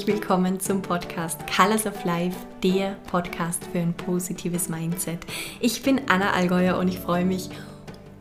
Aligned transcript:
Herzlich 0.00 0.16
willkommen 0.16 0.58
zum 0.58 0.80
Podcast 0.80 1.40
Colors 1.54 1.84
of 1.84 2.06
Life, 2.06 2.34
der 2.62 2.96
Podcast 3.10 3.62
für 3.70 3.80
ein 3.80 3.92
positives 3.92 4.70
Mindset. 4.70 5.18
Ich 5.60 5.82
bin 5.82 6.00
Anna 6.08 6.30
Allgäuer 6.32 6.78
und 6.78 6.88
ich 6.88 6.98
freue 6.98 7.26
mich 7.26 7.50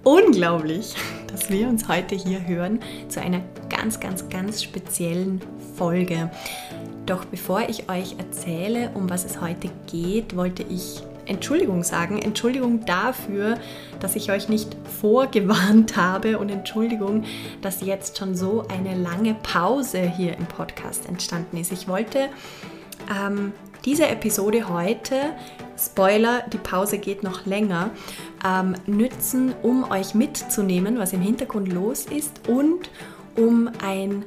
unglaublich, 0.03 0.93
dass 1.27 1.49
wir 1.49 1.69
uns 1.69 1.87
heute 1.87 2.15
hier 2.15 2.45
hören 2.45 2.81
zu 3.07 3.21
einer 3.21 3.39
ganz, 3.69 4.01
ganz, 4.01 4.27
ganz 4.27 4.61
speziellen 4.61 5.39
Folge. 5.77 6.29
Doch 7.05 7.23
bevor 7.23 7.61
ich 7.69 7.89
euch 7.89 8.17
erzähle, 8.17 8.91
um 8.93 9.09
was 9.09 9.23
es 9.23 9.39
heute 9.39 9.69
geht, 9.87 10.35
wollte 10.35 10.63
ich 10.63 11.01
Entschuldigung 11.29 11.83
sagen. 11.83 12.19
Entschuldigung 12.19 12.85
dafür, 12.85 13.57
dass 13.99 14.15
ich 14.15 14.31
euch 14.31 14.49
nicht 14.49 14.75
vorgewarnt 14.99 15.95
habe 15.95 16.39
und 16.39 16.49
Entschuldigung, 16.49 17.23
dass 17.61 17.81
jetzt 17.81 18.17
schon 18.17 18.35
so 18.35 18.65
eine 18.67 18.95
lange 18.95 19.35
Pause 19.35 20.01
hier 20.01 20.37
im 20.37 20.45
Podcast 20.45 21.07
entstanden 21.07 21.57
ist. 21.57 21.71
Ich 21.71 21.87
wollte 21.87 22.29
ähm, 23.09 23.53
diese 23.85 24.07
Episode 24.07 24.67
heute, 24.69 25.15
Spoiler, 25.77 26.43
die 26.51 26.57
Pause 26.57 26.97
geht 26.97 27.23
noch 27.23 27.45
länger, 27.45 27.91
ähm, 28.45 28.75
nützen, 28.85 29.53
um 29.63 29.89
euch 29.89 30.13
mitzunehmen, 30.13 30.99
was 30.99 31.13
im 31.13 31.21
Hintergrund 31.21 31.71
los 31.71 32.05
ist 32.05 32.47
und 32.49 32.89
um 33.37 33.69
ein 33.81 34.25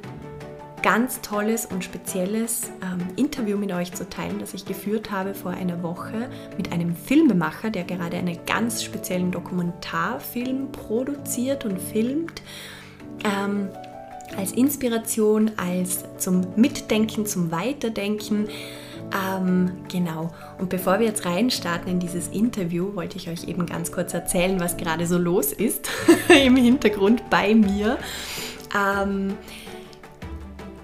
ganz 0.83 1.21
tolles 1.21 1.65
und 1.65 1.83
spezielles 1.83 2.69
ähm, 2.83 3.07
Interview 3.15 3.57
mit 3.57 3.71
euch 3.71 3.93
zu 3.93 4.07
teilen, 4.07 4.37
das 4.39 4.53
ich 4.53 4.65
geführt 4.65 5.09
habe 5.09 5.33
vor 5.33 5.51
einer 5.51 5.81
Woche 5.81 6.29
mit 6.57 6.71
einem 6.71 6.95
Filmemacher, 6.95 7.71
der 7.71 7.85
gerade 7.85 8.17
einen 8.17 8.37
ganz 8.45 8.83
speziellen 8.83 9.31
Dokumentarfilm 9.31 10.71
produziert 10.71 11.65
und 11.65 11.81
filmt. 11.81 12.43
Ähm, 13.23 13.69
als 14.37 14.51
Inspiration, 14.51 15.51
als 15.57 16.03
zum 16.17 16.41
Mitdenken, 16.55 17.25
zum 17.25 17.51
Weiterdenken. 17.51 18.47
Ähm, 19.13 19.71
genau. 19.89 20.31
Und 20.59 20.69
bevor 20.69 20.99
wir 20.99 21.05
jetzt 21.05 21.25
reinstarten 21.25 21.89
in 21.91 21.99
dieses 21.99 22.27
Interview, 22.29 22.95
wollte 22.95 23.17
ich 23.17 23.29
euch 23.29 23.47
eben 23.47 23.65
ganz 23.65 23.91
kurz 23.91 24.13
erzählen, 24.13 24.59
was 24.59 24.75
gerade 24.75 25.05
so 25.05 25.17
los 25.17 25.53
ist 25.53 25.89
im 26.45 26.55
Hintergrund 26.55 27.29
bei 27.29 27.53
mir. 27.53 27.97
Ähm, 28.75 29.35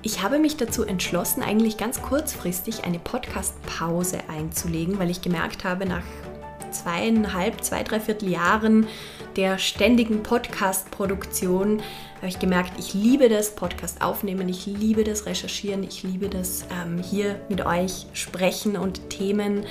ich 0.02 0.23
habe 0.23 0.39
mich 0.39 0.58
dazu 0.58 0.83
entschlossen, 0.83 1.44
eigentlich 1.44 1.78
ganz 1.78 2.02
kurzfristig 2.02 2.86
eine 2.86 3.00
Podcast-Pause 3.00 4.19
einzulegen, 4.30 4.97
weil 5.00 5.09
ich 5.09 5.22
gemerkt 5.22 5.64
habe, 5.64 5.86
nach 5.86 6.03
zweieinhalb, 6.72 7.64
zwei, 7.64 7.83
dreiviertel 7.83 8.30
Jahren 8.30 8.88
der 9.36 9.58
ständigen 9.58 10.23
Podcast-Produktion 10.23 11.81
habe 12.17 12.28
ich 12.28 12.39
gemerkt, 12.39 12.73
ich 12.78 12.94
liebe 12.94 13.30
das 13.30 13.56
Podcast 13.56 14.02
aufnehmen, 14.02 14.50
ich 14.50 14.66
liebe 14.66 15.03
das 15.03 15.25
Recherchieren, 15.25 15.83
ich 15.83 16.03
liebe 16.03 16.28
das 16.28 16.66
ähm, 16.69 17.02
hier 17.02 17.39
mit 17.47 17.66
euch 17.66 18.08
sprechen 18.13 18.75
und 18.75 19.09
Themen, 19.09 19.66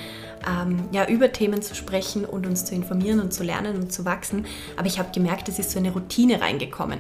ähm, 0.47 0.89
ja, 0.93 1.07
über 1.07 1.33
Themen 1.33 1.63
zu 1.63 1.75
sprechen 1.75 2.25
und 2.25 2.47
uns 2.47 2.65
zu 2.65 2.75
informieren 2.75 3.21
und 3.21 3.33
zu 3.33 3.43
lernen 3.43 3.77
und 3.77 3.93
zu 3.93 4.05
wachsen. 4.05 4.47
Aber 4.77 4.87
ich 4.87 4.99
habe 4.99 5.11
gemerkt, 5.13 5.49
es 5.49 5.59
ist 5.59 5.71
so 5.71 5.79
eine 5.79 5.93
Routine 5.93 6.41
reingekommen. 6.41 6.99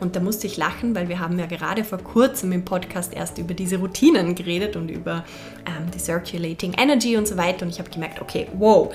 Und 0.00 0.16
da 0.16 0.20
musste 0.20 0.46
ich 0.46 0.56
lachen, 0.56 0.94
weil 0.94 1.08
wir 1.08 1.18
haben 1.18 1.38
ja 1.38 1.46
gerade 1.46 1.84
vor 1.84 1.98
kurzem 1.98 2.52
im 2.52 2.64
Podcast 2.64 3.12
erst 3.12 3.38
über 3.38 3.54
diese 3.54 3.76
Routinen 3.76 4.34
geredet 4.34 4.76
und 4.76 4.90
über 4.90 5.24
ähm, 5.66 5.90
die 5.92 5.98
Circulating 5.98 6.74
Energy 6.74 7.16
und 7.16 7.26
so 7.26 7.36
weiter. 7.36 7.64
Und 7.64 7.70
ich 7.70 7.78
habe 7.78 7.90
gemerkt, 7.90 8.20
okay, 8.20 8.46
wow, 8.54 8.94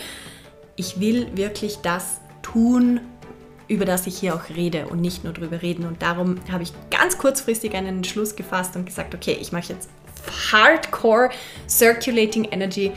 ich 0.75 0.99
will 0.99 1.27
wirklich 1.35 1.77
das 1.77 2.19
tun, 2.41 2.99
über 3.67 3.85
das 3.85 4.07
ich 4.07 4.17
hier 4.17 4.35
auch 4.35 4.49
rede 4.55 4.87
und 4.87 5.01
nicht 5.01 5.23
nur 5.23 5.33
drüber 5.33 5.61
reden. 5.61 5.85
Und 5.85 6.01
darum 6.01 6.35
habe 6.51 6.63
ich 6.63 6.73
ganz 6.89 7.17
kurzfristig 7.17 7.73
einen 7.75 7.97
Entschluss 7.97 8.35
gefasst 8.35 8.75
und 8.75 8.85
gesagt, 8.85 9.15
okay, 9.15 9.37
ich 9.39 9.51
mache 9.51 9.73
jetzt 9.73 9.89
Hardcore 10.51 11.29
Circulating 11.67 12.45
Energy 12.45 12.91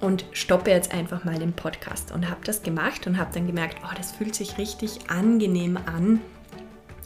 und 0.00 0.24
stoppe 0.32 0.70
jetzt 0.70 0.92
einfach 0.92 1.24
mal 1.24 1.38
den 1.38 1.52
Podcast. 1.52 2.12
Und 2.12 2.28
habe 2.28 2.40
das 2.44 2.62
gemacht 2.62 3.06
und 3.06 3.18
habe 3.18 3.30
dann 3.32 3.46
gemerkt, 3.46 3.78
oh, 3.84 3.94
das 3.96 4.12
fühlt 4.12 4.34
sich 4.34 4.58
richtig 4.58 5.10
angenehm 5.10 5.76
an, 5.76 6.20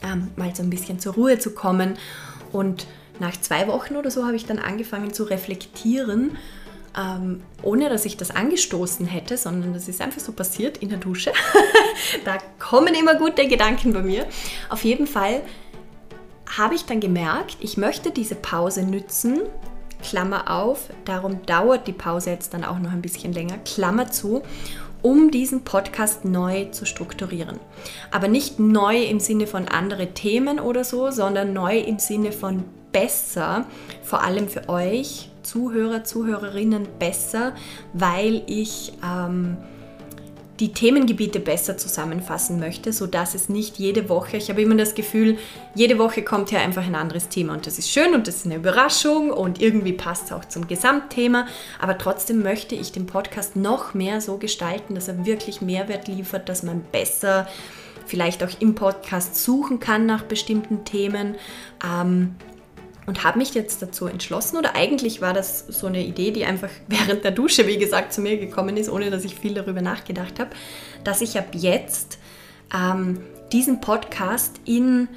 ähm, 0.02 0.28
mal 0.36 0.54
so 0.54 0.62
ein 0.62 0.70
bisschen 0.70 0.98
zur 0.98 1.14
Ruhe 1.14 1.38
zu 1.38 1.54
kommen. 1.54 1.94
Und 2.52 2.86
nach 3.18 3.38
zwei 3.40 3.66
Wochen 3.68 3.96
oder 3.96 4.10
so 4.10 4.26
habe 4.26 4.36
ich 4.36 4.46
dann 4.46 4.58
angefangen 4.58 5.12
zu 5.12 5.24
reflektieren 5.24 6.36
ähm, 6.96 7.42
ohne 7.62 7.88
dass 7.88 8.04
ich 8.04 8.16
das 8.16 8.30
angestoßen 8.30 9.06
hätte, 9.06 9.36
sondern 9.36 9.72
das 9.72 9.88
ist 9.88 10.00
einfach 10.00 10.20
so 10.20 10.32
passiert 10.32 10.78
in 10.78 10.88
der 10.88 10.98
Dusche. 10.98 11.32
da 12.24 12.38
kommen 12.58 12.94
immer 12.94 13.14
gute 13.14 13.46
Gedanken 13.48 13.92
bei 13.92 14.02
mir. 14.02 14.26
Auf 14.68 14.84
jeden 14.84 15.06
Fall 15.06 15.42
habe 16.58 16.74
ich 16.74 16.84
dann 16.84 17.00
gemerkt, 17.00 17.56
ich 17.60 17.76
möchte 17.76 18.10
diese 18.10 18.34
Pause 18.34 18.82
nützen, 18.82 19.40
Klammer 20.02 20.50
auf, 20.50 20.90
darum 21.04 21.44
dauert 21.46 21.86
die 21.86 21.92
Pause 21.92 22.30
jetzt 22.30 22.54
dann 22.54 22.64
auch 22.64 22.78
noch 22.78 22.92
ein 22.92 23.02
bisschen 23.02 23.32
länger, 23.32 23.58
Klammer 23.58 24.10
zu, 24.10 24.42
um 25.00 25.30
diesen 25.30 25.64
Podcast 25.64 26.24
neu 26.24 26.66
zu 26.66 26.86
strukturieren. 26.86 27.58
Aber 28.10 28.28
nicht 28.28 28.58
neu 28.58 29.02
im 29.02 29.20
Sinne 29.20 29.46
von 29.46 29.68
andere 29.68 30.08
Themen 30.08 30.60
oder 30.60 30.84
so, 30.84 31.10
sondern 31.10 31.52
neu 31.52 31.78
im 31.78 31.98
Sinne 31.98 32.32
von 32.32 32.64
besser, 32.92 33.66
vor 34.02 34.22
allem 34.22 34.48
für 34.48 34.68
euch 34.68 35.30
Zuhörer, 35.42 36.04
Zuhörerinnen 36.04 36.86
besser, 36.98 37.52
weil 37.92 38.42
ich 38.46 38.92
ähm, 39.04 39.56
die 40.60 40.72
Themengebiete 40.72 41.40
besser 41.40 41.76
zusammenfassen 41.76 42.60
möchte, 42.60 42.92
sodass 42.92 43.34
es 43.34 43.48
nicht 43.48 43.78
jede 43.78 44.08
Woche, 44.08 44.36
ich 44.36 44.50
habe 44.50 44.62
immer 44.62 44.74
das 44.74 44.94
Gefühl, 44.94 45.38
jede 45.74 45.98
Woche 45.98 46.22
kommt 46.22 46.50
hier 46.50 46.60
einfach 46.60 46.84
ein 46.84 46.94
anderes 46.94 47.28
Thema 47.28 47.54
und 47.54 47.66
das 47.66 47.78
ist 47.78 47.90
schön 47.90 48.14
und 48.14 48.28
das 48.28 48.36
ist 48.36 48.46
eine 48.46 48.56
Überraschung 48.56 49.30
und 49.30 49.60
irgendwie 49.60 49.94
passt 49.94 50.26
es 50.26 50.32
auch 50.32 50.44
zum 50.44 50.68
Gesamtthema, 50.68 51.46
aber 51.80 51.96
trotzdem 51.98 52.42
möchte 52.42 52.74
ich 52.74 52.92
den 52.92 53.06
Podcast 53.06 53.56
noch 53.56 53.94
mehr 53.94 54.20
so 54.20 54.36
gestalten, 54.36 54.94
dass 54.94 55.08
er 55.08 55.24
wirklich 55.24 55.62
Mehrwert 55.62 56.06
liefert, 56.06 56.48
dass 56.48 56.62
man 56.62 56.82
besser 56.92 57.48
vielleicht 58.06 58.44
auch 58.44 58.50
im 58.60 58.74
Podcast 58.74 59.36
suchen 59.36 59.80
kann 59.80 60.06
nach 60.06 60.22
bestimmten 60.22 60.84
Themen. 60.84 61.36
Ähm, 61.84 62.34
und 63.06 63.24
habe 63.24 63.38
mich 63.38 63.54
jetzt 63.54 63.82
dazu 63.82 64.06
entschlossen, 64.06 64.56
oder 64.56 64.74
eigentlich 64.76 65.20
war 65.20 65.32
das 65.32 65.66
so 65.68 65.86
eine 65.86 66.04
Idee, 66.04 66.30
die 66.30 66.44
einfach 66.44 66.70
während 66.88 67.24
der 67.24 67.32
Dusche, 67.32 67.66
wie 67.66 67.78
gesagt, 67.78 68.12
zu 68.12 68.20
mir 68.20 68.38
gekommen 68.38 68.76
ist, 68.76 68.88
ohne 68.88 69.10
dass 69.10 69.24
ich 69.24 69.34
viel 69.34 69.54
darüber 69.54 69.82
nachgedacht 69.82 70.38
habe, 70.38 70.50
dass 71.04 71.20
ich 71.20 71.38
ab 71.38 71.48
jetzt 71.52 72.18
ähm, 72.74 73.20
diesen 73.52 73.80
Podcast 73.80 74.60
in 74.64 75.08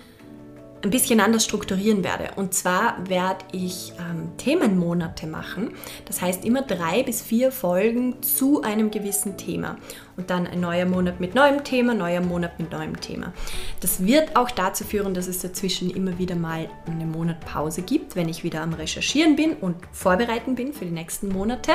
ein 0.86 0.92
bisschen 0.92 1.20
anders 1.20 1.44
strukturieren 1.44 2.04
werde. 2.04 2.30
Und 2.36 2.54
zwar 2.54 2.98
werde 3.10 3.44
ich 3.52 3.92
ähm, 3.98 4.38
Themenmonate 4.38 5.26
machen. 5.26 5.72
Das 6.06 6.22
heißt 6.22 6.46
immer 6.46 6.62
drei 6.62 7.02
bis 7.02 7.24
vier 7.24 7.52
Folgen 7.52 8.22
zu 8.22 8.62
einem 8.62 8.92
gewissen 8.92 9.36
Thema. 9.36 9.78
Und 10.16 10.30
dann 10.30 10.46
ein 10.46 10.60
neuer 10.60 10.86
Monat 10.86 11.20
mit 11.20 11.34
neuem 11.34 11.64
Thema, 11.64 11.96
neuer 11.96 12.22
Monat 12.22 12.60
mit 12.60 12.72
neuem 12.72 13.02
Thema. 13.02 13.34
Das 13.82 14.06
wird 14.06 14.36
auch 14.36 14.52
dazu 14.52 14.84
führen, 14.84 15.16
dass 15.16 15.28
es 15.28 15.40
dazwischen 15.40 15.90
immer 15.90 16.20
wieder 16.20 16.36
mal 16.36 16.70
eine 16.86 17.06
Monatpause 17.06 17.82
gibt, 17.82 18.16
wenn 18.16 18.30
ich 18.30 18.44
wieder 18.44 18.62
am 18.62 18.74
Recherchieren 18.74 19.36
bin 19.36 19.54
und 19.54 19.76
vorbereiten 19.92 20.54
bin 20.54 20.72
für 20.72 20.86
die 20.86 20.92
nächsten 20.92 21.30
Monate. 21.30 21.74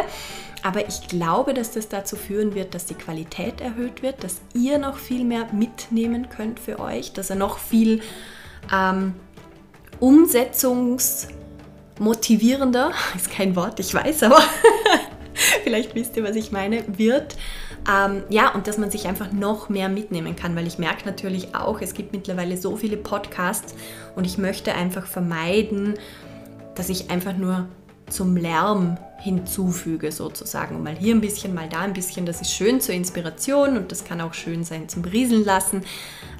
Aber 0.62 0.88
ich 0.88 1.08
glaube, 1.08 1.52
dass 1.52 1.72
das 1.72 1.88
dazu 1.88 2.14
führen 2.14 2.54
wird, 2.54 2.74
dass 2.74 2.86
die 2.86 2.94
Qualität 2.94 3.60
erhöht 3.60 4.02
wird, 4.02 4.22
dass 4.22 4.40
ihr 4.54 4.78
noch 4.78 4.98
viel 4.98 5.24
mehr 5.24 5.48
mitnehmen 5.52 6.28
könnt 6.28 6.60
für 6.60 6.78
euch, 6.78 7.12
dass 7.12 7.28
er 7.28 7.36
noch 7.36 7.58
viel 7.58 8.00
ähm, 8.72 9.14
umsetzungsmotivierender, 9.98 12.92
ist 13.16 13.30
kein 13.30 13.56
Wort, 13.56 13.80
ich 13.80 13.94
weiß, 13.94 14.24
aber 14.24 14.40
vielleicht 15.64 15.94
wisst 15.94 16.14
ihr, 16.16 16.24
was 16.24 16.36
ich 16.36 16.52
meine, 16.52 16.84
wird. 16.98 17.36
Ähm, 17.90 18.24
ja, 18.28 18.54
und 18.54 18.66
dass 18.66 18.76
man 18.76 18.90
sich 18.90 19.06
einfach 19.06 19.32
noch 19.32 19.70
mehr 19.70 19.88
mitnehmen 19.88 20.36
kann, 20.36 20.54
weil 20.54 20.66
ich 20.66 20.78
merke 20.78 21.06
natürlich 21.06 21.54
auch, 21.54 21.80
es 21.80 21.94
gibt 21.94 22.12
mittlerweile 22.12 22.58
so 22.58 22.76
viele 22.76 22.98
Podcasts 22.98 23.74
und 24.16 24.26
ich 24.26 24.36
möchte 24.36 24.74
einfach 24.74 25.06
vermeiden, 25.06 25.94
dass 26.74 26.90
ich 26.90 27.10
einfach 27.10 27.36
nur 27.36 27.68
zum 28.10 28.36
Lärm 28.36 28.98
hinzufüge 29.18 30.12
sozusagen. 30.12 30.82
Mal 30.82 30.96
hier 30.96 31.14
ein 31.14 31.20
bisschen, 31.20 31.54
mal 31.54 31.68
da 31.68 31.80
ein 31.80 31.92
bisschen. 31.92 32.26
Das 32.26 32.40
ist 32.40 32.52
schön 32.52 32.80
zur 32.80 32.94
Inspiration 32.94 33.76
und 33.76 33.92
das 33.92 34.04
kann 34.04 34.20
auch 34.20 34.34
schön 34.34 34.64
sein 34.64 34.88
zum 34.88 35.02
Berieseln 35.02 35.44
lassen. 35.44 35.82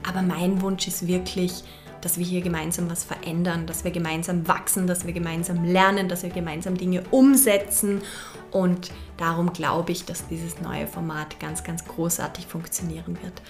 Aber 0.09 0.23
mein 0.23 0.61
Wunsch 0.63 0.87
ist 0.89 1.07
wirklich, 1.07 1.63
dass 2.01 2.19
wir 2.19 2.25
hier 2.25 2.41
gemeinsam 2.41 2.91
was 2.91 3.05
verändern, 3.05 3.67
dass 3.67 3.85
wir 3.85 3.91
gemeinsam 3.91 4.47
wachsen, 4.49 4.87
dass 4.87 5.07
wir 5.07 5.13
gemeinsam 5.13 5.65
lernen, 5.65 6.09
dass 6.09 6.23
wir 6.23 6.31
gemeinsam 6.31 6.77
Dinge 6.77 7.03
umsetzen. 7.11 8.03
Und 8.51 8.91
darum 9.17 9.53
glaube 9.53 9.93
ich, 9.93 10.05
dass 10.05 10.27
dieses 10.29 10.61
neue 10.61 10.87
Format 10.87 11.39
ganz, 11.41 11.65
ganz 11.65 11.85
großartig 11.85 12.47
funktionieren 12.47 13.19
wird. 13.23 13.43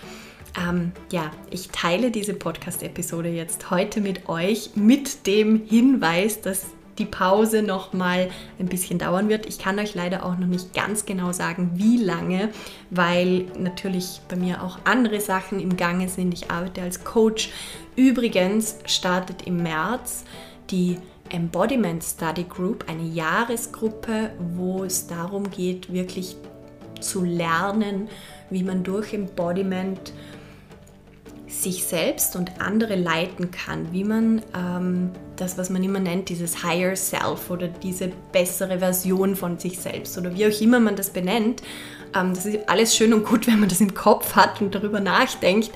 Ähm, 0.58 0.92
ja, 1.12 1.30
ich 1.50 1.68
teile 1.68 2.10
diese 2.10 2.34
Podcast-Episode 2.34 3.28
jetzt 3.28 3.70
heute 3.70 4.00
mit 4.00 4.28
euch 4.28 4.70
mit 4.74 5.26
dem 5.26 5.64
Hinweis, 5.64 6.40
dass 6.40 6.66
die 7.00 7.06
Pause 7.06 7.62
noch 7.62 7.92
mal 7.92 8.30
ein 8.58 8.66
bisschen 8.66 8.98
dauern 8.98 9.28
wird. 9.28 9.46
Ich 9.46 9.58
kann 9.58 9.78
euch 9.78 9.94
leider 9.94 10.24
auch 10.24 10.36
noch 10.38 10.46
nicht 10.46 10.74
ganz 10.74 11.06
genau 11.06 11.32
sagen, 11.32 11.72
wie 11.74 11.96
lange, 11.96 12.50
weil 12.90 13.46
natürlich 13.58 14.20
bei 14.28 14.36
mir 14.36 14.62
auch 14.62 14.78
andere 14.84 15.20
Sachen 15.20 15.58
im 15.58 15.76
Gange 15.76 16.08
sind. 16.08 16.32
Ich 16.34 16.50
arbeite 16.50 16.82
als 16.82 17.02
Coach. 17.02 17.50
Übrigens 17.96 18.76
startet 18.86 19.46
im 19.46 19.62
März 19.62 20.24
die 20.70 20.98
Embodiment 21.30 22.02
Study 22.02 22.44
Group, 22.44 22.84
eine 22.88 23.04
Jahresgruppe, 23.04 24.30
wo 24.54 24.84
es 24.84 25.06
darum 25.06 25.50
geht, 25.50 25.92
wirklich 25.92 26.36
zu 27.00 27.24
lernen, 27.24 28.08
wie 28.50 28.62
man 28.62 28.82
durch 28.82 29.14
Embodiment 29.14 30.12
sich 31.46 31.84
selbst 31.84 32.36
und 32.36 32.60
andere 32.60 32.94
leiten 32.94 33.50
kann, 33.50 33.92
wie 33.92 34.04
man 34.04 34.42
ähm, 34.56 35.10
das, 35.40 35.58
was 35.58 35.70
man 35.70 35.82
immer 35.82 36.00
nennt, 36.00 36.28
dieses 36.28 36.62
Higher 36.62 36.96
Self 36.96 37.50
oder 37.50 37.68
diese 37.68 38.12
bessere 38.32 38.78
Version 38.78 39.36
von 39.36 39.58
sich 39.58 39.78
selbst 39.78 40.16
oder 40.18 40.34
wie 40.34 40.46
auch 40.46 40.60
immer 40.60 40.80
man 40.80 40.96
das 40.96 41.10
benennt. 41.10 41.62
Ähm, 42.14 42.34
das 42.34 42.46
ist 42.46 42.68
alles 42.68 42.96
schön 42.96 43.12
und 43.12 43.24
gut, 43.24 43.46
wenn 43.46 43.60
man 43.60 43.68
das 43.68 43.80
im 43.80 43.94
Kopf 43.94 44.34
hat 44.36 44.60
und 44.60 44.74
darüber 44.74 45.00
nachdenkt, 45.00 45.70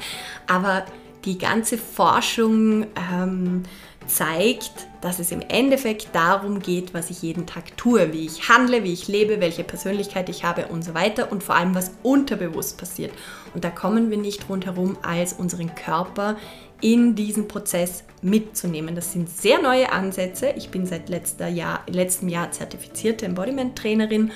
aber 0.47 0.85
die 1.25 1.39
ganze 1.39 1.79
Forschung 1.79 2.87
ähm, 3.13 3.63
zeigt, 4.07 4.89
dass 5.01 5.19
es 5.19 5.33
im 5.33 5.41
Endeffekt 5.41 6.09
darum 6.15 6.61
geht, 6.61 6.95
was 6.95 7.11
ich 7.11 7.23
jeden 7.23 7.47
Tag 7.47 7.77
tue, 7.77 8.13
wie 8.13 8.25
ich 8.25 8.49
handle, 8.49 8.85
wie 8.85 8.93
ich 8.93 9.09
lebe, 9.09 9.41
welche 9.41 9.65
Persönlichkeit 9.65 10.29
ich 10.29 10.45
habe 10.45 10.67
und 10.67 10.85
so 10.85 10.95
weiter 10.95 11.31
und 11.31 11.43
vor 11.43 11.57
allem, 11.57 11.75
was 11.75 11.93
unterbewusst 12.03 12.79
passiert. 12.79 13.13
Und 13.55 13.65
da 13.65 13.71
kommen 13.71 14.11
wir 14.11 14.19
nicht 14.19 14.49
rundherum, 14.49 14.97
als 15.03 15.35
unseren 15.35 15.75
Körper 15.75 16.37
in 16.81 17.15
diesen 17.15 17.49
Prozess 17.49 18.05
mitzunehmen. 18.21 18.95
Das 18.95 19.13
sind 19.13 19.31
sehr 19.31 19.61
neue 19.61 19.93
Ansätze. 19.93 20.53
Ich 20.57 20.71
bin 20.71 20.87
seit 20.87 21.09
letzter 21.09 21.49
Jahr, 21.49 21.83
letztem 21.87 22.29
Jahr 22.29 22.51
zertifizierte 22.51 23.27
Embodiment-Trainerin 23.27 24.33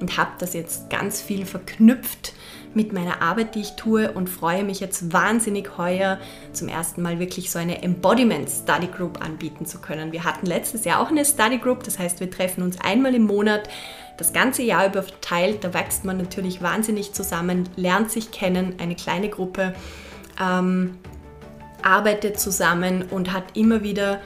und 0.00 0.16
habe 0.16 0.32
das 0.38 0.54
jetzt 0.54 0.90
ganz 0.90 1.20
viel 1.22 1.46
verknüpft 1.46 2.34
mit 2.74 2.92
meiner 2.92 3.22
Arbeit, 3.22 3.54
die 3.54 3.60
ich 3.60 3.76
tue 3.76 4.10
und 4.12 4.28
freue 4.28 4.64
mich 4.64 4.80
jetzt 4.80 5.12
wahnsinnig 5.12 5.76
heuer 5.78 6.18
zum 6.52 6.68
ersten 6.68 7.02
Mal 7.02 7.18
wirklich 7.18 7.50
so 7.50 7.58
eine 7.58 7.82
Embodiment 7.82 8.48
Study 8.48 8.86
Group 8.86 9.24
anbieten 9.24 9.66
zu 9.66 9.78
können. 9.78 10.12
Wir 10.12 10.24
hatten 10.24 10.46
letztes 10.46 10.84
Jahr 10.84 11.00
auch 11.00 11.10
eine 11.10 11.24
Study 11.24 11.58
Group, 11.58 11.84
das 11.84 11.98
heißt, 11.98 12.20
wir 12.20 12.30
treffen 12.30 12.62
uns 12.62 12.80
einmal 12.80 13.14
im 13.14 13.24
Monat 13.24 13.68
das 14.18 14.32
ganze 14.32 14.62
Jahr 14.62 14.86
über 14.86 15.02
verteilt. 15.02 15.64
Da 15.64 15.74
wächst 15.74 16.04
man 16.04 16.16
natürlich 16.16 16.62
wahnsinnig 16.62 17.12
zusammen, 17.12 17.68
lernt 17.76 18.10
sich 18.10 18.30
kennen, 18.30 18.74
eine 18.78 18.94
kleine 18.94 19.28
Gruppe, 19.28 19.74
ähm, 20.40 20.98
arbeitet 21.82 22.38
zusammen 22.38 23.04
und 23.10 23.32
hat 23.32 23.56
immer 23.56 23.82
wieder 23.82 24.20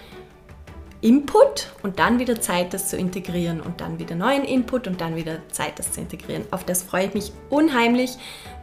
Input 1.07 1.69
und 1.85 2.01
dann 2.01 2.19
wieder 2.19 2.41
Zeit, 2.41 2.75
das 2.75 2.89
zu 2.89 2.97
integrieren 2.97 3.61
und 3.61 3.81
dann 3.81 4.01
wieder 4.01 4.17
neuen 4.17 4.43
Input 4.43 4.89
und 4.89 5.01
dann 5.01 5.15
wieder 5.15 5.39
Zeit, 5.53 5.79
das 5.79 5.93
zu 5.93 6.01
integrieren. 6.01 6.43
Auf 6.51 6.65
das 6.65 6.83
freue 6.83 7.07
ich 7.07 7.15
mich 7.15 7.33
unheimlich. 7.49 8.11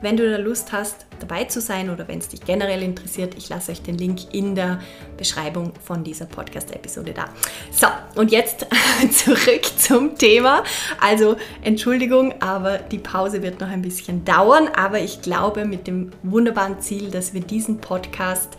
Wenn 0.01 0.17
du 0.17 0.29
da 0.29 0.35
Lust 0.35 0.73
hast, 0.73 1.05
dabei 1.21 1.45
zu 1.45 1.61
sein 1.61 1.89
oder 1.89 2.05
wenn 2.09 2.19
es 2.19 2.27
dich 2.27 2.41
generell 2.41 2.83
interessiert, 2.83 3.35
ich 3.37 3.47
lasse 3.47 3.71
euch 3.71 3.81
den 3.81 3.97
Link 3.97 4.33
in 4.33 4.55
der 4.55 4.81
Beschreibung 5.15 5.71
von 5.85 6.03
dieser 6.03 6.25
Podcast-Episode 6.25 7.13
da. 7.13 7.29
So, 7.71 7.87
und 8.19 8.29
jetzt 8.29 8.67
zurück 9.11 9.63
zum 9.77 10.17
Thema. 10.17 10.65
Also, 10.99 11.37
Entschuldigung, 11.61 12.41
aber 12.41 12.77
die 12.77 12.99
Pause 12.99 13.41
wird 13.41 13.61
noch 13.61 13.69
ein 13.69 13.81
bisschen 13.81 14.25
dauern, 14.25 14.67
aber 14.75 14.99
ich 14.99 15.21
glaube 15.21 15.63
mit 15.63 15.87
dem 15.87 16.11
wunderbaren 16.23 16.81
Ziel, 16.81 17.09
dass 17.09 17.33
wir 17.33 17.39
diesen 17.39 17.77
Podcast 17.77 18.57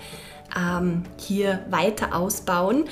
ähm, 0.56 1.02
hier 1.19 1.66
weiter 1.69 2.16
ausbauen 2.16 2.87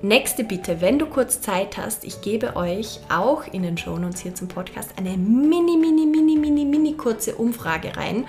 Nächste 0.00 0.44
Bitte, 0.44 0.80
wenn 0.80 1.00
du 1.00 1.06
kurz 1.06 1.40
Zeit 1.40 1.76
hast, 1.76 2.04
ich 2.04 2.20
gebe 2.20 2.54
euch 2.54 3.00
auch 3.08 3.52
in 3.52 3.64
den 3.64 3.76
Shownotes 3.76 4.20
hier 4.20 4.32
zum 4.32 4.46
Podcast 4.46 4.92
eine 4.96 5.16
mini, 5.16 5.76
mini, 5.76 6.06
mini, 6.06 6.36
mini, 6.36 6.64
mini 6.64 6.92
kurze 6.92 7.34
Umfrage 7.34 7.96
rein. 7.96 8.24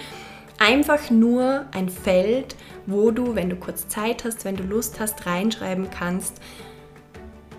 Einfach 0.58 1.12
nur 1.12 1.68
ein 1.72 1.90
Feld, 1.90 2.56
wo 2.88 3.12
du, 3.12 3.36
wenn 3.36 3.52
du 3.52 3.56
kurz 3.56 3.88
Zeit 3.88 4.24
hast, 4.24 4.46
wenn 4.46 4.56
du 4.56 4.64
Lust 4.64 5.00
hast, 5.00 5.28
reinschreiben 5.28 5.92
kannst, 5.92 6.42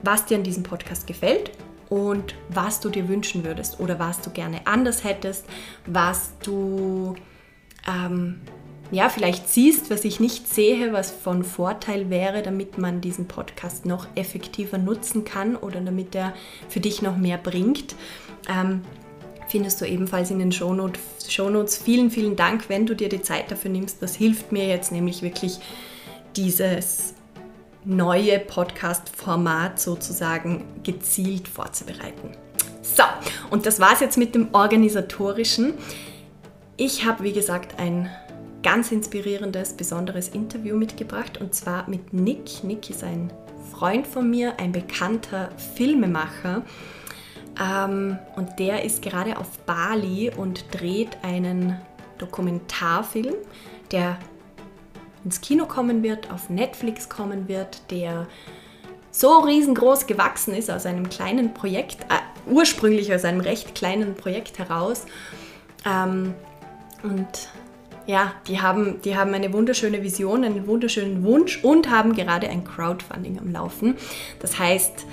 was 0.02 0.24
dir 0.26 0.38
an 0.38 0.42
diesem 0.42 0.64
Podcast 0.64 1.06
gefällt 1.06 1.52
und 1.88 2.34
was 2.48 2.80
du 2.80 2.88
dir 2.88 3.08
wünschen 3.08 3.44
würdest 3.44 3.78
oder 3.78 4.00
was 4.00 4.20
du 4.22 4.30
gerne 4.30 4.66
anders 4.66 5.04
hättest, 5.04 5.46
was 5.86 6.32
du 6.42 7.14
ähm, 7.86 8.40
ja, 8.90 9.08
vielleicht 9.08 9.48
siehst, 9.48 9.90
was 9.90 10.04
ich 10.04 10.18
nicht 10.20 10.48
sehe, 10.48 10.92
was 10.92 11.10
von 11.10 11.44
Vorteil 11.44 12.10
wäre, 12.10 12.42
damit 12.42 12.78
man 12.78 13.00
diesen 13.00 13.28
Podcast 13.28 13.86
noch 13.86 14.06
effektiver 14.16 14.78
nutzen 14.78 15.24
kann 15.24 15.56
oder 15.56 15.80
damit 15.80 16.14
er 16.14 16.34
für 16.68 16.80
dich 16.80 17.00
noch 17.00 17.16
mehr 17.16 17.38
bringt. 17.38 17.94
Ähm, 18.48 18.82
findest 19.48 19.80
du 19.80 19.84
ebenfalls 19.84 20.30
in 20.30 20.38
den 20.38 20.52
Shownotes. 20.52 21.78
Vielen, 21.78 22.10
vielen 22.10 22.36
Dank, 22.36 22.68
wenn 22.68 22.86
du 22.86 22.94
dir 22.94 23.08
die 23.08 23.22
Zeit 23.22 23.50
dafür 23.50 23.70
nimmst. 23.70 24.02
Das 24.02 24.16
hilft 24.16 24.52
mir 24.52 24.66
jetzt 24.66 24.92
nämlich 24.92 25.22
wirklich, 25.22 25.58
dieses 26.36 27.14
neue 27.84 28.38
Podcast-Format 28.38 29.80
sozusagen 29.80 30.64
gezielt 30.82 31.48
vorzubereiten. 31.48 32.32
So, 32.82 33.04
und 33.50 33.66
das 33.66 33.80
war 33.80 33.92
es 33.92 34.00
jetzt 34.00 34.18
mit 34.18 34.34
dem 34.34 34.48
organisatorischen. 34.52 35.74
Ich 36.76 37.04
habe, 37.04 37.24
wie 37.24 37.32
gesagt, 37.32 37.78
ein 37.78 38.10
ganz 38.62 38.92
inspirierendes, 38.92 39.72
besonderes 39.74 40.28
Interview 40.28 40.76
mitgebracht 40.76 41.40
und 41.40 41.54
zwar 41.54 41.88
mit 41.88 42.12
Nick. 42.12 42.62
Nick 42.62 42.90
ist 42.90 43.04
ein 43.04 43.32
Freund 43.70 44.06
von 44.06 44.28
mir, 44.28 44.58
ein 44.58 44.72
bekannter 44.72 45.50
Filmemacher 45.74 46.62
ähm, 47.60 48.18
und 48.36 48.58
der 48.58 48.84
ist 48.84 49.02
gerade 49.02 49.38
auf 49.38 49.58
Bali 49.60 50.30
und 50.36 50.64
dreht 50.72 51.16
einen 51.22 51.80
Dokumentarfilm, 52.18 53.34
der 53.90 54.18
ins 55.24 55.40
Kino 55.40 55.66
kommen 55.66 56.02
wird, 56.02 56.30
auf 56.30 56.50
Netflix 56.50 57.08
kommen 57.08 57.48
wird, 57.48 57.90
der 57.90 58.26
so 59.10 59.38
riesengroß 59.38 60.06
gewachsen 60.06 60.54
ist 60.54 60.70
aus 60.70 60.86
einem 60.86 61.08
kleinen 61.08 61.52
Projekt, 61.52 62.02
äh, 62.04 62.50
ursprünglich 62.50 63.12
aus 63.12 63.24
einem 63.24 63.40
recht 63.40 63.74
kleinen 63.74 64.14
Projekt 64.14 64.58
heraus. 64.58 65.06
Ähm, 65.84 66.34
und 67.02 67.48
ja, 68.06 68.32
die 68.48 68.60
haben, 68.60 69.00
die 69.02 69.16
haben 69.16 69.34
eine 69.34 69.52
wunderschöne 69.52 70.02
Vision, 70.02 70.44
einen 70.44 70.66
wunderschönen 70.66 71.22
Wunsch 71.24 71.62
und 71.62 71.90
haben 71.90 72.14
gerade 72.14 72.48
ein 72.48 72.64
Crowdfunding 72.64 73.38
am 73.38 73.52
Laufen. 73.52 73.96
Das 74.40 74.58
heißt, 74.58 75.06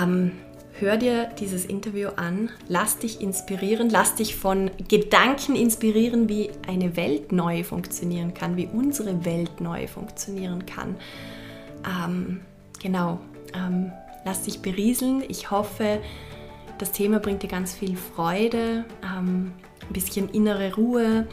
ähm, 0.00 0.32
hör 0.78 0.96
dir 0.96 1.30
dieses 1.38 1.64
Interview 1.64 2.08
an, 2.16 2.50
lass 2.68 2.98
dich 2.98 3.20
inspirieren, 3.20 3.88
lass 3.88 4.14
dich 4.14 4.36
von 4.36 4.70
Gedanken 4.88 5.56
inspirieren, 5.56 6.28
wie 6.28 6.50
eine 6.66 6.96
Welt 6.96 7.32
neu 7.32 7.64
funktionieren 7.64 8.34
kann, 8.34 8.56
wie 8.56 8.68
unsere 8.72 9.24
Welt 9.24 9.60
neu 9.60 9.86
funktionieren 9.86 10.66
kann. 10.66 10.96
Ähm, 11.84 12.40
genau, 12.82 13.20
ähm, 13.54 13.92
lass 14.24 14.42
dich 14.42 14.60
berieseln. 14.60 15.22
Ich 15.28 15.50
hoffe, 15.50 16.00
das 16.78 16.92
Thema 16.92 17.20
bringt 17.20 17.42
dir 17.42 17.48
ganz 17.48 17.74
viel 17.74 17.96
Freude, 17.96 18.84
ähm, 19.02 19.52
ein 19.88 19.92
bisschen 19.92 20.28
innere 20.28 20.74
Ruhe 20.74 21.26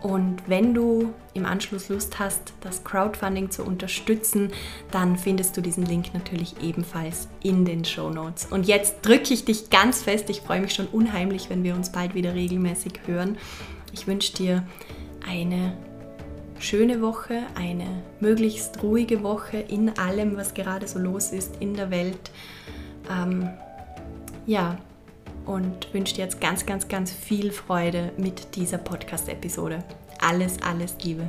und 0.00 0.42
wenn 0.46 0.74
du 0.74 1.12
im 1.34 1.44
Anschluss 1.44 1.88
Lust 1.88 2.18
hast, 2.18 2.52
das 2.60 2.84
Crowdfunding 2.84 3.50
zu 3.50 3.64
unterstützen, 3.64 4.52
dann 4.90 5.16
findest 5.16 5.56
du 5.56 5.60
diesen 5.60 5.84
Link 5.84 6.14
natürlich 6.14 6.54
ebenfalls 6.62 7.28
in 7.42 7.64
den 7.64 7.84
Show 7.84 8.10
Notes. 8.10 8.46
Und 8.46 8.66
jetzt 8.66 8.98
drücke 9.02 9.34
ich 9.34 9.44
dich 9.44 9.70
ganz 9.70 10.02
fest. 10.02 10.30
Ich 10.30 10.40
freue 10.40 10.60
mich 10.60 10.72
schon 10.74 10.86
unheimlich, 10.86 11.50
wenn 11.50 11.64
wir 11.64 11.74
uns 11.74 11.90
bald 11.90 12.14
wieder 12.14 12.34
regelmäßig 12.34 12.92
hören. 13.06 13.38
Ich 13.92 14.06
wünsche 14.06 14.34
dir 14.34 14.64
eine 15.28 15.76
schöne 16.60 17.00
Woche, 17.02 17.42
eine 17.56 17.86
möglichst 18.20 18.82
ruhige 18.82 19.22
Woche 19.22 19.58
in 19.58 19.98
allem, 19.98 20.36
was 20.36 20.54
gerade 20.54 20.86
so 20.86 20.98
los 20.98 21.32
ist 21.32 21.56
in 21.60 21.74
der 21.74 21.90
Welt. 21.90 22.30
Ähm, 23.10 23.48
ja, 24.46 24.78
und 25.48 25.92
wünsche 25.94 26.14
dir 26.14 26.24
jetzt 26.24 26.40
ganz, 26.40 26.66
ganz, 26.66 26.88
ganz 26.88 27.10
viel 27.10 27.50
Freude 27.50 28.12
mit 28.18 28.54
dieser 28.54 28.76
Podcast-Episode. 28.76 29.82
Alles, 30.20 30.60
alles 30.62 30.94
Liebe. 31.02 31.26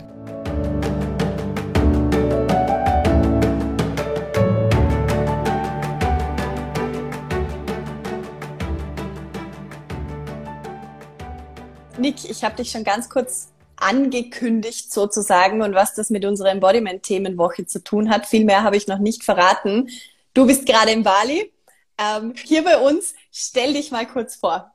Nick, 11.97 12.29
ich 12.29 12.43
habe 12.43 12.55
dich 12.57 12.71
schon 12.71 12.83
ganz 12.83 13.09
kurz 13.09 13.49
angekündigt 13.77 14.91
sozusagen 14.91 15.61
und 15.61 15.73
was 15.73 15.93
das 15.95 16.09
mit 16.09 16.25
unserer 16.25 16.51
Embodiment-Themenwoche 16.51 17.65
zu 17.65 17.81
tun 17.81 18.09
hat. 18.09 18.25
Viel 18.25 18.43
mehr 18.43 18.63
habe 18.63 18.75
ich 18.75 18.87
noch 18.87 18.99
nicht 18.99 19.23
verraten. 19.23 19.89
Du 20.33 20.45
bist 20.45 20.65
gerade 20.65 20.91
in 20.91 21.03
Bali 21.03 21.53
ähm, 21.97 22.33
hier 22.43 22.63
bei 22.63 22.77
uns. 22.77 23.13
Stell 23.31 23.73
dich 23.73 23.91
mal 23.91 24.07
kurz 24.07 24.35
vor. 24.35 24.73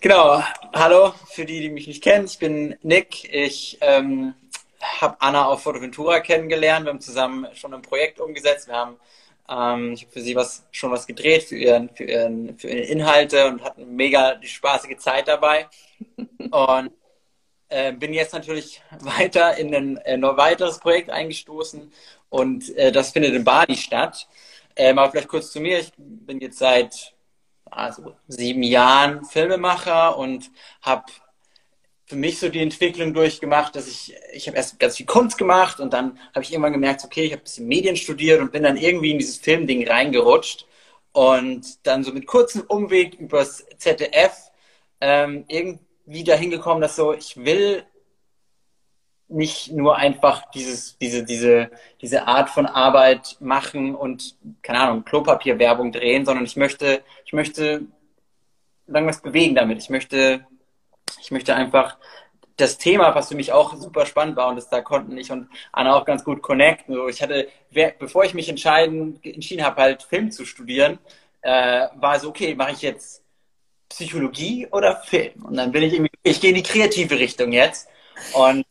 Genau, 0.00 0.42
hallo 0.74 1.14
für 1.30 1.44
die, 1.44 1.60
die 1.60 1.70
mich 1.70 1.86
nicht 1.86 2.02
kennen. 2.02 2.26
Ich 2.26 2.38
bin 2.38 2.76
Nick. 2.82 3.32
Ich 3.32 3.78
ähm, 3.80 4.34
habe 5.00 5.16
Anna 5.20 5.46
auf 5.46 5.62
Fotoventura 5.62 6.20
kennengelernt. 6.20 6.86
Wir 6.86 6.90
haben 6.92 7.00
zusammen 7.00 7.46
schon 7.54 7.72
ein 7.74 7.82
Projekt 7.82 8.20
umgesetzt. 8.20 8.68
Wir 8.68 8.74
haben 8.74 8.96
ähm, 9.48 9.92
ich 9.92 10.02
habe 10.02 10.12
für 10.12 10.20
sie 10.20 10.36
was, 10.36 10.66
schon 10.70 10.92
was 10.92 11.06
gedreht 11.06 11.44
für, 11.44 11.56
ihren, 11.56 11.88
für, 11.90 12.04
ihren, 12.04 12.58
für 12.58 12.68
ihre 12.68 12.86
Inhalte 12.86 13.46
und 13.46 13.62
hatten 13.62 13.94
mega 13.94 14.34
die 14.34 14.48
spaßige 14.48 14.96
Zeit 14.98 15.28
dabei. 15.28 15.68
Und 16.50 16.92
äh, 17.68 17.92
bin 17.92 18.12
jetzt 18.12 18.32
natürlich 18.32 18.82
weiter 19.00 19.56
in 19.56 19.74
ein, 19.74 19.98
ein 19.98 20.22
weiteres 20.22 20.78
Projekt 20.78 21.10
eingestoßen 21.10 21.92
Und 22.28 22.74
äh, 22.76 22.92
das 22.92 23.10
findet 23.10 23.34
in 23.34 23.44
Bali 23.44 23.76
statt. 23.76 24.28
Ähm, 24.76 24.98
aber 24.98 25.10
vielleicht 25.10 25.28
kurz 25.28 25.50
zu 25.50 25.60
mir. 25.60 25.80
Ich 25.80 25.92
bin 25.96 26.40
jetzt 26.40 26.58
seit 26.58 27.11
also, 27.72 28.14
sieben 28.28 28.62
Jahren 28.62 29.24
Filmemacher 29.24 30.18
und 30.18 30.50
habe 30.82 31.04
für 32.04 32.16
mich 32.16 32.38
so 32.38 32.50
die 32.50 32.60
Entwicklung 32.60 33.14
durchgemacht, 33.14 33.74
dass 33.74 33.88
ich, 33.88 34.14
ich 34.32 34.46
habe 34.46 34.58
erst 34.58 34.78
ganz 34.78 34.98
viel 34.98 35.06
Kunst 35.06 35.38
gemacht 35.38 35.80
und 35.80 35.94
dann 35.94 36.18
habe 36.34 36.44
ich 36.44 36.52
irgendwann 36.52 36.74
gemerkt, 36.74 37.04
okay, 37.04 37.24
ich 37.24 37.32
habe 37.32 37.40
ein 37.40 37.44
bisschen 37.44 37.68
Medien 37.68 37.96
studiert 37.96 38.40
und 38.40 38.52
bin 38.52 38.62
dann 38.62 38.76
irgendwie 38.76 39.12
in 39.12 39.18
dieses 39.18 39.38
Filmding 39.38 39.88
reingerutscht 39.88 40.66
und 41.12 41.86
dann 41.86 42.04
so 42.04 42.12
mit 42.12 42.26
kurzem 42.26 42.62
Umweg 42.68 43.14
übers 43.14 43.64
ZDF 43.78 44.50
ähm, 45.00 45.44
irgendwie 45.48 46.24
dahin 46.24 46.50
gekommen, 46.50 46.82
dass 46.82 46.96
so, 46.96 47.14
ich 47.14 47.36
will 47.36 47.84
nicht 49.32 49.72
nur 49.72 49.96
einfach 49.96 50.50
dieses, 50.50 50.98
diese, 50.98 51.24
diese, 51.24 51.70
diese 52.00 52.26
Art 52.26 52.50
von 52.50 52.66
Arbeit 52.66 53.36
machen 53.40 53.94
und, 53.94 54.36
keine 54.62 54.80
Ahnung, 54.80 55.04
Klopapierwerbung 55.04 55.92
drehen, 55.92 56.24
sondern 56.24 56.44
ich 56.44 56.56
möchte, 56.56 57.02
ich 57.24 57.32
möchte 57.32 57.82
irgendwas 58.86 59.22
bewegen 59.22 59.54
damit. 59.54 59.78
Ich 59.78 59.90
möchte, 59.90 60.46
ich 61.20 61.30
möchte 61.30 61.54
einfach 61.54 61.96
das 62.56 62.78
Thema, 62.78 63.14
was 63.14 63.28
für 63.28 63.34
mich 63.34 63.52
auch 63.52 63.74
super 63.74 64.06
spannend 64.06 64.36
war 64.36 64.48
und 64.48 64.56
das, 64.56 64.68
da 64.68 64.82
konnten 64.82 65.16
ich 65.16 65.32
und 65.32 65.48
Anna 65.72 65.96
auch 65.96 66.04
ganz 66.04 66.22
gut 66.24 66.42
connecten. 66.42 66.94
So, 66.94 67.08
ich 67.08 67.22
hatte, 67.22 67.48
bevor 67.98 68.24
ich 68.24 68.34
mich 68.34 68.48
entscheiden, 68.48 69.18
entschieden 69.22 69.64
habe, 69.64 69.80
halt 69.80 70.02
Film 70.02 70.30
zu 70.30 70.44
studieren, 70.44 70.98
äh, 71.40 71.88
war 71.96 72.20
so, 72.20 72.28
okay, 72.28 72.54
mache 72.54 72.72
ich 72.72 72.82
jetzt 72.82 73.22
Psychologie 73.88 74.68
oder 74.70 74.96
Film? 74.96 75.42
Und 75.44 75.56
dann 75.56 75.72
bin 75.72 75.82
ich 75.82 75.94
irgendwie, 75.94 76.10
ich 76.22 76.40
gehe 76.40 76.50
in 76.50 76.56
die 76.56 76.62
kreative 76.62 77.18
Richtung 77.18 77.52
jetzt. 77.52 77.88
Und 78.34 78.64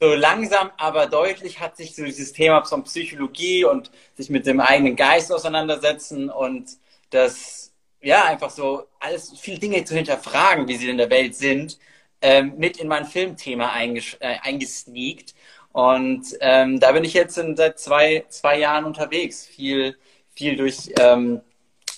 so 0.00 0.14
langsam, 0.14 0.70
aber 0.78 1.06
deutlich 1.06 1.60
hat 1.60 1.76
sich 1.76 1.94
so 1.94 2.04
dieses 2.04 2.32
Thema 2.32 2.64
von 2.64 2.84
Psychologie 2.84 3.64
und 3.66 3.90
sich 4.16 4.30
mit 4.30 4.46
dem 4.46 4.58
eigenen 4.60 4.96
Geist 4.96 5.30
auseinandersetzen 5.30 6.30
und 6.30 6.70
das, 7.10 7.72
ja, 8.00 8.24
einfach 8.24 8.50
so 8.50 8.86
alles, 8.98 9.38
viele 9.38 9.58
Dinge 9.58 9.84
zu 9.84 9.94
hinterfragen, 9.94 10.68
wie 10.68 10.76
sie 10.76 10.88
in 10.88 10.96
der 10.96 11.10
Welt 11.10 11.34
sind, 11.36 11.78
ähm, 12.22 12.54
mit 12.56 12.78
in 12.78 12.88
mein 12.88 13.04
Filmthema 13.04 13.72
äh, 13.78 14.36
eingesneakt. 14.42 15.34
Und 15.72 16.26
ähm, 16.40 16.80
da 16.80 16.92
bin 16.92 17.04
ich 17.04 17.12
jetzt 17.14 17.36
in, 17.36 17.56
seit 17.56 17.78
zwei, 17.78 18.24
zwei 18.28 18.58
Jahren 18.58 18.86
unterwegs, 18.86 19.46
viel, 19.46 19.98
viel 20.34 20.56
durch, 20.56 20.90
ähm, 20.98 21.42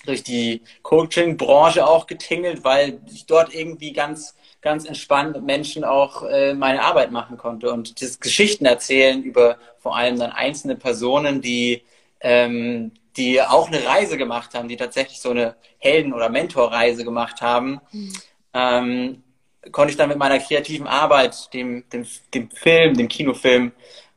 durch 0.05 0.23
die 0.23 0.61
Coaching-Branche 0.81 1.87
auch 1.87 2.05
getingelt, 2.07 2.65
weil 2.65 2.99
ich 3.11 3.25
dort 3.25 3.53
irgendwie 3.53 3.93
ganz 3.93 4.35
ganz 4.63 4.85
entspannt 4.85 5.33
mit 5.33 5.43
Menschen 5.43 5.83
auch 5.83 6.23
äh, 6.23 6.53
meine 6.53 6.81
Arbeit 6.81 7.11
machen 7.11 7.37
konnte 7.37 7.71
und 7.71 8.01
das 8.01 8.19
Geschichten 8.19 8.65
erzählen 8.65 9.21
über 9.21 9.57
vor 9.77 9.95
allem 9.95 10.17
dann 10.17 10.31
einzelne 10.31 10.75
Personen, 10.75 11.41
die 11.41 11.83
ähm, 12.21 12.91
die 13.17 13.41
auch 13.41 13.67
eine 13.67 13.85
Reise 13.85 14.17
gemacht 14.17 14.53
haben, 14.53 14.67
die 14.67 14.77
tatsächlich 14.77 15.19
so 15.19 15.29
eine 15.29 15.55
Helden- 15.77 16.13
oder 16.13 16.29
Mentorreise 16.29 17.03
gemacht 17.03 17.41
haben, 17.41 17.79
mhm. 17.91 18.13
ähm, 18.53 19.23
konnte 19.71 19.91
ich 19.91 19.97
dann 19.97 20.09
mit 20.09 20.17
meiner 20.17 20.39
kreativen 20.39 20.87
Arbeit, 20.87 21.53
dem, 21.53 21.87
dem, 21.91 22.05
dem 22.33 22.49
Film, 22.49 22.95
dem 22.95 23.07
Kinofilm, 23.07 23.71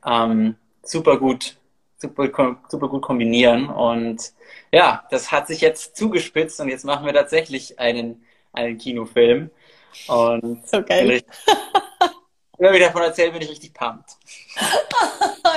ähm, 0.04 0.56
super 0.82 1.18
gut, 1.18 1.56
super, 1.98 2.58
super 2.68 2.88
gut 2.88 3.02
kombinieren. 3.02 3.68
Und 3.68 4.32
ja, 4.72 5.04
das 5.10 5.30
hat 5.30 5.46
sich 5.46 5.60
jetzt 5.60 5.96
zugespitzt 5.96 6.60
und 6.60 6.68
jetzt 6.68 6.84
machen 6.84 7.06
wir 7.06 7.12
tatsächlich 7.12 7.78
einen, 7.78 8.24
einen 8.52 8.78
Kinofilm. 8.78 9.50
Und 10.08 10.68
so 10.68 10.82
geil. 10.82 11.10
Ich, 11.10 11.24
wenn 12.58 12.74
ich 12.74 12.80
davon 12.80 13.02
erzähle, 13.02 13.32
bin 13.32 13.42
ich 13.42 13.50
richtig 13.50 13.74
pumped. 13.74 14.16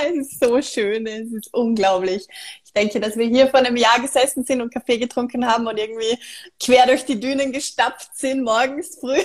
es 0.04 0.16
ist 0.32 0.40
so 0.44 0.62
schön, 0.62 1.08
es 1.08 1.32
ist 1.32 1.54
unglaublich. 1.54 2.28
Ich 2.66 2.74
denke, 2.74 3.00
dass 3.00 3.18
wir 3.18 3.26
hier 3.26 3.48
vor 3.48 3.60
einem 3.60 3.78
Jahr 3.78 4.00
gesessen 4.00 4.44
sind 4.44 4.62
und 4.62 4.74
Kaffee 4.74 4.98
getrunken 4.98 5.48
haben 5.48 5.68
und 5.68 5.78
irgendwie 5.78 6.18
quer 6.62 6.86
durch 6.88 7.06
die 7.06 7.20
Dünen 7.20 7.52
gestapft 7.52 8.16
sind, 8.16 8.44
morgens 8.44 8.98
früh. 9.00 9.22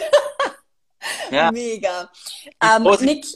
ja. 1.30 1.50
Mega. 1.50 2.11
Ähm, 2.62 2.85
Nick, 3.00 3.26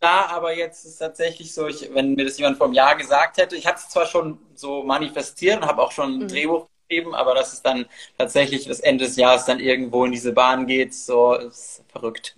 da, 0.00 0.26
aber 0.26 0.54
jetzt 0.54 0.84
ist 0.84 0.92
es 0.92 0.98
tatsächlich 0.98 1.52
so, 1.52 1.66
ich, 1.66 1.92
wenn 1.92 2.14
mir 2.14 2.24
das 2.24 2.38
jemand 2.38 2.56
vor 2.56 2.66
einem 2.66 2.74
Jahr 2.74 2.96
gesagt 2.96 3.36
hätte, 3.36 3.56
ich 3.56 3.66
habe 3.66 3.76
es 3.76 3.88
zwar 3.88 4.06
schon 4.06 4.38
so 4.54 4.82
manifestiert 4.82 5.60
und 5.60 5.68
habe 5.68 5.82
auch 5.82 5.92
schon 5.92 6.14
ein 6.14 6.18
mhm. 6.20 6.28
Drehbuch 6.28 6.66
geben, 6.90 7.14
aber 7.14 7.34
dass 7.34 7.54
es 7.54 7.62
dann 7.62 7.86
tatsächlich 8.18 8.66
das 8.66 8.80
Ende 8.80 9.06
des 9.06 9.16
Jahres 9.16 9.46
dann 9.46 9.60
irgendwo 9.60 10.04
in 10.04 10.12
diese 10.12 10.32
Bahn 10.32 10.66
geht, 10.66 10.92
so 10.92 11.34
ist 11.34 11.82
verrückt. 11.88 12.36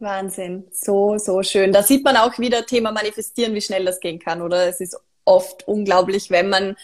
Wahnsinn, 0.00 0.66
so, 0.70 1.16
so 1.16 1.42
schön. 1.42 1.72
Da 1.72 1.82
sieht 1.82 2.04
man 2.04 2.16
auch 2.16 2.38
wieder 2.38 2.66
Thema 2.66 2.92
Manifestieren, 2.92 3.54
wie 3.54 3.62
schnell 3.62 3.84
das 3.84 4.00
gehen 4.00 4.18
kann, 4.18 4.42
oder? 4.42 4.68
Es 4.68 4.80
ist 4.80 4.96
oft 5.24 5.66
unglaublich, 5.66 6.30
wenn 6.30 6.48
man 6.50 6.76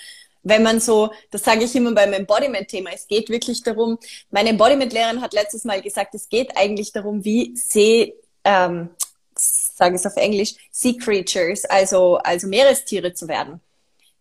wenn 0.47 0.63
man 0.63 0.79
so, 0.79 1.11
das 1.31 1.43
sage 1.43 1.65
ich 1.65 1.75
immer 1.75 1.93
beim 1.93 2.13
Embodiment-Thema, 2.13 2.91
es 2.93 3.09
geht 3.09 3.31
wirklich 3.31 3.63
darum, 3.63 3.99
meine 4.31 4.51
Embodiment-Lehrerin 4.51 5.23
hat 5.23 5.33
letztes 5.33 5.65
Mal 5.65 5.81
gesagt, 5.81 6.15
es 6.15 6.29
geht 6.29 6.55
eigentlich 6.55 6.93
darum, 6.93 7.25
wie 7.25 7.57
See, 7.57 8.13
ähm, 8.45 8.91
sage 9.35 9.95
es 9.95 10.05
auf 10.05 10.17
Englisch, 10.17 10.53
Sea 10.71 10.93
Creatures, 11.03 11.65
also, 11.65 12.17
also 12.17 12.47
Meerestiere 12.47 13.15
zu 13.15 13.27
werden 13.27 13.63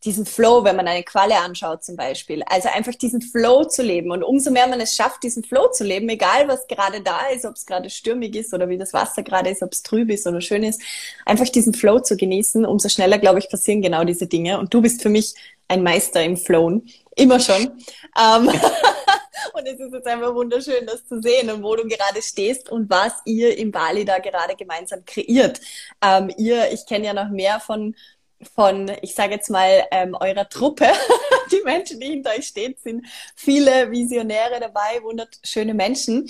diesen 0.06 0.26
Flow, 0.26 0.64
wenn 0.64 0.76
man 0.76 0.88
eine 0.88 1.04
Qualle 1.04 1.38
anschaut 1.38 1.84
zum 1.84 1.96
Beispiel. 1.96 2.44
Also 2.46 2.70
einfach 2.70 2.96
diesen 2.96 3.22
Flow 3.22 3.64
zu 3.64 3.82
leben. 3.82 4.12
Und 4.12 4.24
umso 4.24 4.52
mehr 4.52 4.68
man 4.68 4.82
es 4.82 4.96
schafft, 4.96 5.24
diesen 5.24 5.44
Flow 5.44 5.70
zu 5.70 5.84
leben, 5.84 6.10
egal 6.10 6.48
was 6.48 6.68
gerade 6.68 7.02
da 7.02 7.28
ist, 7.28 7.46
ob 7.46 7.56
es 7.56 7.66
gerade 7.66 7.90
stürmig 7.90 8.36
ist 8.36 8.54
oder 8.54 8.70
wie 8.70 8.78
das 8.78 8.94
Wasser 8.94 9.24
gerade 9.24 9.50
ist, 9.50 9.64
ob 9.64 9.72
es 9.72 9.84
trüb 9.84 10.10
ist 10.10 10.28
oder 10.28 10.42
schön 10.42 10.64
ist, 10.64 10.82
einfach 11.26 11.48
diesen 11.50 11.74
Flow 11.74 12.00
zu 12.00 12.18
genießen, 12.18 12.66
umso 12.66 12.90
schneller, 12.90 13.18
glaube 13.18 13.40
ich, 13.40 13.50
passieren 13.50 13.82
genau 13.82 14.04
diese 14.04 14.28
Dinge. 14.28 14.60
Und 14.60 14.74
du 14.74 14.82
bist 14.82 15.02
für 15.02 15.10
mich 15.10 15.34
ein 15.68 15.84
Meister 15.84 16.24
im 16.24 16.38
Flown. 16.38 16.88
Immer 17.16 17.40
schon. 17.40 17.72
Ähm, 18.20 18.48
und 19.54 19.68
es 19.68 19.80
ist 19.80 19.94
jetzt 19.94 20.08
einfach 20.08 20.34
wunderschön, 20.34 20.86
das 20.86 21.08
zu 21.08 21.22
sehen 21.22 21.50
und 21.50 21.64
wo 21.64 21.76
du 21.76 21.84
gerade 21.88 22.22
stehst 22.22 22.70
und 22.70 22.90
was 22.90 23.14
ihr 23.26 23.58
im 23.58 23.72
Bali 23.72 24.06
da 24.06 24.20
gerade 24.20 24.56
gemeinsam 24.56 25.06
kreiert. 25.06 25.62
Ähm, 26.02 26.32
ihr, 26.38 26.72
ich 26.72 26.86
kenne 26.86 27.06
ja 27.06 27.14
noch 27.14 27.30
mehr 27.30 27.60
von 27.60 27.96
von, 28.46 28.92
ich 29.02 29.16
sage 29.16 29.34
jetzt 29.34 29.50
mal, 29.50 29.86
ähm, 29.92 30.16
eurer 30.20 30.48
Truppe. 30.50 30.88
die 31.52 31.62
Menschen, 31.64 32.00
die 32.00 32.08
hinter 32.08 32.32
euch 32.32 32.48
stehen, 32.48 32.76
sind 32.84 33.06
viele 33.36 33.92
Visionäre 33.92 34.60
dabei, 34.60 35.02
wunderschöne 35.02 35.74
Menschen. 35.74 36.30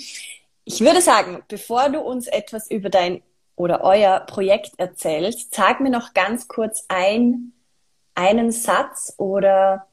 Ich 0.64 0.80
würde 0.80 1.00
sagen, 1.00 1.42
bevor 1.48 1.90
du 1.90 2.00
uns 2.00 2.26
etwas 2.26 2.70
über 2.70 2.90
dein 2.90 3.22
oder 3.56 3.84
euer 3.84 4.20
Projekt 4.20 4.72
erzählst, 4.78 5.54
sag 5.54 5.80
mir 5.80 5.90
noch 5.90 6.14
ganz 6.14 6.48
kurz 6.48 6.84
ein, 6.88 7.52
einen 8.14 8.50
Satz 8.50 9.14
oder 9.16 9.86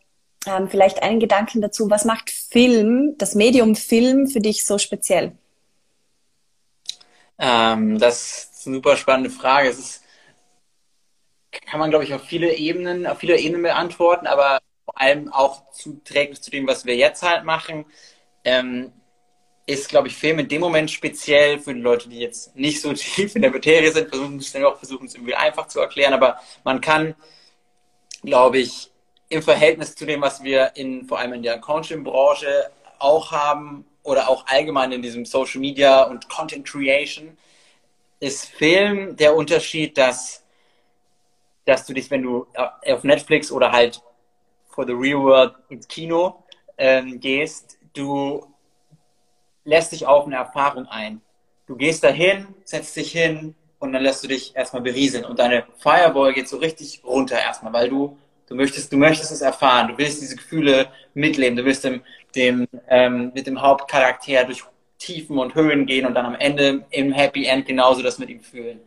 ähm, 0.47 0.69
vielleicht 0.69 1.03
einen 1.03 1.19
Gedanken 1.19 1.61
dazu. 1.61 1.89
Was 1.89 2.05
macht 2.05 2.29
Film, 2.29 3.15
das 3.17 3.35
Medium 3.35 3.75
Film 3.75 4.27
für 4.27 4.39
dich 4.39 4.65
so 4.65 4.77
speziell? 4.77 5.33
Ähm, 7.37 7.99
das 7.99 8.49
ist 8.53 8.67
eine 8.67 8.77
super 8.77 8.97
spannende 8.97 9.29
Frage. 9.29 9.69
Es 9.69 9.79
ist 9.79 10.03
kann 11.51 11.79
man, 11.79 11.89
glaube 11.89 12.05
ich, 12.05 12.13
auf 12.13 12.24
viele 12.24 12.55
Ebenen, 12.55 13.05
auf 13.05 13.20
viele 13.20 13.38
Ebenen 13.38 13.63
beantworten, 13.63 14.27
aber 14.27 14.60
vor 14.86 15.00
allem 15.00 15.31
auch 15.31 15.72
zuträglich 15.72 16.41
zu 16.41 16.51
dem, 16.51 16.67
was 16.67 16.86
wir 16.86 16.96
jetzt 16.96 17.24
halt 17.24 17.43
machen, 17.43 17.86
ähm, 18.43 18.91
ist, 19.65 19.89
glaube 19.89 20.08
ich, 20.08 20.15
Film 20.15 20.39
in 20.39 20.48
dem 20.48 20.62
Moment 20.62 20.89
speziell 20.91 21.60
für 21.60 21.74
die 21.74 21.81
Leute, 21.81 22.10
die 22.10 22.20
jetzt 22.20 22.55
nicht 22.55 22.81
so 22.81 22.93
tief 22.93 23.36
in 23.36 23.41
der 23.41 23.51
Materie 23.51 23.91
sind, 23.91 24.10
versuchen 24.10 24.38
es 24.38 24.51
dann 24.51 24.65
auch 24.65 24.77
versuchen 24.77 25.05
es 25.08 25.15
irgendwie 25.15 25.36
einfach 25.36 25.67
zu 25.67 25.79
erklären, 25.79 26.13
aber 26.13 26.39
man 26.63 26.81
kann, 26.81 27.15
glaube 28.24 28.60
ich, 28.60 28.91
im 29.29 29.41
Verhältnis 29.41 29.96
zu 29.96 30.05
dem, 30.05 30.22
was 30.22 30.43
wir 30.43 30.72
in 30.75 31.08
vor 31.08 31.20
allem 31.20 31.34
in 31.34 31.43
der 31.43 31.60
Coaching-Branche 31.60 32.70
auch 33.00 33.31
haben 33.31 33.86
oder 34.03 34.29
auch 34.29 34.46
allgemein 34.48 34.91
in 34.91 35.01
diesem 35.01 35.25
Social 35.25 35.62
Media 35.62 36.03
und 36.03 36.27
Content 36.27 36.67
Creation, 36.67 37.38
ist 38.20 38.46
Film 38.46 39.15
der 39.15 39.36
Unterschied, 39.36 39.98
dass 39.98 40.40
dass 41.65 41.85
du 41.85 41.93
dich, 41.93 42.09
wenn 42.11 42.23
du 42.23 42.47
äh, 42.83 42.93
auf 42.93 43.03
Netflix 43.03 43.51
oder 43.51 43.71
halt 43.71 44.01
for 44.69 44.85
the 44.85 44.93
real 44.93 45.21
world 45.21 45.53
ins 45.69 45.87
Kino 45.87 46.43
ähm, 46.77 47.19
gehst, 47.19 47.77
du 47.93 48.45
lässt 49.63 49.91
dich 49.91 50.05
auf 50.05 50.25
eine 50.25 50.35
Erfahrung 50.35 50.87
ein. 50.87 51.21
Du 51.67 51.75
gehst 51.75 52.03
dahin, 52.03 52.47
setzt 52.63 52.95
dich 52.95 53.11
hin 53.11 53.55
und 53.79 53.93
dann 53.93 54.03
lässt 54.03 54.23
du 54.23 54.27
dich 54.27 54.55
erstmal 54.55 54.81
berieseln 54.81 55.25
und 55.25 55.39
deine 55.39 55.65
Firewall 55.77 56.33
geht 56.33 56.47
so 56.47 56.57
richtig 56.57 57.01
runter 57.03 57.39
erstmal, 57.39 57.73
weil 57.73 57.89
du 57.89 58.17
du 58.47 58.55
möchtest 58.55 58.91
du 58.91 58.97
möchtest 58.97 59.31
es 59.31 59.41
erfahren, 59.41 59.89
du 59.89 59.97
willst 59.97 60.21
diese 60.21 60.35
Gefühle 60.35 60.89
mitleben, 61.13 61.55
du 61.55 61.63
willst 61.63 61.83
dem, 61.83 62.01
dem 62.35 62.67
ähm, 62.87 63.31
mit 63.33 63.47
dem 63.47 63.61
Hauptcharakter 63.61 64.43
durch 64.45 64.63
Tiefen 64.97 65.37
und 65.39 65.55
Höhen 65.55 65.85
gehen 65.85 66.05
und 66.05 66.13
dann 66.13 66.25
am 66.25 66.35
Ende 66.35 66.85
im 66.91 67.11
Happy 67.11 67.45
End 67.45 67.65
genauso 67.65 68.03
das 68.03 68.19
mit 68.19 68.29
ihm 68.29 68.41
fühlen. 68.41 68.81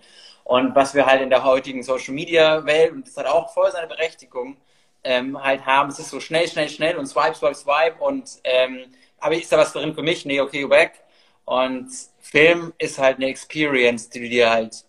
Und 0.45 0.75
was 0.75 0.95
wir 0.95 1.07
halt 1.07 1.23
in 1.23 1.31
der 1.31 1.43
heutigen 1.43 1.83
Social 1.83 2.15
Media 2.15 2.65
Welt, 2.67 2.93
und 2.93 3.07
das 3.07 3.17
hat 3.17 3.27
auch 3.27 3.53
voll 3.53 3.71
seine 3.73 3.87
Berechtigung, 3.87 4.59
ähm, 5.03 5.43
halt 5.43 5.65
haben, 5.67 5.91
es 5.91 5.99
ist 5.99 6.11
so 6.11 6.21
schnell, 6.21 6.49
schnell, 6.49 6.69
schnell 6.69 6.97
und 6.97 7.07
swipe, 7.07 7.35
swipe, 7.35 7.55
swipe 7.55 8.03
und 8.03 8.39
ähm, 8.45 8.87
aber 9.19 9.37
ist 9.37 9.51
da 9.51 9.59
was 9.59 9.73
drin 9.73 9.95
für 9.95 10.03
mich? 10.03 10.27
Nee, 10.27 10.41
okay, 10.41 10.69
weg. 10.69 11.03
Und 11.47 11.89
Film 12.21 12.73
ist 12.79 12.99
halt 12.99 13.17
eine 13.17 13.27
Experience, 13.29 14.11
die 14.11 14.21
du 14.21 14.29
dir 14.29 14.51
halt, 14.51 14.85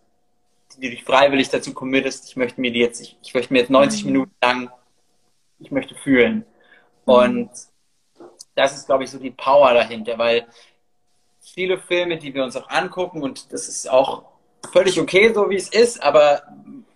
die 0.77 0.89
dich 0.89 1.03
freiwillig 1.03 1.50
dazu 1.50 1.74
committest, 1.74 2.27
ich 2.27 2.35
möchte 2.35 2.59
mir 2.59 2.71
die 2.71 2.79
jetzt, 2.79 3.00
ich, 3.00 3.17
ich 3.21 3.33
möchte 3.33 3.53
mir 3.53 3.59
jetzt 3.59 3.69
90 3.69 4.03
mhm. 4.03 4.12
Minuten 4.12 4.35
lang, 4.41 4.71
ich 5.59 5.71
möchte 5.71 5.95
fühlen. 5.95 6.45
Mhm. 7.05 7.13
Und 7.13 7.50
das 8.55 8.75
ist, 8.75 8.88
glaube 8.88 9.05
ich, 9.05 9.12
so 9.12 9.19
die 9.19 9.31
Power 9.31 9.74
dahinter, 9.74 10.17
weil 10.17 10.47
viele 11.39 11.77
Filme, 11.77 12.17
die 12.17 12.33
wir 12.33 12.43
uns 12.43 12.55
auch 12.55 12.69
angucken, 12.69 13.21
und 13.21 13.53
das 13.53 13.69
ist 13.69 13.89
auch 13.89 14.34
völlig 14.72 15.00
okay, 15.00 15.34
so 15.34 15.50
wie 15.50 15.55
es 15.55 15.69
ist, 15.69 16.01
aber 16.01 16.43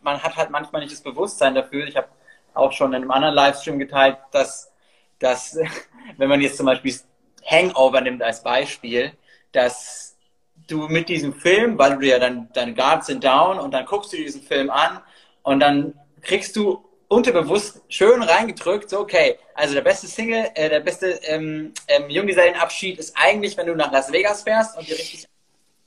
man 0.02 0.22
hat 0.22 0.36
halt 0.36 0.50
manchmal 0.50 0.82
nicht 0.82 0.94
das 0.94 1.02
Bewusstsein 1.02 1.56
dafür. 1.56 1.88
Ich 1.88 1.96
habe 1.96 2.08
auch 2.54 2.72
schon 2.72 2.94
in 2.94 3.02
einem 3.02 3.12
anderen 3.12 3.36
Livestream 3.36 3.80
geteilt, 3.80 4.18
dass, 4.32 4.72
dass 5.20 5.58
wenn 6.18 6.30
man 6.30 6.42
jetzt 6.42 6.58
zum 6.58 6.66
Beispiel 6.66 6.96
Hangover 7.46 8.02
nimmt 8.02 8.22
als 8.22 8.44
Beispiel, 8.44 9.14
dass 9.52 10.18
du 10.68 10.88
mit 10.88 11.10
diesem 11.10 11.34
Film, 11.34 11.78
weil 11.78 11.98
du 11.98 12.06
ja 12.06 12.20
dann 12.20 12.50
deine 12.54 12.74
Guards 12.74 13.08
sind 13.08 13.24
down 13.24 13.60
und 13.60 13.72
dann 13.72 13.86
guckst 13.86 14.14
du 14.14 14.18
diesen 14.18 14.42
Film 14.42 14.70
an 14.70 15.02
und 15.42 15.60
dann 15.60 15.94
kriegst 16.22 16.56
du 16.56 16.86
unterbewusst 17.08 17.82
schön 17.90 18.22
reingedrückt, 18.22 18.90
so 18.90 19.00
okay, 19.00 19.40
also 19.56 19.74
der 19.74 19.82
beste 19.82 20.06
Single, 20.06 20.52
äh, 20.54 20.70
der 20.70 20.80
beste 20.82 21.20
ähm, 21.24 21.74
ähm, 21.88 22.10
Junggesellenabschied 22.10 23.00
ist 23.00 23.16
eigentlich, 23.18 23.58
wenn 23.58 23.66
du 23.66 23.76
nach 23.76 23.92
Las 23.92 24.12
Vegas 24.12 24.44
fährst 24.44 24.78
und 24.78 24.88
dir 24.88 24.94
richtig 24.94 25.28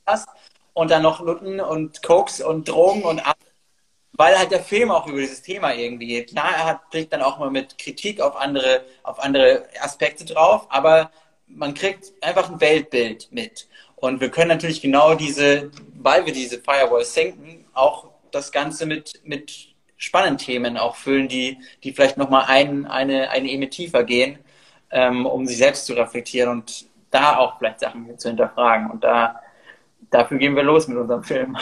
hast 0.05 0.27
und 0.73 0.91
dann 0.91 1.03
noch 1.03 1.21
Nutten 1.21 1.59
und 1.59 2.01
Koks 2.03 2.41
und 2.41 2.67
Drogen 2.67 3.03
und 3.03 3.21
weil 4.15 4.37
halt 4.37 4.51
der 4.51 4.63
Film 4.63 4.91
auch 4.91 5.07
über 5.07 5.19
dieses 5.19 5.41
Thema 5.41 5.73
irgendwie 5.73 6.07
geht. 6.07 6.29
Klar, 6.29 6.51
er 6.55 6.65
hat, 6.65 6.91
kriegt 6.91 7.13
dann 7.13 7.21
auch 7.21 7.39
mal 7.39 7.49
mit 7.49 7.77
Kritik 7.77 8.21
auf 8.21 8.35
andere, 8.35 8.85
auf 9.01 9.19
andere 9.19 9.67
Aspekte 9.81 10.23
drauf, 10.25 10.67
aber 10.69 11.11
man 11.47 11.73
kriegt 11.73 12.11
einfach 12.21 12.49
ein 12.49 12.61
Weltbild 12.61 13.29
mit. 13.31 13.67
Und 13.95 14.21
wir 14.21 14.29
können 14.29 14.49
natürlich 14.49 14.81
genau 14.81 15.15
diese, 15.15 15.71
weil 15.95 16.25
wir 16.25 16.33
diese 16.33 16.59
Firewalls 16.59 17.13
senken, 17.13 17.65
auch 17.73 18.09
das 18.31 18.51
Ganze 18.51 18.85
mit, 18.85 19.21
mit 19.23 19.73
spannenden 19.97 20.37
Themen 20.37 20.77
auch 20.77 20.95
füllen, 20.95 21.27
die, 21.27 21.57
die 21.83 21.93
vielleicht 21.93 22.17
nochmal 22.17 22.45
ein, 22.47 22.85
eine, 22.85 23.29
eine 23.29 23.47
Ebene 23.47 23.69
tiefer 23.69 24.03
gehen, 24.03 24.39
ähm, 24.91 25.25
um 25.25 25.45
sich 25.45 25.57
selbst 25.57 25.85
zu 25.85 25.93
reflektieren 25.93 26.49
und 26.49 26.85
da 27.09 27.37
auch 27.37 27.57
vielleicht 27.57 27.79
Sachen 27.79 28.17
zu 28.17 28.27
hinterfragen. 28.27 28.91
Und 28.91 29.03
da, 29.03 29.41
dafür 30.13 30.37
gehen 30.37 30.55
wir 30.55 30.63
los 30.63 30.87
mit 30.87 30.97
unserem 30.97 31.23
Film. 31.23 31.57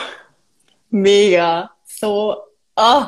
Mega. 0.89 1.71
So, 1.85 2.37
oh, 2.75 3.03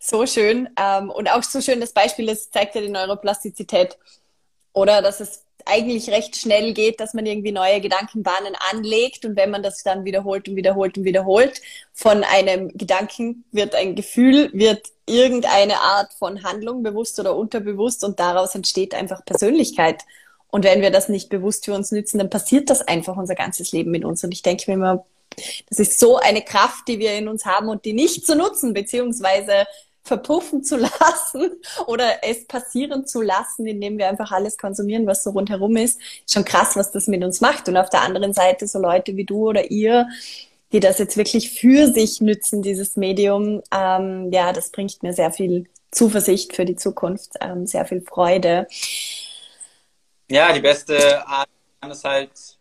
so 0.00 0.26
schön. 0.26 0.68
Ähm, 0.80 1.10
und 1.10 1.30
auch 1.30 1.42
so 1.42 1.60
schön 1.60 1.80
das 1.80 1.92
Beispiel, 1.92 2.26
das 2.26 2.50
zeigt 2.50 2.74
ja 2.74 2.80
die 2.80 2.88
Neuroplastizität. 2.88 3.98
Oder 4.72 5.02
dass 5.02 5.20
es 5.20 5.44
eigentlich 5.66 6.08
recht 6.10 6.36
schnell 6.36 6.72
geht, 6.72 7.00
dass 7.00 7.14
man 7.14 7.26
irgendwie 7.26 7.52
neue 7.52 7.80
Gedankenbahnen 7.80 8.54
anlegt 8.70 9.24
und 9.24 9.36
wenn 9.36 9.50
man 9.50 9.62
das 9.62 9.82
dann 9.82 10.04
wiederholt 10.04 10.48
und 10.48 10.56
wiederholt 10.56 10.96
und 10.96 11.04
wiederholt, 11.04 11.60
von 11.92 12.24
einem 12.24 12.68
Gedanken 12.76 13.44
wird 13.52 13.74
ein 13.74 13.94
Gefühl, 13.94 14.50
wird 14.54 14.86
irgendeine 15.06 15.80
Art 15.80 16.12
von 16.14 16.42
Handlung, 16.42 16.82
bewusst 16.82 17.18
oder 17.20 17.36
unterbewusst 17.36 18.04
und 18.04 18.18
daraus 18.18 18.54
entsteht 18.54 18.94
einfach 18.94 19.24
Persönlichkeit. 19.24 20.02
Und 20.50 20.64
wenn 20.64 20.80
wir 20.80 20.90
das 20.90 21.08
nicht 21.08 21.28
bewusst 21.28 21.66
für 21.66 21.74
uns 21.74 21.92
nützen, 21.92 22.18
dann 22.18 22.30
passiert 22.30 22.70
das 22.70 22.82
einfach 22.82 23.16
unser 23.16 23.34
ganzes 23.34 23.72
Leben 23.72 23.90
mit 23.90 24.04
uns. 24.04 24.24
Und 24.24 24.32
ich 24.32 24.42
denke 24.42 24.64
mir 24.70 24.74
immer, 24.74 25.04
das 25.68 25.78
ist 25.78 26.00
so 26.00 26.16
eine 26.16 26.42
Kraft, 26.42 26.88
die 26.88 26.98
wir 26.98 27.14
in 27.14 27.28
uns 27.28 27.44
haben 27.44 27.68
und 27.68 27.84
die 27.84 27.92
nicht 27.92 28.26
zu 28.26 28.34
nutzen, 28.34 28.72
beziehungsweise 28.72 29.66
verpuffen 30.02 30.64
zu 30.64 30.76
lassen 30.76 31.52
oder 31.86 32.22
es 32.22 32.46
passieren 32.46 33.06
zu 33.06 33.20
lassen, 33.20 33.66
indem 33.66 33.98
wir 33.98 34.08
einfach 34.08 34.32
alles 34.32 34.58
konsumieren, 34.58 35.06
was 35.06 35.22
so 35.22 35.30
rundherum 35.30 35.76
ist. 35.76 36.00
Schon 36.26 36.44
krass, 36.44 36.74
was 36.76 36.90
das 36.90 37.06
mit 37.06 37.22
uns 37.22 37.40
macht. 37.40 37.68
Und 37.68 37.76
auf 37.76 37.90
der 37.90 38.02
anderen 38.02 38.32
Seite 38.32 38.66
so 38.66 38.80
Leute 38.80 39.16
wie 39.16 39.24
du 39.24 39.50
oder 39.50 39.70
ihr, 39.70 40.08
die 40.72 40.80
das 40.80 40.98
jetzt 40.98 41.16
wirklich 41.16 41.50
für 41.50 41.92
sich 41.92 42.20
nützen, 42.20 42.62
dieses 42.62 42.96
Medium, 42.96 43.62
ähm, 43.72 44.30
ja, 44.32 44.52
das 44.52 44.70
bringt 44.70 45.02
mir 45.02 45.12
sehr 45.12 45.30
viel 45.30 45.66
Zuversicht 45.90 46.54
für 46.54 46.64
die 46.64 46.76
Zukunft, 46.76 47.32
ähm, 47.40 47.66
sehr 47.66 47.86
viel 47.86 48.02
Freude. 48.02 48.66
Ja, 50.30 50.52
die 50.52 50.60
beste 50.60 51.26
Art 51.26 51.48
ist 51.90 52.04
halt 52.04 52.58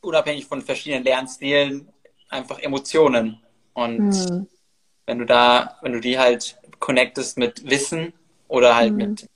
unabhängig 0.00 0.46
von 0.46 0.62
verschiedenen 0.62 1.04
Lernstilen 1.04 1.88
einfach 2.28 2.58
Emotionen. 2.58 3.40
Und 3.74 4.12
hm. 4.12 4.46
wenn 5.04 5.18
du 5.18 5.26
da, 5.26 5.76
wenn 5.82 5.92
du 5.92 6.00
die 6.00 6.18
halt 6.18 6.58
connectest 6.78 7.38
mit 7.38 7.68
Wissen 7.68 8.12
oder 8.48 8.76
halt 8.76 8.92
mhm. 8.92 8.96
mit, 8.96 9.28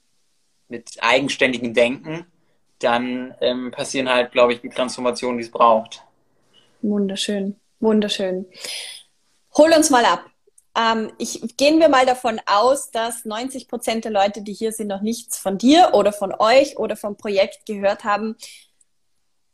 mit 0.69 0.97
eigenständigem 1.01 1.75
Denken, 1.75 2.27
dann 2.79 3.35
ähm, 3.41 3.71
passieren 3.71 4.09
halt, 4.09 4.33
glaube 4.33 4.53
ich, 4.53 4.61
die 4.61 4.71
Transformationen, 4.71 5.39
die 5.39 5.45
es 5.45 5.51
braucht. 5.51 6.03
Wunderschön, 6.83 7.57
wunderschön. 7.81 8.47
Hol 9.57 9.73
uns 9.73 9.91
mal 9.91 10.05
ab. 10.05 10.30
Ähm, 10.77 11.13
ich, 11.19 11.57
gehen 11.57 11.81
wir 11.81 11.89
mal 11.89 12.07
davon 12.07 12.41
aus, 12.47 12.91
dass 12.91 13.25
90 13.25 13.69
Prozent 13.69 14.05
der 14.05 14.13
Leute, 14.13 14.43
die 14.43 14.53
hier 14.53 14.73
sind, 14.73 14.89
noch 14.89 15.03
nichts 15.03 15.39
von 15.39 15.59
dir 15.59 15.91
oder 15.95 16.13
von 16.13 16.35
euch 16.39 16.79
oder 16.79 16.97
vom 16.97 17.17
Projekt 17.17 17.67
gehört 17.67 18.05
haben. 18.05 18.37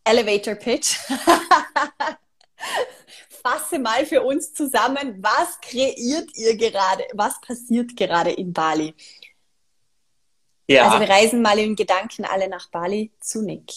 Elevator 0.05 0.55
Pitch. 0.55 0.97
fasse 3.47 3.79
mal 3.79 4.05
für 4.07 4.23
uns 4.23 4.53
zusammen, 4.53 5.23
was 5.23 5.61
kreiert 5.61 6.31
ihr 6.35 6.57
gerade, 6.57 7.05
was 7.15 7.41
passiert 7.41 7.97
gerade 7.97 8.33
in 8.33 8.53
Bali? 8.53 8.95
Ja. 10.69 10.87
Also 10.87 11.01
wir 11.01 11.09
reisen 11.09 11.43
mal 11.43 11.59
in 11.59 11.77
Gedanken 11.77 12.25
alle 12.25 12.49
nach 12.49 12.69
Bali 12.71 13.13
zu 13.21 13.43
Nick. 13.43 13.73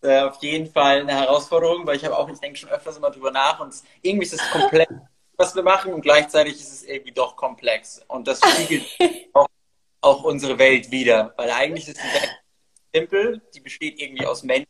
Äh, 0.00 0.20
auf 0.22 0.42
jeden 0.42 0.70
Fall 0.70 1.00
eine 1.00 1.12
Herausforderung, 1.12 1.86
weil 1.86 1.96
ich 1.96 2.04
habe 2.04 2.16
auch, 2.16 2.28
ich 2.28 2.38
denke 2.38 2.58
schon 2.58 2.70
öfters 2.70 2.96
immer 2.96 3.10
drüber 3.10 3.30
nach 3.30 3.60
und 3.60 3.74
irgendwie 4.00 4.24
ist 4.24 4.34
es 4.34 4.50
komplex, 4.50 4.92
was 5.36 5.54
wir 5.54 5.62
machen 5.62 5.92
und 5.92 6.02
gleichzeitig 6.02 6.54
ist 6.54 6.72
es 6.72 6.82
irgendwie 6.84 7.12
doch 7.12 7.36
komplex 7.36 8.02
und 8.08 8.28
das 8.28 8.40
spiegelt 8.40 8.84
auch, 9.32 9.48
auch 10.00 10.24
unsere 10.24 10.58
Welt 10.58 10.90
wieder, 10.90 11.34
weil 11.36 11.50
eigentlich 11.50 11.88
ist 11.88 11.98
die 11.98 12.20
Welt 12.20 12.30
simpel, 12.92 13.42
die 13.54 13.60
besteht 13.60 14.00
irgendwie 14.00 14.26
aus 14.26 14.42
Menschen 14.42 14.68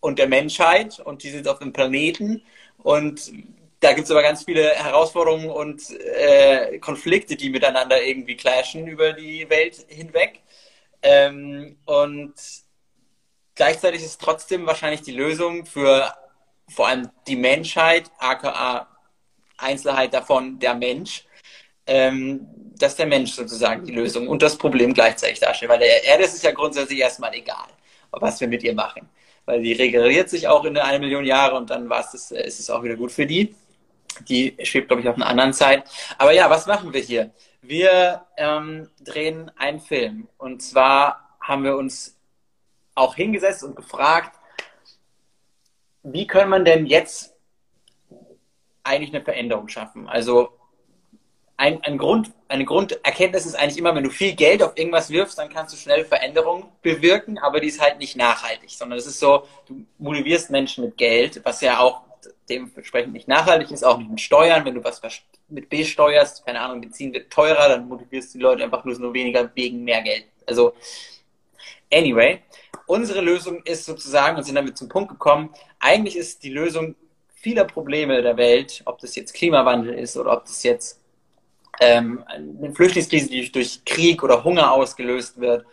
und 0.00 0.18
der 0.18 0.28
Menschheit 0.28 1.00
und 1.00 1.22
die 1.22 1.30
sind 1.30 1.48
auf 1.48 1.58
dem 1.58 1.72
Planeten 1.72 2.42
und 2.78 3.32
da 3.80 3.92
gibt 3.92 4.06
es 4.06 4.10
aber 4.10 4.22
ganz 4.22 4.44
viele 4.44 4.70
Herausforderungen 4.70 5.50
und 5.50 5.90
äh, 5.90 6.78
Konflikte, 6.78 7.36
die 7.36 7.50
miteinander 7.50 8.02
irgendwie 8.02 8.36
clashen 8.36 8.88
über 8.88 9.12
die 9.12 9.48
Welt 9.50 9.86
hinweg. 9.88 10.40
Ähm, 11.00 11.76
und 11.84 12.34
gleichzeitig 13.54 14.02
ist 14.02 14.20
trotzdem 14.20 14.66
wahrscheinlich 14.66 15.02
die 15.02 15.12
Lösung 15.12 15.64
für 15.64 16.12
vor 16.68 16.88
allem 16.88 17.08
die 17.28 17.36
Menschheit, 17.36 18.10
aka 18.18 18.88
Einzelheit 19.58 20.14
davon 20.14 20.58
der 20.58 20.74
Mensch, 20.74 21.24
ähm, 21.86 22.46
dass 22.78 22.96
der 22.96 23.06
Mensch 23.06 23.32
sozusagen 23.32 23.84
die 23.84 23.92
Lösung 23.92 24.28
und 24.28 24.42
das 24.42 24.56
Problem 24.56 24.94
gleichzeitig 24.94 25.40
darstellt. 25.40 25.70
Weil 25.70 25.80
der 25.80 26.04
Erde 26.04 26.24
ist 26.24 26.34
es 26.34 26.42
ja 26.42 26.52
grundsätzlich 26.52 26.98
erstmal 26.98 27.34
egal, 27.34 27.68
was 28.10 28.40
wir 28.40 28.48
mit 28.48 28.62
ihr 28.62 28.74
machen 28.74 29.08
weil 29.48 29.62
die 29.62 29.72
regeneriert 29.72 30.28
sich 30.28 30.46
auch 30.46 30.66
in 30.66 30.76
eine 30.76 30.98
Million 30.98 31.24
Jahre 31.24 31.56
und 31.56 31.70
dann 31.70 31.88
war 31.88 32.00
es 32.00 32.30
äh, 32.30 32.46
ist 32.46 32.60
es 32.60 32.68
auch 32.68 32.82
wieder 32.82 32.96
gut 32.96 33.10
für 33.10 33.24
die. 33.24 33.54
Die 34.28 34.54
schwebt, 34.62 34.88
glaube 34.88 35.00
ich, 35.00 35.08
auf 35.08 35.16
einer 35.16 35.26
anderen 35.26 35.54
Zeit. 35.54 35.84
Aber 36.18 36.32
ja, 36.32 36.50
was 36.50 36.66
machen 36.66 36.92
wir 36.92 37.00
hier? 37.00 37.30
Wir 37.62 38.26
ähm, 38.36 38.90
drehen 39.00 39.50
einen 39.56 39.80
Film. 39.80 40.28
Und 40.36 40.60
zwar 40.60 41.38
haben 41.40 41.64
wir 41.64 41.76
uns 41.76 42.18
auch 42.94 43.14
hingesetzt 43.14 43.64
und 43.64 43.74
gefragt, 43.74 44.38
wie 46.02 46.26
können 46.26 46.50
man 46.50 46.66
denn 46.66 46.84
jetzt 46.84 47.34
eigentlich 48.88 49.14
eine 49.14 49.24
Veränderung 49.24 49.68
schaffen? 49.68 50.08
Also 50.08 50.50
ein, 51.56 51.82
ein 51.82 51.98
Grund, 51.98 52.32
eine 52.46 52.64
Grunderkenntnis 52.64 53.44
ist 53.44 53.56
eigentlich 53.56 53.78
immer, 53.78 53.94
wenn 53.94 54.04
du 54.04 54.10
viel 54.10 54.34
Geld 54.34 54.62
auf 54.62 54.76
irgendwas 54.76 55.10
wirfst, 55.10 55.38
dann 55.38 55.48
kannst 55.48 55.74
du 55.74 55.76
schnell 55.76 56.04
Veränderungen 56.04 56.64
bewirken, 56.82 57.38
aber 57.38 57.60
die 57.60 57.68
ist 57.68 57.80
halt 57.80 57.98
nicht 57.98 58.16
nachhaltig, 58.16 58.70
sondern 58.70 58.98
es 58.98 59.06
ist 59.06 59.18
so, 59.18 59.44
du 59.66 59.84
motivierst 59.98 60.50
Menschen 60.50 60.84
mit 60.84 60.96
Geld, 60.96 61.40
was 61.44 61.60
ja 61.60 61.80
auch 61.80 62.02
dementsprechend 62.48 63.12
nicht 63.12 63.28
nachhaltig 63.28 63.70
ist, 63.70 63.84
auch 63.84 63.98
nicht 63.98 64.10
mit 64.10 64.20
Steuern. 64.20 64.64
Wenn 64.64 64.74
du 64.74 64.84
was 64.84 65.00
mit 65.48 65.68
B 65.68 65.84
steuerst, 65.84 66.44
keine 66.44 66.60
Ahnung, 66.60 66.80
Benzin 66.80 67.12
wird 67.12 67.30
teurer, 67.30 67.68
dann 67.68 67.88
motivierst 67.88 68.34
du 68.34 68.38
die 68.38 68.44
Leute 68.44 68.64
einfach 68.64 68.84
nur 68.84 69.14
weniger 69.14 69.50
wegen 69.54 69.84
mehr 69.84 70.02
Geld. 70.02 70.26
Also, 70.46 70.74
anyway, 71.92 72.40
unsere 72.86 73.20
Lösung 73.20 73.62
ist 73.64 73.84
sozusagen, 73.84 74.36
und 74.36 74.44
sind 74.44 74.54
damit 74.54 74.78
zum 74.78 74.88
Punkt 74.88 75.10
gekommen, 75.10 75.50
eigentlich 75.78 76.16
ist 76.16 76.42
die 76.42 76.50
Lösung 76.50 76.94
vieler 77.48 77.64
Probleme 77.64 78.20
der 78.20 78.36
Welt, 78.36 78.82
ob 78.84 78.98
das 78.98 79.16
jetzt 79.16 79.32
Klimawandel 79.32 79.94
ist 79.94 80.18
oder 80.18 80.34
ob 80.34 80.44
das 80.44 80.62
jetzt 80.64 81.00
ähm, 81.80 82.22
eine 82.26 82.74
Flüchtlingskrise, 82.74 83.30
die 83.30 83.50
durch 83.50 83.82
Krieg 83.86 84.22
oder 84.22 84.44
Hunger 84.44 84.70
ausgelöst 84.70 85.40
wird, 85.40 85.64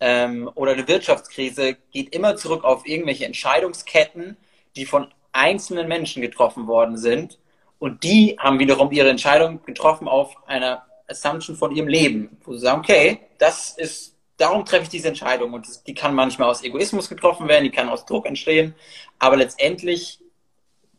ähm, 0.00 0.50
oder 0.56 0.72
eine 0.72 0.88
Wirtschaftskrise, 0.88 1.76
geht 1.92 2.12
immer 2.12 2.34
zurück 2.34 2.64
auf 2.64 2.84
irgendwelche 2.84 3.26
Entscheidungsketten, 3.26 4.36
die 4.74 4.86
von 4.86 5.06
einzelnen 5.30 5.86
Menschen 5.86 6.20
getroffen 6.20 6.66
worden 6.66 6.96
sind. 6.96 7.38
Und 7.78 8.02
die 8.02 8.36
haben 8.40 8.58
wiederum 8.58 8.90
ihre 8.90 9.10
Entscheidung 9.10 9.62
getroffen 9.64 10.08
auf 10.08 10.34
einer 10.48 10.84
Assumption 11.06 11.54
von 11.54 11.76
ihrem 11.76 11.86
Leben, 11.86 12.38
wo 12.44 12.54
sie 12.54 12.60
sagen, 12.60 12.80
okay, 12.80 13.20
das 13.38 13.70
ist, 13.78 14.16
darum 14.36 14.64
treffe 14.64 14.82
ich 14.84 14.88
diese 14.88 15.08
Entscheidung. 15.08 15.52
Und 15.52 15.68
das, 15.68 15.84
die 15.84 15.94
kann 15.94 16.12
manchmal 16.12 16.48
aus 16.48 16.64
Egoismus 16.64 17.08
getroffen 17.08 17.46
werden, 17.46 17.62
die 17.62 17.70
kann 17.70 17.88
aus 17.88 18.04
Druck 18.04 18.26
entstehen. 18.26 18.74
Aber 19.20 19.36
letztendlich 19.36 20.19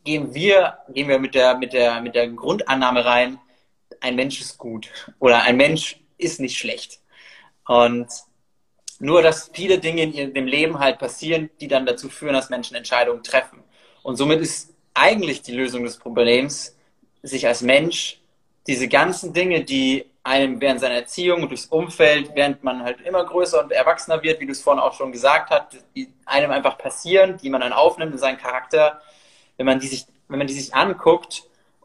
gehen 0.03 0.33
wir, 0.33 0.77
gehen 0.89 1.07
wir 1.07 1.19
mit 1.19 1.35
der, 1.35 1.57
mit 1.57 1.73
der, 1.73 2.01
mit 2.01 2.15
der 2.15 2.27
Grundannahme 2.29 3.05
rein, 3.05 3.39
ein 3.99 4.15
Mensch 4.15 4.41
ist 4.41 4.57
gut 4.57 4.89
oder 5.19 5.43
ein 5.43 5.57
Mensch 5.57 5.99
ist 6.17 6.39
nicht 6.39 6.57
schlecht. 6.57 6.99
Und 7.67 8.07
nur, 8.99 9.21
dass 9.21 9.49
viele 9.53 9.79
Dinge 9.79 10.03
in 10.03 10.33
dem 10.33 10.47
Leben 10.47 10.79
halt 10.79 10.99
passieren, 10.99 11.49
die 11.59 11.67
dann 11.67 11.85
dazu 11.85 12.09
führen, 12.09 12.33
dass 12.33 12.49
Menschen 12.49 12.75
Entscheidungen 12.75 13.23
treffen. 13.23 13.63
Und 14.03 14.15
somit 14.15 14.41
ist 14.41 14.73
eigentlich 14.93 15.41
die 15.41 15.53
Lösung 15.53 15.83
des 15.83 15.97
Problems, 15.97 16.75
sich 17.23 17.47
als 17.47 17.61
Mensch 17.61 18.19
diese 18.67 18.87
ganzen 18.87 19.33
Dinge, 19.33 19.63
die 19.63 20.05
einem 20.23 20.61
während 20.61 20.79
seiner 20.79 20.95
Erziehung 20.95 21.41
und 21.41 21.49
durchs 21.49 21.65
Umfeld, 21.65 22.31
während 22.35 22.63
man 22.63 22.83
halt 22.83 23.01
immer 23.01 23.25
größer 23.25 23.63
und 23.63 23.71
erwachsener 23.71 24.21
wird, 24.21 24.39
wie 24.39 24.45
du 24.45 24.51
es 24.51 24.61
vorhin 24.61 24.81
auch 24.81 24.93
schon 24.93 25.11
gesagt 25.11 25.49
hast, 25.49 25.83
die 25.95 26.09
einem 26.25 26.51
einfach 26.51 26.77
passieren, 26.77 27.37
die 27.37 27.49
man 27.49 27.61
dann 27.61 27.73
aufnimmt 27.73 28.13
in 28.13 28.19
seinen 28.19 28.37
Charakter, 28.37 29.01
wenn 29.57 29.65
man 29.65 29.79
die 29.79 29.87
sich, 29.87 30.05
wenn 30.27 30.39
man 30.39 30.47
die 30.47 30.53
sich 30.53 30.73
anguckt 30.73 31.43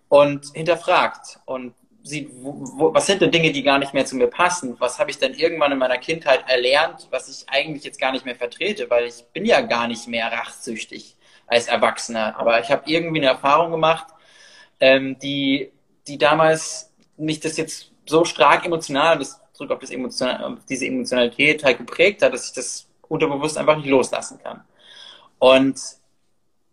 und 0.09 0.47
hinterfragt 0.55 1.41
und 1.45 1.75
sieht, 2.03 2.31
wo, 2.41 2.55
wo, 2.79 2.95
was 2.95 3.07
sind 3.07 3.21
denn 3.21 3.33
Dinge, 3.33 3.53
die 3.53 3.63
gar 3.63 3.79
nicht 3.79 3.93
mehr 3.93 4.07
zu 4.07 4.17
mir 4.17 4.29
passen? 4.29 4.77
Was 4.79 4.99
habe 4.99 5.11
ich 5.11 5.19
denn 5.19 5.35
irgendwann 5.35 5.73
in 5.73 5.79
meiner 5.79 5.99
Kindheit 5.99 6.45
erlernt, 6.49 7.09
was 7.11 7.29
ich 7.29 7.49
eigentlich 7.49 7.85
jetzt 7.85 8.01
gar 8.01 8.13
nicht 8.13 8.25
mehr 8.25 8.37
vertrete, 8.37 8.89
weil 8.91 9.07
ich 9.07 9.25
bin 9.33 9.45
ja 9.45 9.61
gar 9.61 9.89
nicht 9.89 10.07
mehr 10.07 10.31
rachsüchtig 10.31 11.17
als 11.47 11.67
Erwachsener. 11.67 12.39
Aber 12.39 12.61
ich 12.61 12.71
habe 12.71 12.83
irgendwie 12.87 13.21
eine 13.21 13.29
Erfahrung 13.29 13.71
gemacht, 13.71 14.07
ähm, 14.81 15.19
die, 15.19 15.73
die 16.07 16.19
damals 16.19 16.93
mich 17.17 17.41
das 17.41 17.57
jetzt 17.57 17.91
so 18.07 18.25
stark 18.25 18.65
emotional, 18.65 19.19
das 19.19 19.41
zurück 19.53 19.71
auf, 19.73 19.79
das 19.81 19.91
emotional, 19.91 20.45
auf 20.45 20.65
diese 20.69 20.87
Emotionalität 20.87 21.65
halt 21.65 21.79
geprägt 21.79 22.23
hat, 22.23 22.33
dass 22.33 22.49
ich 22.49 22.53
das 22.53 22.87
unterbewusst 23.09 23.57
einfach 23.59 23.77
nicht 23.77 23.89
loslassen 23.89 24.39
kann. 24.43 24.63
Und 25.39 25.81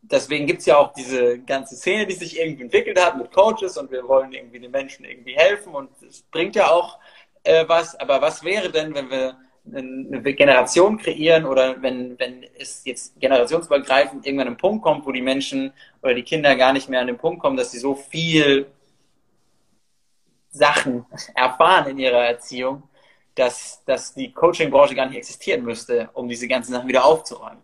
deswegen 0.03 0.45
gibt 0.45 0.59
es 0.59 0.65
ja 0.65 0.77
auch 0.77 0.93
diese 0.93 1.39
ganze 1.39 1.75
Szene, 1.75 2.05
die 2.05 2.15
sich 2.15 2.39
irgendwie 2.39 2.63
entwickelt 2.63 3.01
hat 3.03 3.17
mit 3.17 3.31
Coaches 3.31 3.77
und 3.77 3.91
wir 3.91 4.07
wollen 4.07 4.31
irgendwie 4.33 4.59
den 4.59 4.71
Menschen 4.71 5.05
irgendwie 5.05 5.33
helfen 5.33 5.73
und 5.73 5.89
es 6.07 6.21
bringt 6.23 6.55
ja 6.55 6.69
auch 6.71 6.99
äh, 7.43 7.65
was. 7.67 7.95
Aber 7.99 8.21
was 8.21 8.43
wäre 8.43 8.69
denn, 8.69 8.93
wenn 8.93 9.09
wir 9.09 9.37
eine 9.65 10.21
Generation 10.33 10.97
kreieren 10.97 11.45
oder 11.45 11.81
wenn, 11.81 12.19
wenn 12.19 12.43
es 12.57 12.83
jetzt 12.83 13.17
generationsübergreifend 13.19 14.25
irgendwann 14.25 14.49
ein 14.49 14.57
Punkt 14.57 14.83
kommt, 14.83 15.05
wo 15.05 15.11
die 15.13 15.21
Menschen 15.21 15.71
oder 16.01 16.13
die 16.13 16.23
Kinder 16.23 16.55
gar 16.57 16.73
nicht 16.73 16.89
mehr 16.89 16.99
an 16.99 17.07
den 17.07 17.17
Punkt 17.17 17.41
kommen, 17.41 17.55
dass 17.55 17.71
sie 17.71 17.79
so 17.79 17.95
viel 17.95 18.67
Sachen 20.49 21.05
erfahren 21.33 21.91
in 21.91 21.97
ihrer 21.97 22.25
Erziehung, 22.25 22.83
dass, 23.35 23.81
dass 23.85 24.13
die 24.13 24.33
Coaching-Branche 24.33 24.95
gar 24.95 25.05
nicht 25.05 25.17
existieren 25.17 25.63
müsste, 25.63 26.09
um 26.13 26.27
diese 26.27 26.49
ganzen 26.49 26.73
Sachen 26.73 26.89
wieder 26.89 27.05
aufzuräumen. 27.05 27.63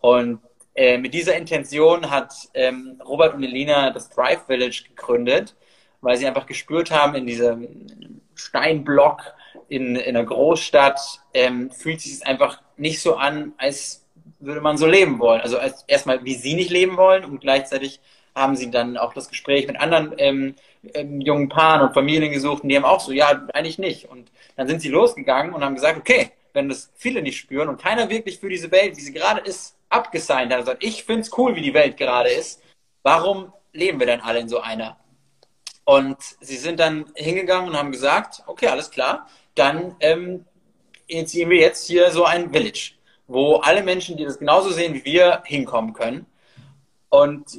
Und 0.00 0.40
äh, 0.74 0.98
mit 0.98 1.14
dieser 1.14 1.36
Intention 1.36 2.10
hat 2.10 2.34
ähm, 2.54 3.00
Robert 3.04 3.34
und 3.34 3.42
Elina 3.42 3.90
das 3.90 4.10
Thrive 4.10 4.40
Village 4.46 4.84
gegründet, 4.88 5.54
weil 6.00 6.16
sie 6.16 6.26
einfach 6.26 6.46
gespürt 6.46 6.90
haben, 6.90 7.14
in 7.14 7.26
diesem 7.26 8.20
Steinblock 8.34 9.22
in, 9.68 9.96
in 9.96 10.16
einer 10.16 10.26
Großstadt 10.26 11.00
ähm, 11.32 11.70
fühlt 11.70 12.00
sich 12.00 12.12
es 12.12 12.22
einfach 12.22 12.60
nicht 12.76 13.00
so 13.00 13.16
an, 13.16 13.52
als 13.56 14.04
würde 14.40 14.60
man 14.60 14.76
so 14.76 14.86
leben 14.86 15.18
wollen. 15.20 15.40
Also 15.40 15.58
als, 15.58 15.84
erstmal, 15.86 16.24
wie 16.24 16.34
sie 16.34 16.54
nicht 16.54 16.70
leben 16.70 16.96
wollen 16.96 17.24
und 17.24 17.40
gleichzeitig 17.40 18.00
haben 18.34 18.56
sie 18.56 18.70
dann 18.70 18.96
auch 18.96 19.14
das 19.14 19.28
Gespräch 19.28 19.66
mit 19.66 19.78
anderen 19.78 20.12
ähm, 20.18 20.54
ähm, 20.92 21.20
jungen 21.20 21.48
Paaren 21.48 21.82
und 21.82 21.94
Familien 21.94 22.32
gesucht 22.32 22.64
und 22.64 22.68
die 22.68 22.76
haben 22.76 22.84
auch 22.84 23.00
so, 23.00 23.12
ja, 23.12 23.46
eigentlich 23.54 23.78
nicht. 23.78 24.06
Und 24.06 24.30
dann 24.56 24.66
sind 24.66 24.80
sie 24.80 24.88
losgegangen 24.88 25.54
und 25.54 25.64
haben 25.64 25.76
gesagt, 25.76 25.98
okay, 25.98 26.30
wenn 26.52 26.68
das 26.68 26.90
viele 26.96 27.22
nicht 27.22 27.38
spüren 27.38 27.68
und 27.68 27.80
keiner 27.80 28.10
wirklich 28.10 28.40
für 28.40 28.48
diese 28.48 28.70
Welt, 28.70 28.96
wie 28.96 29.00
sie 29.00 29.12
gerade 29.12 29.40
ist, 29.40 29.73
abgesigned 29.88 30.52
hat, 30.52 30.66
sagt, 30.66 30.84
ich 30.84 31.04
finde 31.04 31.22
es 31.22 31.38
cool, 31.38 31.56
wie 31.56 31.62
die 31.62 31.74
Welt 31.74 31.96
gerade 31.96 32.30
ist, 32.30 32.62
warum 33.02 33.52
leben 33.72 33.98
wir 33.98 34.06
denn 34.06 34.20
alle 34.20 34.40
in 34.40 34.48
so 34.48 34.60
einer? 34.60 34.98
Und 35.84 36.18
sie 36.40 36.56
sind 36.56 36.80
dann 36.80 37.06
hingegangen 37.14 37.70
und 37.70 37.76
haben 37.76 37.92
gesagt, 37.92 38.42
okay, 38.46 38.68
alles 38.68 38.90
klar, 38.90 39.28
dann 39.54 39.96
ähm, 40.00 40.46
initiieren 41.06 41.50
wir 41.50 41.58
jetzt 41.58 41.86
hier 41.86 42.10
so 42.10 42.24
ein 42.24 42.52
Village, 42.52 42.92
wo 43.26 43.56
alle 43.56 43.82
Menschen, 43.82 44.16
die 44.16 44.24
das 44.24 44.38
genauso 44.38 44.70
sehen 44.70 44.94
wie 44.94 45.04
wir, 45.04 45.42
hinkommen 45.44 45.92
können. 45.92 46.26
Und 47.10 47.58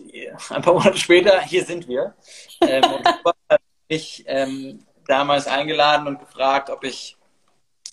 ein 0.49 0.61
paar 0.61 0.73
Monate 0.73 0.97
später, 0.97 1.39
hier 1.41 1.63
sind 1.63 1.87
wir. 1.87 2.15
Ähm, 2.61 2.83
und 2.83 3.05
habe 3.05 3.35
mich 3.89 4.23
ähm, 4.27 4.83
damals 5.07 5.47
eingeladen 5.47 6.07
und 6.07 6.19
gefragt, 6.19 6.69
ob 6.69 6.83
ich, 6.83 7.15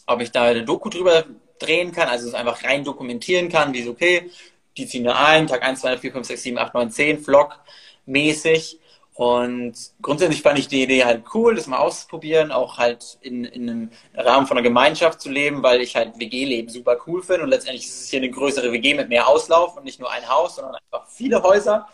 ob 0.06 0.20
ich 0.20 0.32
da 0.32 0.44
eine 0.44 0.64
Doku 0.64 0.88
drüber 0.88 1.24
drehen 1.62 1.92
kann, 1.92 2.08
also 2.08 2.28
es 2.28 2.34
einfach 2.34 2.64
rein 2.64 2.84
dokumentieren 2.84 3.48
kann, 3.48 3.72
wie 3.72 3.82
so, 3.82 3.90
okay, 3.92 4.30
die 4.76 4.86
ziehen 4.86 5.04
da 5.04 5.14
ein, 5.24 5.46
Tag 5.46 5.62
1, 5.62 5.80
2, 5.80 5.94
3, 5.94 5.98
4, 5.98 6.12
5, 6.12 6.26
6, 6.26 6.42
7, 6.42 6.58
8, 6.58 6.74
9, 6.74 6.90
10, 6.90 7.18
Vlog 7.20 7.58
mäßig. 8.06 8.78
Und 9.14 9.74
grundsätzlich 10.00 10.40
fand 10.40 10.58
ich 10.58 10.68
die 10.68 10.82
Idee 10.82 11.04
halt 11.04 11.24
cool, 11.34 11.54
das 11.54 11.66
mal 11.66 11.78
auszuprobieren, 11.78 12.50
auch 12.50 12.78
halt 12.78 13.18
in, 13.20 13.44
in 13.44 13.68
einem 13.68 13.90
Rahmen 14.14 14.46
von 14.46 14.56
einer 14.56 14.64
Gemeinschaft 14.64 15.20
zu 15.20 15.30
leben, 15.30 15.62
weil 15.62 15.82
ich 15.82 15.96
halt 15.96 16.18
WG-Leben 16.18 16.70
super 16.70 16.96
cool 17.06 17.22
finde. 17.22 17.42
Und 17.42 17.50
letztendlich 17.50 17.84
ist 17.84 18.00
es 18.00 18.08
hier 18.08 18.20
eine 18.20 18.30
größere 18.30 18.72
WG 18.72 18.94
mit 18.94 19.10
mehr 19.10 19.28
Auslauf 19.28 19.76
und 19.76 19.84
nicht 19.84 20.00
nur 20.00 20.10
ein 20.10 20.26
Haus, 20.28 20.56
sondern 20.56 20.76
einfach 20.76 21.08
viele 21.10 21.42
Häuser. 21.42 21.88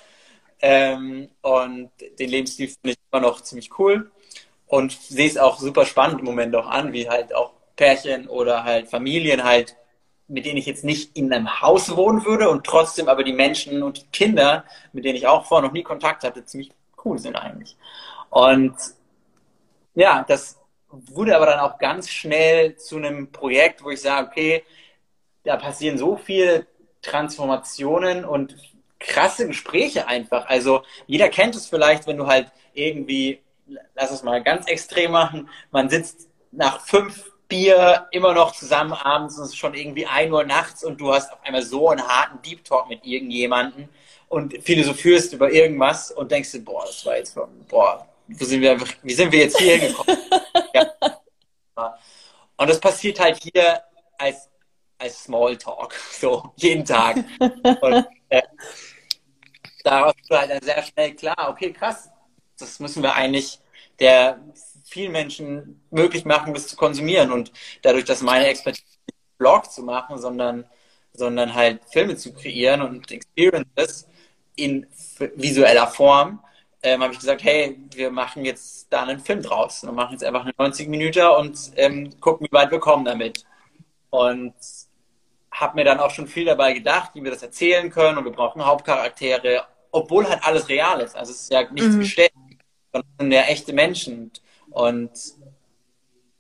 Ähm, 0.61 1.29
und 1.43 1.91
den 2.19 2.31
Lebensstil 2.31 2.69
finde 2.69 2.91
ich 2.91 2.97
immer 3.11 3.23
noch 3.23 3.41
ziemlich 3.41 3.77
cool. 3.79 4.13
Und 4.67 4.93
sehe 4.93 5.27
es 5.27 5.39
auch 5.39 5.59
super 5.59 5.87
spannend 5.87 6.21
im 6.21 6.27
Moment 6.27 6.55
auch 6.55 6.69
an, 6.69 6.93
wie 6.93 7.09
halt 7.09 7.35
auch 7.35 7.53
Pärchen 7.79 8.29
oder 8.29 8.65
halt 8.65 8.89
Familien 8.89 9.45
halt, 9.45 9.77
mit 10.27 10.45
denen 10.45 10.59
ich 10.59 10.67
jetzt 10.67 10.85
nicht 10.85 11.17
in 11.17 11.33
einem 11.33 11.63
Haus 11.63 11.97
wohnen 11.97 12.27
würde 12.27 12.51
und 12.51 12.67
trotzdem 12.67 13.09
aber 13.09 13.25
die 13.25 13.33
Menschen 13.33 13.83
und 13.83 13.97
die 13.97 14.07
Kinder, 14.13 14.65
mit 14.93 15.07
denen 15.07 15.17
ich 15.17 15.27
auch 15.27 15.47
vorher 15.47 15.67
noch 15.67 15.73
nie 15.73 15.83
Kontakt 15.83 16.25
hatte, 16.25 16.45
ziemlich 16.45 16.71
cool 17.03 17.19
sind 17.19 17.37
eigentlich. 17.37 17.77
Und 18.29 18.75
ja, 19.95 20.25
das 20.29 20.59
wurde 20.91 21.35
aber 21.35 21.47
dann 21.47 21.61
auch 21.61 21.79
ganz 21.79 22.11
schnell 22.11 22.77
zu 22.77 22.97
einem 22.97 23.33
Projekt, 23.33 23.83
wo 23.83 23.91
ich 23.91 24.03
sage, 24.03 24.29
okay, 24.29 24.65
da 25.45 25.57
passieren 25.57 25.97
so 25.97 26.17
viele 26.17 26.67
Transformationen 27.01 28.25
und 28.25 28.57
krasse 28.99 29.47
Gespräche 29.47 30.09
einfach. 30.09 30.47
Also 30.49 30.83
jeder 31.07 31.29
kennt 31.29 31.55
es 31.55 31.69
vielleicht, 31.69 32.07
wenn 32.07 32.17
du 32.19 32.27
halt 32.27 32.51
irgendwie, 32.75 33.41
lass 33.95 34.11
es 34.11 34.23
mal 34.23 34.43
ganz 34.43 34.67
extrem 34.67 35.13
machen, 35.13 35.49
man 35.71 35.89
sitzt 35.89 36.29
nach 36.51 36.81
fünf 36.81 37.31
Bier 37.49 38.07
immer 38.11 38.35
noch 38.35 38.53
zusammen 38.53 38.93
abends 38.93 39.39
und 39.39 39.45
es 39.45 39.51
ist 39.51 39.57
schon 39.57 39.75
irgendwie 39.75 40.07
ein 40.07 40.33
Uhr 40.33 40.45
nachts 40.45 40.85
und 40.85 41.01
du 41.01 41.13
hast 41.13 41.33
auf 41.33 41.43
einmal 41.43 41.63
so 41.63 41.89
einen 41.89 42.07
harten 42.07 42.41
Deep 42.43 42.65
Talk 42.65 42.89
mit 42.89 43.05
irgendjemanden 43.05 43.89
und 44.29 44.63
philosophierst 44.63 45.33
über 45.33 45.51
irgendwas 45.51 46.11
und 46.11 46.31
denkst 46.31 46.53
dir, 46.53 46.65
boah, 46.65 46.85
das 46.85 47.05
war 47.07 47.17
jetzt 47.17 47.35
boah, 47.69 48.07
wo 48.29 48.45
sind 48.45 48.61
wir, 48.61 48.79
wie 49.03 49.15
sind 49.15 49.33
wir 49.33 49.41
jetzt 49.41 49.59
hier 49.59 49.79
gekommen? 49.79 50.19
ja. 50.75 51.99
Und 52.59 52.69
das 52.69 52.81
passiert 52.81 53.19
halt 53.21 53.39
hier 53.43 53.83
als, 54.19 54.51
als 54.99 55.25
Smalltalk, 55.25 55.95
so 56.13 56.53
jeden 56.57 56.85
Tag. 56.85 57.25
Und 57.39 58.07
äh, 58.29 58.43
daraus 59.85 60.15
wird 60.29 60.41
halt 60.41 60.51
dann 60.51 60.63
sehr 60.63 60.83
schnell 60.83 61.15
klar, 61.15 61.49
okay, 61.49 61.73
krass, 61.73 62.11
das 62.59 62.79
müssen 62.81 63.03
wir 63.03 63.15
eigentlich 63.15 63.61
der 64.01 64.41
vielen 64.89 65.13
Menschen 65.13 65.81
möglich 65.91 66.25
machen, 66.25 66.55
das 66.55 66.67
zu 66.67 66.77
konsumieren. 66.77 67.33
Und 67.33 67.53
dadurch, 67.83 68.05
dass 68.05 68.23
meine 68.23 68.47
Expertise 68.47 68.87
nicht 69.07 69.39
Blog 69.39 69.71
zu 69.71 69.83
machen, 69.83 70.19
sondern, 70.19 70.65
sondern 71.13 71.55
halt 71.55 71.81
Filme 71.91 72.17
zu 72.17 72.33
kreieren 72.33 72.83
und 72.83 73.11
Experiences, 73.11 74.09
in 74.57 74.87
visueller 75.37 75.87
Form, 75.87 76.41
ähm, 76.83 77.03
habe 77.03 77.13
ich 77.13 77.21
gesagt, 77.21 77.43
hey, 77.45 77.79
wir 77.95 78.11
machen 78.11 78.45
jetzt 78.45 78.89
da 78.91 79.03
einen 79.03 79.21
Film 79.21 79.43
draus 79.43 79.85
und 79.85 79.95
machen 79.95 80.13
jetzt 80.13 80.25
einfach 80.25 80.43
eine 80.43 80.55
90 80.59 80.89
Minuten 80.89 81.27
und 81.27 81.73
ähm, 81.77 82.19
gucken, 82.21 82.47
wie 82.49 82.53
weit 82.53 82.71
wir 82.71 82.81
kommen 82.81 83.05
damit. 83.05 83.45
Und 84.11 84.55
habe 85.51 85.77
mir 85.77 85.85
dann 85.85 86.01
auch 86.01 86.11
schon 86.11 86.27
viel 86.27 86.45
dabei 86.45 86.73
gedacht, 86.73 87.13
wie 87.15 87.23
wir 87.23 87.31
das 87.31 87.43
erzählen 87.43 87.91
können 87.91 88.19
und 88.19 88.25
wir 88.25 88.33
brauchen 88.33 88.65
Hauptcharaktere, 88.65 89.65
obwohl 89.91 90.29
halt 90.29 90.45
alles 90.45 90.69
real 90.69 91.01
ist. 91.01 91.17
Also 91.17 91.33
es 91.33 91.43
ist 91.43 91.53
ja 91.53 91.63
nichts 91.71 91.95
mhm. 91.95 92.01
gestellt, 92.01 92.33
sondern 92.93 93.11
sind 93.19 93.33
ja 93.33 93.43
echte 93.43 93.73
Menschen. 93.73 94.23
Und 94.25 94.43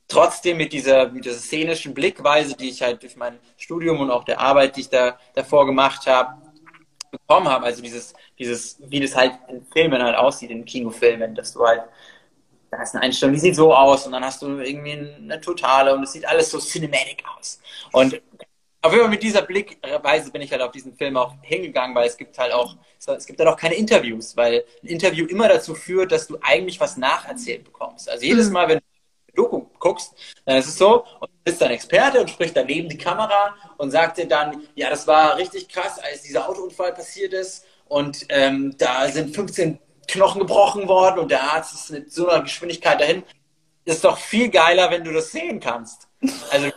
trotzdem 0.08 0.56
mit 0.56 0.72
dieser, 0.72 1.10
mit 1.10 1.24
dieser 1.24 1.38
szenischen 1.38 1.94
Blickweise, 1.94 2.56
die 2.56 2.70
ich 2.70 2.82
halt 2.82 3.02
durch 3.02 3.16
mein 3.16 3.38
Studium 3.56 4.00
und 4.00 4.10
auch 4.10 4.24
der 4.24 4.40
Arbeit, 4.40 4.76
die 4.76 4.80
ich 4.80 4.88
da 4.88 5.18
davor 5.34 5.66
gemacht 5.66 6.06
habe, 6.06 6.40
bekommen 7.10 7.48
habe. 7.48 7.64
Also 7.66 7.82
dieses, 7.82 8.14
dieses, 8.38 8.78
wie 8.80 9.00
das 9.00 9.14
halt 9.14 9.32
in 9.48 9.64
Filmen 9.66 10.02
halt 10.02 10.16
aussieht, 10.16 10.50
in 10.50 10.64
Kinofilmen, 10.64 11.34
dass 11.34 11.52
du 11.52 11.66
halt, 11.66 11.82
da 12.70 12.78
hast 12.78 12.94
eine 12.94 13.04
Einstellung, 13.04 13.34
die 13.34 13.40
sieht 13.40 13.54
so 13.54 13.74
aus 13.74 14.06
und 14.06 14.12
dann 14.12 14.24
hast 14.24 14.42
du 14.42 14.58
irgendwie 14.58 14.92
eine 14.92 15.40
totale 15.40 15.94
und 15.94 16.02
es 16.02 16.12
sieht 16.12 16.26
alles 16.26 16.50
so 16.50 16.58
cinematic 16.58 17.24
aus. 17.36 17.60
Und 17.92 18.20
auf 18.80 18.92
jeden 18.92 19.04
Fall 19.04 19.10
mit 19.10 19.22
dieser 19.22 19.42
Blickweise 19.42 20.30
bin 20.30 20.42
ich 20.42 20.52
halt 20.52 20.62
auf 20.62 20.70
diesen 20.70 20.94
Film 20.94 21.16
auch 21.16 21.34
hingegangen, 21.42 21.96
weil 21.96 22.06
es 22.06 22.16
gibt 22.16 22.38
halt 22.38 22.52
auch, 22.52 22.76
es 22.98 23.26
gibt 23.26 23.40
halt 23.40 23.48
auch 23.48 23.56
keine 23.56 23.74
Interviews, 23.74 24.36
weil 24.36 24.64
ein 24.82 24.88
Interview 24.88 25.26
immer 25.26 25.48
dazu 25.48 25.74
führt, 25.74 26.12
dass 26.12 26.28
du 26.28 26.38
eigentlich 26.40 26.78
was 26.78 26.96
nacherzählt 26.96 27.64
bekommst. 27.64 28.08
Also 28.08 28.24
jedes 28.24 28.46
mhm. 28.46 28.52
Mal, 28.52 28.68
wenn 28.68 28.80
Doku 29.34 29.66
guckst, 29.78 30.14
dann 30.44 30.56
ist 30.56 30.66
es 30.66 30.78
so, 30.78 31.04
und 31.20 31.30
du 31.30 31.36
bist 31.44 31.62
ein 31.62 31.70
Experte 31.70 32.20
und 32.20 32.30
spricht 32.30 32.56
daneben 32.56 32.88
die 32.88 32.98
Kamera 32.98 33.54
und 33.76 33.90
sagt 33.90 34.18
dir 34.18 34.26
dann, 34.26 34.62
ja, 34.74 34.90
das 34.90 35.06
war 35.06 35.36
richtig 35.36 35.68
krass, 35.68 35.98
als 35.98 36.22
dieser 36.22 36.48
Autounfall 36.48 36.92
passiert 36.92 37.32
ist 37.32 37.64
und 37.86 38.26
ähm, 38.28 38.74
da 38.78 39.08
sind 39.08 39.34
15 39.34 39.78
Knochen 40.08 40.40
gebrochen 40.40 40.88
worden 40.88 41.20
und 41.20 41.30
der 41.30 41.42
Arzt 41.42 41.74
ist 41.74 41.90
mit 41.90 42.12
so 42.12 42.28
einer 42.28 42.42
Geschwindigkeit 42.42 43.00
dahin. 43.00 43.22
Ist 43.84 44.04
doch 44.04 44.18
viel 44.18 44.50
geiler, 44.50 44.90
wenn 44.90 45.04
du 45.04 45.12
das 45.12 45.30
sehen 45.30 45.60
kannst. 45.60 46.08
Also, 46.50 46.70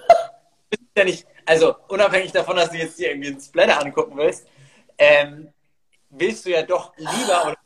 ja 0.97 1.03
nicht, 1.03 1.25
also 1.45 1.75
unabhängig 1.87 2.31
davon, 2.31 2.55
dass 2.55 2.71
du 2.71 2.77
jetzt 2.77 2.99
dir 2.99 3.09
irgendwie 3.09 3.29
ein 3.29 3.39
Splatter 3.39 3.81
angucken 3.81 4.17
willst, 4.17 4.47
ähm, 4.97 5.49
willst 6.09 6.45
du 6.45 6.51
ja 6.51 6.61
doch 6.63 6.93
lieber 6.97 7.43
oder 7.47 7.57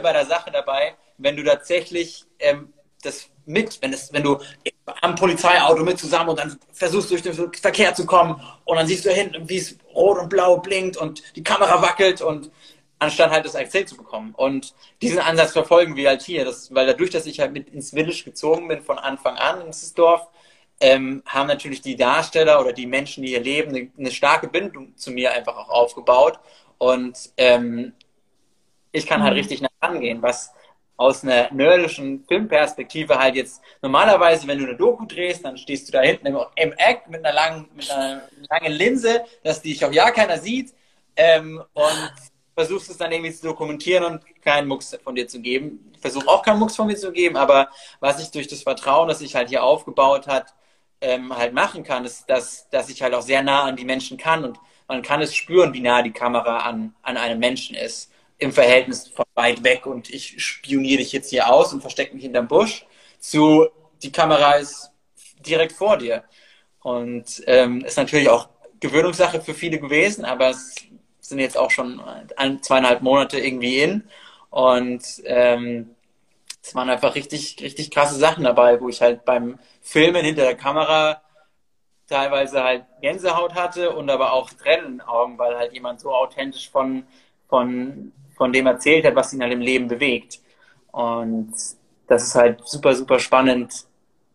bei 0.00 0.12
der 0.12 0.26
Sache 0.26 0.50
dabei, 0.50 0.94
wenn 1.18 1.36
du 1.36 1.44
tatsächlich 1.44 2.24
ähm, 2.38 2.72
das 3.02 3.28
mit, 3.46 3.80
wenn, 3.80 3.92
es, 3.92 4.12
wenn 4.12 4.24
du 4.24 4.38
am 5.00 5.14
Polizeiauto 5.14 5.82
mit 5.84 5.98
zusammen 5.98 6.30
und 6.30 6.38
dann 6.38 6.58
versuchst 6.72 7.10
durch 7.10 7.22
den 7.22 7.34
Verkehr 7.34 7.94
zu 7.94 8.04
kommen 8.04 8.42
und 8.64 8.76
dann 8.76 8.86
siehst 8.86 9.06
du 9.06 9.10
hinten, 9.10 9.48
wie 9.48 9.58
es 9.58 9.78
rot 9.94 10.18
und 10.18 10.28
blau 10.28 10.58
blinkt 10.58 10.96
und 10.96 11.22
die 11.36 11.42
Kamera 11.42 11.80
wackelt 11.80 12.20
und 12.20 12.50
anstatt 12.98 13.30
halt 13.30 13.44
das 13.44 13.54
erzählt 13.54 13.88
zu 13.88 13.96
bekommen. 13.96 14.34
Und 14.34 14.74
diesen 15.02 15.18
Ansatz 15.18 15.52
verfolgen 15.52 15.96
wir 15.96 16.08
halt 16.08 16.22
hier, 16.22 16.44
das, 16.44 16.74
weil 16.74 16.86
dadurch, 16.86 17.10
dass 17.10 17.26
ich 17.26 17.40
halt 17.40 17.52
mit 17.52 17.68
ins 17.68 17.90
Village 17.90 18.24
gezogen 18.24 18.68
bin 18.68 18.82
von 18.82 18.98
Anfang 18.98 19.36
an 19.36 19.60
ins 19.60 19.94
Dorf, 19.94 20.26
ähm, 20.80 21.22
haben 21.26 21.46
natürlich 21.46 21.80
die 21.80 21.96
Darsteller 21.96 22.60
oder 22.60 22.72
die 22.72 22.86
Menschen, 22.86 23.22
die 23.22 23.30
hier 23.30 23.40
leben, 23.40 23.70
eine, 23.70 23.90
eine 23.98 24.10
starke 24.10 24.48
Bindung 24.48 24.96
zu 24.96 25.10
mir 25.10 25.32
einfach 25.32 25.56
auch 25.56 25.68
aufgebaut. 25.68 26.38
Und 26.78 27.30
ähm, 27.36 27.92
ich 28.92 29.06
kann 29.06 29.22
halt 29.22 29.32
mhm. 29.32 29.38
richtig 29.38 29.60
nach 29.62 29.70
rangehen, 29.82 30.22
was 30.22 30.52
aus 30.98 31.22
einer 31.22 31.52
nerdischen 31.52 32.24
Filmperspektive 32.26 33.18
halt 33.18 33.36
jetzt 33.36 33.60
normalerweise, 33.82 34.46
wenn 34.46 34.58
du 34.58 34.64
eine 34.64 34.76
Doku 34.76 35.04
drehst, 35.04 35.44
dann 35.44 35.58
stehst 35.58 35.88
du 35.88 35.92
da 35.92 36.00
hinten 36.00 36.26
im, 36.26 36.38
im 36.56 36.72
Eck 36.72 37.08
mit 37.08 37.24
einer 37.24 37.34
langen, 37.34 37.68
mit 37.74 37.90
einer 37.90 38.22
langen 38.50 38.72
Linse, 38.72 39.24
dass 39.44 39.60
dich 39.60 39.84
auch 39.84 39.92
ja 39.92 40.10
keiner 40.10 40.38
sieht 40.38 40.74
ähm, 41.16 41.62
und 41.74 42.12
versuchst 42.54 42.90
es 42.90 42.96
dann 42.96 43.12
irgendwie 43.12 43.32
zu 43.32 43.46
dokumentieren 43.46 44.04
und 44.04 44.42
keinen 44.42 44.68
Mucks 44.68 44.96
von 45.04 45.14
dir 45.14 45.28
zu 45.28 45.40
geben. 45.40 45.92
Ich 45.94 46.00
versuche 46.00 46.28
auch 46.28 46.42
keinen 46.42 46.58
Mucks 46.58 46.76
von 46.76 46.86
mir 46.86 46.96
zu 46.96 47.12
geben, 47.12 47.36
aber 47.36 47.68
was 48.00 48.22
ich 48.22 48.30
durch 48.30 48.48
das 48.48 48.62
Vertrauen, 48.62 49.08
das 49.08 49.18
sich 49.18 49.34
halt 49.34 49.50
hier 49.50 49.62
aufgebaut 49.62 50.26
hat, 50.26 50.54
ähm, 51.00 51.36
halt 51.36 51.52
machen 51.52 51.82
kann, 51.82 52.04
ist, 52.04 52.28
dass, 52.28 52.68
dass 52.70 52.88
ich 52.88 53.02
halt 53.02 53.14
auch 53.14 53.22
sehr 53.22 53.42
nah 53.42 53.64
an 53.64 53.76
die 53.76 53.84
Menschen 53.84 54.16
kann 54.16 54.44
und 54.44 54.58
man 54.88 55.02
kann 55.02 55.20
es 55.20 55.34
spüren, 55.34 55.74
wie 55.74 55.80
nah 55.80 56.02
die 56.02 56.12
Kamera 56.12 56.58
an, 56.58 56.94
an 57.02 57.16
einem 57.16 57.38
Menschen 57.38 57.74
ist 57.74 58.12
im 58.38 58.52
Verhältnis 58.52 59.08
von 59.08 59.24
weit 59.34 59.64
weg 59.64 59.86
und 59.86 60.10
ich 60.10 60.42
spioniere 60.42 60.98
dich 60.98 61.12
jetzt 61.12 61.30
hier 61.30 61.52
aus 61.52 61.72
und 61.72 61.80
verstecke 61.80 62.14
mich 62.14 62.22
hinterm 62.22 62.48
Busch 62.48 62.86
zu 63.18 63.68
die 64.02 64.12
Kamera 64.12 64.54
ist 64.54 64.90
direkt 65.44 65.72
vor 65.72 65.96
dir. 65.98 66.24
Und 66.80 67.42
ähm, 67.46 67.84
ist 67.84 67.96
natürlich 67.96 68.28
auch 68.28 68.48
Gewöhnungssache 68.80 69.40
für 69.40 69.54
viele 69.54 69.80
gewesen, 69.80 70.24
aber 70.24 70.50
es 70.50 70.76
sind 71.20 71.40
jetzt 71.40 71.58
auch 71.58 71.70
schon 71.70 72.00
ein, 72.36 72.62
zweieinhalb 72.62 73.02
Monate 73.02 73.38
irgendwie 73.38 73.80
in. 73.80 74.08
Und 74.50 75.02
ähm, 75.24 75.95
es 76.66 76.74
waren 76.74 76.90
einfach 76.90 77.14
richtig, 77.14 77.56
richtig 77.60 77.90
krasse 77.90 78.16
Sachen 78.16 78.44
dabei, 78.44 78.80
wo 78.80 78.88
ich 78.88 79.00
halt 79.00 79.24
beim 79.24 79.58
Filmen 79.82 80.24
hinter 80.24 80.42
der 80.42 80.56
Kamera 80.56 81.22
teilweise 82.08 82.62
halt 82.62 82.84
Gänsehaut 83.00 83.54
hatte 83.54 83.94
und 83.94 84.10
aber 84.10 84.32
auch 84.32 84.50
Tränen 84.50 84.86
in 84.86 84.92
den 84.98 85.00
Augen, 85.02 85.38
weil 85.38 85.56
halt 85.56 85.72
jemand 85.72 86.00
so 86.00 86.14
authentisch 86.14 86.70
von, 86.70 87.04
von 87.48 88.12
von 88.36 88.52
dem 88.52 88.66
erzählt 88.66 89.04
hat, 89.04 89.16
was 89.16 89.32
ihn 89.32 89.42
halt 89.42 89.52
im 89.52 89.60
Leben 89.60 89.88
bewegt. 89.88 90.40
Und 90.92 91.52
das 92.06 92.22
ist 92.22 92.34
halt 92.34 92.60
super, 92.66 92.94
super 92.94 93.18
spannend, 93.18 93.86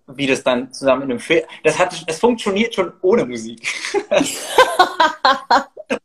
wie 0.08 0.28
das 0.28 0.44
dann 0.44 0.74
zusammen 0.74 1.04
in 1.04 1.12
einem 1.12 1.20
Film. 1.20 1.44
Das 1.64 1.80
hat, 1.80 2.04
es 2.08 2.20
funktioniert 2.20 2.74
schon 2.74 2.92
ohne 3.02 3.26
Musik. 3.26 3.68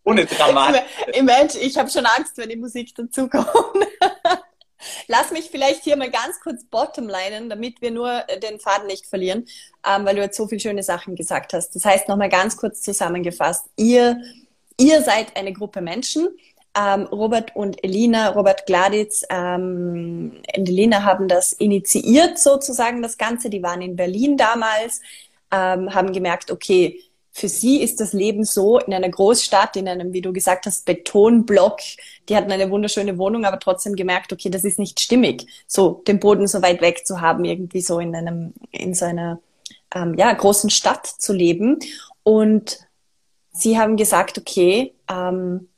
ohne 0.05 0.27
Dramatik. 0.27 0.83
Imagine, 1.15 1.63
ich 1.63 1.77
habe 1.77 1.91
schon 1.91 2.07
Angst, 2.07 2.37
wenn 2.37 2.49
die 2.49 2.57
Musik 2.57 2.95
dazukommt. 2.95 3.49
Lass 5.09 5.31
mich 5.31 5.51
vielleicht 5.51 5.85
hier 5.85 5.97
mal 5.97 6.11
ganz 6.11 6.41
kurz 6.41 6.65
bottomlinen, 6.65 7.49
damit 7.49 7.81
wir 7.81 7.91
nur 7.91 8.23
den 8.43 8.61
Faden 8.61 8.87
nicht 8.87 9.07
verlieren, 9.07 9.47
ähm, 9.87 10.05
weil 10.05 10.17
du 10.17 10.23
jetzt 10.23 10.37
so 10.37 10.47
viele 10.47 10.61
schöne 10.61 10.83
Sachen 10.83 11.17
gesagt 11.17 11.53
hast. 11.53 11.75
Das 11.75 11.85
heißt, 11.85 12.09
nochmal 12.09 12.29
ganz 12.29 12.57
kurz 12.57 12.81
zusammengefasst. 12.81 13.67
Ihr, 13.77 14.21
ihr 14.79 15.03
seid 15.03 15.37
eine 15.37 15.53
Gruppe 15.53 15.81
Menschen, 15.81 16.29
ähm, 16.77 17.05
Robert 17.05 17.57
und 17.57 17.83
Elina, 17.83 18.31
Robert 18.31 18.67
Gladitz 18.67 19.25
ähm, 19.31 20.43
und 20.57 20.69
Elina 20.69 21.05
haben 21.05 21.27
das 21.27 21.53
initiiert 21.55 22.39
sozusagen, 22.39 23.03
das 23.03 23.17
Ganze. 23.17 23.49
Die 23.49 23.63
waren 23.63 23.81
in 23.81 23.97
Berlin 23.97 24.37
damals, 24.37 25.01
ähm, 25.51 25.95
haben 25.95 26.13
gemerkt, 26.13 26.51
okay, 26.51 27.01
für 27.37 27.51
sie 27.51 27.83
ist 27.83 28.01
das 28.01 28.15
Leben 28.15 28.45
so 28.45 28.79
in 28.79 28.95
einer 28.95 29.11
Großstadt, 29.11 29.77
in 29.77 29.87
einem, 29.89 30.15
wie 30.15 30.23
du 30.23 30.33
gesagt 30.33 30.65
hast, 30.65 30.87
Betonblock. 30.87 31.81
Die 32.31 32.35
hatten 32.35 32.51
eine 32.51 32.71
wunderschöne 32.71 33.19
Wohnung, 33.19 33.45
aber 33.45 33.59
trotzdem 33.59 33.95
gemerkt, 33.95 34.33
okay, 34.33 34.49
das 34.49 34.65
ist 34.65 34.79
nicht 34.79 35.01
stimmig, 35.01 35.47
so 35.67 36.03
den 36.09 36.19
Boden 36.19 36.47
so 36.47 36.63
weit 36.63 36.81
weg 36.81 37.07
zu 37.07 37.21
haben, 37.21 37.45
irgendwie 37.45 37.83
so 37.83 37.99
in 37.99 38.17
einem, 38.17 38.55
in 38.71 38.95
so 38.95 39.05
einer 39.05 39.39
ähm, 39.95 40.15
ja, 40.17 40.33
großen 40.33 40.71
Stadt 40.71 41.07
zu 41.07 41.35
leben. 41.35 41.79
Und 42.23 42.79
sie 43.53 43.79
haben 43.79 43.99
gesagt, 43.99 44.39
okay, 44.39 44.95
ähm, 45.11 45.69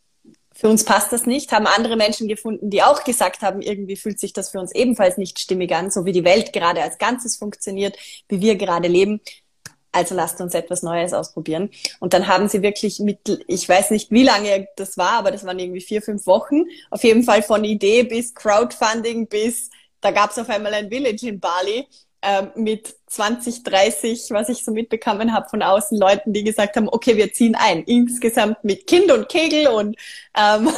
für 0.54 0.68
uns 0.68 0.84
passt 0.84 1.12
das 1.12 1.26
nicht, 1.26 1.50
haben 1.50 1.66
andere 1.66 1.96
Menschen 1.96 2.28
gefunden, 2.28 2.70
die 2.70 2.84
auch 2.84 3.02
gesagt 3.02 3.42
haben, 3.42 3.62
irgendwie 3.62 3.96
fühlt 3.96 4.20
sich 4.20 4.32
das 4.32 4.50
für 4.50 4.60
uns 4.60 4.72
ebenfalls 4.72 5.16
nicht 5.16 5.40
stimmig 5.40 5.74
an, 5.74 5.90
so 5.90 6.04
wie 6.04 6.12
die 6.12 6.24
Welt 6.24 6.52
gerade 6.52 6.84
als 6.84 6.98
Ganzes 6.98 7.36
funktioniert, 7.36 7.98
wie 8.28 8.40
wir 8.40 8.54
gerade 8.54 8.86
leben. 8.86 9.20
Also 9.92 10.14
lasst 10.14 10.40
uns 10.40 10.54
etwas 10.54 10.82
Neues 10.82 11.12
ausprobieren. 11.12 11.70
Und 11.98 12.12
dann 12.12 12.26
haben 12.28 12.48
sie 12.48 12.62
wirklich 12.62 13.00
mit, 13.00 13.44
ich 13.46 13.68
weiß 13.68 13.90
nicht, 13.90 14.10
wie 14.10 14.22
lange 14.22 14.68
das 14.76 14.98
war, 14.98 15.12
aber 15.12 15.30
das 15.30 15.44
waren 15.44 15.58
irgendwie 15.58 15.80
vier, 15.80 16.02
fünf 16.02 16.26
Wochen. 16.26 16.64
Auf 16.90 17.04
jeden 17.04 17.22
Fall 17.22 17.42
von 17.42 17.64
Idee 17.64 18.02
bis 18.02 18.34
Crowdfunding 18.34 19.28
bis, 19.28 19.70
da 20.00 20.10
gab 20.10 20.30
es 20.30 20.38
auf 20.38 20.48
einmal 20.48 20.74
ein 20.74 20.90
Village 20.90 21.26
in 21.26 21.40
Bali 21.40 21.86
ähm, 22.20 22.50
mit 22.56 22.96
20, 23.06 23.62
30, 23.62 24.30
was 24.30 24.48
ich 24.48 24.64
so 24.64 24.72
mitbekommen 24.72 25.32
habe 25.32 25.48
von 25.48 25.62
außen, 25.62 25.96
Leuten, 25.96 26.32
die 26.32 26.44
gesagt 26.44 26.76
haben, 26.76 26.88
okay, 26.88 27.16
wir 27.16 27.32
ziehen 27.32 27.54
ein. 27.54 27.84
Insgesamt 27.84 28.62
mit 28.64 28.86
Kind 28.86 29.10
und 29.12 29.28
Kegel 29.28 29.68
und 29.68 29.96
ähm, 30.36 30.68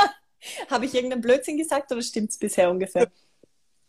habe 0.70 0.86
ich 0.86 0.94
irgendeinen 0.94 1.22
Blödsinn 1.22 1.58
gesagt 1.58 1.92
oder 1.92 2.02
stimmt 2.02 2.30
es 2.30 2.38
bisher 2.38 2.70
ungefähr? 2.70 3.08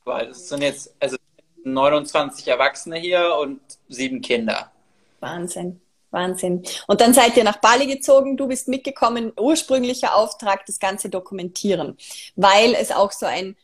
Weil 0.03 0.29
es 0.29 0.49
sind 0.49 0.62
jetzt 0.62 0.93
also 0.99 1.17
29 1.63 2.48
Erwachsene 2.48 2.98
hier 2.98 3.36
und 3.39 3.60
sieben 3.88 4.22
Kinder. 4.22 4.72
Wahnsinn. 5.19 5.82
Wahnsinn. 6.12 6.63
Und 6.88 7.02
dann 7.02 7.13
seid 7.13 7.38
ihr 7.38 7.43
nach 7.43 7.58
Bali 7.58 7.86
gezogen, 7.86 8.36
du 8.36 8.48
bist 8.48 8.67
mitgekommen, 8.67 9.32
ursprünglicher 9.39 10.15
Auftrag, 10.15 10.65
das 10.65 10.80
Ganze 10.80 11.10
dokumentieren, 11.10 11.98
weil 12.36 12.74
es 12.74 12.91
auch 12.91 13.12
so 13.12 13.28
ein 13.28 13.56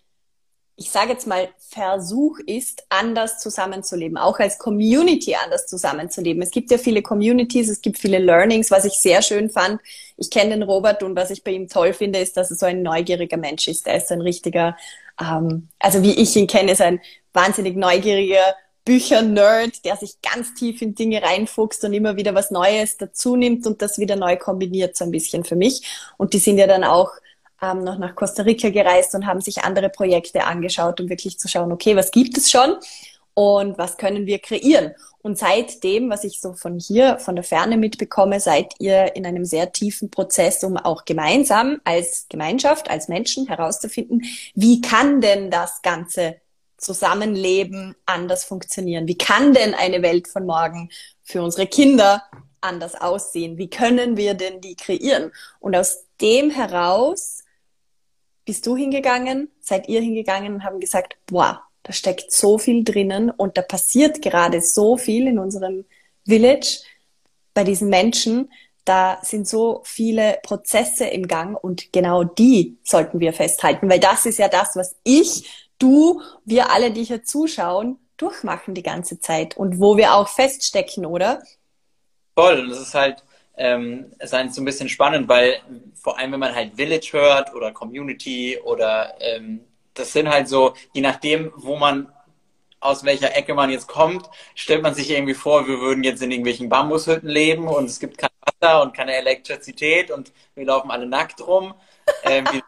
ich 0.78 0.92
sage 0.92 1.14
jetzt 1.14 1.26
mal, 1.26 1.48
Versuch 1.58 2.38
ist, 2.46 2.86
anders 2.90 3.40
zusammenzuleben, 3.40 4.18
auch 4.18 4.40
als 4.40 4.58
Community 4.58 5.36
anders 5.36 5.68
zusammenzuleben. 5.68 6.42
Es 6.42 6.52
gibt 6.52 6.70
ja 6.70 6.78
viele 6.78 7.02
Communities, 7.02 7.70
es 7.70 7.82
gibt 7.82 7.98
viele 7.98 8.20
Learnings, 8.20 8.72
was 8.72 8.84
ich 8.84 8.94
sehr 8.94 9.22
schön 9.22 9.50
fand. 9.50 9.80
Ich 10.18 10.30
kenne 10.30 10.52
den 10.52 10.64
Robert 10.64 11.02
und 11.02 11.16
was 11.16 11.32
ich 11.32 11.44
bei 11.44 11.52
ihm 11.52 11.70
toll 11.70 11.94
finde, 11.94 12.20
ist, 12.20 12.36
dass 12.36 12.52
er 12.52 12.58
so 12.58 12.66
ein 12.66 12.82
neugieriger 12.82 13.38
Mensch 13.38 13.70
ist. 13.70 13.88
Er 13.88 13.98
ist 13.98 14.12
ein 14.12 14.22
richtiger, 14.22 14.76
ähm, 15.20 15.70
also 15.80 16.04
wie 16.04 16.14
ich 16.14 16.36
ihn 16.36 16.48
kenne, 16.48 16.74
ist 16.74 16.82
ein 16.82 17.00
wahnsinnig 17.32 17.78
neugieriger 17.78 18.56
Bücher-Nerd, 18.84 19.86
der 19.86 19.96
sich 19.96 20.22
ganz 20.22 20.54
tief 20.56 20.82
in 20.82 20.94
Dinge 20.94 21.24
reinfuchst 21.24 21.84
und 21.86 21.94
immer 21.94 22.18
wieder 22.18 22.36
was 22.36 22.52
Neues 22.52 22.98
dazu 22.98 23.36
nimmt 23.36 23.66
und 23.66 23.82
das 23.82 23.98
wieder 23.98 24.16
neu 24.16 24.38
kombiniert, 24.38 24.96
so 24.96 25.06
ein 25.06 25.12
bisschen 25.12 25.44
für 25.46 25.56
mich. 25.56 25.84
Und 26.18 26.34
die 26.34 26.40
sind 26.40 26.58
ja 26.58 26.68
dann 26.68 26.84
auch 26.84 27.12
ähm, 27.62 27.84
noch 27.84 27.98
nach 27.98 28.16
Costa 28.16 28.44
Rica 28.44 28.70
gereist 28.70 29.16
und 29.16 29.26
haben 29.26 29.42
sich 29.42 29.64
andere 29.64 29.90
Projekte 29.90 30.46
angeschaut, 30.46 31.00
um 31.00 31.10
wirklich 31.10 31.40
zu 31.40 31.48
schauen, 31.48 31.72
okay, 31.72 31.96
was 31.96 32.12
gibt 32.12 32.38
es 32.38 32.52
schon 32.52 32.76
und 33.34 33.78
was 33.78 33.98
können 33.98 34.26
wir 34.26 34.40
kreieren? 34.40 34.94
Und 35.22 35.40
seitdem, 35.40 36.10
was 36.10 36.24
ich 36.24 36.40
so 36.40 36.54
von 36.54 36.80
hier, 36.80 37.18
von 37.18 37.36
der 37.36 37.44
Ferne 37.44 37.78
mitbekomme, 37.78 38.40
seid 38.40 38.74
ihr 38.80 39.16
in 39.16 39.26
einem 39.26 39.44
sehr 39.44 39.72
tiefen 39.72 40.12
Prozess, 40.12 40.64
um 40.64 40.78
auch 40.78 41.04
gemeinsam 41.06 41.82
als 41.84 42.28
Gemeinschaft, 42.30 42.90
als 42.90 43.08
Menschen 43.08 43.48
herauszufinden, 43.48 44.24
wie 44.54 44.82
kann 44.82 45.22
denn 45.22 45.50
das 45.50 45.82
ganze 45.82 46.36
Zusammenleben 46.78 47.96
anders 48.06 48.44
funktionieren? 48.44 49.08
Wie 49.08 49.18
kann 49.18 49.54
denn 49.54 49.74
eine 49.74 50.02
Welt 50.02 50.28
von 50.28 50.46
morgen 50.46 50.90
für 51.24 51.42
unsere 51.42 51.66
Kinder 51.66 52.24
anders 52.62 52.94
aussehen? 52.94 53.58
Wie 53.58 53.70
können 53.70 54.18
wir 54.18 54.36
denn 54.36 54.62
die 54.62 54.76
kreieren? 54.76 55.32
Und 55.60 55.76
aus 55.76 56.06
dem 56.22 56.52
heraus 56.52 57.45
bist 58.46 58.66
du 58.68 58.78
hingegangen, 58.78 59.52
seid 59.60 59.90
ihr 59.90 60.02
hingegangen 60.02 60.54
und 60.56 60.64
haben 60.64 60.80
gesagt, 60.80 61.18
boah, 61.26 61.64
da 61.84 61.94
steckt 61.94 62.32
so 62.32 62.58
viel 62.58 62.84
drinnen 62.84 63.30
und 63.30 63.58
da 63.58 63.62
passiert 63.62 64.22
gerade 64.22 64.62
so 64.62 64.98
viel 64.98 65.28
in 65.28 65.40
unserem 65.40 65.86
Village 66.26 66.82
bei 67.54 67.64
diesen 67.64 67.90
Menschen. 67.90 68.52
Da 68.86 69.20
sind 69.24 69.48
so 69.48 69.82
viele 69.84 70.40
Prozesse 70.44 71.06
im 71.06 71.28
Gang 71.28 71.62
und 71.64 71.92
genau 71.92 72.24
die 72.24 72.78
sollten 72.84 73.20
wir 73.20 73.34
festhalten, 73.34 73.90
weil 73.90 74.00
das 74.00 74.26
ist 74.26 74.40
ja 74.40 74.48
das, 74.48 74.76
was 74.76 74.96
ich, 75.04 75.70
du, 75.80 76.22
wir 76.46 76.72
alle, 76.72 76.92
die 76.92 77.04
hier 77.04 77.24
zuschauen, 77.24 77.98
durchmachen 78.18 78.74
die 78.74 78.84
ganze 78.84 79.20
Zeit 79.20 79.58
und 79.58 79.80
wo 79.80 79.98
wir 79.98 80.14
auch 80.14 80.28
feststecken, 80.28 81.06
oder? 81.06 81.44
Voll, 82.36 82.68
das 82.70 82.80
ist 82.80 82.94
halt 82.94 83.24
ähm, 83.58 84.12
sein 84.24 84.52
so 84.52 84.62
ein 84.62 84.66
bisschen 84.66 84.90
spannend, 84.90 85.28
weil 85.28 85.58
vor 86.06 86.20
allem, 86.20 86.34
wenn 86.34 86.40
man 86.40 86.54
halt 86.54 86.76
Village 86.76 87.10
hört 87.14 87.52
oder 87.56 87.72
Community 87.72 88.60
oder 88.64 89.16
ähm, 89.20 89.62
das 89.96 90.14
sind 90.14 90.30
halt 90.30 90.48
so, 90.48 90.76
je 90.94 91.02
nachdem, 91.02 91.52
wo 91.56 91.78
man 91.78 92.14
aus 92.80 93.04
welcher 93.06 93.36
Ecke 93.36 93.56
man 93.56 93.72
jetzt 93.72 93.88
kommt, 93.88 94.30
stellt 94.54 94.84
man 94.84 94.94
sich 94.94 95.10
irgendwie 95.10 95.34
vor, 95.34 95.68
wir 95.68 95.80
würden 95.80 96.04
jetzt 96.04 96.22
in 96.22 96.30
irgendwelchen 96.30 96.70
Bambushütten 96.70 97.28
leben 97.28 97.68
und 97.68 97.86
es 97.86 98.00
gibt 98.00 98.20
kein 98.20 98.30
Wasser 98.42 98.84
und 98.84 98.94
keine 98.94 99.16
Elektrizität 99.16 100.12
und 100.12 100.32
wir 100.54 100.66
laufen 100.68 100.92
alle 100.92 101.08
nackt 101.08 101.42
rum. 101.42 101.74
Äh, 102.22 102.44
wie, 102.52 102.62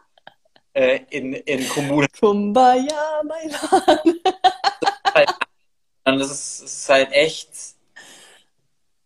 äh, 0.72 0.98
in, 1.10 1.34
in 1.34 1.68
Kommunen. 1.68 2.08
Kumbaya, 2.18 3.22
mein 3.22 3.54
Mann. 3.70 4.14
Und 6.06 6.20
es 6.20 6.30
ist, 6.32 6.60
es 6.64 6.72
ist 6.72 6.88
halt 6.88 7.12
echt, 7.12 7.50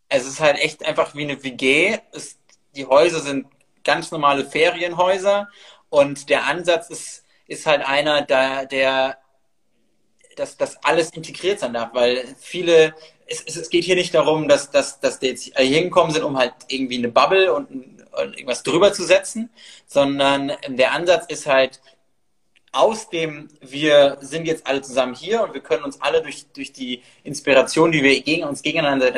es 0.09 0.25
ist 0.25 0.39
halt 0.39 0.57
echt 0.57 0.83
einfach 0.83 1.13
wie 1.13 1.21
eine 1.21 1.43
WG. 1.43 1.99
Es, 2.13 2.39
die 2.75 2.87
Häuser 2.87 3.19
sind 3.19 3.45
ganz 3.83 4.11
normale 4.11 4.45
Ferienhäuser. 4.45 5.49
Und 5.89 6.29
der 6.29 6.45
Ansatz 6.45 6.89
ist, 6.89 7.25
ist 7.47 7.65
halt 7.65 7.85
einer, 7.85 8.21
der, 8.21 8.65
der 8.65 9.17
dass 10.35 10.57
das 10.57 10.83
alles 10.83 11.11
integriert 11.11 11.59
sein 11.59 11.73
darf, 11.73 11.93
weil 11.93 12.23
viele, 12.39 12.95
es, 13.27 13.43
es 13.43 13.69
geht 13.69 13.83
hier 13.83 13.95
nicht 13.95 14.13
darum, 14.13 14.47
dass, 14.47 14.71
dass, 14.71 14.99
dass 14.99 15.19
die 15.19 15.27
jetzt 15.27 15.43
hier 15.43 15.53
hinkommen 15.55 16.11
sind, 16.11 16.23
um 16.23 16.37
halt 16.37 16.53
irgendwie 16.67 16.97
eine 16.97 17.09
Bubble 17.09 17.53
und, 17.53 17.69
und 17.69 18.33
irgendwas 18.33 18.63
drüber 18.63 18.93
zu 18.93 19.03
setzen, 19.03 19.49
sondern 19.85 20.53
der 20.67 20.93
Ansatz 20.93 21.25
ist 21.27 21.45
halt, 21.45 21.81
aus 22.75 23.07
dem, 23.09 23.49
wir 23.61 24.17
sind 24.21 24.47
jetzt 24.47 24.65
alle 24.65 24.81
zusammen 24.81 25.13
hier 25.13 25.43
und 25.43 25.53
wir 25.53 25.61
können 25.61 25.83
uns 25.83 26.01
alle 26.01 26.23
durch, 26.23 26.47
durch 26.53 26.73
die 26.73 27.03
Inspiration, 27.23 27.91
die 27.91 28.01
wir 28.01 28.19
gegen 28.21 28.43
uns 28.43 28.63
gegeneinander 28.63 29.13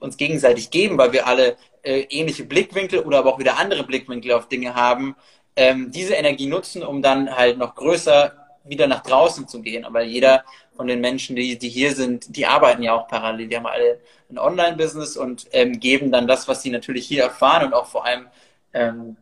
uns 0.00 0.16
gegenseitig 0.16 0.70
geben, 0.70 0.96
weil 0.96 1.12
wir 1.12 1.26
alle 1.26 1.56
äh, 1.84 2.00
ähnliche 2.10 2.44
Blickwinkel 2.44 3.00
oder 3.00 3.18
aber 3.18 3.34
auch 3.34 3.38
wieder 3.38 3.58
andere 3.58 3.84
Blickwinkel 3.84 4.32
auf 4.32 4.48
Dinge 4.48 4.74
haben, 4.74 5.16
ähm, 5.56 5.90
diese 5.90 6.14
Energie 6.14 6.46
nutzen, 6.46 6.82
um 6.82 7.02
dann 7.02 7.34
halt 7.34 7.58
noch 7.58 7.74
größer 7.74 8.32
wieder 8.64 8.86
nach 8.86 9.02
draußen 9.02 9.46
zu 9.46 9.60
gehen. 9.62 9.84
Aber 9.84 10.02
jeder 10.02 10.44
von 10.76 10.86
den 10.86 11.00
Menschen, 11.00 11.36
die, 11.36 11.58
die 11.58 11.68
hier 11.68 11.94
sind, 11.94 12.36
die 12.36 12.46
arbeiten 12.46 12.82
ja 12.82 12.94
auch 12.94 13.06
parallel. 13.08 13.48
Die 13.48 13.56
haben 13.56 13.66
alle 13.66 14.00
ein 14.30 14.38
Online-Business 14.38 15.16
und 15.16 15.46
ähm, 15.52 15.78
geben 15.78 16.10
dann 16.10 16.26
das, 16.26 16.48
was 16.48 16.62
sie 16.62 16.70
natürlich 16.70 17.06
hier 17.06 17.22
erfahren 17.22 17.66
und 17.66 17.74
auch 17.74 17.86
vor 17.86 18.04
allem 18.04 18.26
ähm, 18.72 19.16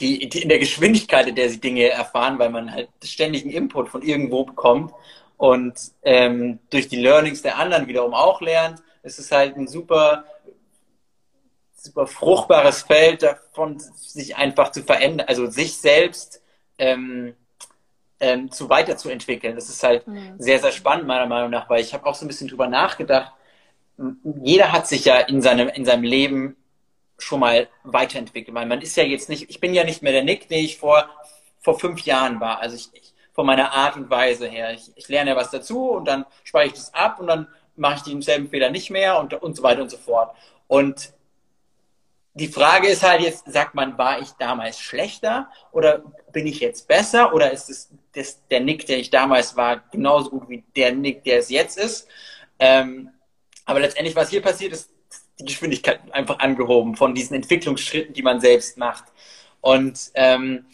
die, 0.00 0.28
die 0.28 0.42
in 0.42 0.48
der 0.48 0.58
Geschwindigkeit, 0.58 1.28
in 1.28 1.36
der 1.36 1.48
sie 1.48 1.60
Dinge 1.60 1.88
erfahren, 1.88 2.38
weil 2.38 2.50
man 2.50 2.72
halt 2.72 2.88
ständig 3.02 3.42
einen 3.42 3.52
Input 3.52 3.88
von 3.88 4.02
irgendwo 4.02 4.44
bekommt 4.44 4.92
und 5.36 5.74
ähm, 6.02 6.58
durch 6.70 6.88
die 6.88 7.00
Learnings 7.00 7.42
der 7.42 7.58
anderen 7.58 7.86
wiederum 7.86 8.12
auch 8.12 8.40
lernt. 8.40 8.82
Es 9.02 9.18
ist 9.18 9.30
halt 9.30 9.56
ein 9.56 9.68
super 9.68 10.24
super 11.84 12.06
fruchtbares 12.06 12.82
Feld 12.82 13.22
davon, 13.22 13.78
sich 13.78 14.36
einfach 14.36 14.72
zu 14.72 14.82
verändern, 14.82 15.26
also 15.28 15.46
sich 15.50 15.76
selbst 15.76 16.42
ähm, 16.78 17.34
ähm, 18.20 18.50
zu 18.50 18.68
weiterzuentwickeln. 18.68 19.54
Das 19.54 19.68
ist 19.68 19.82
halt 19.82 20.06
mhm. 20.06 20.34
sehr, 20.38 20.58
sehr 20.58 20.72
spannend, 20.72 21.06
meiner 21.06 21.26
Meinung 21.26 21.50
nach, 21.50 21.68
weil 21.68 21.80
ich 21.80 21.94
habe 21.94 22.06
auch 22.06 22.14
so 22.14 22.24
ein 22.24 22.28
bisschen 22.28 22.48
drüber 22.48 22.68
nachgedacht. 22.68 23.32
Jeder 24.42 24.72
hat 24.72 24.88
sich 24.88 25.04
ja 25.04 25.18
in 25.18 25.42
seinem, 25.42 25.68
in 25.68 25.84
seinem 25.84 26.02
Leben 26.02 26.56
schon 27.18 27.40
mal 27.40 27.68
weiterentwickelt. 27.84 28.54
Weil 28.54 28.66
man 28.66 28.80
ist 28.80 28.96
ja 28.96 29.04
jetzt 29.04 29.28
nicht, 29.28 29.48
ich 29.50 29.60
bin 29.60 29.74
ja 29.74 29.84
nicht 29.84 30.02
mehr 30.02 30.12
der 30.12 30.24
Nick, 30.24 30.48
den 30.48 30.64
ich 30.64 30.78
vor, 30.78 31.08
vor 31.60 31.78
fünf 31.78 32.00
Jahren 32.02 32.40
war. 32.40 32.60
Also 32.60 32.76
ich, 32.76 32.88
ich 32.94 33.14
von 33.34 33.46
meiner 33.46 33.72
Art 33.72 33.96
und 33.96 34.08
Weise 34.10 34.46
her. 34.46 34.72
Ich, 34.72 34.90
ich 34.94 35.08
lerne 35.08 35.30
ja 35.30 35.36
was 35.36 35.50
dazu 35.50 35.90
und 35.90 36.06
dann 36.06 36.24
speichere 36.44 36.68
ich 36.68 36.80
das 36.80 36.94
ab 36.94 37.18
und 37.18 37.26
dann 37.26 37.48
mache 37.76 37.96
ich 37.96 38.02
denselben 38.02 38.48
Fehler 38.48 38.70
nicht 38.70 38.90
mehr 38.90 39.18
und, 39.18 39.34
und 39.34 39.56
so 39.56 39.62
weiter 39.62 39.82
und 39.82 39.90
so 39.90 39.96
fort. 39.96 40.34
Und 40.68 41.12
die 42.34 42.48
Frage 42.48 42.88
ist 42.88 43.04
halt 43.04 43.20
jetzt, 43.20 43.50
sagt 43.50 43.74
man, 43.74 43.96
war 43.96 44.20
ich 44.20 44.30
damals 44.32 44.80
schlechter 44.80 45.48
oder 45.70 46.02
bin 46.32 46.46
ich 46.46 46.58
jetzt 46.58 46.88
besser 46.88 47.32
oder 47.32 47.52
ist 47.52 47.70
es 47.70 47.90
das, 48.12 48.40
der 48.48 48.60
Nick, 48.60 48.86
der 48.86 48.98
ich 48.98 49.10
damals 49.10 49.56
war, 49.56 49.84
genauso 49.92 50.30
gut 50.30 50.48
wie 50.48 50.64
der 50.74 50.92
Nick, 50.92 51.22
der 51.24 51.38
es 51.38 51.48
jetzt 51.48 51.78
ist? 51.78 52.08
Ähm, 52.58 53.10
aber 53.64 53.80
letztendlich, 53.80 54.16
was 54.16 54.30
hier 54.30 54.42
passiert, 54.42 54.72
ist 54.72 54.90
die 55.38 55.44
Geschwindigkeit 55.44 56.00
einfach 56.12 56.40
angehoben 56.40 56.96
von 56.96 57.14
diesen 57.14 57.34
Entwicklungsschritten, 57.34 58.14
die 58.14 58.22
man 58.22 58.40
selbst 58.40 58.78
macht. 58.78 59.04
Und 59.60 60.10
ähm, 60.14 60.66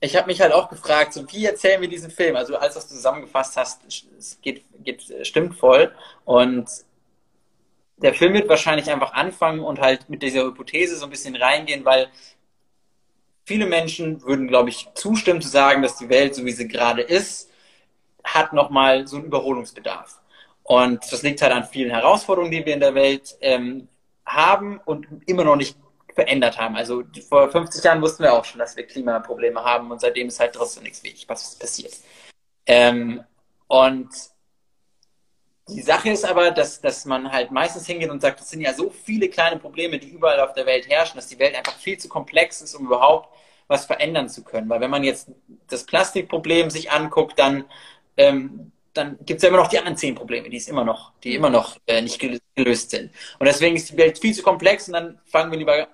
ich 0.00 0.16
habe 0.16 0.26
mich 0.26 0.40
halt 0.40 0.52
auch 0.52 0.68
gefragt, 0.68 1.12
so 1.12 1.24
wie 1.32 1.44
erzählen 1.44 1.80
wir 1.80 1.88
diesen 1.88 2.10
Film? 2.10 2.36
Also 2.36 2.56
als 2.56 2.74
du 2.74 2.80
das 2.80 2.88
zusammengefasst 2.88 3.56
hast, 3.56 3.80
es 4.18 4.38
geht, 4.42 4.64
geht, 4.84 5.02
stimmt 5.26 5.56
voll. 5.56 5.92
Und 6.24 6.68
der 7.98 8.14
Film 8.14 8.34
wird 8.34 8.48
wahrscheinlich 8.48 8.90
einfach 8.90 9.12
anfangen 9.12 9.60
und 9.60 9.80
halt 9.80 10.08
mit 10.08 10.22
dieser 10.22 10.44
Hypothese 10.44 10.96
so 10.96 11.06
ein 11.06 11.10
bisschen 11.10 11.36
reingehen, 11.36 11.84
weil 11.84 12.08
viele 13.44 13.66
Menschen 13.66 14.22
würden, 14.22 14.46
glaube 14.48 14.68
ich, 14.68 14.88
zustimmen 14.94 15.40
zu 15.40 15.48
sagen, 15.48 15.82
dass 15.82 15.96
die 15.96 16.08
Welt, 16.08 16.34
so 16.34 16.44
wie 16.44 16.52
sie 16.52 16.68
gerade 16.68 17.02
ist, 17.02 17.50
hat 18.24 18.52
nochmal 18.52 19.06
so 19.06 19.16
einen 19.16 19.26
Überholungsbedarf. 19.26 20.20
Und 20.62 21.00
das 21.10 21.22
liegt 21.22 21.40
halt 21.40 21.52
an 21.52 21.64
vielen 21.64 21.90
Herausforderungen, 21.90 22.52
die 22.52 22.64
wir 22.64 22.74
in 22.74 22.80
der 22.80 22.94
Welt 22.94 23.36
ähm, 23.40 23.88
haben 24.26 24.80
und 24.84 25.06
immer 25.26 25.44
noch 25.44 25.56
nicht 25.56 25.76
verändert 26.14 26.58
haben. 26.58 26.76
Also 26.76 27.04
vor 27.28 27.50
50 27.50 27.82
Jahren 27.84 28.02
wussten 28.02 28.22
wir 28.22 28.34
auch 28.34 28.44
schon, 28.44 28.58
dass 28.58 28.76
wir 28.76 28.86
Klimaprobleme 28.86 29.64
haben 29.64 29.90
und 29.90 30.00
seitdem 30.00 30.28
ist 30.28 30.40
halt 30.40 30.52
trotzdem 30.52 30.82
nichts 30.82 31.02
wichtig, 31.02 31.28
was 31.28 31.58
passiert. 31.58 31.94
Ähm, 32.66 33.24
und 33.66 34.08
die 35.68 35.82
Sache 35.82 36.10
ist 36.10 36.24
aber, 36.24 36.50
dass, 36.50 36.80
dass 36.80 37.04
man 37.04 37.30
halt 37.30 37.50
meistens 37.50 37.86
hingeht 37.86 38.10
und 38.10 38.20
sagt, 38.20 38.40
das 38.40 38.50
sind 38.50 38.60
ja 38.60 38.72
so 38.72 38.90
viele 38.90 39.28
kleine 39.28 39.58
Probleme, 39.58 39.98
die 39.98 40.08
überall 40.08 40.40
auf 40.40 40.54
der 40.54 40.66
Welt 40.66 40.88
herrschen, 40.88 41.16
dass 41.16 41.26
die 41.26 41.38
Welt 41.38 41.54
einfach 41.54 41.76
viel 41.76 41.98
zu 41.98 42.08
komplex 42.08 42.60
ist, 42.60 42.74
um 42.74 42.86
überhaupt 42.86 43.28
was 43.66 43.84
verändern 43.86 44.28
zu 44.28 44.42
können. 44.42 44.68
Weil 44.68 44.80
wenn 44.80 44.90
man 44.90 45.04
jetzt 45.04 45.30
das 45.68 45.84
Plastikproblem 45.84 46.70
sich 46.70 46.90
anguckt, 46.90 47.38
dann, 47.38 47.64
ähm, 48.16 48.72
dann 48.94 49.18
gibt 49.26 49.38
es 49.38 49.42
ja 49.42 49.50
immer 49.50 49.58
noch 49.58 49.68
die 49.68 49.78
anderen 49.78 49.96
zehn 49.96 50.14
Probleme, 50.14 50.48
die 50.48 50.56
es 50.56 50.68
immer 50.68 50.84
noch, 50.84 51.12
die 51.22 51.34
immer 51.34 51.50
noch 51.50 51.76
äh, 51.86 52.00
nicht 52.00 52.18
gelöst 52.54 52.90
sind. 52.90 53.10
Und 53.38 53.46
deswegen 53.46 53.76
ist 53.76 53.90
die 53.90 53.96
Welt 53.96 54.18
viel 54.18 54.34
zu 54.34 54.42
komplex 54.42 54.88
und 54.88 54.94
dann 54.94 55.20
fangen 55.26 55.50
wir 55.50 55.58
lieber, 55.58 55.88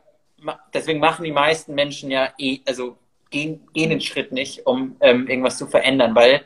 deswegen 0.72 1.00
machen 1.00 1.24
die 1.24 1.32
meisten 1.32 1.74
Menschen 1.74 2.10
ja 2.10 2.32
eh, 2.38 2.60
also 2.66 2.96
gehen, 3.30 3.66
gehen 3.72 3.90
den 3.90 4.00
Schritt 4.00 4.30
nicht, 4.30 4.66
um 4.66 4.96
ähm, 5.00 5.26
irgendwas 5.26 5.58
zu 5.58 5.66
verändern, 5.66 6.14
weil 6.14 6.44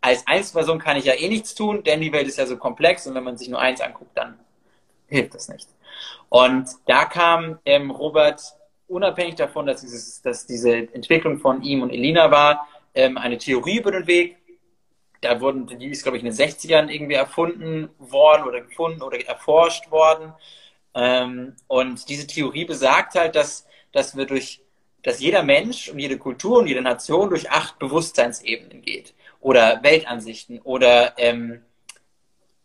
als 0.00 0.26
Einzelperson 0.26 0.78
kann 0.78 0.96
ich 0.96 1.04
ja 1.04 1.14
eh 1.14 1.28
nichts 1.28 1.54
tun, 1.54 1.82
denn 1.84 2.00
die 2.00 2.12
Welt 2.12 2.26
ist 2.26 2.38
ja 2.38 2.46
so 2.46 2.56
komplex 2.56 3.06
und 3.06 3.14
wenn 3.14 3.24
man 3.24 3.36
sich 3.36 3.48
nur 3.48 3.60
eins 3.60 3.80
anguckt, 3.80 4.16
dann 4.16 4.38
hilft 5.08 5.34
das 5.34 5.48
nicht. 5.48 5.68
Und 6.28 6.68
da 6.86 7.04
kam 7.04 7.58
ähm, 7.66 7.90
Robert, 7.90 8.40
unabhängig 8.88 9.34
davon, 9.34 9.66
dass, 9.66 9.82
dieses, 9.82 10.22
dass 10.22 10.46
diese 10.46 10.72
Entwicklung 10.94 11.38
von 11.38 11.62
ihm 11.62 11.82
und 11.82 11.90
Elina 11.90 12.30
war, 12.30 12.66
ähm, 12.94 13.18
eine 13.18 13.38
Theorie 13.38 13.78
über 13.78 13.92
den 13.92 14.06
Weg. 14.06 14.36
Da 15.20 15.40
wurden, 15.40 15.66
die 15.66 15.88
ist, 15.88 16.02
glaube 16.02 16.16
ich, 16.16 16.24
in 16.24 16.30
den 16.30 16.38
60ern 16.38 16.88
irgendwie 16.88 17.14
erfunden 17.14 17.90
worden 17.98 18.44
oder 18.44 18.62
gefunden 18.62 19.02
oder 19.02 19.20
erforscht 19.26 19.90
worden. 19.90 20.32
Ähm, 20.94 21.56
und 21.66 22.08
diese 22.08 22.26
Theorie 22.26 22.64
besagt 22.64 23.16
halt, 23.16 23.36
dass, 23.36 23.66
dass 23.92 24.16
wir 24.16 24.24
durch, 24.24 24.62
dass 25.02 25.20
jeder 25.20 25.42
Mensch 25.42 25.90
und 25.90 25.98
jede 25.98 26.16
Kultur 26.16 26.60
und 26.60 26.68
jede 26.68 26.80
Nation 26.80 27.28
durch 27.28 27.50
acht 27.50 27.78
Bewusstseinsebenen 27.78 28.80
geht 28.82 29.14
oder 29.40 29.82
Weltansichten 29.82 30.60
oder 30.60 31.18
ähm, 31.18 31.62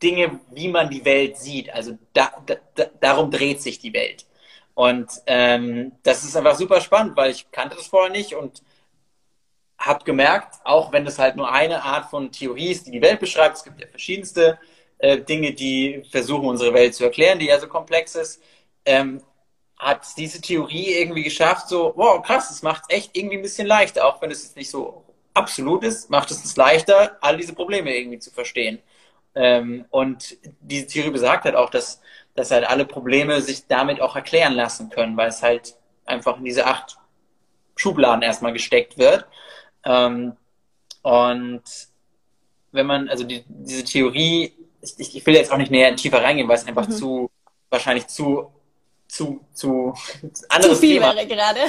Dinge, 0.04 0.40
wie 0.52 0.68
man 0.68 0.90
die 0.90 1.06
Welt 1.06 1.38
sieht. 1.38 1.74
Also 1.74 1.98
da, 2.14 2.32
da, 2.76 2.86
darum 3.00 3.32
dreht 3.32 3.62
sich 3.62 3.80
die 3.80 3.94
Welt. 3.94 4.26
Und 4.74 5.10
ähm, 5.26 5.94
das 6.04 6.24
ist 6.26 6.36
einfach 6.36 6.56
super 6.56 6.82
spannend, 6.82 7.16
weil 7.16 7.32
ich 7.32 7.50
kannte 7.52 7.78
das 7.78 7.88
vorher 7.88 8.12
nicht 8.12 8.36
und 8.36 8.62
habe 9.78 10.04
gemerkt, 10.04 10.56
auch 10.64 10.92
wenn 10.92 11.06
das 11.06 11.18
halt 11.18 11.36
nur 11.38 11.52
eine 11.52 11.84
Art 11.84 12.10
von 12.10 12.32
Theorie 12.32 12.72
ist, 12.72 12.88
die 12.88 12.92
die 12.92 13.02
Welt 13.02 13.20
beschreibt, 13.20 13.58
es 13.58 13.64
gibt 13.64 13.80
ja 13.80 13.88
verschiedenste 13.88 14.60
äh, 14.98 15.20
Dinge, 15.20 15.54
die 15.54 16.04
versuchen, 16.12 16.48
unsere 16.48 16.74
Welt 16.74 16.96
zu 16.96 17.06
erklären, 17.06 17.40
die 17.40 17.48
ja 17.48 17.60
so 17.60 17.68
komplex 17.68 18.16
ist, 18.16 18.42
ähm, 18.86 19.22
hat 19.78 20.06
diese 20.18 20.42
Theorie 20.42 20.94
irgendwie 20.94 21.24
geschafft, 21.24 21.70
so, 21.70 21.94
wow, 21.96 22.22
krass, 22.22 22.50
das 22.50 22.62
macht 22.62 22.84
es 22.88 22.96
echt 22.96 23.18
irgendwie 23.18 23.38
ein 23.38 23.42
bisschen 23.42 23.68
leichter, 23.68 24.06
auch 24.06 24.22
wenn 24.22 24.32
es 24.32 24.44
jetzt 24.44 24.56
nicht 24.56 24.70
so 24.70 25.05
absolut 25.36 25.84
ist, 25.84 26.10
macht 26.10 26.32
es 26.32 26.42
uns 26.42 26.56
leichter, 26.56 27.18
all 27.22 27.38
diese 27.38 27.54
Probleme 27.54 27.96
irgendwie 27.96 28.20
zu 28.20 28.32
verstehen. 28.32 28.82
Ähm, 29.36 29.86
und 29.90 30.38
diese 30.62 30.88
Theorie 30.88 31.12
besagt 31.12 31.46
halt 31.46 31.56
auch, 31.56 31.70
dass, 31.70 32.02
dass 32.34 32.52
halt 32.52 32.68
alle 32.68 32.86
Probleme 32.86 33.42
sich 33.42 33.68
damit 33.68 34.02
auch 34.02 34.16
erklären 34.16 34.54
lassen 34.54 34.90
können, 34.90 35.18
weil 35.18 35.28
es 35.28 35.44
halt 35.44 35.76
einfach 36.06 36.38
in 36.38 36.46
diese 36.46 36.66
acht 36.66 36.98
Schubladen 37.76 38.22
erstmal 38.22 38.54
gesteckt 38.54 38.98
wird. 38.98 39.26
Ähm, 39.84 40.38
und 41.02 41.64
wenn 42.72 42.86
man, 42.86 43.10
also 43.10 43.26
die, 43.26 43.44
diese 43.48 43.84
Theorie, 43.84 44.54
ich, 44.82 45.16
ich 45.16 45.26
will 45.26 45.36
jetzt 45.36 45.52
auch 45.52 45.58
nicht 45.58 45.72
näher 45.72 45.96
tiefer 45.96 46.24
reingehen, 46.24 46.48
weil 46.48 46.58
es 46.58 46.68
einfach 46.68 46.88
mhm. 46.88 46.92
zu, 46.92 47.32
wahrscheinlich 47.70 48.08
zu, 48.08 48.54
zu, 49.08 49.46
zu 49.54 49.94
anderes 50.50 50.76
zu 50.76 50.82
viel 50.82 51.00
Thema. 51.00 51.14
wäre 51.14 51.28
gerade. 51.28 51.60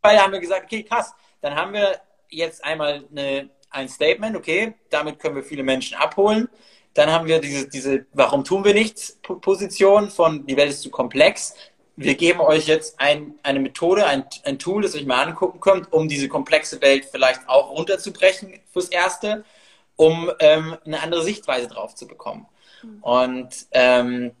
Weil 0.00 0.18
haben 0.18 0.32
wir 0.32 0.40
gesagt, 0.40 0.64
okay, 0.64 0.84
krass, 0.84 1.12
dann 1.40 1.54
haben 1.54 1.72
wir 1.72 2.00
jetzt 2.32 2.64
einmal 2.64 3.04
eine, 3.10 3.50
ein 3.70 3.88
Statement, 3.88 4.36
okay, 4.36 4.74
damit 4.90 5.18
können 5.18 5.36
wir 5.36 5.42
viele 5.42 5.62
Menschen 5.62 5.96
abholen. 5.96 6.48
Dann 6.94 7.10
haben 7.10 7.26
wir 7.26 7.40
diese, 7.40 7.68
diese 7.68 8.06
Warum 8.12 8.44
tun 8.44 8.64
wir 8.64 8.74
nichts 8.74 9.18
Position 9.22 10.10
von 10.10 10.46
die 10.46 10.56
Welt 10.56 10.70
ist 10.70 10.82
zu 10.82 10.90
komplex. 10.90 11.54
wir 11.96 12.14
geben 12.14 12.40
euch 12.40 12.66
jetzt 12.66 12.98
ein, 13.00 13.34
eine 13.42 13.60
Methode, 13.60 14.06
ein, 14.06 14.24
ein 14.44 14.58
Tool, 14.58 14.82
das 14.82 14.94
ihr 14.94 15.00
euch 15.00 15.06
mal 15.06 15.26
angucken 15.26 15.60
könnt, 15.60 15.92
um 15.92 16.08
diese 16.08 16.28
komplexe 16.28 16.80
Welt 16.80 17.06
vielleicht 17.10 17.48
auch 17.48 17.70
runterzubrechen 17.70 18.60
fürs 18.72 18.88
Erste, 18.88 19.44
um 19.96 20.30
ähm, 20.40 20.76
eine 20.84 21.00
andere 21.00 21.22
Sichtweise 21.22 21.68
drauf 21.68 21.94
zu 21.94 22.06
bekommen. 22.06 22.46
Mhm. 22.82 23.02
Und 23.02 23.66
ähm, 23.72 24.32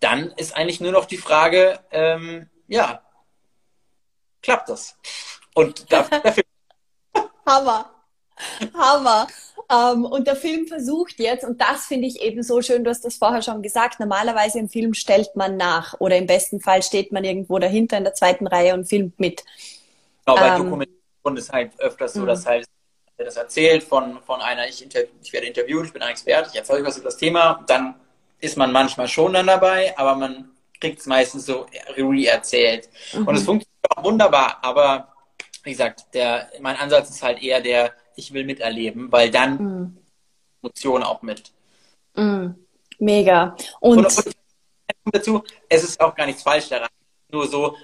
dann 0.00 0.32
ist 0.36 0.56
eigentlich 0.56 0.80
nur 0.80 0.92
noch 0.92 1.06
die 1.06 1.16
Frage, 1.16 1.80
ähm, 1.92 2.48
ja, 2.66 3.02
klappt 4.42 4.68
das? 4.68 4.96
Und 5.54 5.90
dafür. 6.22 6.42
Hammer. 7.46 7.90
Hammer. 8.74 9.26
Ähm, 9.70 10.04
und 10.04 10.26
der 10.26 10.36
Film 10.36 10.66
versucht 10.66 11.18
jetzt, 11.18 11.44
und 11.44 11.60
das 11.60 11.86
finde 11.86 12.06
ich 12.06 12.20
eben 12.20 12.42
so 12.42 12.62
schön, 12.62 12.84
du 12.84 12.90
hast 12.90 13.04
das 13.04 13.16
vorher 13.16 13.42
schon 13.42 13.62
gesagt, 13.62 14.00
normalerweise 14.00 14.58
im 14.58 14.68
Film 14.68 14.94
stellt 14.94 15.34
man 15.36 15.56
nach 15.56 15.94
oder 16.00 16.16
im 16.16 16.26
besten 16.26 16.60
Fall 16.60 16.82
steht 16.82 17.12
man 17.12 17.24
irgendwo 17.24 17.58
dahinter 17.58 17.98
in 17.98 18.04
der 18.04 18.14
zweiten 18.14 18.46
Reihe 18.46 18.74
und 18.74 18.86
filmt 18.86 19.18
mit. 19.18 19.44
Genau, 20.26 20.38
bei 20.38 20.48
ähm, 20.48 20.58
Dokumentation 20.58 21.36
ist 21.36 21.52
halt 21.52 21.78
öfters 21.78 22.14
so, 22.14 22.26
dass 22.26 22.44
mhm. 22.44 22.48
halt 22.48 22.66
das 23.18 23.36
erzählt 23.36 23.84
von, 23.84 24.20
von 24.22 24.40
einer, 24.40 24.66
ich, 24.68 24.84
ich 24.84 25.32
werde 25.32 25.46
interviewt, 25.46 25.86
ich 25.86 25.92
bin 25.92 26.02
ein 26.02 26.10
Experte, 26.10 26.50
ich 26.52 26.58
erzähle 26.58 26.84
was 26.84 26.96
über 26.96 27.06
das 27.06 27.16
Thema, 27.16 27.62
dann 27.66 27.94
ist 28.40 28.56
man 28.56 28.72
manchmal 28.72 29.06
schon 29.06 29.32
dann 29.32 29.46
dabei, 29.46 29.96
aber 29.96 30.16
man 30.16 30.50
kriegt 30.80 30.98
es 30.98 31.06
meistens 31.06 31.46
so 31.46 31.66
re-erzählt. 31.96 32.88
Mhm. 33.12 33.28
Und 33.28 33.36
es 33.36 33.44
funktioniert 33.44 33.96
auch 33.96 34.02
wunderbar, 34.02 34.58
aber 34.62 35.11
wie 35.62 35.70
gesagt, 35.70 36.06
der, 36.14 36.50
mein 36.60 36.76
Ansatz 36.76 37.10
ist 37.10 37.22
halt 37.22 37.42
eher 37.42 37.60
der, 37.60 37.92
ich 38.16 38.32
will 38.32 38.44
miterleben, 38.44 39.10
weil 39.10 39.30
dann 39.30 39.62
mhm. 39.62 39.98
Emotionen 40.62 41.04
auch 41.04 41.22
mit. 41.22 41.52
Mhm. 42.14 42.54
Mega. 42.98 43.56
Und, 43.80 43.98
und, 43.98 44.26
und 45.04 45.14
dazu, 45.14 45.42
es 45.68 45.84
ist 45.84 46.00
auch 46.00 46.14
gar 46.14 46.26
nichts 46.26 46.42
falsch 46.42 46.68
daran. 46.68 46.88
Nur 47.30 47.48
so, 47.48 47.76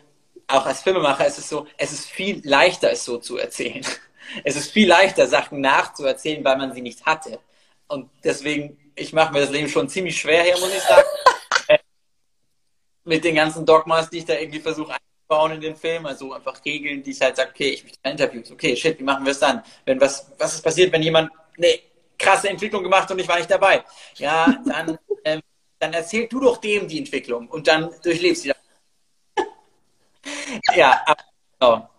auch 0.46 0.66
als 0.66 0.82
Filmemacher 0.82 1.26
ist 1.26 1.38
es 1.38 1.48
so, 1.48 1.66
es 1.76 1.92
ist 1.92 2.06
viel 2.06 2.40
leichter, 2.44 2.90
es 2.90 3.04
so 3.04 3.18
zu 3.18 3.36
erzählen. 3.36 3.84
Es 4.44 4.56
ist 4.56 4.72
viel 4.72 4.86
leichter, 4.86 5.26
Sachen 5.26 5.62
nachzuerzählen, 5.62 6.44
weil 6.44 6.58
man 6.58 6.74
sie 6.74 6.82
nicht 6.82 7.06
hatte. 7.06 7.40
Und 7.86 8.10
deswegen, 8.22 8.78
ich 8.94 9.14
mache 9.14 9.32
mir 9.32 9.40
das 9.40 9.48
Leben 9.48 9.70
schon 9.70 9.88
ziemlich 9.88 10.20
schwer 10.20 10.42
hier, 10.42 10.58
muss 10.58 10.74
ich 10.74 10.82
sagen. 10.82 11.08
Äh, 11.68 11.78
mit 13.04 13.24
den 13.24 13.34
ganzen 13.34 13.64
Dogmas, 13.64 14.10
die 14.10 14.18
ich 14.18 14.26
da 14.26 14.34
irgendwie 14.34 14.60
versuche 14.60 14.94
bauen 15.28 15.52
in 15.52 15.60
den 15.60 15.76
Film, 15.76 16.06
also 16.06 16.32
einfach 16.32 16.64
Regeln, 16.64 17.02
die 17.02 17.10
ich 17.10 17.20
halt 17.20 17.36
sage, 17.36 17.50
okay, 17.50 17.68
ich 17.70 17.84
möchte 17.84 17.98
Interviews, 18.02 18.50
okay, 18.50 18.74
shit, 18.74 18.98
wie 18.98 19.04
machen 19.04 19.24
wir 19.24 19.32
es 19.32 19.38
dann? 19.38 19.62
Wenn 19.84 20.00
was, 20.00 20.30
was 20.38 20.54
ist 20.54 20.62
passiert, 20.62 20.92
wenn 20.92 21.02
jemand 21.02 21.30
eine 21.56 21.78
krasse 22.18 22.48
Entwicklung 22.48 22.82
gemacht 22.82 23.10
und 23.10 23.18
ich 23.18 23.28
war 23.28 23.36
nicht 23.36 23.50
dabei? 23.50 23.84
Ja, 24.16 24.60
dann, 24.64 24.98
ähm, 25.24 25.40
dann 25.78 25.92
erzähl 25.92 26.26
du 26.26 26.40
doch 26.40 26.56
dem 26.56 26.88
die 26.88 26.98
Entwicklung 26.98 27.48
und 27.48 27.68
dann 27.68 27.90
durchlebst 28.02 28.46
du 28.46 28.52
die. 29.36 29.44
ja, 30.76 31.02
aber, 31.06 31.22
genau. 31.60 31.90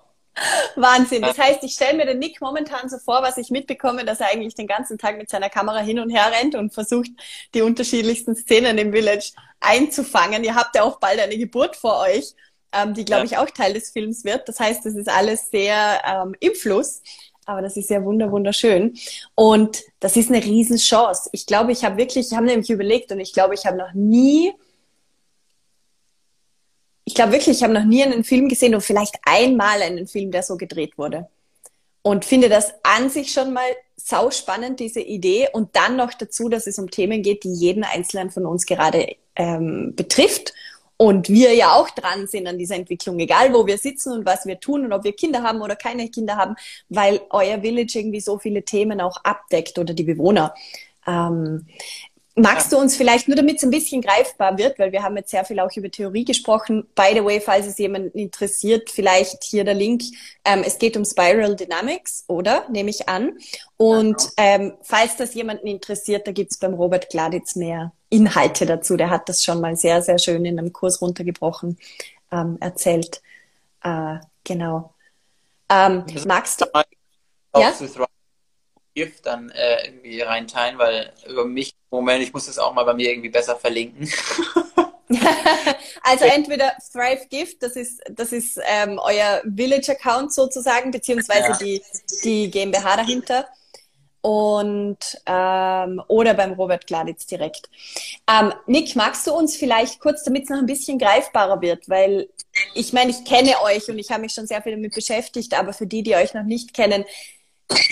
Wahnsinn. 0.76 1.22
Das 1.22 1.38
heißt, 1.38 1.64
ich 1.64 1.74
stelle 1.74 1.98
mir 1.98 2.06
den 2.06 2.20
Nick 2.20 2.40
momentan 2.40 2.88
so 2.90 2.98
vor, 2.98 3.22
was 3.22 3.38
ich 3.38 3.50
mitbekomme, 3.50 4.06
dass 4.06 4.22
er 4.22 4.32
eigentlich 4.32 4.56
den 4.56 4.68
ganzen 4.68 4.98
Tag 4.98 5.18
mit 5.18 5.30
seiner 5.30 5.50
Kamera 5.50 5.80
hin 5.80 6.00
und 6.00 6.10
her 6.10 6.32
rennt 6.32 6.56
und 6.56 6.74
versucht, 6.74 7.10
die 7.54 7.62
unterschiedlichsten 7.62 8.36
Szenen 8.36 8.78
im 8.78 8.94
Village 8.94 9.34
einzufangen. 9.60 10.44
Ihr 10.46 10.56
habt 10.56 10.76
ja 10.76 10.84
auch 10.84 10.98
bald 11.00 11.20
eine 11.20 11.38
Geburt 11.38 11.76
vor 11.76 12.00
euch 12.00 12.36
ähm, 12.74 12.94
die, 12.94 13.06
glaube 13.06 13.26
ja. 13.26 13.32
ich, 13.32 13.38
auch 13.38 13.50
Teil 13.50 13.74
des 13.74 13.92
Films 13.92 14.24
wird. 14.24 14.48
Das 14.48 14.60
heißt, 14.60 14.86
das 14.86 14.96
ist 14.96 15.10
alles 15.10 15.50
sehr 15.50 16.02
ähm, 16.06 16.36
im 16.40 16.54
Fluss. 16.54 17.02
Aber 17.46 17.64
das 17.64 17.78
ist 17.78 17.90
ja 17.90 18.04
wunder 18.04 18.32
wunderschön. 18.32 18.96
Und 19.34 19.82
das 20.00 20.16
ist 20.16 20.30
eine 20.30 20.44
Riesenchance. 20.44 21.30
Ich 21.34 21.48
glaube, 21.48 21.72
ich 21.72 21.84
habe 21.84 21.98
wirklich, 21.98 22.28
ich 22.28 22.38
habe 22.38 22.46
nämlich 22.46 22.70
überlegt 22.70 23.12
und 23.12 23.20
ich 23.20 23.34
glaube, 23.34 23.56
ich 23.56 23.66
habe 23.66 23.76
noch 23.76 23.94
nie, 23.94 24.54
ich 27.06 27.16
glaube 27.16 27.32
wirklich, 27.32 27.58
ich 27.58 27.64
habe 27.64 27.74
noch 27.74 27.86
nie 27.86 28.04
einen 28.04 28.24
Film 28.24 28.50
gesehen 28.50 28.76
und 28.76 28.82
vielleicht 28.82 29.16
einmal 29.24 29.82
einen 29.82 30.06
Film, 30.06 30.30
der 30.30 30.44
so 30.44 30.58
gedreht 30.58 30.96
wurde. 30.96 31.28
Und 32.04 32.24
finde 32.24 32.50
das 32.50 32.72
an 32.84 33.10
sich 33.10 33.32
schon 33.32 33.52
mal 33.52 33.68
sau 33.96 34.30
spannend, 34.30 34.80
diese 34.80 35.02
Idee. 35.02 35.48
Und 35.52 35.76
dann 35.76 35.96
noch 35.96 36.14
dazu, 36.14 36.50
dass 36.50 36.68
es 36.68 36.78
um 36.78 36.92
Themen 36.92 37.24
geht, 37.24 37.44
die 37.44 37.54
jeden 37.54 37.84
Einzelnen 37.84 38.30
von 38.30 38.46
uns 38.46 38.68
gerade 38.68 39.16
ähm, 39.36 39.94
betrifft 39.96 40.54
und 41.02 41.30
wir 41.30 41.56
ja 41.56 41.76
auch 41.76 41.90
dran 41.92 42.28
sind 42.28 42.46
an 42.46 42.58
dieser 42.58 42.76
Entwicklung, 42.76 43.18
egal 43.20 43.54
wo 43.54 43.66
wir 43.66 43.78
sitzen 43.78 44.12
und 44.12 44.26
was 44.26 44.46
wir 44.46 44.60
tun 44.60 44.84
und 44.84 44.92
ob 44.92 45.06
wir 45.06 45.14
Kinder 45.14 45.44
haben 45.44 45.62
oder 45.62 45.78
keine 45.78 46.10
Kinder 46.10 46.36
haben, 46.36 46.56
weil 46.90 47.22
euer 47.30 47.62
Village 47.62 47.98
irgendwie 47.98 48.20
so 48.20 48.38
viele 48.38 48.64
Themen 48.64 49.00
auch 49.00 49.16
abdeckt 49.24 49.80
oder 49.80 49.94
die 49.94 50.04
Bewohner. 50.04 50.54
Ähm, 51.08 51.66
magst 52.36 52.74
du 52.74 52.78
uns 52.78 52.98
vielleicht, 52.98 53.30
nur 53.30 53.38
damit 53.38 53.58
es 53.58 53.64
ein 53.64 53.70
bisschen 53.70 54.02
greifbar 54.02 54.58
wird, 54.58 54.78
weil 54.78 54.92
wir 54.92 55.02
haben 55.02 55.16
jetzt 55.16 55.32
sehr 55.32 55.46
viel 55.46 55.62
auch 55.62 55.72
über 55.74 55.90
Theorie 55.90 56.26
gesprochen. 56.26 56.86
By 56.96 57.14
the 57.14 57.24
way, 57.24 57.40
falls 57.40 57.66
es 57.66 57.78
jemanden 57.78 58.18
interessiert, 58.18 58.90
vielleicht 58.90 59.46
hier 59.46 59.64
der 59.64 59.76
Link. 59.76 60.04
Ähm, 60.44 60.64
es 60.66 60.80
geht 60.80 60.98
um 60.98 61.06
Spiral 61.06 61.56
Dynamics, 61.56 62.26
oder? 62.28 62.66
Nehme 62.70 62.90
ich 62.90 63.08
an. 63.08 63.38
Und 63.78 64.18
ähm, 64.36 64.74
falls 64.82 65.16
das 65.16 65.34
jemanden 65.34 65.68
interessiert, 65.68 66.28
da 66.28 66.34
gibt's 66.34 66.58
beim 66.58 66.74
Robert 66.74 67.10
Gladitz 67.10 67.56
mehr 67.56 67.94
Inhalte 68.10 68.66
dazu. 68.66 68.98
Der 68.98 69.10
hat 69.10 69.30
das 69.30 69.44
schon 69.44 69.62
mal 69.62 69.76
sehr, 69.76 70.02
sehr 70.02 70.20
schön 70.20 70.46
in 70.46 70.60
einem 70.60 70.74
Kurs 70.74 71.02
runtergebrochen 71.02 71.78
ähm, 72.32 72.58
erzählt. 72.60 73.22
Äh, 73.84 74.18
genau. 74.44 74.94
Ähm, 75.70 76.06
magst 76.26 76.62
du? 76.62 76.66
Ja? 77.56 77.74
Gift 78.96 79.26
dann 79.26 79.50
äh, 79.52 79.86
irgendwie 79.86 80.22
reinteilen, 80.22 80.78
weil 80.78 81.14
über 81.28 81.46
mich, 81.46 81.74
Moment, 81.90 82.24
ich 82.24 82.34
muss 82.34 82.48
das 82.48 82.58
auch 82.58 82.74
mal 82.74 82.84
bei 82.84 82.94
mir 82.94 83.12
irgendwie 83.12 83.30
besser 83.30 83.56
verlinken. 83.56 84.12
also 86.04 86.26
entweder 86.26 86.74
Thrive 86.92 87.28
Gift, 87.30 87.64
das 87.64 87.76
ist, 87.76 88.02
das 88.10 88.32
ist 88.32 88.60
ähm, 88.66 89.00
euer 89.02 89.42
Village-Account 89.44 90.34
sozusagen, 90.34 90.92
beziehungsweise 90.92 91.50
ja. 91.50 91.58
die, 91.58 91.82
die 92.24 92.52
GmbH 92.52 92.98
dahinter 92.98 93.48
und 94.22 94.98
ähm, 95.26 96.02
oder 96.08 96.34
beim 96.34 96.54
Robert 96.54 96.88
Gladitz 96.88 97.26
direkt. 97.26 97.70
Ähm, 98.30 98.54
Nick, 98.68 98.96
magst 98.96 99.26
du 99.28 99.34
uns 99.34 99.56
vielleicht 99.56 100.00
kurz, 100.00 100.24
damit 100.24 100.44
es 100.44 100.50
noch 100.50 100.58
ein 100.58 100.66
bisschen 100.66 101.00
greifbarer 101.00 101.62
wird, 101.62 101.88
weil 101.90 102.30
ich 102.74 102.92
meine, 102.94 103.12
ich 103.12 103.24
kenne 103.24 103.54
euch 103.64 103.88
und 103.90 103.98
ich 103.98 104.12
habe 104.12 104.22
mich 104.22 104.34
schon 104.34 104.48
sehr 104.48 104.62
viel 104.62 104.74
damit 104.74 104.94
beschäftigt, 104.94 105.54
aber 105.58 105.74
für 105.74 105.88
die, 105.88 106.04
die 106.04 106.16
euch 106.16 106.34
noch 106.34 106.44
nicht 106.44 106.74
kennen, 106.74 107.06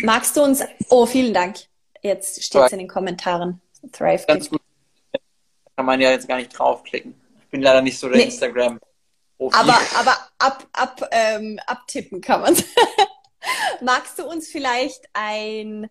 magst 0.02 0.36
du 0.36 0.44
uns, 0.44 0.64
oh, 0.90 1.06
vielen 1.06 1.34
Dank. 1.34 1.58
Jetzt 2.02 2.44
steht 2.44 2.62
es 2.62 2.72
in 2.72 2.80
den 2.80 2.88
Kommentaren. 2.88 3.62
Thrive 3.92 4.26
Ganz 4.28 4.50
gut. 4.50 4.62
Kann 5.76 5.86
man 5.86 6.02
ja 6.02 6.12
jetzt 6.12 6.28
gar 6.28 6.38
nicht 6.38 6.58
draufklicken. 6.58 7.14
Ich 7.44 7.52
bin 7.52 7.62
leider 7.62 7.82
nicht 7.82 7.98
so 7.98 8.10
der 8.10 8.18
nee. 8.18 8.24
Instagram. 8.26 8.80
-Profi. 9.40 9.56
Aber, 9.56 9.80
aber 9.96 10.18
ab, 10.40 10.68
ab, 10.74 11.10
ähm, 11.12 11.60
abtippen 11.68 12.22
kann 12.22 12.42
man 12.42 12.56
Magst 13.82 14.20
du 14.20 14.26
uns 14.26 14.48
vielleicht 14.48 15.08
ein 15.14 15.90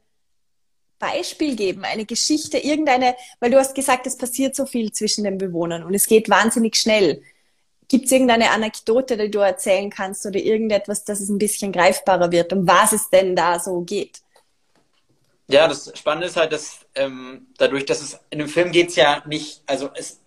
Beispiel 0.98 1.56
geben, 1.56 1.84
eine 1.84 2.04
Geschichte, 2.04 2.58
irgendeine, 2.58 3.16
weil 3.40 3.50
du 3.50 3.58
hast 3.58 3.74
gesagt, 3.74 4.06
es 4.06 4.16
passiert 4.16 4.56
so 4.56 4.66
viel 4.66 4.92
zwischen 4.92 5.24
den 5.24 5.38
Bewohnern 5.38 5.82
und 5.84 5.94
es 5.94 6.06
geht 6.06 6.28
wahnsinnig 6.28 6.76
schnell. 6.76 7.22
Gibt 7.88 8.06
es 8.06 8.12
irgendeine 8.12 8.50
Anekdote, 8.50 9.16
die 9.16 9.30
du 9.30 9.38
erzählen 9.38 9.90
kannst 9.90 10.26
oder 10.26 10.38
irgendetwas, 10.38 11.04
dass 11.04 11.20
es 11.20 11.28
ein 11.28 11.38
bisschen 11.38 11.70
greifbarer 11.70 12.32
wird, 12.32 12.52
um 12.52 12.66
was 12.66 12.92
es 12.92 13.08
denn 13.10 13.36
da 13.36 13.60
so 13.60 13.80
geht? 13.82 14.20
Ja, 15.48 15.68
das 15.68 15.92
Spannende 15.96 16.26
ist 16.26 16.36
halt, 16.36 16.52
dass 16.52 16.80
ähm, 16.96 17.46
dadurch, 17.56 17.84
dass 17.84 18.02
es 18.02 18.18
in 18.30 18.40
dem 18.40 18.48
Film 18.48 18.72
geht 18.72 18.88
es 18.88 18.96
ja 18.96 19.22
nicht, 19.26 19.62
also 19.66 19.90
es 19.94 20.20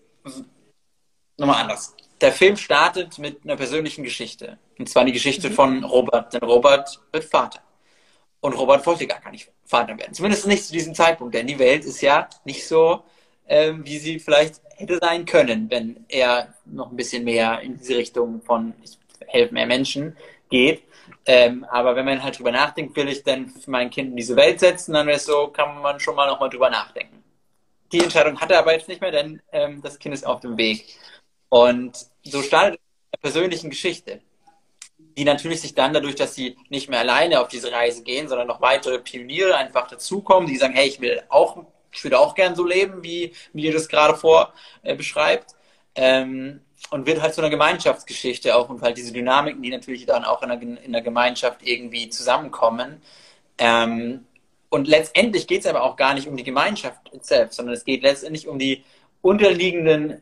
nochmal 1.38 1.64
anders. 1.64 1.94
Der 2.22 2.32
Film 2.32 2.56
startet 2.56 3.18
mit 3.18 3.44
einer 3.44 3.56
persönlichen 3.56 4.04
Geschichte. 4.04 4.58
Und 4.78 4.90
zwar 4.90 5.06
die 5.06 5.12
Geschichte 5.12 5.50
mhm. 5.50 5.54
von 5.54 5.84
Robert. 5.84 6.34
Denn 6.34 6.44
Robert 6.44 7.00
wird 7.12 7.24
Vater. 7.26 7.60
Und 8.42 8.54
Robert 8.54 8.86
wollte 8.86 9.08
gar 9.08 9.32
nicht 9.32 9.52
Vater 9.66 9.98
werden. 9.98 10.14
Zumindest 10.14 10.48
nicht 10.48 10.66
zu 10.66 10.74
diesem 10.74 10.96
Zeitpunkt, 10.96 11.36
denn 11.36 11.48
die 11.48 11.60
Welt 11.60 11.86
ist 11.86 12.02
ja 12.02 12.30
nicht 12.46 12.66
so, 12.66 13.04
ähm, 13.48 13.86
wie 13.86 13.98
sie 13.98 14.20
vielleicht 14.20 14.62
hätte 14.78 14.98
sein 15.00 15.26
können, 15.26 15.70
wenn 15.70 16.06
er 16.08 16.54
noch 16.66 16.90
ein 16.90 16.96
bisschen 16.96 17.24
mehr 17.24 17.60
in 17.62 17.78
diese 17.78 17.98
Richtung 17.98 18.42
von 18.42 18.74
ich 18.84 18.98
helfe 19.28 19.54
mehr 19.54 19.66
Menschen 19.66 20.16
geht. 20.50 20.84
Ähm, 21.26 21.66
aber 21.66 21.96
wenn 21.96 22.06
man 22.06 22.24
halt 22.24 22.40
drüber 22.40 22.52
nachdenkt, 22.52 22.96
will 22.96 23.10
ich 23.10 23.24
denn 23.24 23.54
mein 23.68 23.90
Kind 23.90 24.12
in 24.12 24.16
diese 24.16 24.36
Welt 24.36 24.60
setzen, 24.60 24.94
dann 24.94 25.08
wäre 25.08 25.18
es 25.18 25.26
so, 25.26 25.48
kann 25.48 25.82
man 25.82 26.00
schon 26.00 26.16
mal 26.16 26.28
nochmal 26.28 26.50
drüber 26.50 26.70
nachdenken. 26.70 27.24
Die 27.92 28.00
Entscheidung 28.00 28.40
hat 28.40 28.52
er 28.52 28.60
aber 28.60 28.74
jetzt 28.74 28.88
nicht 28.88 29.02
mehr, 29.02 29.12
denn 29.12 29.42
ähm, 29.52 29.82
das 29.82 30.00
Kind 30.00 30.14
ist 30.14 30.26
auf 30.26 30.40
dem 30.40 30.58
Weg. 30.58 30.86
Und 31.50 32.08
so 32.24 32.42
startet 32.42 32.80
eine 33.12 33.22
persönlichen 33.22 33.70
Geschichte 33.70 34.22
die 35.20 35.26
natürlich 35.26 35.60
sich 35.60 35.76
dann 35.76 35.92
dadurch, 35.92 36.16
dass 36.16 36.34
sie 36.34 36.56
nicht 36.70 36.90
mehr 36.90 37.00
alleine 37.00 37.42
auf 37.42 37.50
diese 37.50 37.74
Reise 37.74 38.04
gehen, 38.04 38.30
sondern 38.30 38.48
noch 38.48 38.62
weitere 38.62 39.00
Pioniere 39.00 39.58
einfach 39.58 39.86
dazukommen, 39.90 40.48
die 40.48 40.56
sagen, 40.56 40.74
hey, 40.74 40.88
ich 40.88 41.02
will 41.02 41.22
auch, 41.28 41.66
ich 41.92 42.02
würde 42.06 42.18
auch 42.18 42.36
gern 42.36 42.56
so 42.56 42.66
leben, 42.66 43.04
wie, 43.04 43.34
ihr 43.52 43.74
das 43.74 43.90
gerade 43.90 44.16
vor 44.16 44.54
äh, 44.82 44.96
beschreibt. 44.96 45.56
Ähm, 45.94 46.62
und 46.90 47.06
wird 47.06 47.22
halt 47.22 47.34
zu 47.34 47.42
einer 47.42 47.50
Gemeinschaftsgeschichte 47.50 48.56
auch 48.56 48.70
und 48.70 48.82
halt 48.82 48.96
diese 48.96 49.12
Dynamiken, 49.12 49.62
die 49.62 49.72
natürlich 49.72 50.06
dann 50.06 50.24
auch 50.24 50.42
in 50.42 50.48
der, 50.50 50.86
in 50.86 50.94
der 50.94 51.02
Gemeinschaft 51.02 51.60
irgendwie 51.64 52.10
zusammenkommen. 52.10 53.02
Ähm, 53.58 54.26
und 54.70 54.88
letztendlich 54.88 55.48
geht 55.48 55.62
es 55.62 55.68
aber 55.68 55.84
auch 55.84 55.98
gar 55.98 56.14
nicht 56.14 56.30
um 56.30 56.38
die 56.38 56.46
Gemeinschaft 56.46 57.12
selbst, 57.20 57.58
sondern 57.58 57.76
es 57.76 57.84
geht 57.84 58.04
letztendlich 58.04 58.48
um 58.48 58.58
die 58.58 58.86
unterliegenden 59.22 60.22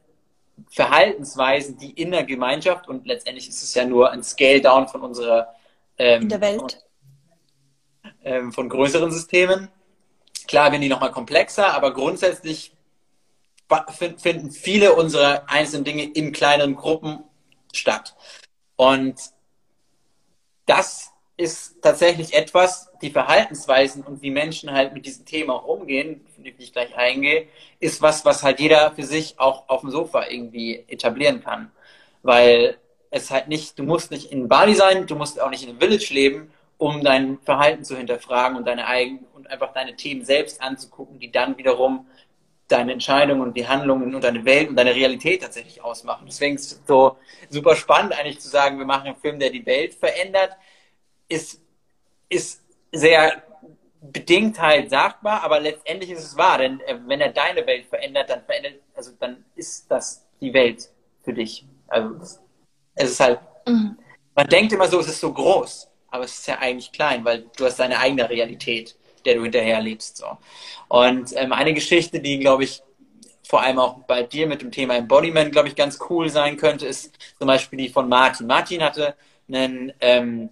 Verhaltensweisen, 0.69 1.77
die 1.77 1.91
in 1.91 2.11
der 2.11 2.23
Gemeinschaft 2.23 2.87
und 2.87 3.05
letztendlich 3.05 3.47
ist 3.47 3.61
es 3.61 3.73
ja 3.73 3.85
nur 3.85 4.11
ein 4.11 4.23
Scale-Down 4.23 4.87
von 4.87 5.01
unserer 5.01 5.55
ähm, 5.97 6.23
in 6.23 6.29
der 6.29 6.41
Welt. 6.41 6.59
Von, 6.59 8.11
ähm, 8.23 8.51
von 8.53 8.69
größeren 8.69 9.11
Systemen. 9.11 9.69
Klar 10.47 10.71
werden 10.71 10.81
die 10.81 10.89
nochmal 10.89 11.11
komplexer, 11.11 11.73
aber 11.73 11.93
grundsätzlich 11.93 12.73
finden 14.17 14.51
viele 14.51 14.93
unserer 14.93 15.43
einzelnen 15.49 15.83
Dinge 15.83 16.03
in 16.03 16.31
kleineren 16.31 16.75
Gruppen 16.75 17.23
statt. 17.73 18.15
Und 18.77 19.15
das 20.65 21.11
ist 21.37 21.83
tatsächlich 21.83 22.33
etwas, 22.33 22.91
die 23.01 23.11
Verhaltensweisen 23.11 24.03
und 24.03 24.23
wie 24.23 24.31
Menschen 24.31 24.71
halt 24.71 24.93
mit 24.93 25.05
diesem 25.05 25.25
Thema 25.25 25.53
auch 25.53 25.65
umgehen, 25.65 26.25
auf 26.35 26.43
ich 26.57 26.73
gleich 26.73 26.95
eingehe, 26.97 27.47
ist 27.79 28.01
was, 28.01 28.25
was 28.25 28.41
halt 28.41 28.59
jeder 28.59 28.91
für 28.91 29.03
sich 29.03 29.39
auch 29.39 29.69
auf 29.69 29.81
dem 29.81 29.91
Sofa 29.91 30.27
irgendwie 30.27 30.83
etablieren 30.87 31.43
kann. 31.43 31.71
Weil 32.23 32.77
es 33.11 33.29
halt 33.29 33.47
nicht, 33.47 33.77
du 33.77 33.83
musst 33.83 34.09
nicht 34.09 34.31
in 34.31 34.47
Bali 34.47 34.73
sein, 34.73 35.05
du 35.05 35.15
musst 35.15 35.39
auch 35.39 35.51
nicht 35.51 35.63
in 35.63 35.69
einem 35.69 35.79
Village 35.79 36.11
leben, 36.11 36.51
um 36.79 37.03
dein 37.03 37.37
Verhalten 37.43 37.83
zu 37.83 37.95
hinterfragen 37.95 38.57
und 38.57 38.65
deine 38.65 38.87
eigenen 38.87 39.25
und 39.33 39.49
einfach 39.49 39.73
deine 39.73 39.95
Themen 39.95 40.25
selbst 40.25 40.61
anzugucken, 40.61 41.19
die 41.19 41.31
dann 41.31 41.57
wiederum 41.57 42.07
deine 42.67 42.93
Entscheidungen 42.93 43.41
und 43.41 43.55
die 43.55 43.67
Handlungen 43.67 44.13
und 44.13 44.23
deine 44.23 44.43
Welt 44.43 44.69
und 44.69 44.75
deine 44.75 44.93
Realität 44.93 45.41
tatsächlich 45.41 45.83
ausmachen. 45.83 46.25
Deswegen 46.27 46.55
ist 46.55 46.71
es 46.71 46.81
so 46.85 47.17
super 47.49 47.75
spannend 47.75 48.17
eigentlich 48.17 48.39
zu 48.39 48.49
sagen, 48.49 48.77
wir 48.77 48.85
machen 48.85 49.07
einen 49.07 49.15
Film, 49.15 49.39
der 49.39 49.51
die 49.51 49.65
Welt 49.65 49.93
verändert, 49.93 50.51
ist, 51.27 51.61
ist 52.29 52.61
sehr 52.91 53.43
bedingt 54.01 54.61
halt 54.61 54.89
sagbar, 54.89 55.43
aber 55.43 55.59
letztendlich 55.59 56.11
ist 56.11 56.23
es 56.23 56.37
wahr, 56.37 56.59
denn 56.59 56.79
äh, 56.81 56.97
wenn 57.07 57.19
er 57.19 57.31
deine 57.31 57.65
Welt 57.65 57.87
verändert, 57.87 58.29
dann 58.29 58.43
verändert, 58.43 58.75
also 58.95 59.11
dann 59.19 59.43
ist 59.55 59.89
das 59.89 60.25
die 60.39 60.53
Welt 60.53 60.89
für 61.23 61.33
dich. 61.33 61.65
Also 61.87 62.39
es 62.95 63.11
ist 63.11 63.19
halt, 63.19 63.39
mhm. 63.67 63.97
man 64.35 64.47
denkt 64.47 64.71
immer 64.71 64.87
so, 64.87 64.99
es 64.99 65.07
ist 65.07 65.19
so 65.19 65.33
groß, 65.33 65.89
aber 66.09 66.25
es 66.25 66.39
ist 66.39 66.47
ja 66.47 66.59
eigentlich 66.59 66.91
klein, 66.91 67.25
weil 67.25 67.45
du 67.57 67.65
hast 67.65 67.79
deine 67.79 67.99
eigene 67.99 68.29
Realität 68.29 68.95
der 69.27 69.35
du 69.35 69.43
hinterher 69.43 69.79
lebst. 69.81 70.17
So. 70.17 70.37
Und 70.87 71.35
ähm, 71.35 71.51
eine 71.53 71.73
Geschichte, 71.73 72.19
die, 72.19 72.39
glaube 72.39 72.63
ich, 72.63 72.81
vor 73.43 73.61
allem 73.61 73.79
auch 73.79 73.99
bei 73.99 74.23
dir 74.23 74.47
mit 74.47 74.61
dem 74.61 74.71
Thema 74.71 74.95
Embodiment, 74.95 75.51
glaube 75.51 75.67
ich, 75.67 75.75
ganz 75.75 75.99
cool 76.09 76.29
sein 76.29 76.57
könnte, 76.57 76.87
ist 76.87 77.17
zum 77.37 77.47
Beispiel 77.47 77.77
die 77.77 77.89
von 77.89 78.09
Martin. 78.09 78.47
Martin 78.47 78.81
hatte 78.81 79.15
einen, 79.47 79.93
ähm, 80.01 80.49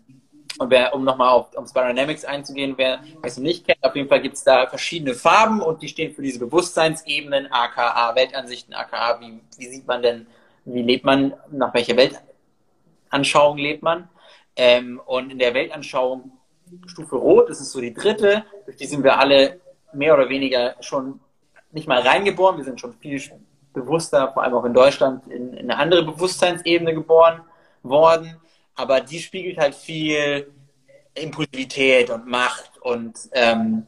und 0.57 0.69
wer, 0.69 0.93
um 0.93 1.03
nochmal 1.03 1.29
auf, 1.29 1.55
auf 1.55 1.67
Spirodynamics 1.67 2.25
einzugehen, 2.25 2.75
wer 2.77 3.01
es 3.21 3.37
nicht 3.37 3.65
kennt, 3.65 3.83
auf 3.83 3.95
jeden 3.95 4.07
Fall 4.07 4.21
gibt 4.21 4.35
es 4.35 4.43
da 4.43 4.67
verschiedene 4.67 5.13
Farben 5.13 5.61
und 5.61 5.81
die 5.81 5.87
stehen 5.87 6.13
für 6.13 6.21
diese 6.21 6.39
Bewusstseinsebenen, 6.39 7.51
aka 7.51 8.15
Weltansichten, 8.15 8.73
aka 8.73 9.19
wie, 9.19 9.39
wie 9.57 9.67
sieht 9.67 9.87
man 9.87 10.01
denn, 10.01 10.27
wie 10.63 10.81
lebt 10.81 11.03
man, 11.05 11.33
nach 11.51 11.73
welcher 11.73 11.95
Weltanschauung 11.97 13.57
lebt 13.57 13.83
man. 13.83 14.09
Ähm, 14.55 15.01
und 15.05 15.31
in 15.31 15.39
der 15.39 15.53
Weltanschauung 15.53 16.31
Stufe 16.87 17.17
Rot, 17.17 17.49
das 17.49 17.59
ist 17.59 17.71
so 17.71 17.81
die 17.81 17.93
dritte, 17.93 18.45
durch 18.65 18.77
die 18.77 18.85
sind 18.85 19.03
wir 19.03 19.19
alle 19.19 19.59
mehr 19.93 20.13
oder 20.13 20.29
weniger 20.29 20.75
schon 20.79 21.19
nicht 21.71 21.87
mal 21.87 22.01
reingeboren, 22.01 22.57
wir 22.57 22.63
sind 22.63 22.79
schon 22.79 22.93
viel 22.93 23.21
bewusster, 23.73 24.31
vor 24.33 24.43
allem 24.43 24.53
auch 24.53 24.63
in 24.63 24.73
Deutschland, 24.73 25.27
in, 25.27 25.53
in 25.53 25.69
eine 25.69 25.77
andere 25.77 26.03
Bewusstseinsebene 26.03 26.93
geboren 26.93 27.41
worden. 27.83 28.37
Aber 28.75 29.01
die 29.01 29.19
spiegelt 29.19 29.57
halt 29.57 29.75
viel 29.75 30.51
Impulsivität 31.13 32.09
und 32.09 32.27
Macht 32.27 32.77
und, 32.81 33.17
ähm, 33.31 33.87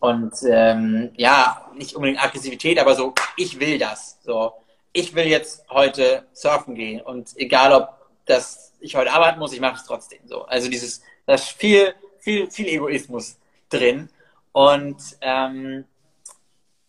und 0.00 0.34
ähm, 0.48 1.12
ja, 1.16 1.70
nicht 1.76 1.94
unbedingt 1.94 2.22
Aggressivität, 2.22 2.78
aber 2.78 2.94
so, 2.94 3.14
ich 3.36 3.58
will 3.58 3.78
das. 3.78 4.18
So, 4.22 4.52
ich 4.92 5.14
will 5.14 5.26
jetzt 5.26 5.64
heute 5.70 6.26
surfen 6.34 6.74
gehen 6.74 7.00
und 7.00 7.30
egal 7.36 7.72
ob 7.72 7.88
das 8.26 8.74
ich 8.80 8.96
heute 8.96 9.12
arbeiten 9.12 9.38
muss, 9.38 9.52
ich 9.52 9.60
mache 9.60 9.76
es 9.76 9.84
trotzdem. 9.84 10.20
So, 10.26 10.44
also 10.44 10.68
dieses 10.68 11.02
da 11.26 11.34
ist 11.34 11.50
viel, 11.50 11.94
viel, 12.18 12.50
viel 12.50 12.66
Egoismus 12.68 13.38
drin. 13.68 14.08
Und 14.52 14.98
ähm, 15.20 15.84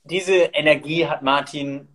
diese 0.04 0.36
Energie 0.36 1.08
hat 1.08 1.22
Martin, 1.22 1.88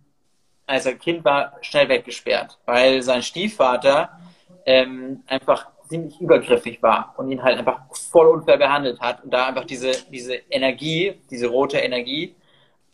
als 0.65 0.85
er 0.85 0.95
Kind 0.95 1.25
war, 1.25 1.57
schnell 1.61 1.89
weggesperrt, 1.89 2.57
weil 2.65 3.01
sein 3.01 3.21
Stiefvater 3.21 4.19
ähm, 4.69 5.23
einfach 5.25 5.71
ziemlich 5.89 6.21
übergriffig 6.21 6.83
war 6.83 7.15
und 7.17 7.31
ihn 7.31 7.41
halt 7.41 7.57
einfach 7.57 7.81
voll 7.91 8.27
unfair 8.27 8.57
behandelt 8.57 8.99
hat 8.99 9.23
und 9.23 9.33
da 9.33 9.47
einfach 9.47 9.65
diese, 9.65 9.91
diese 10.11 10.35
Energie, 10.51 11.19
diese 11.31 11.47
rote 11.47 11.79
Energie, 11.79 12.35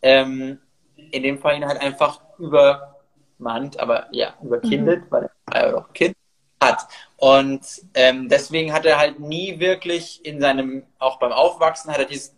ähm, 0.00 0.58
in 0.96 1.22
dem 1.22 1.38
Fall 1.38 1.56
ihn 1.56 1.66
halt 1.66 1.78
einfach 1.82 2.22
übermannt, 2.38 3.78
aber 3.78 4.06
ja, 4.10 4.32
überkindet, 4.42 5.02
mhm. 5.02 5.06
weil 5.10 5.30
er 5.52 5.66
ja 5.66 5.72
doch 5.72 5.92
Kind, 5.92 6.16
hat. 6.62 6.88
Und 7.18 7.60
ähm, 7.92 8.30
deswegen 8.30 8.72
hat 8.72 8.86
er 8.86 8.96
halt 8.98 9.20
nie 9.20 9.60
wirklich 9.60 10.24
in 10.24 10.40
seinem, 10.40 10.84
auch 10.98 11.18
beim 11.18 11.32
Aufwachsen, 11.32 11.92
hat 11.92 11.98
er 11.98 12.06
dieses, 12.06 12.34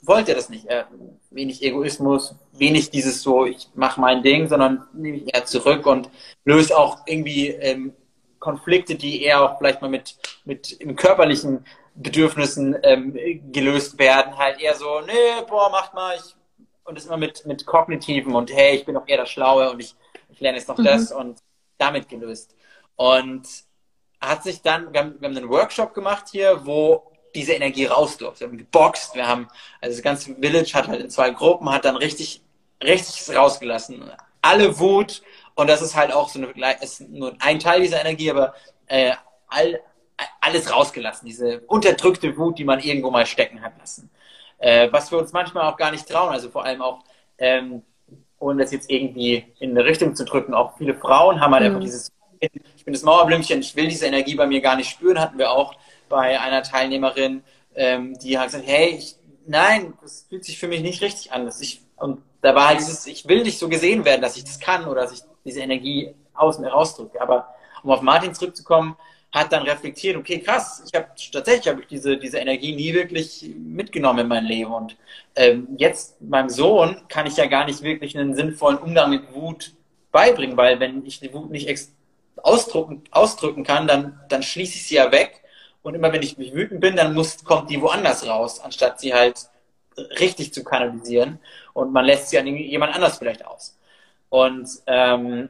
wollte 0.00 0.32
er 0.32 0.36
das 0.36 0.48
nicht. 0.48 0.64
Er, 0.64 0.88
wenig 1.30 1.62
Egoismus, 1.62 2.36
wenig 2.52 2.90
dieses 2.90 3.20
so, 3.20 3.44
ich 3.44 3.68
mache 3.74 4.00
mein 4.00 4.22
Ding, 4.22 4.48
sondern 4.48 4.86
nehme 4.94 5.18
ich 5.18 5.34
eher 5.34 5.44
zurück 5.44 5.84
und 5.84 6.08
löse 6.46 6.76
auch 6.76 7.00
irgendwie 7.06 7.48
ähm, 7.48 7.92
Konflikte, 8.38 8.94
die 8.94 9.22
eher 9.22 9.42
auch 9.42 9.58
vielleicht 9.58 9.82
mal 9.82 9.88
mit, 9.88 10.16
mit 10.44 10.72
im 10.72 10.96
körperlichen 10.96 11.64
Bedürfnissen 11.94 12.76
ähm, 12.82 13.18
gelöst 13.52 13.98
werden, 13.98 14.38
halt 14.38 14.60
eher 14.60 14.76
so, 14.76 15.00
nee, 15.00 15.42
boah, 15.48 15.70
macht 15.70 15.94
mal, 15.94 16.16
ich, 16.16 16.34
und 16.84 16.96
das 16.96 17.06
immer 17.06 17.16
mit, 17.16 17.44
mit 17.44 17.66
kognitiven 17.66 18.34
und 18.34 18.52
hey, 18.52 18.76
ich 18.76 18.84
bin 18.84 18.94
doch 18.94 19.06
eher 19.06 19.18
das 19.18 19.30
Schlaue 19.30 19.70
und 19.70 19.80
ich, 19.80 19.94
ich 20.30 20.40
lerne 20.40 20.58
jetzt 20.58 20.68
noch 20.68 20.78
mhm. 20.78 20.84
das 20.84 21.12
und 21.12 21.38
damit 21.76 22.08
gelöst. 22.08 22.54
Und 22.96 23.46
hat 24.20 24.42
sich 24.42 24.62
dann, 24.62 24.92
wir 24.92 25.00
haben, 25.00 25.20
wir 25.20 25.28
haben 25.28 25.36
einen 25.36 25.48
Workshop 25.48 25.94
gemacht 25.94 26.26
hier, 26.30 26.64
wo 26.64 27.12
diese 27.34 27.52
Energie 27.52 27.86
raus 27.86 28.16
durfte. 28.16 28.40
Wir 28.40 28.48
haben 28.48 28.58
geboxt, 28.58 29.14
wir 29.14 29.26
haben, 29.26 29.48
also 29.80 29.94
das 29.96 30.02
ganze 30.02 30.34
Village 30.34 30.72
hat 30.74 30.88
halt 30.88 31.00
in 31.00 31.10
zwei 31.10 31.30
Gruppen, 31.30 31.70
hat 31.70 31.84
dann 31.84 31.96
richtig, 31.96 32.42
richtig 32.82 33.36
rausgelassen. 33.36 34.10
Alle 34.42 34.78
Wut, 34.78 35.22
und 35.58 35.68
das 35.68 35.82
ist 35.82 35.96
halt 35.96 36.12
auch 36.12 36.28
so 36.28 36.38
eine, 36.38 36.52
ist 36.80 37.00
nur 37.08 37.34
ein 37.40 37.58
Teil 37.58 37.80
dieser 37.80 38.00
Energie, 38.00 38.30
aber 38.30 38.54
äh, 38.86 39.12
all, 39.48 39.80
alles 40.40 40.72
rausgelassen, 40.72 41.26
diese 41.26 41.60
unterdrückte 41.66 42.36
Wut, 42.36 42.58
die 42.58 42.64
man 42.64 42.78
irgendwo 42.78 43.10
mal 43.10 43.26
stecken 43.26 43.60
hat 43.60 43.76
lassen. 43.76 44.08
Äh, 44.58 44.88
was 44.92 45.10
wir 45.10 45.18
uns 45.18 45.32
manchmal 45.32 45.64
auch 45.64 45.76
gar 45.76 45.90
nicht 45.90 46.08
trauen, 46.08 46.30
also 46.32 46.48
vor 46.48 46.64
allem 46.64 46.80
auch, 46.80 47.00
ähm, 47.38 47.82
ohne 48.38 48.62
das 48.62 48.70
jetzt 48.70 48.88
irgendwie 48.88 49.52
in 49.58 49.70
eine 49.70 49.84
Richtung 49.84 50.14
zu 50.14 50.24
drücken, 50.24 50.54
auch 50.54 50.78
viele 50.78 50.94
Frauen 50.94 51.40
haben 51.40 51.52
halt 51.52 51.64
mhm. 51.64 51.70
einfach 51.70 51.80
dieses 51.80 52.12
ich 52.40 52.84
bin 52.84 52.94
das 52.94 53.02
Mauerblümchen, 53.02 53.58
ich 53.58 53.74
will 53.74 53.88
diese 53.88 54.06
Energie 54.06 54.36
bei 54.36 54.46
mir 54.46 54.60
gar 54.60 54.76
nicht 54.76 54.88
spüren, 54.88 55.18
hatten 55.18 55.38
wir 55.38 55.50
auch 55.50 55.74
bei 56.08 56.38
einer 56.38 56.62
Teilnehmerin, 56.62 57.42
ähm, 57.74 58.16
die 58.20 58.38
hat 58.38 58.46
gesagt, 58.46 58.64
hey, 58.64 58.90
ich, 58.90 59.16
nein, 59.44 59.94
das 60.02 60.26
fühlt 60.28 60.44
sich 60.44 60.56
für 60.56 60.68
mich 60.68 60.82
nicht 60.82 61.02
richtig 61.02 61.32
an. 61.32 61.46
Dass 61.46 61.60
ich, 61.60 61.80
und 61.96 62.22
da 62.42 62.54
war 62.54 62.68
halt 62.68 62.78
dieses, 62.78 63.08
ich 63.08 63.26
will 63.26 63.42
nicht 63.42 63.58
so 63.58 63.68
gesehen 63.68 64.04
werden, 64.04 64.22
dass 64.22 64.36
ich 64.36 64.44
das 64.44 64.60
kann 64.60 64.86
oder 64.86 65.02
dass 65.02 65.12
ich 65.12 65.20
diese 65.48 65.60
Energie 65.60 66.14
aus 66.34 66.58
mir 66.58 66.68
rausdrücke. 66.68 67.20
Aber 67.20 67.54
um 67.82 67.90
auf 67.90 68.02
Martin 68.02 68.34
zurückzukommen, 68.34 68.96
hat 69.32 69.52
dann 69.52 69.62
reflektiert, 69.62 70.16
okay, 70.16 70.38
krass, 70.40 70.82
ich 70.86 70.94
habe 70.94 71.08
tatsächlich 71.32 71.68
habe 71.68 71.82
ich 71.82 71.86
diese, 71.86 72.16
diese 72.16 72.38
Energie 72.38 72.74
nie 72.74 72.94
wirklich 72.94 73.50
mitgenommen 73.58 74.20
in 74.20 74.28
mein 74.28 74.44
Leben. 74.44 74.72
Und 74.72 74.96
ähm, 75.36 75.68
jetzt 75.76 76.20
meinem 76.22 76.48
Sohn 76.48 77.02
kann 77.08 77.26
ich 77.26 77.36
ja 77.36 77.46
gar 77.46 77.66
nicht 77.66 77.82
wirklich 77.82 78.16
einen 78.16 78.34
sinnvollen 78.34 78.78
Umgang 78.78 79.10
mit 79.10 79.34
Wut 79.34 79.72
beibringen, 80.12 80.56
weil 80.56 80.80
wenn 80.80 81.04
ich 81.04 81.20
die 81.20 81.32
Wut 81.32 81.50
nicht 81.50 81.68
ausdrücken, 82.42 83.02
ausdrücken 83.10 83.64
kann, 83.64 83.86
dann, 83.86 84.18
dann 84.28 84.42
schließe 84.42 84.76
ich 84.76 84.86
sie 84.86 84.94
ja 84.96 85.12
weg. 85.12 85.42
Und 85.82 85.94
immer 85.94 86.12
wenn 86.12 86.22
ich 86.22 86.38
mich 86.38 86.54
wütend 86.54 86.80
bin, 86.80 86.96
dann 86.96 87.14
muss, 87.14 87.44
kommt 87.44 87.70
die 87.70 87.80
woanders 87.80 88.26
raus, 88.26 88.60
anstatt 88.60 88.98
sie 89.00 89.14
halt 89.14 89.48
richtig 90.18 90.54
zu 90.54 90.64
kanalisieren. 90.64 91.38
Und 91.74 91.92
man 91.92 92.04
lässt 92.04 92.30
sie 92.30 92.38
an 92.38 92.46
jemand 92.46 92.94
anders 92.94 93.18
vielleicht 93.18 93.44
aus. 93.44 93.77
Und 94.28 94.68
ähm, 94.86 95.48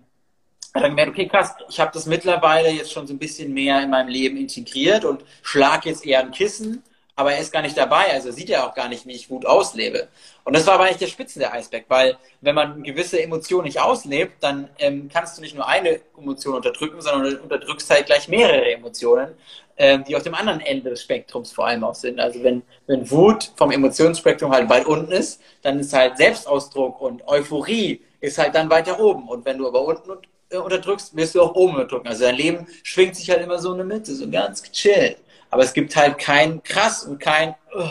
dann 0.75 0.91
gemerkt, 0.91 1.13
okay, 1.13 1.27
krass, 1.27 1.55
ich 1.69 1.81
habe 1.81 1.91
das 1.93 2.07
mittlerweile 2.07 2.71
jetzt 2.71 2.93
schon 2.93 3.07
so 3.07 3.15
ein 3.15 3.19
bisschen 3.19 3.53
mehr 3.53 3.83
in 3.83 3.91
meinem 3.91 4.09
Leben 4.09 4.37
integriert 4.37 5.05
und 5.05 5.25
schlage 5.43 5.89
jetzt 5.89 6.07
eher 6.07 6.21
ein 6.21 6.31
Kissen 6.31 6.83
aber 7.19 7.33
er 7.33 7.41
ist 7.41 7.53
gar 7.53 7.63
nicht 7.63 7.77
dabei, 7.77 8.13
also 8.13 8.31
sieht 8.31 8.49
er 8.49 8.65
auch 8.65 8.75
gar 8.75 8.89
nicht, 8.89 9.05
wie 9.05 9.13
ich 9.13 9.29
Wut 9.29 9.45
auslebe. 9.45 10.07
Und 10.45 10.55
das 10.55 10.69
war 10.69 10.75
aber 10.75 10.85
eigentlich 10.85 10.99
der 10.99 11.09
Spitzen 11.09 11.41
der 11.41 11.53
Eisberg, 11.53 11.87
weil 11.89 12.17
wenn 12.43 12.55
man 12.55 12.85
gewisse 12.85 13.21
Emotionen 13.21 13.65
nicht 13.65 13.81
auslebt, 13.81 14.35
dann 14.39 14.71
ähm, 14.79 15.11
kannst 15.13 15.37
du 15.37 15.43
nicht 15.43 15.57
nur 15.57 15.67
eine 15.67 15.99
Emotion 16.17 16.55
unterdrücken, 16.55 17.01
sondern 17.01 17.39
unterdrückst 17.39 17.91
halt 17.91 18.07
gleich 18.07 18.29
mehrere 18.29 18.71
Emotionen, 18.71 19.35
ähm, 19.77 20.05
die 20.05 20.15
auf 20.15 20.23
dem 20.23 20.37
anderen 20.37 20.61
Ende 20.61 20.91
des 20.91 21.03
Spektrums 21.03 21.51
vor 21.51 21.67
allem 21.67 21.83
auch 21.83 21.97
sind. 21.97 22.21
Also 22.21 22.41
wenn, 22.45 22.63
wenn 22.87 23.11
Wut 23.11 23.51
vom 23.57 23.73
Emotionsspektrum 23.73 24.53
halt 24.53 24.71
weit 24.71 24.87
unten 24.87 25.11
ist, 25.11 25.41
dann 25.63 25.81
ist 25.81 25.93
halt 25.93 26.19
Selbstausdruck 26.19 27.01
und 27.01 27.27
Euphorie 27.27 28.01
ist 28.21 28.39
halt 28.39 28.55
dann 28.55 28.71
weiter 28.71 28.99
oben. 29.01 29.29
Und 29.29 29.45
wenn 29.45 29.59
du 29.59 29.67
aber 29.67 29.83
unten 29.83 30.11
äh, 30.51 30.57
unterdrückst, 30.57 31.15
wirst 31.17 31.35
du 31.35 31.43
auch 31.43 31.55
oben 31.55 31.75
unterdrücken. 31.75 32.09
Also 32.09 32.25
dein 32.25 32.37
Leben 32.37 32.67
schwingt 32.83 33.17
sich 33.17 33.31
halt 33.31 33.43
immer 33.43 33.59
so 33.59 33.73
in 33.73 33.79
der 33.79 33.87
Mitte, 33.87 34.15
so 34.15 34.29
ganz 34.31 34.63
gechillt. 34.63 35.19
Aber 35.51 35.63
es 35.63 35.73
gibt 35.73 35.95
halt 35.97 36.19
kein 36.19 36.63
krass 36.63 37.05
und 37.05 37.19
kein, 37.19 37.55
oh, 37.75 37.89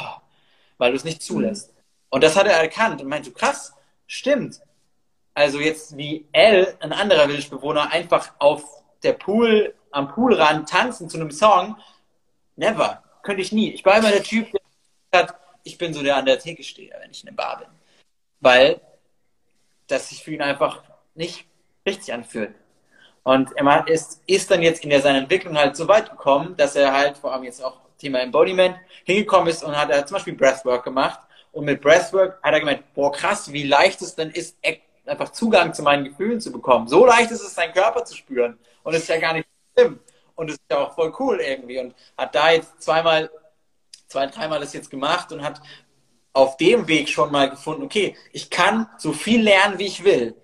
weil 0.77 0.91
du 0.91 0.97
es 0.97 1.03
nicht 1.03 1.21
zulässt. 1.21 1.73
Und 2.09 2.23
das 2.23 2.35
hat 2.35 2.47
er 2.47 2.53
erkannt 2.53 3.01
und 3.01 3.07
meinte, 3.07 3.31
krass, 3.31 3.73
stimmt. 4.05 4.61
also 5.33 5.59
jetzt 5.59 5.97
wie 5.97 6.25
L, 6.31 6.75
ein 6.79 6.93
anderer 6.93 7.27
Village-Bewohner, 7.27 7.91
einfach 7.91 8.33
auf 8.39 8.63
der 9.03 9.13
Pool, 9.13 9.75
am 9.91 10.07
Poolrand 10.09 10.67
tanzen 10.67 11.09
zu 11.09 11.17
einem 11.17 11.31
Song, 11.31 11.77
never. 12.55 13.03
Könnte 13.21 13.41
ich 13.41 13.51
nie. 13.51 13.71
Ich 13.71 13.85
war 13.85 13.97
immer 13.97 14.11
der 14.11 14.23
Typ, 14.23 14.51
der 14.51 14.61
sagt, 15.11 15.35
ich 15.63 15.77
bin 15.77 15.93
so 15.93 16.01
der 16.01 16.15
an 16.15 16.25
der 16.25 16.39
Theke 16.39 16.63
stehe, 16.63 16.91
wenn 16.99 17.11
ich 17.11 17.21
in 17.21 17.27
der 17.27 17.35
Bar 17.35 17.59
bin. 17.59 17.67
Weil 18.39 18.81
das 19.87 20.09
sich 20.09 20.23
für 20.23 20.31
ihn 20.31 20.41
einfach 20.41 20.83
nicht 21.15 21.45
richtig 21.85 22.13
anfühlt. 22.13 22.53
Und 23.23 23.51
er 23.57 23.87
ist, 23.87 24.21
ist 24.25 24.49
dann 24.51 24.61
jetzt 24.61 24.83
in 24.83 24.89
der, 24.89 25.01
seiner 25.01 25.19
Entwicklung 25.19 25.57
halt 25.57 25.75
so 25.75 25.87
weit 25.87 26.09
gekommen, 26.09 26.55
dass 26.55 26.75
er 26.75 26.93
halt, 26.93 27.17
vor 27.17 27.33
allem 27.33 27.43
jetzt 27.43 27.61
auch 27.61 27.77
Thema 27.97 28.21
Embodiment, 28.21 28.77
hingekommen 29.03 29.49
ist 29.49 29.63
und 29.63 29.75
hat 29.75 29.89
er 29.89 30.05
zum 30.05 30.15
Beispiel 30.15 30.35
Breathwork 30.35 30.83
gemacht. 30.83 31.19
Und 31.51 31.65
mit 31.65 31.81
Breathwork 31.81 32.41
hat 32.41 32.53
er 32.53 32.59
gemeint, 32.59 32.93
boah 32.93 33.11
krass, 33.11 33.51
wie 33.51 33.63
leicht 33.63 34.01
es 34.01 34.15
dann 34.15 34.29
ist, 34.31 34.57
einfach 35.05 35.29
Zugang 35.29 35.73
zu 35.73 35.81
meinen 35.81 36.05
Gefühlen 36.05 36.39
zu 36.39 36.51
bekommen. 36.51 36.87
So 36.87 37.05
leicht 37.05 37.31
ist 37.31 37.41
es, 37.41 37.55
seinen 37.55 37.73
Körper 37.73 38.05
zu 38.05 38.15
spüren. 38.15 38.57
Und 38.83 38.93
es 38.93 39.01
ist 39.01 39.09
ja 39.09 39.19
gar 39.19 39.33
nicht 39.33 39.47
schlimm. 39.77 39.99
Und 40.35 40.49
es 40.49 40.55
ist 40.55 40.63
ja 40.71 40.77
auch 40.77 40.93
voll 40.93 41.13
cool 41.19 41.39
irgendwie. 41.41 41.79
Und 41.79 41.95
hat 42.17 42.35
da 42.35 42.51
jetzt 42.51 42.81
zweimal, 42.81 43.29
zwei, 44.07 44.27
dreimal 44.27 44.59
das 44.59 44.73
jetzt 44.73 44.89
gemacht 44.89 45.31
und 45.31 45.43
hat 45.43 45.61
auf 46.37 46.55
dem 46.55 46.87
Weg 46.87 47.09
schon 47.09 47.31
mal 47.31 47.49
gefunden, 47.49 47.81
okay, 47.81 48.15
ich 48.31 48.51
kann 48.51 48.87
so 48.99 49.11
viel 49.11 49.41
lernen, 49.41 49.79
wie 49.79 49.87
ich 49.87 50.03
will. 50.03 50.35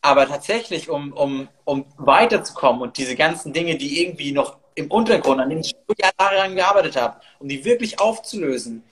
Aber 0.00 0.26
tatsächlich, 0.26 0.90
um, 0.90 1.12
um, 1.12 1.48
um 1.64 1.84
weiterzukommen 1.98 2.82
und 2.82 2.98
diese 2.98 3.14
ganzen 3.14 3.52
Dinge, 3.52 3.76
die 3.76 4.02
irgendwie 4.02 4.32
noch 4.32 4.58
im 4.74 4.90
Untergrund, 4.90 5.40
an 5.40 5.48
denen 5.48 5.60
ich 5.60 5.76
jahrelang 6.18 6.56
gearbeitet 6.56 6.96
habe, 6.96 7.20
um 7.38 7.48
die 7.48 7.64
wirklich 7.64 8.00
aufzulösen, 8.00 8.82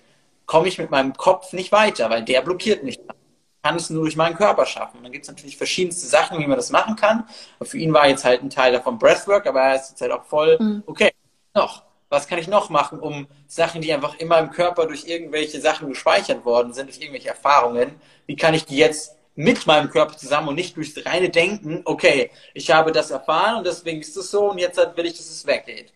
komme 0.46 0.68
ich 0.68 0.78
mit 0.78 0.92
meinem 0.92 1.12
Kopf 1.14 1.52
nicht 1.52 1.72
weiter, 1.72 2.08
weil 2.08 2.24
der 2.24 2.42
blockiert 2.42 2.84
mich. 2.84 2.96
Ich 2.96 3.62
kann 3.64 3.74
es 3.74 3.90
nur 3.90 4.02
durch 4.02 4.14
meinen 4.14 4.36
Körper 4.36 4.64
schaffen. 4.64 4.98
Und 4.98 5.02
dann 5.02 5.12
gibt 5.12 5.24
es 5.24 5.28
natürlich 5.28 5.56
verschiedenste 5.56 6.06
Sachen, 6.06 6.38
wie 6.38 6.46
man 6.46 6.56
das 6.56 6.70
machen 6.70 6.94
kann. 6.94 7.28
Und 7.58 7.66
für 7.66 7.78
ihn 7.78 7.92
war 7.92 8.06
jetzt 8.06 8.24
halt 8.24 8.44
ein 8.44 8.50
Teil 8.50 8.72
davon 8.72 8.96
Breathwork, 8.96 9.48
aber 9.48 9.60
er 9.60 9.74
ist 9.74 9.90
jetzt 9.90 10.00
halt 10.00 10.12
auch 10.12 10.24
voll, 10.24 10.56
mhm. 10.60 10.84
okay, 10.86 11.10
noch. 11.52 11.85
Was 12.08 12.28
kann 12.28 12.38
ich 12.38 12.46
noch 12.48 12.70
machen, 12.70 13.00
um 13.00 13.26
Sachen, 13.46 13.80
die 13.80 13.92
einfach 13.92 14.14
immer 14.18 14.38
im 14.38 14.50
Körper 14.50 14.86
durch 14.86 15.06
irgendwelche 15.06 15.60
Sachen 15.60 15.88
gespeichert 15.88 16.44
worden 16.44 16.72
sind, 16.72 16.88
durch 16.88 17.00
irgendwelche 17.00 17.28
Erfahrungen, 17.28 18.00
wie 18.26 18.36
kann 18.36 18.54
ich 18.54 18.64
die 18.64 18.76
jetzt 18.76 19.16
mit 19.34 19.66
meinem 19.66 19.90
Körper 19.90 20.16
zusammen 20.16 20.48
und 20.48 20.54
nicht 20.54 20.76
durchs 20.76 21.04
reine 21.04 21.28
Denken, 21.28 21.82
okay, 21.84 22.30
ich 22.54 22.70
habe 22.70 22.90
das 22.92 23.10
erfahren 23.10 23.58
und 23.58 23.66
deswegen 23.66 24.00
ist 24.00 24.16
es 24.16 24.30
so 24.30 24.50
und 24.50 24.58
jetzt 24.58 24.78
will 24.78 25.06
ich, 25.06 25.16
dass 25.16 25.28
es 25.28 25.46
weggeht. 25.46 25.92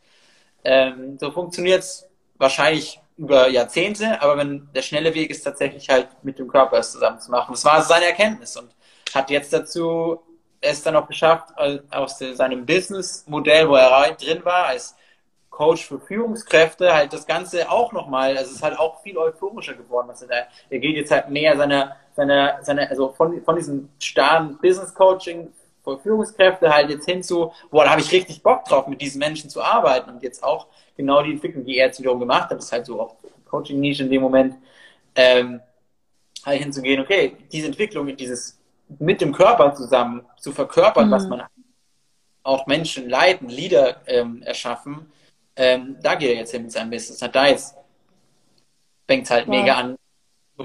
Ähm, 0.65 1.17
so 1.19 1.31
funktioniert 1.31 1.81
es 1.81 2.07
wahrscheinlich 2.37 3.01
über 3.17 3.49
Jahrzehnte, 3.49 4.21
aber 4.21 4.37
wenn 4.37 4.69
der 4.75 4.83
schnelle 4.83 5.15
Weg 5.15 5.31
ist 5.31 5.43
tatsächlich 5.43 5.89
halt 5.89 6.09
mit 6.23 6.39
dem 6.39 6.49
Körper 6.49 6.79
es 6.79 6.93
zusammen 6.93 7.21
zu 7.21 7.31
machen. 7.31 7.53
Das 7.53 7.65
war 7.65 7.83
seine 7.83 8.07
Erkenntnis 8.07 8.57
und 8.57 8.71
hat 9.15 9.31
jetzt 9.31 9.53
dazu 9.53 10.21
es 10.61 10.83
dann 10.83 10.97
auch 10.97 11.09
geschafft, 11.09 11.51
aus 11.91 12.19
seinem 12.19 12.67
Business-Modell, 12.67 13.69
wo 13.69 13.77
er 13.77 14.13
drin 14.13 14.45
war, 14.45 14.67
als 14.67 14.95
Coach 15.51 15.87
für 15.87 16.01
Führungskräfte, 16.01 16.95
halt 16.95 17.13
das 17.13 17.27
Ganze 17.27 17.71
auch 17.71 17.93
nochmal, 17.93 18.37
also 18.39 18.51
es 18.51 18.57
ist 18.57 18.63
halt 18.63 18.79
auch 18.79 19.03
viel 19.03 19.19
euphorischer 19.19 19.75
geworden. 19.75 20.09
Also 20.09 20.27
er, 20.27 20.47
er 20.71 20.79
geht 20.79 20.97
jetzt 20.97 21.11
halt 21.11 21.29
mehr 21.29 21.57
seiner 21.57 21.97
seine, 22.21 22.59
seine, 22.63 22.91
also 22.91 23.13
von, 23.13 23.43
von 23.43 23.57
diesem 23.57 23.89
starren 23.99 24.59
Business 24.59 24.95
Coaching 24.95 25.53
für 25.83 25.99
Führungskräfte 25.99 26.73
halt 26.73 26.91
jetzt 26.91 27.09
hin 27.09 27.23
zu, 27.23 27.53
boah, 27.71 27.85
da 27.85 27.93
habe 27.93 28.01
ich 28.01 28.13
richtig 28.13 28.43
Bock 28.43 28.65
drauf, 28.67 28.87
mit 28.87 29.01
diesen 29.01 29.19
Menschen 29.19 29.49
zu 29.49 29.63
arbeiten 29.63 30.11
und 30.11 30.23
jetzt 30.23 30.43
auch 30.45 30.67
genau 30.97 31.23
die 31.23 31.33
Entwicklung, 31.33 31.65
die 31.65 31.79
er 31.79 31.87
jetzt 31.87 31.99
wiederum 31.99 32.21
gemacht 32.21 32.51
hat, 32.51 32.59
ist 32.59 32.73
halt 32.73 32.85
so 32.85 33.01
auch 33.01 33.17
Coaching-Nische 33.49 34.03
in 34.03 34.11
dem 34.11 34.21
Moment, 34.21 34.57
ähm, 35.15 35.61
halt 36.45 36.61
hinzugehen, 36.63 37.01
okay, 37.01 37.37
diese 37.51 37.67
Entwicklung, 37.67 38.15
dieses 38.17 38.59
mit 38.99 39.21
dem 39.21 39.33
Körper 39.33 39.75
zusammen 39.75 40.27
zu 40.39 40.53
verkörpern, 40.53 41.09
mhm. 41.09 41.13
was 41.13 41.27
man 41.27 41.43
auch 42.43 42.67
Menschen 42.67 43.09
leiten, 43.09 43.49
Lieder 43.49 44.03
ähm, 44.07 44.43
erschaffen, 44.43 45.11
ähm, 45.61 45.99
da 46.01 46.15
geht 46.15 46.31
er 46.31 46.37
jetzt 46.37 46.53
hin 46.53 46.63
mit 46.63 46.73
seinem 46.73 46.91
Business. 46.91 47.21
Hat 47.21 47.35
da 47.35 47.47
jetzt 47.47 47.75
fängt 49.07 49.25
es 49.25 49.31
halt 49.31 49.47
wow. 49.47 49.57
mega 49.57 49.75
an 49.75 49.97
zu 50.57 50.65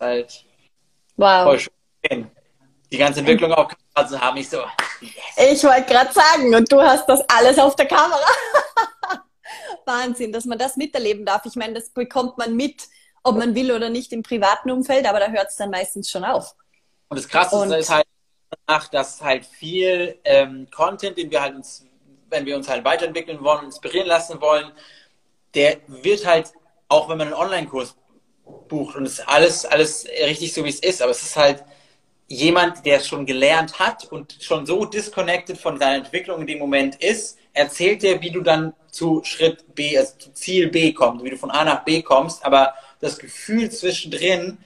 halt 0.00 0.44
wow. 1.16 1.44
voll 1.44 1.60
schön. 1.60 2.30
Die 2.92 2.98
ganze 2.98 3.20
Entwicklung 3.20 3.52
auch 3.52 3.72
zu 4.06 4.20
haben, 4.20 4.36
ich 4.36 4.48
so. 4.48 4.62
Yes. 5.00 5.12
Ich 5.52 5.64
wollte 5.64 5.92
gerade 5.92 6.12
sagen, 6.12 6.54
und 6.54 6.70
du 6.70 6.80
hast 6.80 7.08
das 7.08 7.20
alles 7.28 7.58
auf 7.58 7.74
der 7.74 7.86
Kamera. 7.86 8.26
Wahnsinn, 9.84 10.32
dass 10.32 10.44
man 10.44 10.58
das 10.58 10.76
miterleben 10.76 11.24
darf. 11.24 11.44
Ich 11.44 11.56
meine, 11.56 11.74
das 11.74 11.90
bekommt 11.90 12.38
man 12.38 12.54
mit, 12.54 12.88
ob 13.24 13.36
man 13.36 13.54
will 13.54 13.72
oder 13.72 13.90
nicht 13.90 14.12
im 14.12 14.22
privaten 14.22 14.70
Umfeld, 14.70 15.06
aber 15.06 15.18
da 15.18 15.28
hört 15.28 15.48
es 15.48 15.56
dann 15.56 15.70
meistens 15.70 16.10
schon 16.10 16.24
auf. 16.24 16.54
Und 17.08 17.16
das 17.18 17.28
Krasse 17.28 17.56
und, 17.56 17.72
ist 17.72 17.90
halt, 17.90 18.06
dass 18.92 19.20
halt 19.20 19.46
viel 19.46 20.18
ähm, 20.24 20.68
Content, 20.70 21.18
den 21.18 21.30
wir 21.30 21.40
halt 21.40 21.56
uns, 21.56 21.86
wenn 22.30 22.46
wir 22.46 22.56
uns 22.56 22.68
halt 22.68 22.84
weiterentwickeln 22.84 23.42
wollen, 23.42 23.66
inspirieren 23.66 24.08
lassen 24.08 24.40
wollen, 24.40 24.70
der 25.54 25.78
wird 25.86 26.26
halt, 26.26 26.52
auch 26.88 27.08
wenn 27.08 27.18
man 27.18 27.28
einen 27.28 27.36
Online-Kurs 27.36 27.96
bucht 28.68 28.96
und 28.96 29.06
es 29.06 29.18
ist 29.18 29.28
alles, 29.28 29.64
alles 29.64 30.06
richtig 30.24 30.52
so, 30.52 30.64
wie 30.64 30.68
es 30.68 30.80
ist. 30.80 31.02
Aber 31.02 31.10
es 31.10 31.22
ist 31.22 31.36
halt 31.36 31.64
jemand, 32.28 32.84
der 32.84 32.98
es 32.98 33.08
schon 33.08 33.26
gelernt 33.26 33.78
hat 33.78 34.04
und 34.10 34.36
schon 34.40 34.66
so 34.66 34.84
disconnected 34.84 35.58
von 35.58 35.78
seiner 35.78 35.96
Entwicklung 35.96 36.40
in 36.40 36.46
dem 36.46 36.58
Moment 36.58 36.96
ist, 36.96 37.38
erzählt 37.52 38.02
dir, 38.02 38.20
wie 38.20 38.30
du 38.30 38.40
dann 38.42 38.74
zu 38.90 39.22
Schritt 39.24 39.74
B, 39.74 39.96
also 39.96 40.14
zu 40.18 40.32
Ziel 40.32 40.68
B 40.68 40.92
kommst, 40.92 41.24
wie 41.24 41.30
du 41.30 41.36
von 41.36 41.50
A 41.50 41.64
nach 41.64 41.84
B 41.84 42.02
kommst, 42.02 42.44
aber 42.44 42.74
das 43.00 43.18
Gefühl 43.18 43.70
zwischendrin 43.70 44.58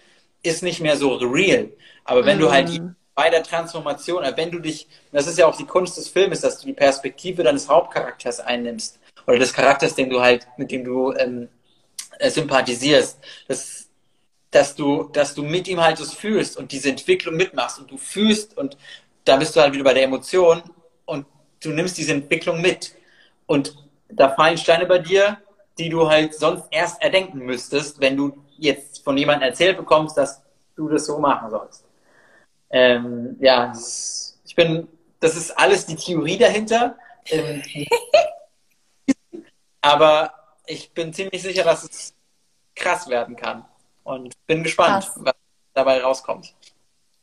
ist 0.43 0.63
nicht 0.63 0.81
mehr 0.81 0.97
so 0.97 1.15
real. 1.17 1.71
Aber 2.05 2.25
wenn 2.25 2.39
mm. 2.39 2.41
du 2.41 2.51
halt 2.51 2.69
mhm. 2.69 2.97
Bei 3.21 3.29
der 3.29 3.43
Transformation, 3.43 4.25
äh, 4.25 4.33
wenn 4.35 4.51
du 4.51 4.61
dich, 4.61 4.89
das 5.13 5.27
ist 5.27 5.37
ja 5.37 5.47
auch 5.47 5.55
die 5.55 5.67
Kunst 5.67 5.99
des 5.99 6.09
Filmes, 6.09 6.41
dass 6.41 6.59
du 6.59 6.67
die 6.67 6.73
Perspektive 6.73 7.43
deines 7.43 7.69
Hauptcharakters 7.69 8.41
einnimmst 8.41 8.99
oder 9.27 9.39
des 9.39 9.53
Charakters, 9.53 9.95
den 9.95 10.09
du 10.09 10.23
halt, 10.23 10.49
mit 10.57 10.71
dem 10.71 10.85
du 10.85 11.13
ähm, 11.13 11.51
äh, 12.19 12.31
sympathisierst, 12.31 13.19
dass, 13.47 13.91
dass, 14.51 14.75
du, 14.75 15.11
dass 15.13 15.35
du 15.35 15.43
mit 15.43 15.69
ihm 15.69 15.83
halt 15.83 16.01
das 16.01 16.15
fühlst 16.15 16.57
und 16.57 16.73
diese 16.73 16.89
Entwicklung 16.89 17.37
mitmachst 17.37 17.79
und 17.79 17.91
du 17.91 17.99
fühlst 17.99 18.57
und 18.57 18.79
da 19.27 19.37
bist 19.37 19.55
du 19.55 19.61
halt 19.61 19.75
wieder 19.75 19.85
bei 19.85 19.93
der 19.93 20.05
Emotion 20.05 20.63
und 21.05 21.27
du 21.63 21.69
nimmst 21.73 21.99
diese 21.99 22.13
Entwicklung 22.13 22.63
mit. 22.63 22.95
Und 23.45 23.77
da 24.09 24.31
fallen 24.31 24.57
Steine 24.57 24.87
bei 24.87 24.99
dir, 24.99 25.37
die 25.77 25.91
du 25.91 26.09
halt 26.09 26.33
sonst 26.33 26.65
erst 26.71 27.03
erdenken 27.03 27.41
müsstest, 27.41 28.01
wenn 28.01 28.17
du 28.17 28.33
jetzt 28.57 29.05
von 29.05 29.19
jemandem 29.19 29.51
erzählt 29.51 29.77
bekommst, 29.77 30.17
dass 30.17 30.43
du 30.75 30.89
das 30.89 31.05
so 31.05 31.19
machen 31.19 31.51
sollst. 31.51 31.85
Ähm, 32.71 33.37
ja, 33.41 33.73
ich 34.45 34.55
bin, 34.55 34.89
das 35.19 35.37
ist 35.37 35.51
alles 35.59 35.87
die 35.87 35.97
Theorie 35.97 36.39
dahinter. 36.39 36.97
Ähm, 37.27 37.63
aber 39.81 40.35
ich 40.67 40.93
bin 40.93 41.13
ziemlich 41.13 41.43
sicher, 41.43 41.65
dass 41.65 41.85
es 41.85 42.15
krass 42.75 43.09
werden 43.09 43.37
kann. 43.37 43.65
Und 44.05 44.35
bin 44.47 44.63
gespannt, 44.63 45.05
krass. 45.05 45.15
was 45.17 45.35
dabei 45.75 46.01
rauskommt. 46.03 46.55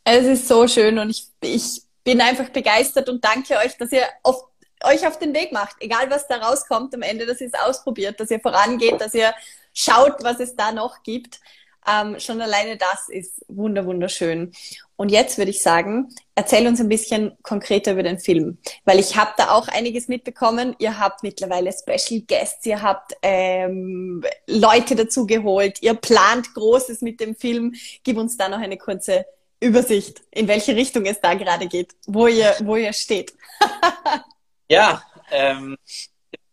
Es 0.04 0.26
ist 0.26 0.48
so 0.48 0.68
schön 0.68 1.00
und 1.00 1.10
ich, 1.10 1.28
ich 1.42 1.82
bin 2.04 2.22
einfach 2.22 2.50
begeistert 2.50 3.10
und 3.10 3.24
danke 3.24 3.58
euch, 3.58 3.78
dass 3.78 3.92
ihr 3.92 4.04
auf, 4.24 4.46
euch 4.84 5.06
auf 5.06 5.20
den 5.20 5.34
Weg 5.34 5.52
macht. 5.52 5.76
Egal 5.80 6.10
was 6.10 6.28
da 6.28 6.38
rauskommt 6.38 6.94
am 6.96 7.02
Ende, 7.02 7.26
dass 7.26 7.42
ihr 7.42 7.48
es 7.48 7.54
ausprobiert, 7.54 8.20
dass 8.20 8.32
ihr 8.32 8.40
vorangeht, 8.40 9.02
dass 9.02 9.14
ihr 9.14 9.34
schaut, 9.74 10.24
was 10.24 10.40
es 10.40 10.56
da 10.56 10.72
noch 10.72 11.04
gibt. 11.04 11.42
Ähm, 11.86 12.20
schon 12.20 12.42
alleine 12.42 12.78
das 12.78 13.10
ist 13.10 13.44
wunder 13.48 13.86
wunderschön. 13.86 14.54
Und 14.98 15.10
jetzt 15.10 15.38
würde 15.38 15.52
ich 15.52 15.62
sagen, 15.62 16.10
erzähl 16.34 16.68
uns 16.68 16.82
ein 16.82 16.90
bisschen 16.90 17.38
konkreter 17.44 17.94
über 17.94 18.02
den 18.02 18.18
Film, 18.18 18.58
weil 18.84 19.00
ich 19.00 19.16
habe 19.16 19.32
da 19.38 19.52
auch 19.52 19.68
einiges 19.68 20.08
mitbekommen. 20.08 20.76
Ihr 20.80 21.00
habt 21.00 21.22
mittlerweile 21.22 21.72
Special 21.72 22.22
Guests, 22.22 22.66
ihr 22.66 22.82
habt 22.82 23.14
ähm, 23.22 24.26
Leute 24.48 24.96
dazu 24.96 25.28
geholt, 25.28 25.82
ihr 25.84 25.94
plant 25.94 26.54
Großes 26.56 27.02
mit 27.02 27.20
dem 27.20 27.36
Film. 27.36 27.76
Gib 28.04 28.18
uns 28.18 28.38
da 28.38 28.50
noch 28.50 28.60
eine 28.60 28.78
kurze 28.78 29.26
Übersicht, 29.60 30.22
in 30.32 30.48
welche 30.48 30.76
Richtung 30.76 31.06
es 31.06 31.22
da 31.22 31.36
gerade 31.36 31.68
geht, 31.68 31.94
wo 32.08 32.28
ihr, 32.28 32.56
wo 32.64 32.76
ihr 32.76 32.94
steht. 32.94 33.34
ja, 34.68 35.04
ähm, 35.32 35.78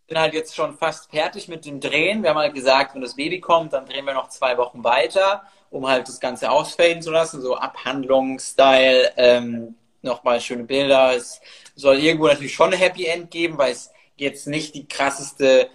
bin 0.06 0.18
halt 0.18 0.34
jetzt 0.34 0.54
schon 0.54 0.76
fast 0.76 1.10
fertig 1.10 1.48
mit 1.48 1.64
dem 1.64 1.80
Drehen. 1.80 2.22
Wir 2.22 2.30
haben 2.30 2.38
halt 2.38 2.54
gesagt, 2.54 2.94
wenn 2.94 3.00
das 3.00 3.16
Baby 3.16 3.40
kommt, 3.40 3.72
dann 3.72 3.86
drehen 3.86 4.04
wir 4.04 4.14
noch 4.14 4.28
zwei 4.28 4.56
Wochen 4.58 4.84
weiter, 4.84 5.44
um 5.74 5.88
halt 5.88 6.06
das 6.06 6.20
Ganze 6.20 6.50
ausfaden 6.50 7.02
zu 7.02 7.10
lassen, 7.10 7.42
so 7.42 7.56
Abhandlungsstyle, 7.56 9.12
ähm, 9.16 9.74
nochmal 10.02 10.40
schöne 10.40 10.62
Bilder. 10.62 11.16
Es 11.16 11.40
soll 11.74 11.98
irgendwo 11.98 12.28
natürlich 12.28 12.54
schon 12.54 12.72
ein 12.72 12.78
Happy 12.78 13.06
End 13.06 13.30
geben, 13.30 13.58
weil 13.58 13.72
es 13.72 13.90
jetzt 14.16 14.46
nicht 14.46 14.76
die 14.76 14.86
krasseste 14.86 15.68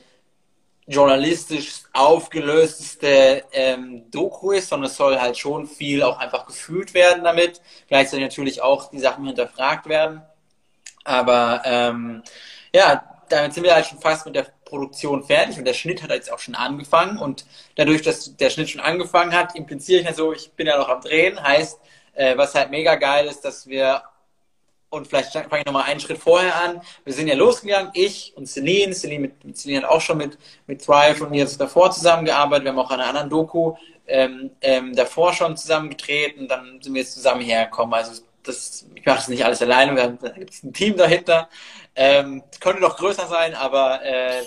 journalistisch 0.87 1.83
aufgelösteste 1.91 3.43
ähm, 3.51 4.09
Doku 4.09 4.51
ist, 4.51 4.69
sondern 4.69 4.89
es 4.89 4.95
soll 4.95 5.19
halt 5.19 5.37
schon 5.37 5.67
viel 5.67 6.01
auch 6.01 6.17
einfach 6.17 6.47
gefühlt 6.47 6.93
werden 6.93 7.25
damit. 7.25 7.61
Gleichzeitig 7.89 8.23
natürlich 8.23 8.61
auch 8.61 8.89
die 8.89 8.99
Sachen 8.99 9.25
hinterfragt 9.25 9.89
werden. 9.89 10.21
Aber 11.03 11.61
ähm, 11.65 12.23
ja, 12.73 13.03
damit 13.27 13.53
sind 13.53 13.63
wir 13.63 13.75
halt 13.75 13.85
schon 13.85 13.99
fast 13.99 14.25
mit 14.25 14.35
der 14.35 14.47
Produktion 14.69 15.23
fertig 15.23 15.57
und 15.57 15.65
der 15.65 15.73
Schnitt 15.73 16.01
hat 16.03 16.11
jetzt 16.11 16.31
auch 16.31 16.39
schon 16.39 16.55
angefangen 16.55 17.17
und 17.17 17.45
dadurch, 17.75 18.01
dass 18.01 18.37
der 18.37 18.49
Schnitt 18.49 18.69
schon 18.69 18.81
angefangen 18.81 19.33
hat, 19.33 19.55
impliziere 19.55 20.01
ich 20.01 20.05
ja 20.05 20.13
so, 20.13 20.31
ich 20.31 20.51
bin 20.51 20.67
ja 20.67 20.77
noch 20.77 20.89
am 20.89 21.01
Drehen, 21.01 21.41
heißt, 21.41 21.79
äh, 22.13 22.37
was 22.37 22.55
halt 22.55 22.71
mega 22.71 22.95
geil 22.95 23.27
ist, 23.27 23.41
dass 23.41 23.67
wir 23.67 24.03
und 24.89 25.07
vielleicht 25.07 25.33
fange 25.33 25.59
ich 25.59 25.65
nochmal 25.65 25.83
einen 25.83 25.99
Schritt 25.99 26.17
vorher 26.17 26.55
an. 26.55 26.81
Wir 27.05 27.13
sind 27.13 27.27
ja 27.27 27.35
losgegangen, 27.35 27.91
ich 27.93 28.33
und 28.35 28.47
Celine. 28.47 28.93
Celine, 28.93 29.19
mit, 29.21 29.45
mit 29.45 29.57
Celine 29.57 29.83
hat 29.83 29.89
auch 29.89 30.01
schon 30.01 30.17
mit, 30.17 30.37
mit 30.65 30.83
Thrive 30.83 31.21
und 31.21 31.29
mir 31.29 31.41
jetzt 31.41 31.61
davor 31.61 31.91
zusammengearbeitet. 31.91 32.65
Wir 32.65 32.71
haben 32.71 32.79
auch 32.79 32.89
an 32.89 32.99
einer 32.99 33.09
anderen 33.09 33.29
Doku 33.29 33.75
ähm, 34.07 34.49
ähm, 34.61 34.95
davor 34.95 35.33
schon 35.33 35.55
zusammengetreten. 35.57 36.47
Dann 36.47 36.81
sind 36.81 36.93
wir 36.95 37.01
jetzt 37.01 37.13
zusammen 37.13 37.41
hergekommen. 37.41 37.93
Also 37.93 38.23
das, 38.41 38.87
ich 38.95 39.05
mache 39.05 39.17
das 39.17 39.27
nicht 39.27 39.45
alles 39.45 39.61
alleine. 39.61 39.95
Wir 39.95 40.03
haben, 40.03 40.17
da 40.19 40.29
gibt 40.29 40.53
es 40.53 40.63
ein 40.63 40.73
Team 40.73 40.97
dahinter. 40.97 41.49
Ähm, 41.95 42.43
könnte 42.59 42.81
noch 42.81 42.97
größer 42.97 43.27
sein, 43.27 43.53
aber 43.53 44.03
äh, 44.03 44.41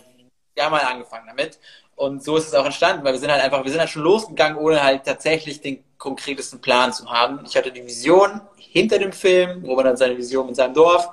wir 0.55 0.65
haben 0.65 0.75
halt 0.75 0.87
angefangen 0.87 1.27
damit. 1.27 1.59
Und 1.95 2.25
so 2.25 2.37
ist 2.37 2.49
es 2.49 2.55
auch 2.55 2.65
entstanden, 2.65 3.05
weil 3.05 3.13
wir 3.13 3.21
sind 3.21 3.31
halt 3.31 3.43
einfach, 3.43 3.63
wir 3.63 3.71
sind 3.71 3.81
halt 3.81 3.91
schon 3.91 4.03
losgegangen, 4.03 4.57
ohne 4.59 4.83
halt 4.83 5.05
tatsächlich 5.05 5.61
den 5.61 5.85
konkretesten 5.99 6.61
Plan 6.61 6.93
zu 6.93 7.11
haben. 7.11 7.45
Ich 7.47 7.57
hatte 7.57 7.71
die 7.71 7.87
Vision 7.87 8.41
hinter 8.57 8.99
dem 8.99 9.13
Film, 9.13 9.63
wo 9.65 9.77
man 9.77 9.85
dann 9.85 9.97
seine 9.97 10.17
Vision 10.17 10.49
in 10.49 10.55
seinem 10.55 10.75
Dorf. 10.75 11.09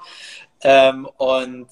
Ähm, 0.61 1.07
und 1.17 1.67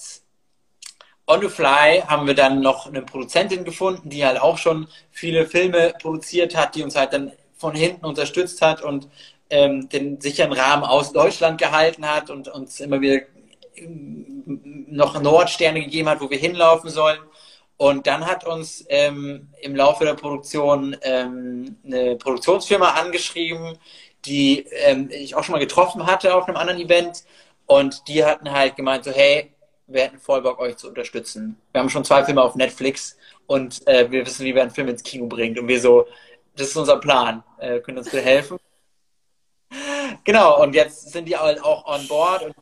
on 1.26 1.42
the 1.42 1.50
fly 1.50 2.04
haben 2.08 2.28
wir 2.28 2.36
dann 2.36 2.62
noch 2.62 2.88
eine 2.88 3.02
Produzentin 3.02 3.64
gefunden, 3.64 4.10
die 4.10 4.26
halt 4.26 4.40
auch 4.40 4.58
schon 4.58 4.88
viele 5.12 5.46
Filme 5.46 5.94
produziert 6.02 6.56
hat, 6.56 6.76
die 6.76 6.84
uns 6.84 6.96
halt 6.96 7.14
dann 7.14 7.32
von 7.58 7.76
hinten 7.76 8.06
unterstützt 8.06 8.62
hat 8.62 8.82
und 8.82 9.08
ähm, 9.50 9.90
den 9.90 10.22
sicheren 10.22 10.54
Rahmen 10.54 10.84
aus 10.84 11.12
Deutschland 11.12 11.60
gehalten 11.60 12.08
hat 12.08 12.30
und 12.30 12.48
uns 12.50 12.80
immer 12.80 13.02
wieder 13.02 13.22
noch 14.90 15.22
Nordsterne 15.22 15.82
gegeben 15.82 16.10
hat, 16.10 16.22
wo 16.22 16.30
wir 16.30 16.38
hinlaufen 16.38 16.90
sollen. 16.90 17.20
Und 17.78 18.08
dann 18.08 18.26
hat 18.26 18.44
uns 18.46 18.84
ähm, 18.90 19.50
im 19.62 19.76
Laufe 19.76 20.04
der 20.04 20.16
Produktion 20.16 20.98
ähm, 21.04 21.78
eine 21.86 22.16
Produktionsfirma 22.16 22.90
angeschrieben, 22.92 23.78
die 24.26 24.66
ähm, 24.72 25.10
ich 25.12 25.36
auch 25.36 25.44
schon 25.44 25.54
mal 25.54 25.60
getroffen 25.60 26.06
hatte 26.08 26.34
auf 26.36 26.48
einem 26.48 26.58
anderen 26.58 26.82
Event. 26.82 27.24
Und 27.68 28.08
die 28.08 28.26
hatten 28.26 28.52
halt 28.52 28.76
gemeint, 28.76 29.04
so, 29.04 29.12
hey, 29.12 29.52
wir 29.88 30.04
hätten 30.04 30.20
voll 30.20 30.42
Bock, 30.42 30.60
euch 30.60 30.78
zu 30.78 30.88
unterstützen. 30.90 31.60
Wir 31.72 31.82
haben 31.82 31.90
schon 31.90 32.04
zwei 32.04 32.24
Filme 32.24 32.42
auf 32.42 32.56
Netflix 32.56 33.18
und 33.46 33.88
äh, 33.88 34.10
wir 34.12 34.26
wissen, 34.26 34.46
wie 34.46 34.56
wir 34.56 34.62
einen 34.64 34.72
Film 34.72 34.90
ins 34.90 35.04
Kino 35.04 35.28
bringen. 35.28 35.58
Und 35.60 35.68
wir 35.68 35.80
so, 35.80 36.08
das 36.56 36.70
ist 36.70 36.78
unser 36.78 36.98
Plan. 36.98 37.44
Äh, 37.60 37.80
können 37.80 38.00
uns 38.00 38.10
bitte 38.10 38.24
helfen? 38.24 38.58
genau, 40.24 40.62
und 40.62 40.74
jetzt 40.74 41.12
sind 41.12 41.26
die 41.26 41.38
halt 41.38 41.64
auch 41.64 41.86
on 41.86 42.08
board 42.08 42.44
und 42.44 42.56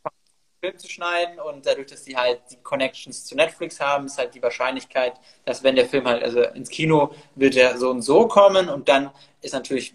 Film 0.66 0.78
zu 0.78 0.90
schneiden 0.90 1.40
und 1.40 1.66
dadurch, 1.66 1.88
dass 1.88 2.04
die 2.04 2.18
halt 2.18 2.42
die 2.50 2.58
Connections 2.58 3.26
zu 3.26 3.36
Netflix 3.36 3.80
haben, 3.80 4.08
ist 4.08 4.18
halt 4.18 4.34
die 4.34 4.42
Wahrscheinlichkeit, 4.42 5.14
dass 5.46 5.64
wenn 5.64 5.76
der 5.76 5.86
Film 5.86 6.08
halt, 6.08 6.24
also 6.24 6.42
ins 6.42 6.70
Kino 6.70 7.14
wird 7.36 7.56
er 7.56 7.78
so 7.78 7.90
und 7.92 8.02
so 8.02 8.28
kommen 8.28 8.70
und 8.70 8.90
dann 8.90 9.12
ist 9.42 9.54
natürlich 9.54 9.94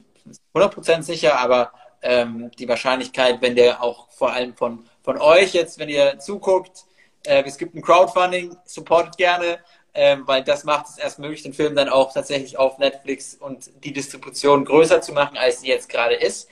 100% 0.55 1.03
sicher, 1.03 1.39
aber 1.39 1.73
ähm, 2.03 2.51
die 2.59 2.68
Wahrscheinlichkeit, 2.68 3.43
wenn 3.43 3.57
der 3.57 3.83
auch 3.83 4.09
vor 4.11 4.33
allem 4.33 4.55
von, 4.55 4.87
von 5.03 5.18
euch 5.18 5.55
jetzt, 5.55 5.79
wenn 5.79 5.89
ihr 5.89 6.18
zuguckt, 6.18 6.85
äh, 7.25 7.43
es 7.45 7.59
gibt 7.59 7.75
ein 7.75 7.83
Crowdfunding, 7.83 8.57
supportet 8.64 9.16
gerne, 9.16 9.59
ähm, 9.93 10.23
weil 10.27 10.45
das 10.45 10.62
macht 10.64 10.87
es 10.87 10.99
erst 10.99 11.18
möglich, 11.18 11.43
den 11.43 11.53
Film 11.53 11.75
dann 11.75 11.89
auch 11.89 12.12
tatsächlich 12.12 12.57
auf 12.57 12.79
Netflix 12.79 13.35
und 13.35 13.71
die 13.83 13.93
Distribution 13.93 14.64
größer 14.64 15.01
zu 15.01 15.12
machen, 15.12 15.37
als 15.37 15.62
sie 15.62 15.68
jetzt 15.68 15.89
gerade 15.89 16.14
ist. 16.14 16.49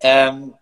Ähm, 0.00 0.54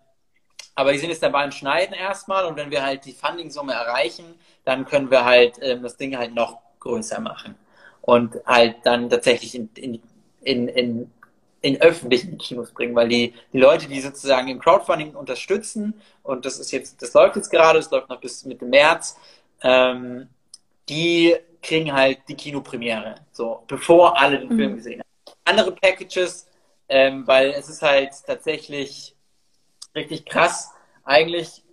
aber 0.75 0.93
die 0.93 0.99
sind 0.99 1.09
jetzt 1.09 1.23
dabei 1.23 1.43
im 1.43 1.51
Schneiden 1.51 1.93
erstmal 1.93 2.45
und 2.45 2.55
wenn 2.55 2.71
wir 2.71 2.83
halt 2.83 3.05
die 3.05 3.13
Funding-Summe 3.13 3.73
erreichen, 3.73 4.35
dann 4.63 4.85
können 4.85 5.11
wir 5.11 5.25
halt 5.25 5.57
ähm, 5.61 5.83
das 5.83 5.97
Ding 5.97 6.17
halt 6.17 6.33
noch 6.33 6.59
größer 6.79 7.19
machen. 7.19 7.55
Und 8.01 8.37
halt 8.45 8.77
dann 8.83 9.09
tatsächlich 9.09 9.53
in, 9.53 9.69
in, 9.75 10.01
in, 10.41 10.67
in, 10.69 11.11
in 11.61 11.81
öffentlichen 11.81 12.37
Kinos 12.37 12.71
bringen, 12.71 12.95
weil 12.95 13.09
die, 13.09 13.33
die 13.53 13.59
Leute, 13.59 13.87
die 13.87 14.01
sozusagen 14.01 14.47
im 14.47 14.59
Crowdfunding 14.59 15.13
unterstützen, 15.13 15.93
und 16.23 16.45
das 16.45 16.57
ist 16.57 16.71
jetzt, 16.71 17.01
das 17.01 17.13
läuft 17.13 17.35
jetzt 17.35 17.51
gerade, 17.51 17.79
das 17.79 17.91
läuft 17.91 18.09
noch 18.09 18.19
bis 18.19 18.43
Mitte 18.45 18.65
März, 18.65 19.17
ähm, 19.61 20.29
die 20.89 21.35
kriegen 21.61 21.93
halt 21.93 22.19
die 22.27 22.35
Kinopremiere, 22.35 23.15
so, 23.31 23.63
bevor 23.67 24.19
alle 24.19 24.39
den 24.39 24.49
mhm. 24.49 24.57
Film 24.57 24.75
gesehen 24.77 24.99
haben. 25.01 25.35
Andere 25.45 25.71
Packages, 25.73 26.47
ähm, 26.89 27.27
weil 27.27 27.51
es 27.51 27.69
ist 27.69 27.83
halt 27.83 28.11
tatsächlich 28.25 29.15
richtig 29.95 30.25
krass. 30.25 30.71
Eigentlich, 31.03 31.63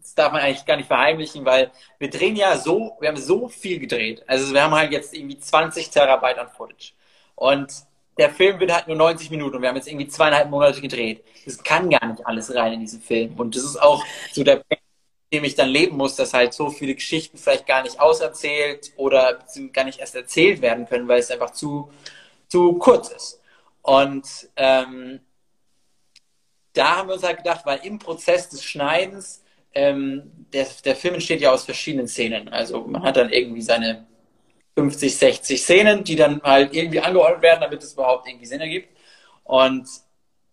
das 0.00 0.14
darf 0.14 0.32
man 0.32 0.42
eigentlich 0.42 0.66
gar 0.66 0.76
nicht 0.76 0.86
verheimlichen, 0.86 1.44
weil 1.44 1.70
wir 1.98 2.10
drehen 2.10 2.36
ja 2.36 2.56
so, 2.56 2.96
wir 3.00 3.08
haben 3.08 3.16
so 3.16 3.48
viel 3.48 3.78
gedreht. 3.78 4.22
Also 4.26 4.52
wir 4.52 4.62
haben 4.62 4.74
halt 4.74 4.92
jetzt 4.92 5.14
irgendwie 5.14 5.38
20 5.38 5.90
Terabyte 5.90 6.38
an 6.38 6.50
Footage. 6.50 6.92
Und 7.34 7.72
der 8.18 8.30
Film 8.30 8.60
wird 8.60 8.72
halt 8.72 8.86
nur 8.86 8.96
90 8.96 9.30
Minuten 9.30 9.56
und 9.56 9.62
wir 9.62 9.68
haben 9.68 9.76
jetzt 9.76 9.88
irgendwie 9.88 10.08
zweieinhalb 10.08 10.50
Monate 10.50 10.80
gedreht. 10.80 11.24
Das 11.46 11.62
kann 11.62 11.88
gar 11.88 12.06
nicht 12.06 12.26
alles 12.26 12.54
rein 12.54 12.74
in 12.74 12.80
diesen 12.80 13.00
Film. 13.00 13.34
Und 13.38 13.56
das 13.56 13.64
ist 13.64 13.80
auch 13.80 14.04
so 14.32 14.44
der 14.44 14.56
Punkt, 14.56 14.82
dem 15.32 15.44
ich 15.44 15.54
dann 15.54 15.68
leben 15.68 15.96
muss, 15.96 16.16
dass 16.16 16.34
halt 16.34 16.52
so 16.52 16.70
viele 16.70 16.94
Geschichten 16.94 17.38
vielleicht 17.38 17.66
gar 17.66 17.82
nicht 17.82 18.00
auserzählt 18.00 18.92
oder 18.96 19.38
gar 19.72 19.84
nicht 19.84 20.00
erst 20.00 20.16
erzählt 20.16 20.60
werden 20.60 20.86
können, 20.86 21.08
weil 21.08 21.20
es 21.20 21.30
einfach 21.30 21.52
zu, 21.52 21.90
zu 22.48 22.74
kurz 22.74 23.08
ist. 23.10 23.40
Und 23.82 24.26
ähm, 24.56 25.20
da 26.72 26.96
haben 26.96 27.08
wir 27.08 27.14
uns 27.14 27.24
halt 27.24 27.38
gedacht, 27.38 27.62
weil 27.64 27.80
im 27.84 27.98
Prozess 27.98 28.48
des 28.48 28.64
Schneidens, 28.64 29.42
ähm, 29.74 30.46
der, 30.52 30.66
der 30.84 30.96
Film 30.96 31.14
entsteht 31.14 31.40
ja 31.40 31.52
aus 31.52 31.64
verschiedenen 31.64 32.08
Szenen. 32.08 32.48
Also 32.48 32.86
man 32.86 33.02
hat 33.02 33.16
dann 33.16 33.30
irgendwie 33.30 33.62
seine 33.62 34.06
50, 34.76 35.16
60 35.16 35.62
Szenen, 35.62 36.04
die 36.04 36.16
dann 36.16 36.40
halt 36.42 36.74
irgendwie 36.74 37.00
angeordnet 37.00 37.42
werden, 37.42 37.60
damit 37.60 37.82
es 37.82 37.92
überhaupt 37.94 38.28
irgendwie 38.28 38.46
Sinn 38.46 38.60
ergibt. 38.60 38.88
Und 39.44 39.88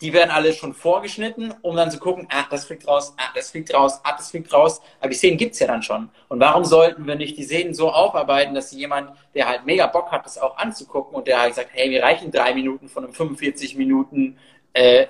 die 0.02 0.14
werden 0.14 0.30
alle 0.30 0.54
schon 0.54 0.74
vorgeschnitten, 0.74 1.54
um 1.62 1.76
dann 1.76 1.90
zu 1.90 1.98
gucken, 1.98 2.28
ah, 2.30 2.46
das 2.52 2.66
fliegt 2.66 2.88
raus, 2.88 3.14
ah, 3.18 3.30
das 3.34 3.50
fliegt 3.50 3.74
raus, 3.74 4.00
ah, 4.04 4.16
das 4.16 4.30
fliegt 4.30 4.54
raus. 4.54 4.80
Aber 5.00 5.10
die 5.10 5.16
Szenen 5.16 5.38
gibt's 5.38 5.60
ja 5.60 5.68
dann 5.68 5.82
schon. 5.82 6.10
Und 6.28 6.40
warum 6.40 6.66
sollten 6.66 7.08
wir 7.08 7.16
nicht 7.16 7.38
die 7.38 7.44
Szenen 7.44 7.74
so 7.74 7.92
aufarbeiten, 7.92 8.54
dass 8.54 8.72
jemand, 8.72 9.12
der 9.34 9.48
halt 9.48 9.66
mega 9.66 9.88
Bock 9.88 10.12
hat, 10.12 10.26
das 10.26 10.38
auch 10.38 10.58
anzugucken 10.58 11.16
und 11.16 11.28
der 11.28 11.40
halt 11.40 11.56
sagt, 11.56 11.70
hey, 11.74 11.90
wir 11.90 12.04
reichen 12.04 12.32
drei 12.32 12.54
Minuten 12.54 12.90
von 12.90 13.06
einem 13.06 13.14
45 13.14 13.76
Minuten 13.76 14.38
äh, 14.78 15.08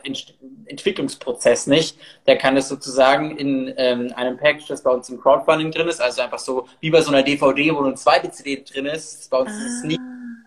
Entwicklungsprozess 0.68 1.68
nicht. 1.68 1.98
Der 2.26 2.38
kann 2.38 2.56
das 2.56 2.70
sozusagen 2.70 3.38
in 3.38 3.74
ähm, 3.76 4.14
einem 4.16 4.38
Package, 4.38 4.68
das 4.68 4.82
bei 4.82 4.92
uns 4.92 5.10
im 5.10 5.20
Crowdfunding 5.20 5.72
drin 5.72 5.90
ist, 5.90 6.02
also 6.02 6.22
einfach 6.22 6.40
so 6.40 6.68
wie 6.80 6.90
bei 6.90 7.02
so 7.02 7.12
einer 7.12 7.22
DVD, 7.22 7.72
wo 7.72 7.80
nur 7.80 7.88
eine 7.88 7.96
zweite 7.96 8.32
CD 8.32 8.64
drin 8.64 8.86
ist, 8.86 9.22
ist 9.22 9.30
bei 9.30 9.40
uns 9.40 9.52
ah. 9.52 9.82
Sneak 9.82 10.00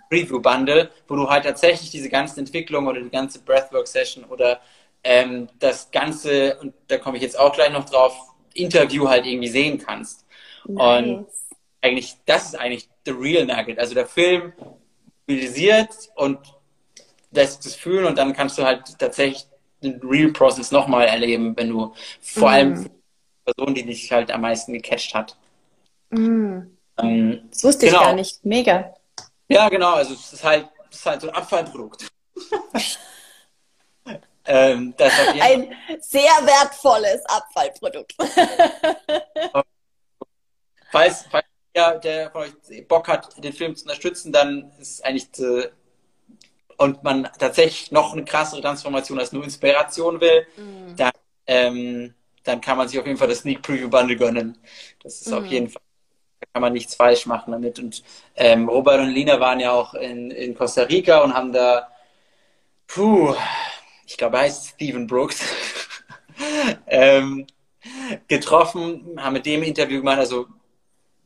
Preview 0.09 0.41
Bundle, 0.41 0.91
wo 1.07 1.17
du 1.17 1.29
halt 1.29 1.45
tatsächlich 1.45 1.91
diese 1.91 2.09
ganze 2.09 2.41
Entwicklung 2.41 2.87
oder 2.87 3.01
die 3.01 3.11
ganze 3.11 3.41
Breathwork 3.41 3.87
Session 3.87 4.25
oder 4.25 4.61
ähm, 5.05 5.49
das 5.59 5.91
ganze, 5.91 6.57
und 6.57 6.73
da 6.89 6.97
komme 6.97 7.19
ich 7.19 7.23
jetzt 7.23 7.39
auch 7.39 7.53
gleich 7.53 7.71
noch 7.71 7.85
drauf, 7.85 8.17
Interview 8.55 9.09
halt 9.09 9.27
irgendwie 9.27 9.49
sehen 9.49 9.79
kannst. 9.79 10.27
Nice. 10.65 11.07
Und 11.07 11.27
eigentlich, 11.83 12.17
das 12.25 12.47
ist 12.47 12.55
eigentlich 12.59 12.89
the 13.05 13.13
real 13.13 13.45
nugget. 13.45 13.79
Also 13.79 13.95
der 13.95 14.07
Film 14.07 14.53
mobilisiert 15.27 15.91
und 16.17 16.39
lässt 17.31 17.65
es 17.67 17.75
fühlen 17.75 18.07
und 18.07 18.19
dann 18.19 18.33
kannst 18.33 18.59
du 18.59 18.65
halt 18.65 18.99
tatsächlich 18.99 19.47
den 19.83 20.01
Real 20.03 20.33
Process 20.33 20.71
nochmal 20.71 21.07
erleben, 21.07 21.57
wenn 21.57 21.71
du 21.71 21.95
vor 22.21 22.49
mhm. 22.49 22.55
allem 22.55 22.85
die 22.85 22.91
Person, 23.45 23.75
die 23.75 23.87
dich 23.87 24.13
halt 24.13 24.31
am 24.31 24.43
meisten 24.43 24.73
gecatcht 24.73 25.15
hat. 25.15 25.37
Mhm. 26.11 26.77
Ähm, 26.99 27.49
das 27.51 27.65
wusste 27.65 27.87
genau. 27.87 28.01
ich 28.01 28.05
gar 28.05 28.13
nicht. 28.15 28.45
Mega. 28.45 28.95
Ja, 29.49 29.69
genau. 29.69 29.95
Also 29.95 30.15
es 30.15 30.33
ist 30.33 30.45
halt, 30.45 30.69
es 30.91 30.99
ist 30.99 31.07
halt 31.07 31.21
so 31.21 31.29
ein 31.29 31.35
Abfallprodukt. 31.35 32.09
ähm, 34.45 34.95
ein 35.41 35.75
sehr 36.01 36.23
wertvolles 36.23 37.25
Abfallprodukt. 37.27 38.15
falls, 40.91 41.25
falls 41.31 41.47
ja, 41.75 41.97
der 41.99 42.31
von 42.31 42.43
euch 42.43 42.89
Bock 42.89 43.09
hat, 43.09 43.43
den 43.43 43.53
Film 43.53 43.77
zu 43.77 43.85
unterstützen, 43.85 44.33
dann 44.33 44.73
ist 44.79 44.95
es 44.95 45.01
eigentlich 45.03 45.33
zu, 45.33 45.71
und 46.81 47.05
man 47.05 47.29
tatsächlich 47.39 47.93
noch 47.93 48.15
eine 48.15 48.25
krassere 48.25 48.63
Transformation 48.63 49.19
als 49.19 49.33
nur 49.33 49.45
Inspiration 49.45 50.19
will, 50.19 50.47
mhm. 50.57 50.97
dann, 50.97 51.13
ähm, 51.47 52.15
dann 52.43 52.63
kann 52.63 52.79
man 52.79 52.89
sich 52.89 52.99
auf 52.99 53.07
jeden 53.07 53.19
Fall 53.19 53.29
das 53.29 53.41
Sneak 53.41 53.61
Preview 53.61 53.91
Bundle 53.91 54.17
gönnen. 54.17 54.57
Das 55.03 55.21
ist 55.21 55.29
mhm. 55.29 55.35
auf 55.35 55.47
jeden 55.47 55.69
Fall, 55.69 55.83
da 56.41 56.47
kann 56.55 56.63
man 56.63 56.73
nichts 56.73 56.95
falsch 56.95 57.27
machen 57.27 57.53
damit. 57.53 57.79
Und 57.79 58.03
ähm, 58.35 58.67
Robert 58.67 59.01
und 59.01 59.11
Lina 59.11 59.39
waren 59.41 59.61
ja 59.61 59.73
auch 59.73 59.93
in, 59.93 60.31
in 60.31 60.55
Costa 60.55 60.85
Rica 60.85 61.19
und 61.19 61.35
haben 61.35 61.53
da, 61.53 61.87
puh, 62.87 63.35
ich 64.07 64.17
glaube, 64.17 64.39
er 64.39 64.45
heißt 64.45 64.69
Stephen 64.69 65.07
Brooks, 65.07 65.43
ähm, 66.87 67.47
getroffen, 68.27 69.19
haben 69.19 69.35
mit 69.35 69.45
dem 69.45 69.63
Interview 69.63 69.99
gemacht, 69.99 70.19
also 70.19 70.47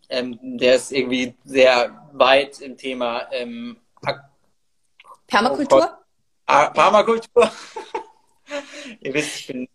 ähm, 0.09 0.37
der 0.59 0.75
ist 0.75 0.91
irgendwie 0.91 1.35
sehr 1.45 2.09
weit 2.13 2.61
im 2.61 2.77
Thema 2.77 3.29
ähm, 3.31 3.77
Permakultur? 5.27 5.99
Ah, 6.47 6.71
Permakultur. 6.71 7.51
Ihr 9.01 9.15
wisst, 9.15 9.41
ich 9.41 9.47
bin 9.47 9.69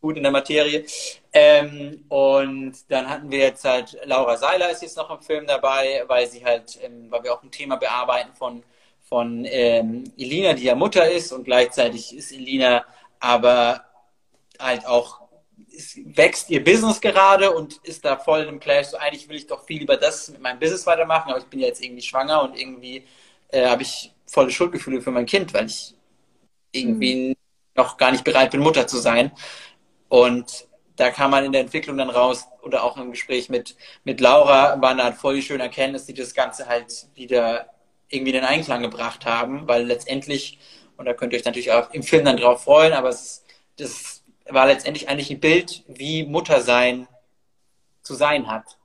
gut 0.00 0.16
in 0.16 0.22
der 0.22 0.32
Materie. 0.32 0.84
Ähm, 1.32 2.04
und 2.08 2.74
dann 2.88 3.08
hatten 3.08 3.30
wir 3.30 3.38
jetzt 3.38 3.64
halt 3.64 3.98
Laura 4.04 4.36
Seiler 4.36 4.70
ist 4.70 4.82
jetzt 4.82 4.96
noch 4.96 5.10
im 5.10 5.20
Film 5.20 5.46
dabei, 5.46 6.04
weil 6.06 6.26
sie 6.26 6.44
halt, 6.44 6.78
ähm, 6.82 7.10
weil 7.10 7.24
wir 7.24 7.34
auch 7.34 7.42
ein 7.42 7.50
Thema 7.50 7.76
bearbeiten 7.76 8.32
von, 8.34 8.62
von 9.08 9.44
ähm, 9.44 10.04
Elina, 10.16 10.54
die 10.54 10.64
ja 10.64 10.74
Mutter 10.74 11.10
ist 11.10 11.32
und 11.32 11.44
gleichzeitig 11.44 12.16
ist 12.16 12.32
Elina 12.32 12.84
aber 13.20 13.84
halt 14.58 14.86
auch 14.86 15.20
wächst 16.04 16.50
ihr 16.50 16.62
Business 16.62 17.00
gerade 17.00 17.52
und 17.52 17.76
ist 17.84 18.04
da 18.04 18.16
voll 18.16 18.42
im 18.42 18.60
Clash. 18.60 18.88
So 18.88 18.96
eigentlich 18.96 19.28
will 19.28 19.36
ich 19.36 19.46
doch 19.46 19.64
viel 19.64 19.78
lieber 19.80 19.96
das 19.96 20.28
mit 20.28 20.40
meinem 20.40 20.58
Business 20.58 20.86
weitermachen, 20.86 21.30
aber 21.30 21.40
ich 21.40 21.46
bin 21.46 21.60
ja 21.60 21.66
jetzt 21.66 21.82
irgendwie 21.82 22.02
schwanger 22.02 22.42
und 22.42 22.58
irgendwie 22.58 23.04
äh, 23.48 23.66
habe 23.66 23.82
ich 23.82 24.12
volle 24.28 24.50
Schuldgefühle 24.50 25.00
für 25.00 25.10
mein 25.10 25.26
Kind, 25.26 25.54
weil 25.54 25.66
ich 25.66 25.94
irgendwie 26.72 27.30
mhm. 27.30 27.36
noch 27.74 27.96
gar 27.96 28.12
nicht 28.12 28.24
bereit 28.24 28.50
bin, 28.50 28.60
Mutter 28.60 28.86
zu 28.86 28.98
sein. 28.98 29.32
Und 30.08 30.68
da 30.96 31.10
kam 31.10 31.30
man 31.30 31.44
in 31.44 31.52
der 31.52 31.62
Entwicklung 31.62 31.96
dann 31.96 32.10
raus 32.10 32.46
oder 32.62 32.82
auch 32.84 32.96
im 32.96 33.10
Gespräch 33.10 33.48
mit, 33.48 33.76
mit 34.04 34.20
Laura 34.20 34.80
waren 34.80 34.98
da 34.98 35.04
halt 35.04 35.16
voll 35.16 35.36
die 35.36 35.42
schöne 35.42 35.62
Erkenntnis, 35.62 36.06
die 36.06 36.14
das 36.14 36.34
Ganze 36.34 36.66
halt 36.66 37.06
wieder 37.14 37.70
irgendwie 38.08 38.30
in 38.30 38.36
den 38.36 38.44
Einklang 38.44 38.82
gebracht 38.82 39.26
haben, 39.26 39.68
weil 39.68 39.84
letztendlich, 39.84 40.58
und 40.96 41.06
da 41.06 41.14
könnt 41.14 41.32
ihr 41.32 41.38
euch 41.38 41.44
natürlich 41.44 41.72
auch 41.72 41.90
im 41.92 42.02
Film 42.02 42.24
dann 42.24 42.36
drauf 42.36 42.64
freuen, 42.64 42.94
aber 42.94 43.10
es, 43.10 43.44
das 43.76 44.24
war 44.48 44.66
letztendlich 44.66 45.08
eigentlich 45.08 45.30
ein 45.30 45.40
Bild, 45.40 45.84
wie 45.86 46.24
Muttersein 46.24 47.06
zu 48.02 48.14
sein 48.14 48.48
hat. 48.50 48.78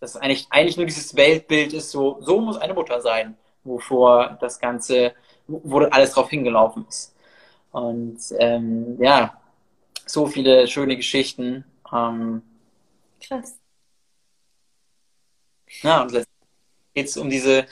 Das 0.00 0.16
eigentlich, 0.16 0.46
eigentlich 0.50 0.76
nur 0.76 0.86
dieses 0.86 1.16
Weltbild 1.16 1.72
ist, 1.72 1.90
so, 1.90 2.18
so 2.20 2.40
muss 2.40 2.58
eine 2.58 2.74
Mutter 2.74 3.00
sein, 3.00 3.38
wovor 3.64 4.38
das 4.40 4.58
Ganze, 4.58 5.14
wo 5.46 5.78
alles 5.80 6.12
drauf 6.12 6.30
hingelaufen 6.30 6.86
ist. 6.88 7.14
Und 7.72 8.18
ähm, 8.38 8.96
ja, 9.00 9.40
so 10.06 10.26
viele 10.26 10.68
schöne 10.68 10.96
Geschichten. 10.96 11.64
Ähm, 11.92 12.42
Krass. 13.20 13.58
Ja, 15.82 16.02
und 16.02 16.12
letztendlich 16.12 16.28
geht 16.94 17.06
es 17.08 17.16
um 17.16 17.30
diese, 17.30 17.66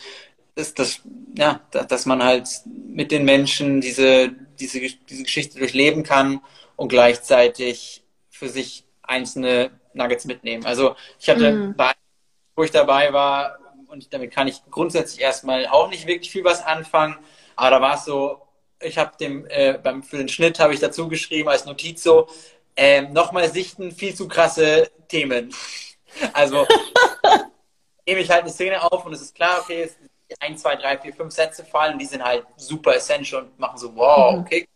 ist 0.55 0.78
das, 0.78 1.01
ja, 1.36 1.61
dass 1.70 2.07
man 2.07 2.22
halt 2.22 2.49
mit 2.66 3.12
den 3.12 3.24
Menschen 3.24 3.80
diese, 3.80 4.30
diese, 4.59 4.80
diese 4.80 5.22
Geschichte 5.22 5.59
durchleben 5.59 6.03
kann 6.03 6.40
und 6.76 6.88
gleichzeitig 6.88 8.03
für 8.28 8.49
sich 8.49 8.84
einzelne 9.03 9.70
Nuggets 9.95 10.24
mitnehmen. 10.24 10.64
Also 10.64 10.97
ich 11.20 11.28
hatte 11.28 11.53
mhm. 11.53 11.76
bei, 11.76 11.93
wo 12.57 12.64
ich 12.64 12.70
dabei 12.70 13.12
war, 13.12 13.59
und 13.93 14.12
damit 14.12 14.32
kann 14.32 14.49
ich 14.49 14.62
grundsätzlich 14.70 15.20
erstmal 15.20 15.66
auch 15.66 15.88
nicht 15.88 16.07
wirklich 16.07 16.30
viel 16.30 16.45
was 16.45 16.64
anfangen, 16.64 17.16
aber 17.57 17.70
da 17.70 17.80
war 17.80 17.95
es 17.95 18.05
so, 18.07 18.40
ich 18.80 18.99
habe 18.99 19.16
dem 19.18 19.47
äh, 19.49 19.74
beim 19.74 20.03
für 20.03 20.16
den 20.16 20.28
Schnitt 20.28 20.59
habe 20.59 20.74
ich 20.74 20.80
dazu 20.80 21.09
geschrieben 21.09 21.49
als 21.49 21.66
Notiz 21.66 22.03
so 22.03 22.26
ähm, 22.74 23.12
nochmal 23.12 23.53
sichten 23.53 23.93
viel 23.93 24.14
zu 24.14 24.26
krasse 24.28 24.90
Themen. 25.09 25.55
Also 26.34 26.66
nehme 28.07 28.20
ich 28.20 28.30
halt 28.30 28.43
eine 28.43 28.51
Szene 28.51 28.82
auf 28.82 29.07
und 29.07 29.14
es 29.14 29.22
ist 29.22 29.34
klar, 29.34 29.61
okay, 29.62 29.84
es 29.84 29.97
ein, 30.40 30.59
zwei, 30.59 30.76
drei, 30.76 30.99
vier, 30.99 31.14
fünf 31.14 31.32
Sätze 31.32 31.64
fallen, 31.64 31.99
die 31.99 32.05
sind 32.05 32.22
halt 32.22 32.45
super 32.57 32.95
essential 32.95 33.45
und 33.45 33.59
machen 33.59 33.78
so, 33.78 33.97
wow, 33.97 34.34
mhm. 34.34 34.40
okay. 34.40 34.68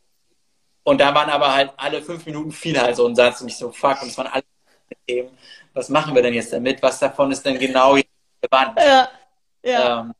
Und 0.82 0.98
da 0.98 1.14
waren 1.14 1.28
aber 1.28 1.52
halt 1.52 1.74
alle 1.76 2.00
fünf 2.00 2.24
Minuten 2.24 2.52
viel 2.52 2.80
halt 2.80 2.96
so 2.96 3.06
ein 3.06 3.14
Satz 3.14 3.42
und 3.42 3.48
ich 3.48 3.58
so, 3.58 3.70
fuck, 3.70 4.00
und 4.00 4.08
es 4.08 4.16
waren 4.16 4.28
alle 4.28 4.44
Themen. 5.06 5.36
Was 5.74 5.90
machen 5.90 6.14
wir 6.14 6.22
denn 6.22 6.32
jetzt 6.32 6.54
damit? 6.54 6.82
Was 6.82 6.98
davon 6.98 7.30
ist 7.32 7.44
denn 7.44 7.58
genau 7.58 7.96
relevant? 8.52 8.78
Ja, 8.78 9.08
ja. 9.62 10.00
Ähm, 10.00 10.14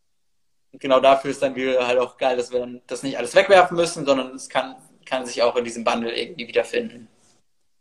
genau 0.73 1.01
dafür 1.01 1.31
ist 1.31 1.43
dann 1.43 1.55
wieder 1.55 1.87
halt 1.87 1.99
auch 1.99 2.17
geil, 2.17 2.37
dass 2.37 2.51
wir 2.51 2.61
dann 2.61 2.81
das 2.87 3.03
nicht 3.03 3.19
alles 3.19 3.35
wegwerfen 3.35 3.77
müssen, 3.77 4.05
sondern 4.05 4.35
es 4.35 4.49
kann, 4.49 4.77
kann 5.05 5.27
sich 5.27 5.43
auch 5.43 5.57
in 5.57 5.65
diesem 5.65 5.85
Bundle 5.85 6.15
irgendwie 6.15 6.49
wiederfinden. 6.49 7.09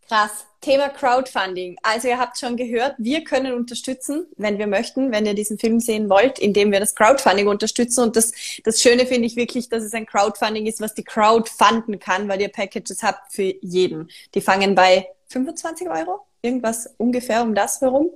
Krass. 0.07 0.45
Thema 0.61 0.89
Crowdfunding. 0.89 1.77
Also 1.81 2.07
ihr 2.07 2.19
habt 2.19 2.39
schon 2.39 2.57
gehört, 2.57 2.95
wir 2.97 3.23
können 3.23 3.53
unterstützen, 3.53 4.27
wenn 4.35 4.57
wir 4.57 4.67
möchten, 4.67 5.11
wenn 5.11 5.25
ihr 5.25 5.33
diesen 5.33 5.57
Film 5.59 5.79
sehen 5.79 6.09
wollt, 6.09 6.39
indem 6.39 6.71
wir 6.71 6.79
das 6.79 6.95
Crowdfunding 6.95 7.47
unterstützen. 7.47 8.03
Und 8.03 8.15
das, 8.15 8.31
das 8.63 8.81
Schöne 8.81 9.05
finde 9.05 9.27
ich 9.27 9.35
wirklich, 9.35 9.69
dass 9.69 9.83
es 9.83 9.93
ein 9.93 10.05
Crowdfunding 10.05 10.65
ist, 10.65 10.81
was 10.81 10.93
die 10.93 11.03
Crowd 11.03 11.49
funden 11.49 11.99
kann, 11.99 12.27
weil 12.27 12.41
ihr 12.41 12.49
Packages 12.49 13.03
habt 13.03 13.31
für 13.31 13.53
jeden. 13.61 14.09
Die 14.33 14.41
fangen 14.41 14.75
bei 14.75 15.07
25 15.27 15.89
Euro, 15.89 16.25
irgendwas 16.41 16.93
ungefähr 16.97 17.41
um 17.41 17.55
das 17.55 17.81
herum. 17.81 18.11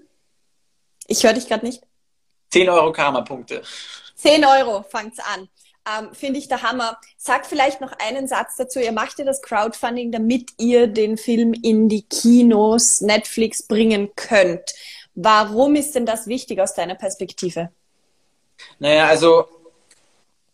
Ich 1.08 1.24
höre 1.24 1.34
dich 1.34 1.48
gerade 1.48 1.66
nicht. 1.66 1.84
10 2.52 2.70
Euro 2.70 2.92
Karma-Punkte. 2.92 3.62
10 4.16 4.44
Euro 4.46 4.84
fangt's 4.84 5.20
an 5.20 5.50
ähm, 5.90 6.14
finde 6.14 6.40
ich 6.40 6.48
der 6.48 6.62
Hammer. 6.62 7.00
Sag 7.18 7.46
vielleicht 7.46 7.82
noch 7.82 7.94
einen 8.00 8.28
Satz 8.28 8.56
dazu. 8.58 8.80
Ihr 8.80 8.92
macht 8.92 9.20
ja 9.20 9.26
das 9.26 9.42
Crowdfunding, 9.42 10.12
damit 10.12 10.52
ihr 10.58 10.88
den 10.88 11.18
Film 11.18 11.54
in 11.54 11.90
die 11.90 12.04
Kinos, 12.04 13.02
Netflix 13.02 13.64
bringen 13.64 14.12
könnt. 14.16 14.74
Warum 15.16 15.76
ist 15.76 15.96
denn 15.96 16.06
das 16.06 16.28
wichtig 16.28 16.62
aus 16.62 16.74
deiner 16.74 16.96
Perspektive? 16.96 17.70
Naja, 18.80 19.08
also 19.08 19.48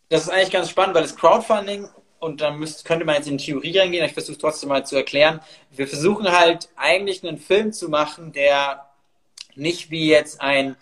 das 0.08 0.22
ist 0.22 0.28
eigentlich 0.28 0.50
ganz 0.50 0.70
spannend, 0.70 0.94
weil 0.94 1.02
das 1.02 1.16
Crowdfunding, 1.16 1.88
und 2.18 2.40
da 2.40 2.50
müsst, 2.50 2.84
könnte 2.84 3.04
man 3.04 3.16
jetzt 3.16 3.28
in 3.28 3.38
Theorie 3.38 3.78
reingehen, 3.78 4.04
ich 4.04 4.12
versuche 4.12 4.32
es 4.32 4.38
trotzdem 4.38 4.68
mal 4.68 4.86
zu 4.86 4.96
erklären. 4.96 5.40
Wir 5.70 5.86
versuchen 5.86 6.30
halt 6.30 6.68
eigentlich 6.76 7.22
einen 7.22 7.38
Film 7.38 7.72
zu 7.72 7.88
machen, 7.88 8.32
der 8.32 8.86
nicht 9.54 9.90
wie 9.90 10.08
jetzt 10.08 10.40
ein 10.40 10.76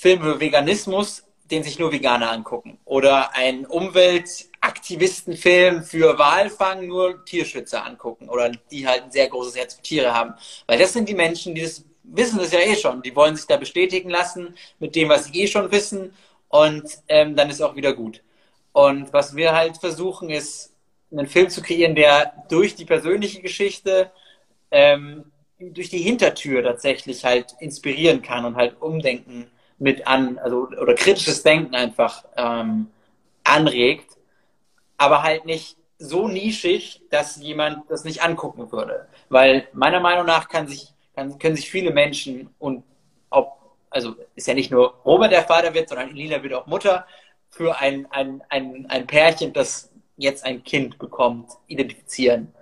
Film 0.00 0.22
über 0.22 0.40
Veganismus 0.40 1.22
den 1.50 1.62
sich 1.62 1.78
nur 1.78 1.92
Veganer 1.92 2.30
angucken. 2.30 2.78
Oder 2.84 3.34
einen 3.34 3.64
Umweltaktivistenfilm 3.66 5.82
für 5.82 6.18
Walfang 6.18 6.86
nur 6.86 7.24
Tierschützer 7.24 7.82
angucken. 7.84 8.28
Oder 8.28 8.52
die 8.70 8.86
halt 8.86 9.02
ein 9.04 9.10
sehr 9.10 9.28
großes 9.28 9.56
Herz 9.56 9.72
für 9.74 9.82
Tiere 9.82 10.14
haben. 10.14 10.34
Weil 10.66 10.78
das 10.78 10.92
sind 10.92 11.08
die 11.08 11.14
Menschen, 11.14 11.54
die 11.54 11.62
das 11.62 11.84
wissen 12.02 12.38
das 12.38 12.52
ja 12.52 12.60
eh 12.60 12.76
schon. 12.76 13.00
Die 13.02 13.16
wollen 13.16 13.36
sich 13.36 13.46
da 13.46 13.56
bestätigen 13.56 14.10
lassen 14.10 14.54
mit 14.78 14.94
dem, 14.94 15.08
was 15.08 15.24
sie 15.26 15.42
eh 15.42 15.46
schon 15.46 15.72
wissen. 15.72 16.14
Und 16.48 16.84
ähm, 17.08 17.36
dann 17.36 17.50
ist 17.50 17.60
auch 17.60 17.76
wieder 17.76 17.92
gut. 17.94 18.22
Und 18.72 19.12
was 19.12 19.36
wir 19.36 19.54
halt 19.54 19.76
versuchen, 19.78 20.30
ist, 20.30 20.72
einen 21.10 21.26
Film 21.26 21.48
zu 21.48 21.62
kreieren, 21.62 21.94
der 21.94 22.34
durch 22.50 22.74
die 22.74 22.84
persönliche 22.84 23.40
Geschichte, 23.40 24.10
ähm, 24.70 25.24
durch 25.58 25.88
die 25.88 25.98
Hintertür 25.98 26.62
tatsächlich 26.62 27.24
halt 27.24 27.56
inspirieren 27.60 28.20
kann 28.22 28.44
und 28.44 28.56
halt 28.56 28.80
umdenken 28.80 29.50
mit 29.78 30.06
an, 30.06 30.38
also 30.38 30.68
oder 30.68 30.94
kritisches 30.94 31.42
Denken 31.42 31.74
einfach 31.74 32.24
ähm, 32.36 32.88
anregt, 33.44 34.16
aber 34.96 35.22
halt 35.22 35.46
nicht 35.46 35.76
so 35.98 36.28
nischig, 36.28 37.02
dass 37.10 37.36
jemand 37.36 37.90
das 37.90 38.04
nicht 38.04 38.22
angucken 38.22 38.70
würde. 38.70 39.08
Weil 39.28 39.68
meiner 39.72 40.00
Meinung 40.00 40.26
nach 40.26 40.48
kann 40.48 40.68
sich, 40.68 40.92
kann, 41.14 41.38
können 41.38 41.56
sich 41.56 41.70
viele 41.70 41.92
Menschen 41.92 42.50
und 42.58 42.84
ob, 43.30 43.58
also 43.90 44.14
ist 44.34 44.46
ja 44.46 44.54
nicht 44.54 44.70
nur 44.70 44.94
Robert 45.04 45.32
der 45.32 45.42
Vater 45.44 45.74
wird, 45.74 45.88
sondern 45.88 46.10
Elina 46.10 46.42
wird 46.42 46.54
auch 46.54 46.66
Mutter 46.66 47.06
für 47.50 47.78
ein, 47.78 48.06
ein, 48.10 48.42
ein, 48.48 48.86
ein 48.88 49.06
Pärchen, 49.06 49.52
das 49.52 49.90
jetzt 50.16 50.44
ein 50.44 50.62
Kind 50.64 50.98
bekommt, 50.98 51.50
identifizieren. 51.66 52.52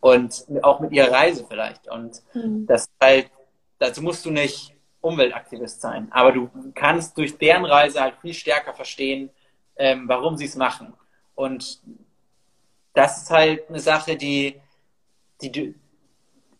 Und 0.00 0.46
auch 0.62 0.80
mit 0.80 0.92
ihrer 0.92 1.12
Reise 1.12 1.44
vielleicht. 1.46 1.88
Und 1.88 2.22
mhm. 2.32 2.66
das 2.66 2.88
halt, 3.02 3.30
dazu 3.78 4.00
musst 4.00 4.24
du 4.24 4.30
nicht 4.30 4.74
Umweltaktivist 5.00 5.80
sein. 5.80 6.08
Aber 6.10 6.32
du 6.32 6.50
kannst 6.74 7.16
durch 7.16 7.38
deren 7.38 7.64
Reise 7.64 8.00
halt 8.00 8.14
viel 8.20 8.34
stärker 8.34 8.74
verstehen, 8.74 9.30
ähm, 9.76 10.08
warum 10.08 10.36
sie 10.36 10.44
es 10.44 10.56
machen. 10.56 10.92
Und 11.34 11.80
das 12.92 13.22
ist 13.22 13.30
halt 13.30 13.68
eine 13.68 13.80
Sache, 13.80 14.16
die, 14.16 14.60
die 15.40 15.74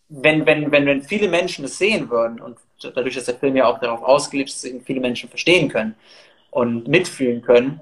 wenn, 0.08 0.44
wenn, 0.46 0.72
wenn, 0.72 0.86
wenn 0.86 1.02
viele 1.02 1.28
Menschen 1.28 1.64
es 1.64 1.78
sehen 1.78 2.10
würden 2.10 2.40
und 2.40 2.58
dadurch, 2.82 3.14
dass 3.14 3.26
der 3.26 3.36
Film 3.36 3.56
ja 3.56 3.66
auch 3.66 3.78
darauf 3.78 4.02
ausgelegt 4.02 4.50
ist, 4.50 4.66
viele 4.84 5.00
Menschen 5.00 5.28
verstehen 5.28 5.68
können 5.68 5.94
und 6.50 6.88
mitfühlen 6.88 7.42
können, 7.42 7.80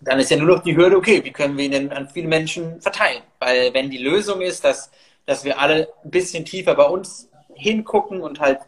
dann 0.00 0.18
ist 0.18 0.30
ja 0.30 0.36
nur 0.36 0.56
noch 0.56 0.62
die 0.62 0.76
Hürde, 0.76 0.96
okay, 0.96 1.22
wie 1.22 1.30
können 1.30 1.56
wir 1.56 1.64
ihn 1.64 1.70
denn 1.70 1.92
an 1.92 2.08
viele 2.08 2.26
Menschen 2.26 2.80
verteilen? 2.80 3.22
Weil 3.38 3.72
wenn 3.72 3.90
die 3.90 3.98
Lösung 3.98 4.40
ist, 4.40 4.64
dass, 4.64 4.90
dass 5.26 5.44
wir 5.44 5.60
alle 5.60 5.88
ein 6.04 6.10
bisschen 6.10 6.44
tiefer 6.44 6.74
bei 6.74 6.84
uns 6.84 7.28
hingucken 7.54 8.20
und 8.20 8.40
halt 8.40 8.58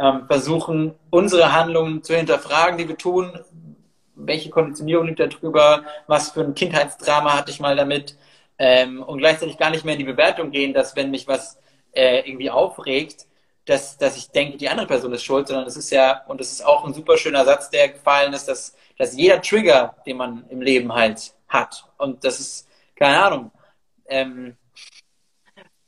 ähm, 0.00 0.26
versuchen, 0.26 0.94
unsere 1.10 1.52
Handlungen 1.52 2.02
zu 2.02 2.16
hinterfragen, 2.16 2.78
die 2.78 2.88
wir 2.88 2.96
tun. 2.96 3.38
Welche 4.14 4.48
Konditionierung 4.48 5.06
liegt 5.06 5.20
da 5.20 5.26
drüber? 5.26 5.84
Was 6.06 6.30
für 6.30 6.40
ein 6.40 6.54
Kindheitsdrama 6.54 7.36
hatte 7.36 7.50
ich 7.50 7.60
mal 7.60 7.76
damit? 7.76 8.16
Ähm, 8.58 9.02
und 9.02 9.18
gleichzeitig 9.18 9.58
gar 9.58 9.70
nicht 9.70 9.84
mehr 9.84 9.94
in 9.94 10.00
die 10.00 10.04
Bewertung 10.04 10.50
gehen, 10.50 10.72
dass 10.72 10.96
wenn 10.96 11.10
mich 11.10 11.28
was 11.28 11.58
äh, 11.92 12.28
irgendwie 12.28 12.50
aufregt, 12.50 13.26
dass, 13.66 13.98
dass 13.98 14.16
ich 14.16 14.30
denke, 14.30 14.56
die 14.56 14.68
andere 14.68 14.86
Person 14.86 15.12
ist 15.12 15.24
schuld, 15.24 15.48
sondern 15.48 15.66
es 15.66 15.76
ist 15.76 15.90
ja, 15.90 16.24
und 16.28 16.40
das 16.40 16.50
ist 16.50 16.64
auch 16.64 16.84
ein 16.84 16.94
super 16.94 17.16
schöner 17.18 17.44
Satz, 17.44 17.70
der 17.70 17.90
gefallen 17.90 18.32
ist, 18.32 18.48
dass, 18.48 18.74
dass 18.98 19.16
jeder 19.16 19.40
Trigger, 19.42 19.96
den 20.06 20.16
man 20.16 20.44
im 20.48 20.62
Leben 20.62 20.94
halt 20.94 21.34
hat, 21.48 21.84
und 21.98 22.24
das 22.24 22.40
ist, 22.40 22.68
keine 22.96 23.22
Ahnung, 23.22 23.50
ähm, 24.06 24.56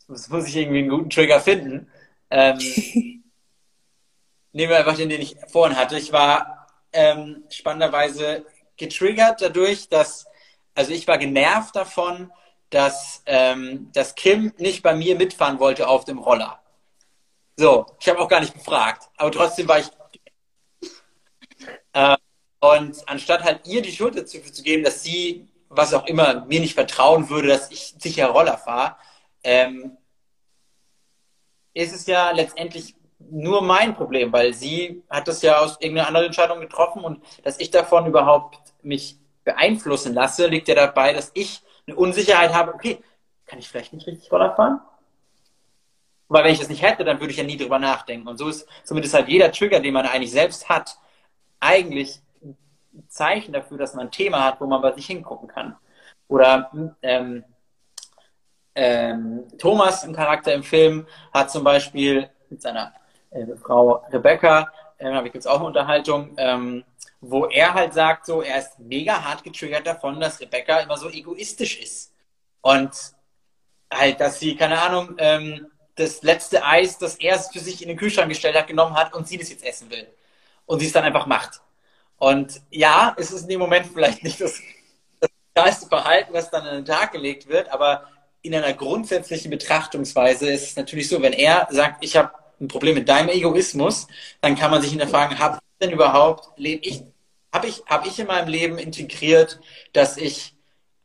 das 0.07 0.29
muss 0.29 0.47
ich 0.47 0.57
irgendwie 0.57 0.81
einen 0.81 0.91
guten 0.91 1.11
Trigger 1.11 1.41
finden. 1.41 1.91
Ähm, 2.31 2.59
nehmen 4.53 4.71
wir 4.71 4.79
einfach 4.79 4.97
den, 4.97 5.09
den 5.09 5.21
ich 5.21 5.37
vorhin 5.49 5.77
hatte. 5.77 5.99
Ich 5.99 6.13
war 6.13 6.67
ähm, 6.93 7.45
spannenderweise 7.51 8.45
getriggert 8.77 9.41
dadurch, 9.41 9.89
dass, 9.89 10.27
also 10.75 10.93
ich 10.93 11.07
war 11.07 11.19
genervt 11.19 11.77
davon, 11.77 12.33
dass, 12.71 13.23
ähm, 13.27 13.91
dass 13.93 14.15
Kim 14.15 14.53
nicht 14.59 14.83
bei 14.83 14.95
mir 14.95 15.17
mitfahren 15.17 15.59
wollte 15.59 15.89
auf 15.89 16.05
dem 16.05 16.19
Roller. 16.19 16.61
So, 17.57 17.87
ich 18.01 18.09
habe 18.09 18.19
auch 18.19 18.29
gar 18.29 18.41
nicht 18.41 18.55
gefragt, 18.55 19.09
aber 19.17 19.31
trotzdem 19.31 19.69
war 19.69 19.79
ich. 19.79 19.87
Äh, 21.95 22.17
und 22.59 23.07
anstatt 23.07 23.45
halt 23.45 23.67
ihr 23.67 23.83
die 23.83 23.93
Schuld 23.93 24.17
dazu 24.17 24.41
zu 24.41 24.63
geben, 24.63 24.83
dass 24.83 25.03
sie, 25.03 25.47
was 25.69 25.93
auch 25.93 26.07
immer, 26.07 26.47
mir 26.47 26.59
nicht 26.59 26.73
vertrauen 26.73 27.29
würde, 27.29 27.49
dass 27.49 27.71
ich 27.71 27.95
sicher 27.99 28.29
Roller 28.29 28.57
fahre, 28.57 28.97
ähm, 29.45 29.99
ist 31.75 31.95
es 31.95 32.07
ja 32.07 32.31
letztendlich 32.31 32.95
nur 33.33 33.63
mein 33.63 33.95
Problem, 33.95 34.31
weil 34.33 34.53
sie 34.53 35.03
hat 35.09 35.27
das 35.27 35.41
ja 35.41 35.59
aus 35.59 35.81
irgendeiner 35.81 36.09
anderen 36.09 36.27
Entscheidung 36.27 36.61
getroffen 36.61 37.03
und 37.03 37.25
dass 37.43 37.59
ich 37.59 37.71
davon 37.71 38.07
überhaupt 38.07 38.59
mich 38.83 39.17
beeinflussen 39.43 40.13
lasse, 40.13 40.47
liegt 40.47 40.69
ja 40.69 40.75
dabei, 40.75 41.15
dass 41.15 41.31
ich 41.35 41.63
eine 41.87 41.97
Unsicherheit 41.97 42.53
habe, 42.53 42.75
okay, 42.75 43.03
kann 43.47 43.59
ich 43.59 43.69
vielleicht 43.69 43.95
nicht 43.95 44.07
richtig 44.07 44.31
Roller 44.31 44.55
fahren? 44.55 44.81
Weil 46.29 46.45
wenn 46.45 46.53
ich 46.53 46.61
das 46.61 46.69
nicht 46.69 46.83
hätte, 46.83 47.05
dann 47.05 47.21
würde 47.21 47.33
ich 47.33 47.39
ja 47.39 47.45
nie 47.45 47.57
drüber 47.57 47.79
nachdenken. 47.79 48.29
Und 48.29 48.37
so 48.37 48.49
ist 48.49 48.69
zumindest 48.85 49.15
halt 49.15 49.29
jeder 49.29 49.51
Trigger, 49.51 49.81
den 49.81 49.95
man 49.95 50.07
eigentlich 50.07 50.31
selbst 50.31 50.69
hat, 50.69 50.99
eigentlich 51.59 52.21
ein 52.43 52.57
Zeichen 53.09 53.53
dafür, 53.53 53.79
dass 53.79 53.95
man 53.95 54.07
ein 54.07 54.13
Thema 54.13 54.45
hat, 54.45 54.61
wo 54.61 54.67
man 54.67 54.83
bei 54.83 54.93
sich 54.93 55.07
hingucken 55.07 55.49
kann. 55.49 55.77
Oder 56.29 56.71
ähm, 57.03 57.45
ähm, 58.75 59.45
Thomas, 59.59 60.05
ein 60.05 60.15
Charakter 60.15 60.53
im 60.53 60.63
Film, 60.63 61.07
hat 61.33 61.51
zum 61.51 61.65
Beispiel 61.65 62.31
mit 62.49 62.61
seiner 62.61 62.93
äh, 63.33 63.47
Frau 63.57 64.05
Rebecca, 64.13 64.73
äh, 64.99 65.11
da 65.11 65.23
gibt 65.23 65.37
es 65.37 65.47
auch 65.47 65.57
eine 65.57 65.67
Unterhaltung, 65.67 66.35
ähm, 66.37 66.85
wo 67.21 67.47
er 67.47 67.75
halt 67.75 67.95
sagt, 67.95 68.27
so, 68.27 68.43
er 68.43 68.59
ist 68.59 68.79
mega 68.79 69.25
hart 69.25 69.45
getriggert 69.45 69.87
davon, 69.87 70.21
dass 70.21 70.41
Rebecca 70.41 70.81
immer 70.81 70.97
so 70.97 71.09
egoistisch 71.09 71.81
ist. 71.81 72.13
Und 72.61 72.91
halt, 73.93 74.21
dass 74.21 74.41
sie, 74.41 74.57
keine 74.57 74.81
Ahnung, 74.81 75.15
ähm, 75.19 75.67
das 75.95 76.23
letzte 76.23 76.65
Eis, 76.65 76.99
das 76.99 77.17
er 77.17 77.39
für 77.39 77.59
sich 77.59 77.83
in 77.83 77.89
den 77.89 77.97
Kühlschrank 77.97 78.29
gestellt 78.29 78.57
hat, 78.57 78.67
genommen 78.67 78.95
hat 78.95 79.15
und 79.15 79.29
sie 79.29 79.39
das 79.39 79.51
jetzt 79.51 79.65
essen 79.65 79.91
will. 79.91 80.07
Und 80.67 80.81
sie 80.81 80.87
es 80.87 80.93
dann 80.93 81.05
einfach 81.05 81.27
macht. 81.27 81.61
Und 82.17 82.61
ja, 82.71 83.15
es 83.19 83.31
ist 83.31 83.43
in 83.43 83.49
dem 83.49 83.61
Moment 83.61 83.87
vielleicht 83.93 84.23
nicht 84.23 84.41
das, 84.41 84.61
das 85.21 85.31
geilste 85.55 85.87
Verhalten, 85.89 86.33
was 86.33 86.51
dann 86.51 86.67
an 86.67 86.77
den 86.77 86.85
Tag 86.85 87.13
gelegt 87.13 87.49
wird, 87.49 87.69
aber 87.69 88.09
in 88.43 88.55
einer 88.55 88.73
grundsätzlichen 88.73 89.51
Betrachtungsweise 89.51 90.51
ist 90.51 90.63
es 90.63 90.77
natürlich 90.77 91.09
so, 91.09 91.21
wenn 91.23 91.33
er 91.33 91.69
sagt, 91.71 92.05
ich 92.05 92.17
habe 92.17 92.33
ein 92.63 92.69
Problem 92.69 92.95
mit 92.95 93.09
deinem 93.09 93.29
Egoismus, 93.29 94.07
dann 94.41 94.57
kann 94.57 94.71
man 94.71 94.81
sich 94.81 94.91
hinterfragen, 94.91 95.39
habe 95.39 95.57
ich 95.57 95.87
denn 95.87 95.93
überhaupt, 95.93 96.49
lebe 96.57 96.87
ich, 96.87 97.03
habe 97.53 97.67
ich, 97.67 97.83
hab 97.87 98.07
ich 98.07 98.19
in 98.19 98.29
meinem 98.29 98.49
Leben 98.49 98.79
integriert, 98.79 99.61
dass 99.93 100.17
ich 100.17 100.55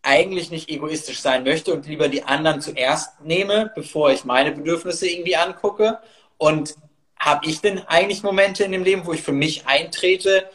eigentlich 0.03 0.51
nicht 0.51 0.69
egoistisch 0.69 1.19
sein 1.19 1.43
möchte 1.43 1.73
und 1.73 1.85
lieber 1.85 2.07
die 2.07 2.23
anderen 2.23 2.61
zuerst 2.61 3.19
nehme, 3.21 3.71
bevor 3.75 4.11
ich 4.11 4.23
meine 4.23 4.51
Bedürfnisse 4.53 5.07
irgendwie 5.07 5.35
angucke? 5.35 5.99
Und 6.37 6.75
habe 7.19 7.47
ich 7.47 7.59
denn 7.61 7.79
eigentlich 7.87 8.23
Momente 8.23 8.63
in 8.63 8.71
dem 8.71 8.83
Leben, 8.83 9.05
wo 9.05 9.11
ich 9.11 9.21
für 9.21 9.33
mich 9.33 9.67
eintrete, 9.67 10.49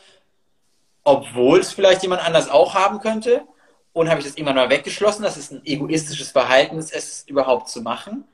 obwohl 1.04 1.60
es 1.60 1.72
vielleicht 1.72 2.02
jemand 2.02 2.24
anders 2.24 2.48
auch 2.48 2.74
haben 2.74 3.00
könnte? 3.00 3.42
Und 3.92 4.08
habe 4.08 4.20
ich 4.20 4.26
das 4.26 4.36
immer 4.36 4.54
mal 4.54 4.70
weggeschlossen, 4.70 5.22
dass 5.22 5.36
es 5.36 5.50
ein 5.50 5.60
egoistisches 5.66 6.30
Verhalten 6.30 6.78
ist, 6.78 6.94
es 6.94 7.24
überhaupt 7.26 7.68
zu 7.68 7.82
machen? 7.82 8.24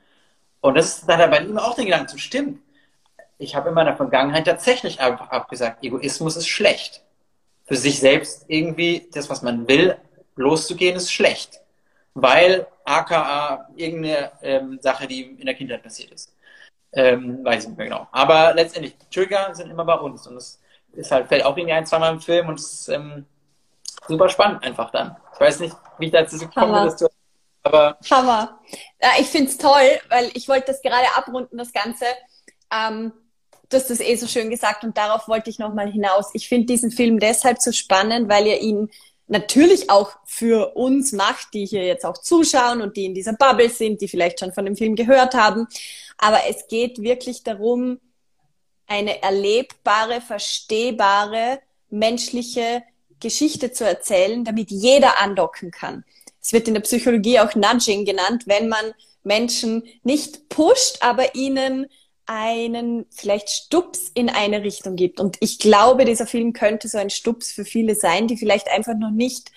Und 0.61 0.75
das 0.75 0.99
ist, 0.99 1.07
da 1.09 1.13
hat 1.13 1.21
er 1.21 1.27
bei 1.27 1.39
ihm 1.39 1.57
auch 1.57 1.75
den 1.75 1.85
Gedanken 1.85 2.07
zu 2.07 2.17
stimmen. 2.17 2.61
Ich 3.37 3.55
habe 3.55 3.69
in 3.69 3.75
meiner 3.75 3.95
Vergangenheit 3.95 4.45
tatsächlich 4.45 4.99
einfach 4.99 5.29
abgesagt, 5.29 5.83
Egoismus 5.83 6.35
ist 6.35 6.47
schlecht. 6.47 7.01
Für 7.65 7.77
sich 7.77 7.99
selbst 7.99 8.45
irgendwie 8.47 9.07
das, 9.13 9.29
was 9.29 9.41
man 9.41 9.67
will, 9.67 9.95
loszugehen, 10.35 10.97
ist 10.97 11.11
schlecht. 11.13 11.61
Weil 12.13 12.67
aka 12.83 13.69
irgendeine 13.75 14.31
ähm, 14.41 14.79
Sache, 14.81 15.07
die 15.07 15.21
in 15.21 15.45
der 15.45 15.55
Kindheit 15.55 15.83
passiert 15.83 16.11
ist. 16.11 16.35
Ähm, 16.91 17.45
weiß 17.45 17.63
ich 17.63 17.69
nicht 17.69 17.77
mehr 17.77 17.87
genau. 17.87 18.07
Aber 18.11 18.53
letztendlich, 18.53 18.95
Trigger 19.11 19.53
sind 19.53 19.69
immer 19.69 19.85
bei 19.85 19.95
uns. 19.95 20.27
Und 20.27 20.35
es 20.35 20.59
ist 20.93 21.11
halt, 21.11 21.27
fällt 21.27 21.45
auch 21.45 21.55
irgendwie 21.55 21.73
ein, 21.73 21.85
zweimal 21.85 22.13
im 22.13 22.19
Film 22.19 22.49
und 22.49 22.59
es 22.59 22.73
ist 22.73 22.89
ähm, 22.89 23.25
super 24.07 24.27
spannend 24.27 24.63
einfach 24.63 24.89
dann. 24.91 25.15
Ich 25.33 25.39
weiß 25.39 25.59
nicht, 25.59 25.75
wie 25.99 26.07
ich 26.07 26.11
dazu 26.11 26.37
gekommen 26.37 26.73
bin, 26.73 26.85
dass 26.85 26.97
du 26.97 27.07
aber 27.63 27.97
Hammer. 28.09 28.59
Ja, 29.01 29.09
ich 29.19 29.27
finde 29.27 29.49
es 29.51 29.57
toll, 29.57 29.99
weil 30.09 30.29
ich 30.33 30.47
wollte 30.47 30.67
das 30.67 30.81
gerade 30.81 31.07
abrunden, 31.15 31.57
das 31.57 31.73
Ganze. 31.73 32.05
Ähm, 32.71 33.11
du 33.69 33.77
hast 33.77 33.89
das 33.89 33.99
eh 33.99 34.15
so 34.15 34.27
schön 34.27 34.49
gesagt 34.49 34.83
und 34.83 34.97
darauf 34.97 35.27
wollte 35.27 35.49
ich 35.49 35.59
nochmal 35.59 35.91
hinaus. 35.91 36.29
Ich 36.33 36.47
finde 36.47 36.67
diesen 36.67 36.91
Film 36.91 37.19
deshalb 37.19 37.61
so 37.61 37.71
spannend, 37.71 38.29
weil 38.29 38.47
ihr 38.47 38.61
ihn 38.61 38.89
natürlich 39.27 39.89
auch 39.89 40.11
für 40.25 40.75
uns 40.75 41.11
macht, 41.11 41.53
die 41.53 41.65
hier 41.65 41.85
jetzt 41.85 42.05
auch 42.05 42.17
zuschauen 42.17 42.81
und 42.81 42.97
die 42.97 43.05
in 43.05 43.13
dieser 43.13 43.33
Bubble 43.33 43.69
sind, 43.69 44.01
die 44.01 44.07
vielleicht 44.07 44.39
schon 44.39 44.53
von 44.53 44.65
dem 44.65 44.75
Film 44.75 44.95
gehört 44.95 45.35
haben. 45.35 45.67
Aber 46.17 46.39
es 46.49 46.67
geht 46.67 47.01
wirklich 47.01 47.43
darum, 47.43 47.99
eine 48.87 49.21
erlebbare, 49.21 50.19
verstehbare, 50.19 51.59
menschliche 51.91 52.83
Geschichte 53.19 53.71
zu 53.71 53.85
erzählen, 53.85 54.43
damit 54.43 54.71
jeder 54.71 55.21
andocken 55.21 55.71
kann. 55.71 56.03
Es 56.41 56.53
wird 56.53 56.67
in 56.67 56.73
der 56.73 56.81
Psychologie 56.81 57.39
auch 57.39 57.55
Nudging 57.55 58.05
genannt, 58.05 58.43
wenn 58.45 58.69
man 58.69 58.93
Menschen 59.23 59.83
nicht 60.03 60.49
pusht, 60.49 60.97
aber 61.01 61.35
ihnen 61.35 61.87
einen 62.25 63.07
vielleicht 63.09 63.49
Stups 63.49 64.11
in 64.13 64.29
eine 64.29 64.63
Richtung 64.63 64.95
gibt. 64.95 65.19
Und 65.19 65.37
ich 65.39 65.57
glaube, 65.57 66.05
dieser 66.05 66.27
Film 66.27 66.53
könnte 66.53 66.87
so 66.87 66.99
ein 66.99 67.09
Stups 67.09 67.51
für 67.51 67.65
viele 67.65 67.95
sein, 67.95 68.27
die 68.27 68.37
vielleicht 68.37 68.69
einfach 68.69 68.93
noch 68.95 69.09
nicht, 69.09 69.51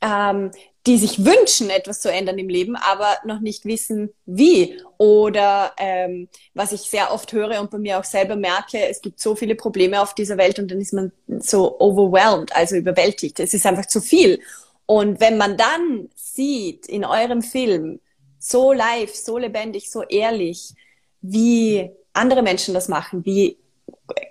ähm, 0.00 0.50
die 0.86 0.96
sich 0.96 1.24
wünschen, 1.24 1.68
etwas 1.68 2.00
zu 2.00 2.10
ändern 2.10 2.38
im 2.38 2.48
Leben, 2.48 2.76
aber 2.76 3.18
noch 3.24 3.40
nicht 3.40 3.66
wissen, 3.66 4.14
wie. 4.24 4.80
Oder 4.96 5.72
ähm, 5.76 6.28
was 6.54 6.72
ich 6.72 6.82
sehr 6.82 7.12
oft 7.12 7.32
höre 7.32 7.60
und 7.60 7.70
bei 7.70 7.78
mir 7.78 7.98
auch 7.98 8.04
selber 8.04 8.36
merke, 8.36 8.78
es 8.88 9.02
gibt 9.02 9.20
so 9.20 9.36
viele 9.36 9.54
Probleme 9.54 10.00
auf 10.00 10.14
dieser 10.14 10.38
Welt 10.38 10.58
und 10.58 10.70
dann 10.70 10.80
ist 10.80 10.94
man 10.94 11.12
so 11.38 11.78
overwhelmed, 11.80 12.54
also 12.56 12.76
überwältigt. 12.76 13.40
Es 13.40 13.52
ist 13.52 13.66
einfach 13.66 13.86
zu 13.86 14.00
viel. 14.00 14.40
Und 14.86 15.20
wenn 15.20 15.38
man 15.38 15.56
dann 15.56 16.08
sieht 16.14 16.86
in 16.86 17.04
eurem 17.04 17.42
Film, 17.42 18.00
so 18.38 18.72
live, 18.72 19.14
so 19.14 19.38
lebendig, 19.38 19.90
so 19.90 20.02
ehrlich, 20.02 20.74
wie 21.22 21.90
andere 22.12 22.42
Menschen 22.42 22.74
das 22.74 22.88
machen, 22.88 23.24
wie 23.24 23.56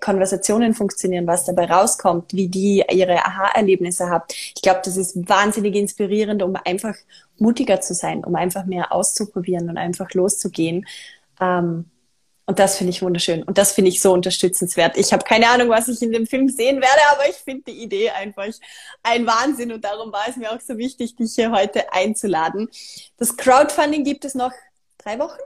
Konversationen 0.01 0.75
funktionieren, 0.75 1.25
was 1.25 1.45
dabei 1.45 1.65
rauskommt, 1.65 2.33
wie 2.33 2.47
die 2.47 2.83
ihre 2.91 3.25
Aha-Erlebnisse 3.25 4.09
haben. 4.09 4.25
Ich 4.55 4.61
glaube, 4.61 4.81
das 4.83 4.97
ist 4.97 5.27
wahnsinnig 5.27 5.75
inspirierend, 5.75 6.43
um 6.43 6.55
einfach 6.63 6.95
mutiger 7.39 7.81
zu 7.81 7.95
sein, 7.95 8.23
um 8.23 8.35
einfach 8.35 8.65
mehr 8.65 8.91
auszuprobieren 8.91 9.69
und 9.69 9.77
einfach 9.77 10.11
loszugehen. 10.13 10.85
Ähm, 11.41 11.85
und 12.45 12.59
das 12.59 12.77
finde 12.77 12.91
ich 12.91 13.01
wunderschön. 13.01 13.43
Und 13.43 13.57
das 13.57 13.71
finde 13.71 13.89
ich 13.89 14.01
so 14.01 14.11
unterstützenswert. 14.11 14.97
Ich 14.97 15.13
habe 15.13 15.23
keine 15.23 15.47
Ahnung, 15.47 15.69
was 15.69 15.87
ich 15.87 16.01
in 16.01 16.11
dem 16.11 16.27
Film 16.27 16.49
sehen 16.49 16.81
werde, 16.81 17.01
aber 17.11 17.29
ich 17.29 17.37
finde 17.37 17.71
die 17.71 17.81
Idee 17.81 18.09
einfach 18.09 18.47
ein 19.01 19.25
Wahnsinn. 19.25 19.71
Und 19.71 19.85
darum 19.85 20.11
war 20.11 20.27
es 20.27 20.35
mir 20.35 20.51
auch 20.51 20.59
so 20.59 20.77
wichtig, 20.77 21.15
dich 21.15 21.35
hier 21.35 21.51
heute 21.51 21.93
einzuladen. 21.93 22.69
Das 23.17 23.37
Crowdfunding 23.37 24.03
gibt 24.03 24.25
es 24.25 24.35
noch 24.35 24.51
drei 24.97 25.19
Wochen? 25.19 25.39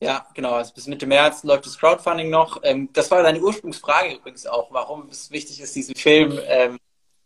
Ja, 0.00 0.26
genau. 0.34 0.54
Also 0.54 0.74
bis 0.74 0.88
Mitte 0.88 1.06
März 1.06 1.44
läuft 1.44 1.66
das 1.66 1.78
Crowdfunding 1.78 2.30
noch. 2.30 2.60
Ähm, 2.64 2.88
das 2.92 3.10
war 3.12 3.22
deine 3.22 3.40
Ursprungsfrage 3.40 4.16
übrigens 4.16 4.44
auch, 4.46 4.72
warum 4.72 5.08
es 5.08 5.30
wichtig 5.30 5.60
ist, 5.60 5.74
diesen 5.74 5.94
Film 5.94 6.38
ähm, 6.46 6.78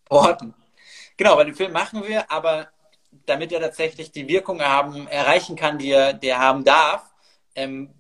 porten. 0.05 0.55
Genau, 1.17 1.37
weil 1.37 1.47
den 1.47 1.55
Film 1.55 1.73
machen 1.73 2.07
wir, 2.07 2.31
aber 2.31 2.69
damit 3.25 3.53
er 3.53 3.61
tatsächlich 3.61 4.13
die 4.13 4.29
Wirkung 4.29 4.61
haben, 4.61 5.09
erreichen 5.09 5.57
kann, 5.57 5.79
die 5.79 5.91
er, 5.91 6.13
die 6.13 6.29
er 6.29 6.39
haben 6.39 6.63
darf, 6.63 7.03
ähm, 7.55 7.93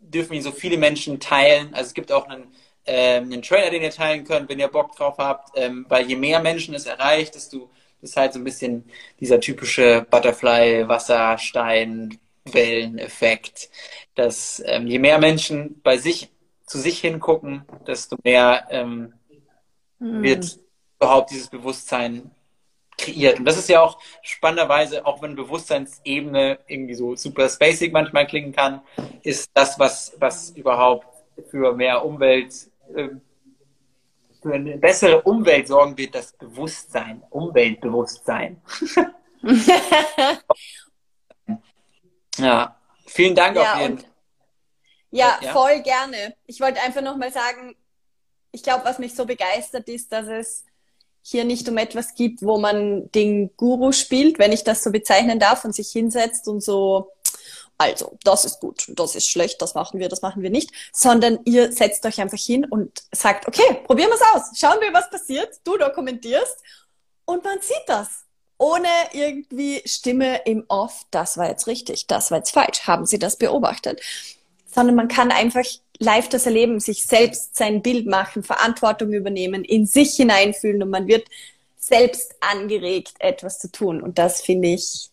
dürfen 0.00 0.34
ihn 0.34 0.42
so 0.42 0.52
viele 0.52 0.78
Menschen 0.78 1.20
teilen. 1.20 1.72
Also 1.74 1.88
es 1.88 1.94
gibt 1.94 2.10
auch 2.12 2.28
einen, 2.28 2.48
ähm, 2.86 3.24
einen 3.24 3.42
Trailer, 3.42 3.70
den 3.70 3.82
ihr 3.82 3.90
teilen 3.90 4.24
könnt, 4.24 4.48
wenn 4.48 4.58
ihr 4.58 4.68
Bock 4.68 4.96
drauf 4.96 5.16
habt, 5.18 5.50
ähm, 5.56 5.86
weil 5.88 6.06
je 6.06 6.16
mehr 6.16 6.40
Menschen 6.40 6.74
es 6.74 6.86
erreicht, 6.86 7.34
desto 7.34 7.70
ist 8.02 8.16
halt 8.16 8.32
so 8.32 8.38
ein 8.38 8.44
bisschen 8.44 8.84
dieser 9.20 9.40
typische 9.40 10.06
Butterfly, 10.10 10.88
Wasserstein, 10.88 12.18
Welleneffekt, 12.44 13.70
dass 14.14 14.62
ähm, 14.64 14.86
je 14.86 14.98
mehr 14.98 15.18
Menschen 15.18 15.80
bei 15.82 15.98
sich 15.98 16.30
zu 16.66 16.78
sich 16.78 17.00
hingucken, 17.00 17.64
desto 17.86 18.16
mehr 18.22 18.66
ähm, 18.70 19.12
mhm. 19.98 20.22
wird 20.22 20.58
überhaupt 20.98 21.30
dieses 21.30 21.48
Bewusstsein 21.48 22.30
kreiert. 23.00 23.38
Und 23.38 23.44
das 23.44 23.56
ist 23.56 23.68
ja 23.68 23.80
auch 23.80 23.98
spannenderweise, 24.22 25.04
auch 25.06 25.22
wenn 25.22 25.34
Bewusstseinsebene 25.36 26.58
irgendwie 26.66 26.94
so 26.94 27.16
super 27.16 27.48
spacig 27.48 27.92
manchmal 27.92 28.26
klingen 28.26 28.52
kann, 28.52 28.82
ist 29.22 29.50
das, 29.54 29.78
was, 29.78 30.14
was 30.18 30.50
überhaupt 30.50 31.06
für 31.48 31.72
mehr 31.74 32.04
Umwelt, 32.04 32.52
äh, 32.94 33.08
für 34.42 34.54
eine 34.54 34.78
bessere 34.78 35.22
Umwelt 35.22 35.68
sorgen 35.68 35.96
wird, 35.98 36.14
das 36.14 36.32
Bewusstsein, 36.32 37.22
Umweltbewusstsein. 37.30 38.60
ja, 42.38 42.76
vielen 43.06 43.34
Dank 43.34 43.56
ja, 43.56 43.74
auf 43.74 43.80
jeden 43.80 43.98
Fall. 43.98 44.10
Ja, 45.10 45.38
ja, 45.42 45.52
voll 45.52 45.80
gerne. 45.82 46.36
Ich 46.46 46.60
wollte 46.60 46.80
einfach 46.80 47.02
nochmal 47.02 47.32
sagen, 47.32 47.74
ich 48.52 48.62
glaube, 48.62 48.84
was 48.84 48.98
mich 48.98 49.14
so 49.14 49.26
begeistert 49.26 49.88
ist, 49.88 50.12
dass 50.12 50.26
es 50.26 50.64
hier 51.22 51.44
nicht 51.44 51.68
um 51.68 51.76
etwas 51.78 52.14
gibt, 52.14 52.42
wo 52.42 52.58
man 52.58 53.10
den 53.12 53.56
Guru 53.56 53.92
spielt, 53.92 54.38
wenn 54.38 54.52
ich 54.52 54.64
das 54.64 54.82
so 54.82 54.90
bezeichnen 54.90 55.38
darf, 55.38 55.64
und 55.64 55.74
sich 55.74 55.90
hinsetzt 55.90 56.48
und 56.48 56.62
so, 56.62 57.12
also, 57.78 58.18
das 58.24 58.44
ist 58.44 58.60
gut, 58.60 58.86
das 58.88 59.16
ist 59.16 59.28
schlecht, 59.28 59.62
das 59.62 59.74
machen 59.74 60.00
wir, 60.00 60.08
das 60.10 60.20
machen 60.20 60.42
wir 60.42 60.50
nicht, 60.50 60.70
sondern 60.92 61.38
ihr 61.44 61.72
setzt 61.72 62.04
euch 62.04 62.20
einfach 62.20 62.38
hin 62.38 62.66
und 62.66 63.04
sagt, 63.10 63.48
okay, 63.48 63.80
probieren 63.86 64.10
wir 64.10 64.16
es 64.16 64.34
aus, 64.34 64.58
schauen 64.58 64.80
wir, 64.80 64.92
was 64.92 65.08
passiert, 65.08 65.60
du 65.64 65.78
dokumentierst 65.78 66.58
und 67.24 67.42
man 67.44 67.60
sieht 67.60 67.84
das. 67.86 68.08
Ohne 68.58 68.88
irgendwie 69.12 69.80
Stimme 69.86 70.42
im 70.44 70.66
Off, 70.68 71.06
das 71.10 71.38
war 71.38 71.48
jetzt 71.48 71.66
richtig, 71.66 72.06
das 72.06 72.30
war 72.30 72.38
jetzt 72.38 72.50
falsch, 72.50 72.82
haben 72.86 73.06
Sie 73.06 73.18
das 73.18 73.36
beobachtet? 73.36 74.02
sondern 74.74 74.96
man 74.96 75.08
kann 75.08 75.30
einfach 75.30 75.64
live 76.00 76.28
das 76.28 76.46
erleben, 76.46 76.80
sich 76.80 77.06
selbst 77.06 77.56
sein 77.56 77.82
Bild 77.82 78.06
machen, 78.06 78.42
Verantwortung 78.42 79.12
übernehmen, 79.12 79.64
in 79.64 79.86
sich 79.86 80.14
hineinfühlen 80.16 80.82
und 80.82 80.90
man 80.90 81.06
wird 81.06 81.28
selbst 81.76 82.34
angeregt, 82.40 83.14
etwas 83.20 83.58
zu 83.58 83.70
tun. 83.70 84.02
Und 84.02 84.18
das 84.18 84.40
finde 84.40 84.68
ich 84.68 85.10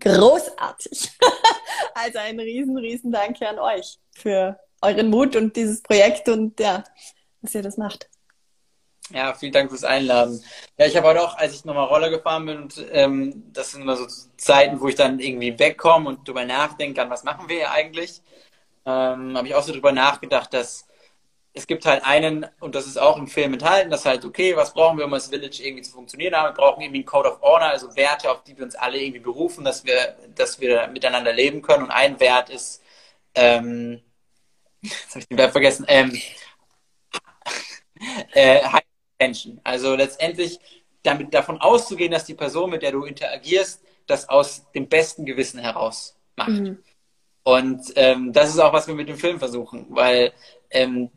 großartig. 0.00 1.10
also 1.94 2.18
ein 2.18 2.38
riesen, 2.40 2.76
riesen 2.76 3.12
Danke 3.12 3.48
an 3.48 3.58
euch 3.58 3.98
für 4.12 4.58
euren 4.82 5.08
Mut 5.08 5.36
und 5.36 5.56
dieses 5.56 5.82
Projekt 5.82 6.28
und 6.28 6.58
ja, 6.60 6.84
dass 7.40 7.54
ihr 7.54 7.62
das 7.62 7.76
macht. 7.76 8.08
Ja, 9.10 9.34
vielen 9.34 9.52
Dank 9.52 9.70
fürs 9.70 9.84
Einladen. 9.84 10.42
Ja, 10.78 10.86
ich 10.86 10.96
habe 10.96 11.08
heute 11.08 11.22
auch, 11.22 11.36
als 11.36 11.54
ich 11.54 11.64
nochmal 11.64 11.86
Roller 11.86 12.08
gefahren 12.08 12.46
bin, 12.46 12.56
und 12.62 12.86
ähm, 12.90 13.44
das 13.52 13.72
sind 13.72 13.82
immer 13.82 13.96
so 13.96 14.06
Zeiten, 14.36 14.80
wo 14.80 14.88
ich 14.88 14.94
dann 14.94 15.20
irgendwie 15.20 15.58
wegkomme 15.58 16.08
und 16.08 16.26
drüber 16.26 16.44
nachdenke, 16.44 17.02
an 17.02 17.10
was 17.10 17.22
machen 17.22 17.48
wir 17.48 17.56
hier 17.56 17.70
eigentlich, 17.70 18.22
ähm, 18.86 19.36
habe 19.36 19.46
ich 19.46 19.54
auch 19.54 19.62
so 19.62 19.72
drüber 19.72 19.92
nachgedacht, 19.92 20.52
dass 20.52 20.86
es 21.56 21.68
gibt 21.68 21.86
halt 21.86 22.04
einen, 22.04 22.46
und 22.58 22.74
das 22.74 22.86
ist 22.86 22.98
auch 22.98 23.16
im 23.16 23.28
Film 23.28 23.52
enthalten, 23.52 23.88
dass 23.88 24.04
halt, 24.04 24.24
okay, 24.24 24.56
was 24.56 24.74
brauchen 24.74 24.98
wir, 24.98 25.04
um 25.04 25.14
als 25.14 25.28
Village 25.28 25.62
irgendwie 25.62 25.82
zu 25.84 25.92
funktionieren? 25.92 26.32
Wir 26.32 26.50
brauchen 26.50 26.82
irgendwie 26.82 26.98
einen 26.98 27.06
Code 27.06 27.30
of 27.30 27.40
Honor, 27.42 27.68
also 27.68 27.94
Werte, 27.94 28.28
auf 28.30 28.42
die 28.42 28.56
wir 28.56 28.64
uns 28.64 28.74
alle 28.74 29.00
irgendwie 29.00 29.20
berufen, 29.20 29.64
dass 29.64 29.84
wir, 29.84 30.16
dass 30.34 30.60
wir 30.60 30.88
miteinander 30.88 31.32
leben 31.32 31.62
können. 31.62 31.84
Und 31.84 31.90
ein 31.92 32.18
Wert 32.18 32.50
ist, 32.50 32.82
ähm, 33.36 34.02
jetzt 34.82 35.10
habe 35.10 35.20
ich 35.20 35.28
den 35.28 35.38
Wert 35.38 35.52
vergessen, 35.52 35.86
ähm, 35.88 36.20
äh, 38.32 38.60
Menschen. 39.20 39.60
Also 39.62 39.94
letztendlich 39.94 40.58
damit 41.04 41.32
davon 41.32 41.60
auszugehen, 41.60 42.10
dass 42.10 42.24
die 42.24 42.34
Person, 42.34 42.70
mit 42.70 42.82
der 42.82 42.90
du 42.90 43.04
interagierst, 43.04 43.80
das 44.08 44.28
aus 44.28 44.70
dem 44.72 44.88
besten 44.88 45.24
Gewissen 45.24 45.60
heraus 45.60 46.16
macht. 46.36 46.48
Mhm. 46.48 46.82
Und 47.44 47.92
ähm, 47.96 48.32
das 48.32 48.50
ist 48.50 48.58
auch, 48.58 48.72
was 48.72 48.86
wir 48.86 48.94
mit 48.94 49.08
dem 49.08 49.18
Film 49.18 49.38
versuchen, 49.38 49.86
weil 49.90 50.32
ähm, 50.70 51.10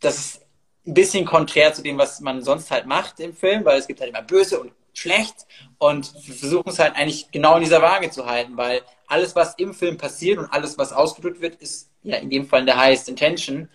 das 0.00 0.18
ist 0.18 0.46
ein 0.86 0.94
bisschen 0.94 1.24
konträr 1.24 1.72
zu 1.72 1.82
dem, 1.82 1.98
was 1.98 2.20
man 2.20 2.42
sonst 2.42 2.70
halt 2.70 2.86
macht 2.86 3.20
im 3.20 3.32
Film, 3.32 3.64
weil 3.64 3.78
es 3.78 3.86
gibt 3.86 4.00
halt 4.00 4.10
immer 4.10 4.22
böse 4.22 4.60
und 4.60 4.72
schlecht 4.92 5.46
und 5.78 6.12
wir 6.26 6.34
versuchen 6.34 6.68
es 6.68 6.78
halt 6.78 6.96
eigentlich 6.96 7.30
genau 7.30 7.56
in 7.56 7.62
dieser 7.62 7.82
Waage 7.82 8.10
zu 8.10 8.26
halten, 8.26 8.56
weil 8.56 8.82
alles, 9.06 9.36
was 9.36 9.54
im 9.54 9.74
Film 9.74 9.98
passiert 9.98 10.38
und 10.38 10.46
alles, 10.46 10.78
was 10.78 10.92
ausgedrückt 10.92 11.40
wird, 11.40 11.56
ist 11.56 11.90
ja 12.02 12.16
in 12.16 12.30
dem 12.30 12.46
Fall 12.46 12.60
in 12.60 12.66
der 12.66 12.78
highest 12.78 13.08
intention. 13.08 13.68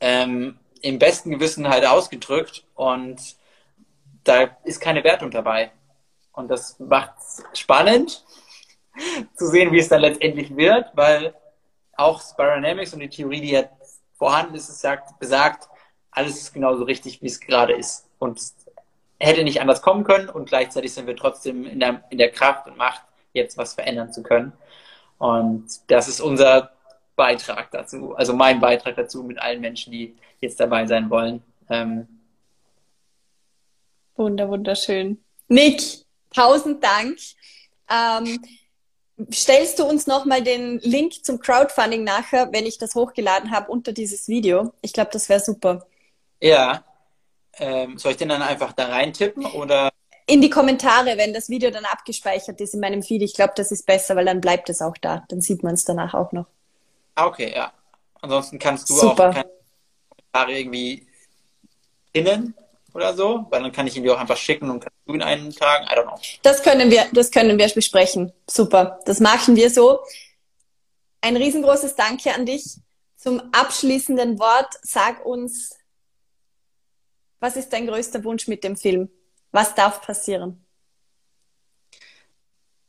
Ähm, 0.00 0.58
im 0.82 0.98
besten 0.98 1.30
Gewissen 1.30 1.68
halt 1.68 1.86
ausgedrückt 1.86 2.64
und 2.74 3.18
da 4.24 4.56
ist 4.64 4.80
keine 4.80 5.02
Wertung 5.02 5.30
dabei. 5.30 5.72
Und 6.32 6.48
das 6.48 6.78
macht 6.78 7.14
spannend 7.54 8.24
zu 9.34 9.46
sehen, 9.48 9.72
wie 9.72 9.78
es 9.78 9.88
dann 9.88 10.00
letztendlich 10.00 10.56
wird, 10.56 10.90
weil 10.94 11.34
auch 11.96 12.20
Spironamics 12.20 12.94
und 12.94 13.00
die 13.00 13.08
Theorie, 13.08 13.40
die 13.40 13.50
jetzt 13.50 13.72
vorhanden 14.14 14.54
ist, 14.54 14.68
es 14.68 14.80
sagt, 14.80 15.18
besagt, 15.18 15.68
alles 16.10 16.36
ist 16.36 16.54
genauso 16.54 16.84
richtig, 16.84 17.22
wie 17.22 17.26
es 17.26 17.40
gerade 17.40 17.74
ist. 17.74 18.06
Und 18.18 18.40
hätte 19.18 19.44
nicht 19.44 19.60
anders 19.60 19.82
kommen 19.82 20.04
können 20.04 20.28
und 20.28 20.48
gleichzeitig 20.48 20.92
sind 20.92 21.06
wir 21.06 21.16
trotzdem 21.16 21.64
in 21.64 21.80
der, 21.80 22.02
in 22.10 22.18
der 22.18 22.30
Kraft 22.30 22.66
und 22.66 22.76
Macht, 22.76 23.02
jetzt 23.32 23.56
was 23.56 23.74
verändern 23.74 24.12
zu 24.12 24.22
können. 24.22 24.52
Und 25.18 25.66
das 25.88 26.08
ist 26.08 26.20
unser 26.20 26.72
Beitrag 27.16 27.70
dazu, 27.70 28.14
also 28.14 28.34
mein 28.34 28.60
Beitrag 28.60 28.96
dazu 28.96 29.22
mit 29.22 29.38
allen 29.38 29.60
Menschen, 29.60 29.90
die 29.90 30.14
jetzt 30.40 30.60
dabei 30.60 30.86
sein 30.86 31.08
wollen. 31.08 31.42
Ähm, 31.70 32.06
Wunder, 34.16 34.48
wunderschön. 34.48 35.22
Nick, 35.48 35.82
tausend 36.32 36.82
Dank. 36.82 37.18
Ähm, 37.90 38.42
stellst 39.32 39.78
du 39.78 39.84
uns 39.84 40.06
nochmal 40.06 40.42
den 40.42 40.78
Link 40.80 41.24
zum 41.24 41.38
Crowdfunding 41.38 42.04
nachher, 42.04 42.52
wenn 42.52 42.66
ich 42.66 42.78
das 42.78 42.94
hochgeladen 42.94 43.50
habe, 43.50 43.70
unter 43.70 43.92
dieses 43.92 44.28
Video? 44.28 44.72
Ich 44.82 44.92
glaube, 44.92 45.10
das 45.12 45.28
wäre 45.28 45.40
super. 45.40 45.86
Ja. 46.40 46.84
Ähm, 47.58 47.96
soll 47.96 48.12
ich 48.12 48.18
den 48.18 48.28
dann 48.28 48.42
einfach 48.42 48.72
da 48.72 48.86
reintippen 48.86 49.46
oder? 49.46 49.90
In 50.26 50.40
die 50.40 50.50
Kommentare, 50.50 51.16
wenn 51.16 51.32
das 51.32 51.48
Video 51.48 51.70
dann 51.70 51.84
abgespeichert 51.84 52.60
ist 52.60 52.74
in 52.74 52.80
meinem 52.80 53.02
Feed. 53.02 53.22
Ich 53.22 53.34
glaube, 53.34 53.54
das 53.56 53.70
ist 53.70 53.86
besser, 53.86 54.16
weil 54.16 54.26
dann 54.26 54.40
bleibt 54.40 54.68
es 54.68 54.82
auch 54.82 54.96
da. 55.00 55.24
Dann 55.28 55.40
sieht 55.40 55.62
man 55.62 55.74
es 55.74 55.84
danach 55.84 56.14
auch 56.14 56.32
noch. 56.32 56.46
Ah, 57.14 57.26
okay, 57.26 57.52
ja. 57.54 57.72
Ansonsten 58.20 58.58
kannst 58.58 58.90
du 58.90 58.94
Super. 58.94 59.30
auch 59.30 59.34
keine 59.34 59.50
Kommentare 60.08 60.58
irgendwie 60.58 61.06
innen 62.12 62.54
oder 62.96 63.14
so, 63.14 63.46
weil 63.50 63.62
dann 63.62 63.72
kann 63.72 63.86
ich 63.86 63.94
ihn 63.94 64.02
dir 64.02 64.14
auch 64.14 64.18
einfach 64.18 64.38
schicken 64.38 64.70
und 64.70 64.80
kannst 64.80 64.96
du 65.04 65.12
ihn 65.12 65.22
eintragen. 65.22 65.84
I 65.84 65.98
don't 65.98 66.04
know. 66.04 66.18
Das 66.42 66.62
können 66.62 66.90
wir, 66.90 67.06
das 67.12 67.30
können 67.30 67.58
wir 67.58 67.68
besprechen. 67.68 68.32
Super. 68.48 69.00
Das 69.04 69.20
machen 69.20 69.54
wir 69.54 69.68
so. 69.68 70.00
Ein 71.20 71.36
riesengroßes 71.36 71.94
Danke 71.94 72.34
an 72.34 72.46
dich. 72.46 72.78
Zum 73.16 73.42
abschließenden 73.52 74.38
Wort 74.38 74.72
sag 74.80 75.26
uns, 75.26 75.76
was 77.38 77.56
ist 77.56 77.70
dein 77.72 77.86
größter 77.86 78.24
Wunsch 78.24 78.48
mit 78.48 78.64
dem 78.64 78.76
Film? 78.76 79.10
Was 79.52 79.74
darf 79.74 80.00
passieren? 80.00 80.64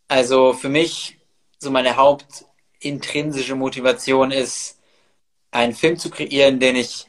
Also 0.07 0.53
für 0.53 0.69
mich, 0.69 1.17
so 1.59 1.69
meine 1.69 1.97
Haupt, 1.97 2.45
intrinsische 2.79 3.55
Motivation 3.55 4.31
ist, 4.31 4.79
einen 5.51 5.73
Film 5.73 5.97
zu 5.97 6.09
kreieren, 6.09 6.61
den 6.61 6.77
ich 6.77 7.07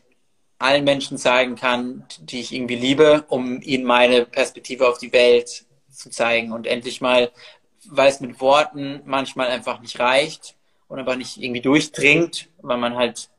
allen 0.58 0.84
Menschen 0.84 1.18
zeigen 1.18 1.54
kann, 1.56 2.06
die 2.20 2.40
ich 2.40 2.52
irgendwie 2.52 2.76
liebe, 2.76 3.24
um 3.28 3.62
ihnen 3.62 3.84
meine 3.84 4.26
Perspektive 4.26 4.88
auf 4.88 4.98
die 4.98 5.12
Welt 5.12 5.64
zu 5.90 6.10
zeigen 6.10 6.52
und 6.52 6.66
endlich 6.66 7.00
mal, 7.00 7.30
weil 7.86 8.08
es 8.08 8.20
mit 8.20 8.40
Worten 8.40 9.02
manchmal 9.04 9.48
einfach 9.48 9.80
nicht 9.80 9.98
reicht 10.00 10.56
und 10.88 10.98
einfach 10.98 11.16
nicht 11.16 11.36
irgendwie 11.36 11.60
durchdringt, 11.60 12.48
weil 12.60 12.78
man 12.78 12.96
halt 12.96 13.30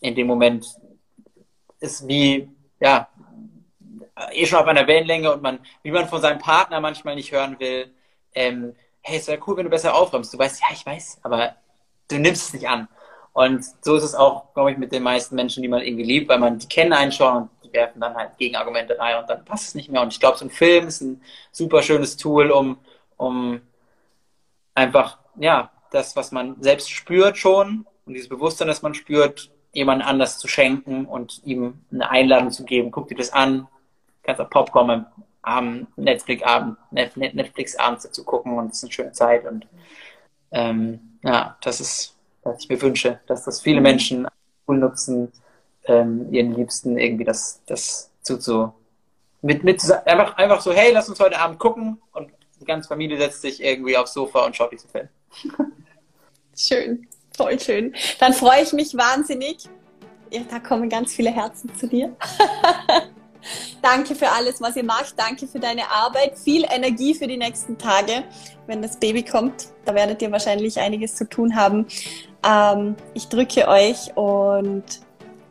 in 0.00 0.14
dem 0.14 0.26
Moment 0.26 0.66
ist 1.80 2.06
wie, 2.06 2.48
ja, 2.78 3.08
eh 4.32 4.46
schon 4.46 4.58
auf 4.58 4.66
einer 4.66 4.86
Wellenlänge 4.86 5.32
und 5.32 5.42
man, 5.42 5.60
wie 5.82 5.90
man 5.90 6.08
von 6.08 6.20
seinem 6.20 6.38
Partner 6.38 6.80
manchmal 6.80 7.14
nicht 7.14 7.32
hören 7.32 7.58
will, 7.58 7.90
ähm, 8.34 8.74
hey, 9.02 9.18
es 9.18 9.26
wäre 9.28 9.40
cool, 9.46 9.56
wenn 9.56 9.64
du 9.64 9.70
besser 9.70 9.94
aufräumst. 9.94 10.32
Du 10.32 10.38
weißt, 10.38 10.60
ja, 10.60 10.68
ich 10.72 10.84
weiß, 10.84 11.20
aber 11.22 11.56
du 12.08 12.18
nimmst 12.18 12.48
es 12.48 12.52
nicht 12.54 12.68
an. 12.68 12.88
Und 13.40 13.64
so 13.80 13.96
ist 13.96 14.02
es 14.02 14.14
auch, 14.14 14.52
glaube 14.52 14.72
ich, 14.72 14.76
mit 14.76 14.92
den 14.92 15.02
meisten 15.02 15.34
Menschen, 15.34 15.62
die 15.62 15.68
man 15.68 15.80
irgendwie 15.80 16.04
liebt, 16.04 16.28
weil 16.28 16.38
man 16.38 16.58
die 16.58 16.68
kennen 16.68 16.92
einen 16.92 17.10
schon 17.10 17.36
und 17.38 17.50
die 17.64 17.72
werfen 17.72 17.98
dann 17.98 18.14
halt 18.14 18.36
Gegenargumente 18.36 18.98
rein 18.98 19.18
und 19.18 19.30
dann 19.30 19.46
passt 19.46 19.68
es 19.68 19.74
nicht 19.74 19.90
mehr. 19.90 20.02
Und 20.02 20.12
ich 20.12 20.20
glaube, 20.20 20.36
so 20.36 20.44
ein 20.44 20.50
Film 20.50 20.86
ist 20.86 21.00
ein 21.00 21.22
super 21.50 21.82
schönes 21.82 22.18
Tool, 22.18 22.50
um, 22.50 22.76
um 23.16 23.62
einfach, 24.74 25.16
ja, 25.36 25.70
das, 25.90 26.16
was 26.16 26.32
man 26.32 26.60
selbst 26.60 26.90
spürt 26.90 27.38
schon 27.38 27.86
und 28.04 28.12
dieses 28.12 28.28
Bewusstsein, 28.28 28.68
das 28.68 28.82
man 28.82 28.92
spürt, 28.92 29.50
jemand 29.72 30.04
anders 30.04 30.38
zu 30.38 30.46
schenken 30.46 31.06
und 31.06 31.40
ihm 31.42 31.80
eine 31.90 32.10
Einladung 32.10 32.50
zu 32.50 32.66
geben. 32.66 32.90
Guck 32.90 33.08
dir 33.08 33.16
das 33.16 33.32
an, 33.32 33.68
kannst 34.22 34.42
auch 34.42 34.50
Popcorn 34.50 35.06
Abend, 35.40 35.96
Netflix-Abend, 35.96 36.76
Netflix-Abends 36.90 38.02
dazu 38.02 38.22
gucken 38.22 38.58
und 38.58 38.72
es 38.72 38.76
ist 38.76 38.84
eine 38.84 38.92
schöne 38.92 39.12
Zeit. 39.12 39.46
Und 39.46 39.66
ähm, 40.50 41.18
ja, 41.22 41.56
das 41.62 41.80
ist, 41.80 42.19
was 42.42 42.60
ich 42.60 42.68
mir 42.68 42.80
wünsche, 42.80 43.20
dass 43.26 43.44
das 43.44 43.60
viele 43.60 43.80
Menschen 43.80 44.26
cool 44.66 44.78
nutzen, 44.78 45.32
ähm, 45.84 46.32
ihren 46.32 46.54
Liebsten 46.54 46.98
irgendwie 46.98 47.24
das, 47.24 47.62
das 47.66 48.10
zuzu 48.22 48.72
mit, 49.42 49.64
mit 49.64 49.82
einfach, 50.06 50.36
einfach 50.36 50.60
so, 50.60 50.72
hey, 50.72 50.92
lass 50.92 51.08
uns 51.08 51.20
heute 51.20 51.38
Abend 51.38 51.58
gucken 51.58 52.00
und 52.12 52.30
die 52.60 52.64
ganze 52.64 52.88
Familie 52.88 53.18
setzt 53.18 53.40
sich 53.42 53.62
irgendwie 53.62 53.96
aufs 53.96 54.12
Sofa 54.12 54.44
und 54.44 54.54
schaut 54.54 54.72
diesen 54.72 54.90
Film. 54.90 55.08
Schön, 56.56 57.08
voll 57.34 57.58
schön. 57.58 57.94
Dann 58.18 58.34
freue 58.34 58.62
ich 58.62 58.74
mich 58.74 58.94
wahnsinnig. 58.94 59.64
Ja, 60.30 60.42
da 60.50 60.58
kommen 60.58 60.90
ganz 60.90 61.14
viele 61.14 61.30
Herzen 61.30 61.74
zu 61.74 61.88
dir. 61.88 62.14
Danke 63.82 64.14
für 64.14 64.28
alles, 64.30 64.60
was 64.60 64.76
ihr 64.76 64.84
macht. 64.84 65.14
Danke 65.16 65.46
für 65.46 65.58
deine 65.58 65.90
Arbeit. 65.90 66.38
Viel 66.38 66.66
Energie 66.70 67.14
für 67.14 67.26
die 67.26 67.38
nächsten 67.38 67.78
Tage, 67.78 68.24
wenn 68.66 68.82
das 68.82 68.98
Baby 68.98 69.22
kommt. 69.22 69.68
Da 69.86 69.94
werdet 69.94 70.20
ihr 70.20 70.30
wahrscheinlich 70.30 70.78
einiges 70.78 71.16
zu 71.16 71.26
tun 71.26 71.56
haben. 71.56 71.86
Ähm, 72.42 72.96
ich 73.14 73.28
drücke 73.28 73.68
euch 73.68 74.16
und 74.16 74.84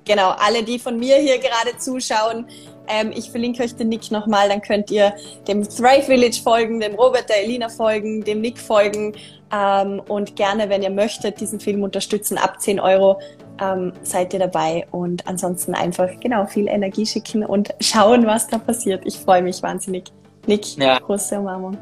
genau, 0.05 0.31
alle, 0.39 0.63
die 0.63 0.79
von 0.79 0.97
mir 0.97 1.17
hier 1.17 1.37
gerade 1.37 1.77
zuschauen, 1.77 2.45
ähm, 2.87 3.11
ich 3.15 3.29
verlinke 3.29 3.63
euch 3.63 3.75
den 3.75 3.89
Nick 3.89 4.09
nochmal, 4.11 4.49
dann 4.49 4.61
könnt 4.61 4.89
ihr 4.89 5.13
dem 5.47 5.63
Thrive 5.63 6.05
Village 6.05 6.41
folgen, 6.43 6.79
dem 6.79 6.95
Robert, 6.95 7.29
der 7.29 7.43
Elina 7.43 7.69
folgen, 7.69 8.23
dem 8.23 8.41
Nick 8.41 8.57
folgen 8.57 9.13
ähm, 9.53 10.01
und 10.07 10.35
gerne, 10.35 10.69
wenn 10.69 10.81
ihr 10.81 10.89
möchtet, 10.89 11.39
diesen 11.39 11.59
Film 11.59 11.83
unterstützen, 11.83 12.37
ab 12.37 12.59
10 12.59 12.79
Euro 12.79 13.19
ähm, 13.61 13.93
seid 14.01 14.33
ihr 14.33 14.39
dabei 14.39 14.87
und 14.91 15.27
ansonsten 15.27 15.75
einfach 15.75 16.09
genau 16.19 16.45
viel 16.47 16.67
Energie 16.67 17.05
schicken 17.05 17.45
und 17.45 17.73
schauen, 17.79 18.25
was 18.25 18.47
da 18.47 18.57
passiert. 18.57 19.03
Ich 19.05 19.17
freue 19.17 19.43
mich 19.43 19.61
wahnsinnig. 19.61 20.05
Nick, 20.47 20.77
ja. 20.77 20.97
große 20.99 21.37
Umarmung. 21.37 21.77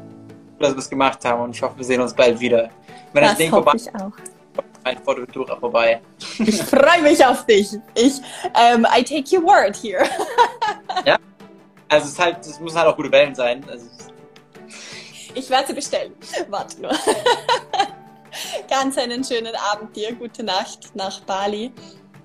Dass 0.58 0.72
wir 0.72 0.78
es 0.78 0.90
gemacht 0.90 1.24
haben 1.24 1.42
und 1.42 1.54
ich 1.54 1.62
hoffe, 1.62 1.78
wir 1.78 1.84
sehen 1.84 2.00
uns 2.00 2.12
bald 2.12 2.38
wieder. 2.38 2.68
Wenn 3.12 3.22
das, 3.22 3.32
das 3.32 3.38
Ding 3.38 3.50
vorbei 3.50 3.72
ich 3.76 3.88
auch. 3.94 4.12
Ein 4.88 5.02
Fotoventura 5.02 5.54
vorbei. 5.56 6.00
Ich 6.38 6.62
freue 6.62 7.02
mich 7.02 7.22
auf 7.24 7.44
dich. 7.44 7.76
Ich, 7.94 8.14
ähm, 8.54 8.86
I 8.90 9.04
take 9.04 9.36
your 9.36 9.42
word 9.44 9.76
here. 9.76 10.02
ja. 11.04 11.16
Also 11.90 12.06
es, 12.06 12.12
ist 12.12 12.18
halt, 12.18 12.38
es 12.40 12.58
müssen 12.58 12.78
halt 12.78 12.88
auch 12.88 12.96
gute 12.96 13.12
Wellen 13.12 13.34
sein. 13.34 13.62
Also 13.68 13.86
ich 15.34 15.50
werde 15.50 15.68
sie 15.68 15.74
bestellen. 15.74 16.14
Warte 16.48 16.80
nur. 16.80 16.92
Ganz 18.70 18.96
einen 18.96 19.22
schönen 19.22 19.54
Abend 19.70 19.94
dir, 19.94 20.14
gute 20.14 20.42
Nacht 20.42 20.94
nach 20.94 21.20
Bali 21.20 21.70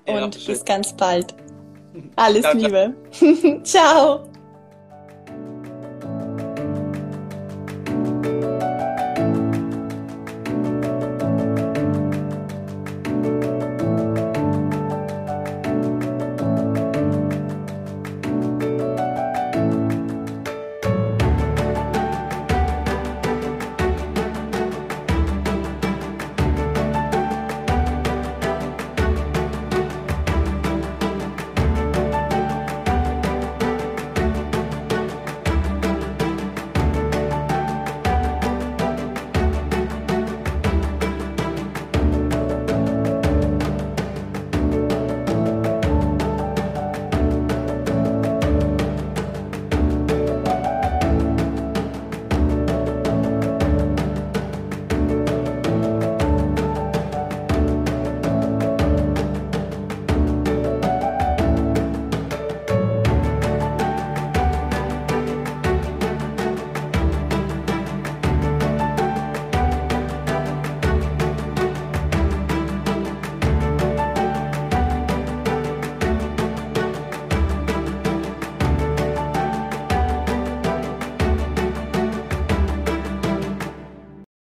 und 0.06 0.36
ja, 0.36 0.46
bis 0.46 0.64
ganz 0.64 0.94
bald. 0.94 1.34
Alles 2.16 2.42
ciao, 2.42 2.54
Liebe. 2.54 2.94
ciao. 3.62 4.33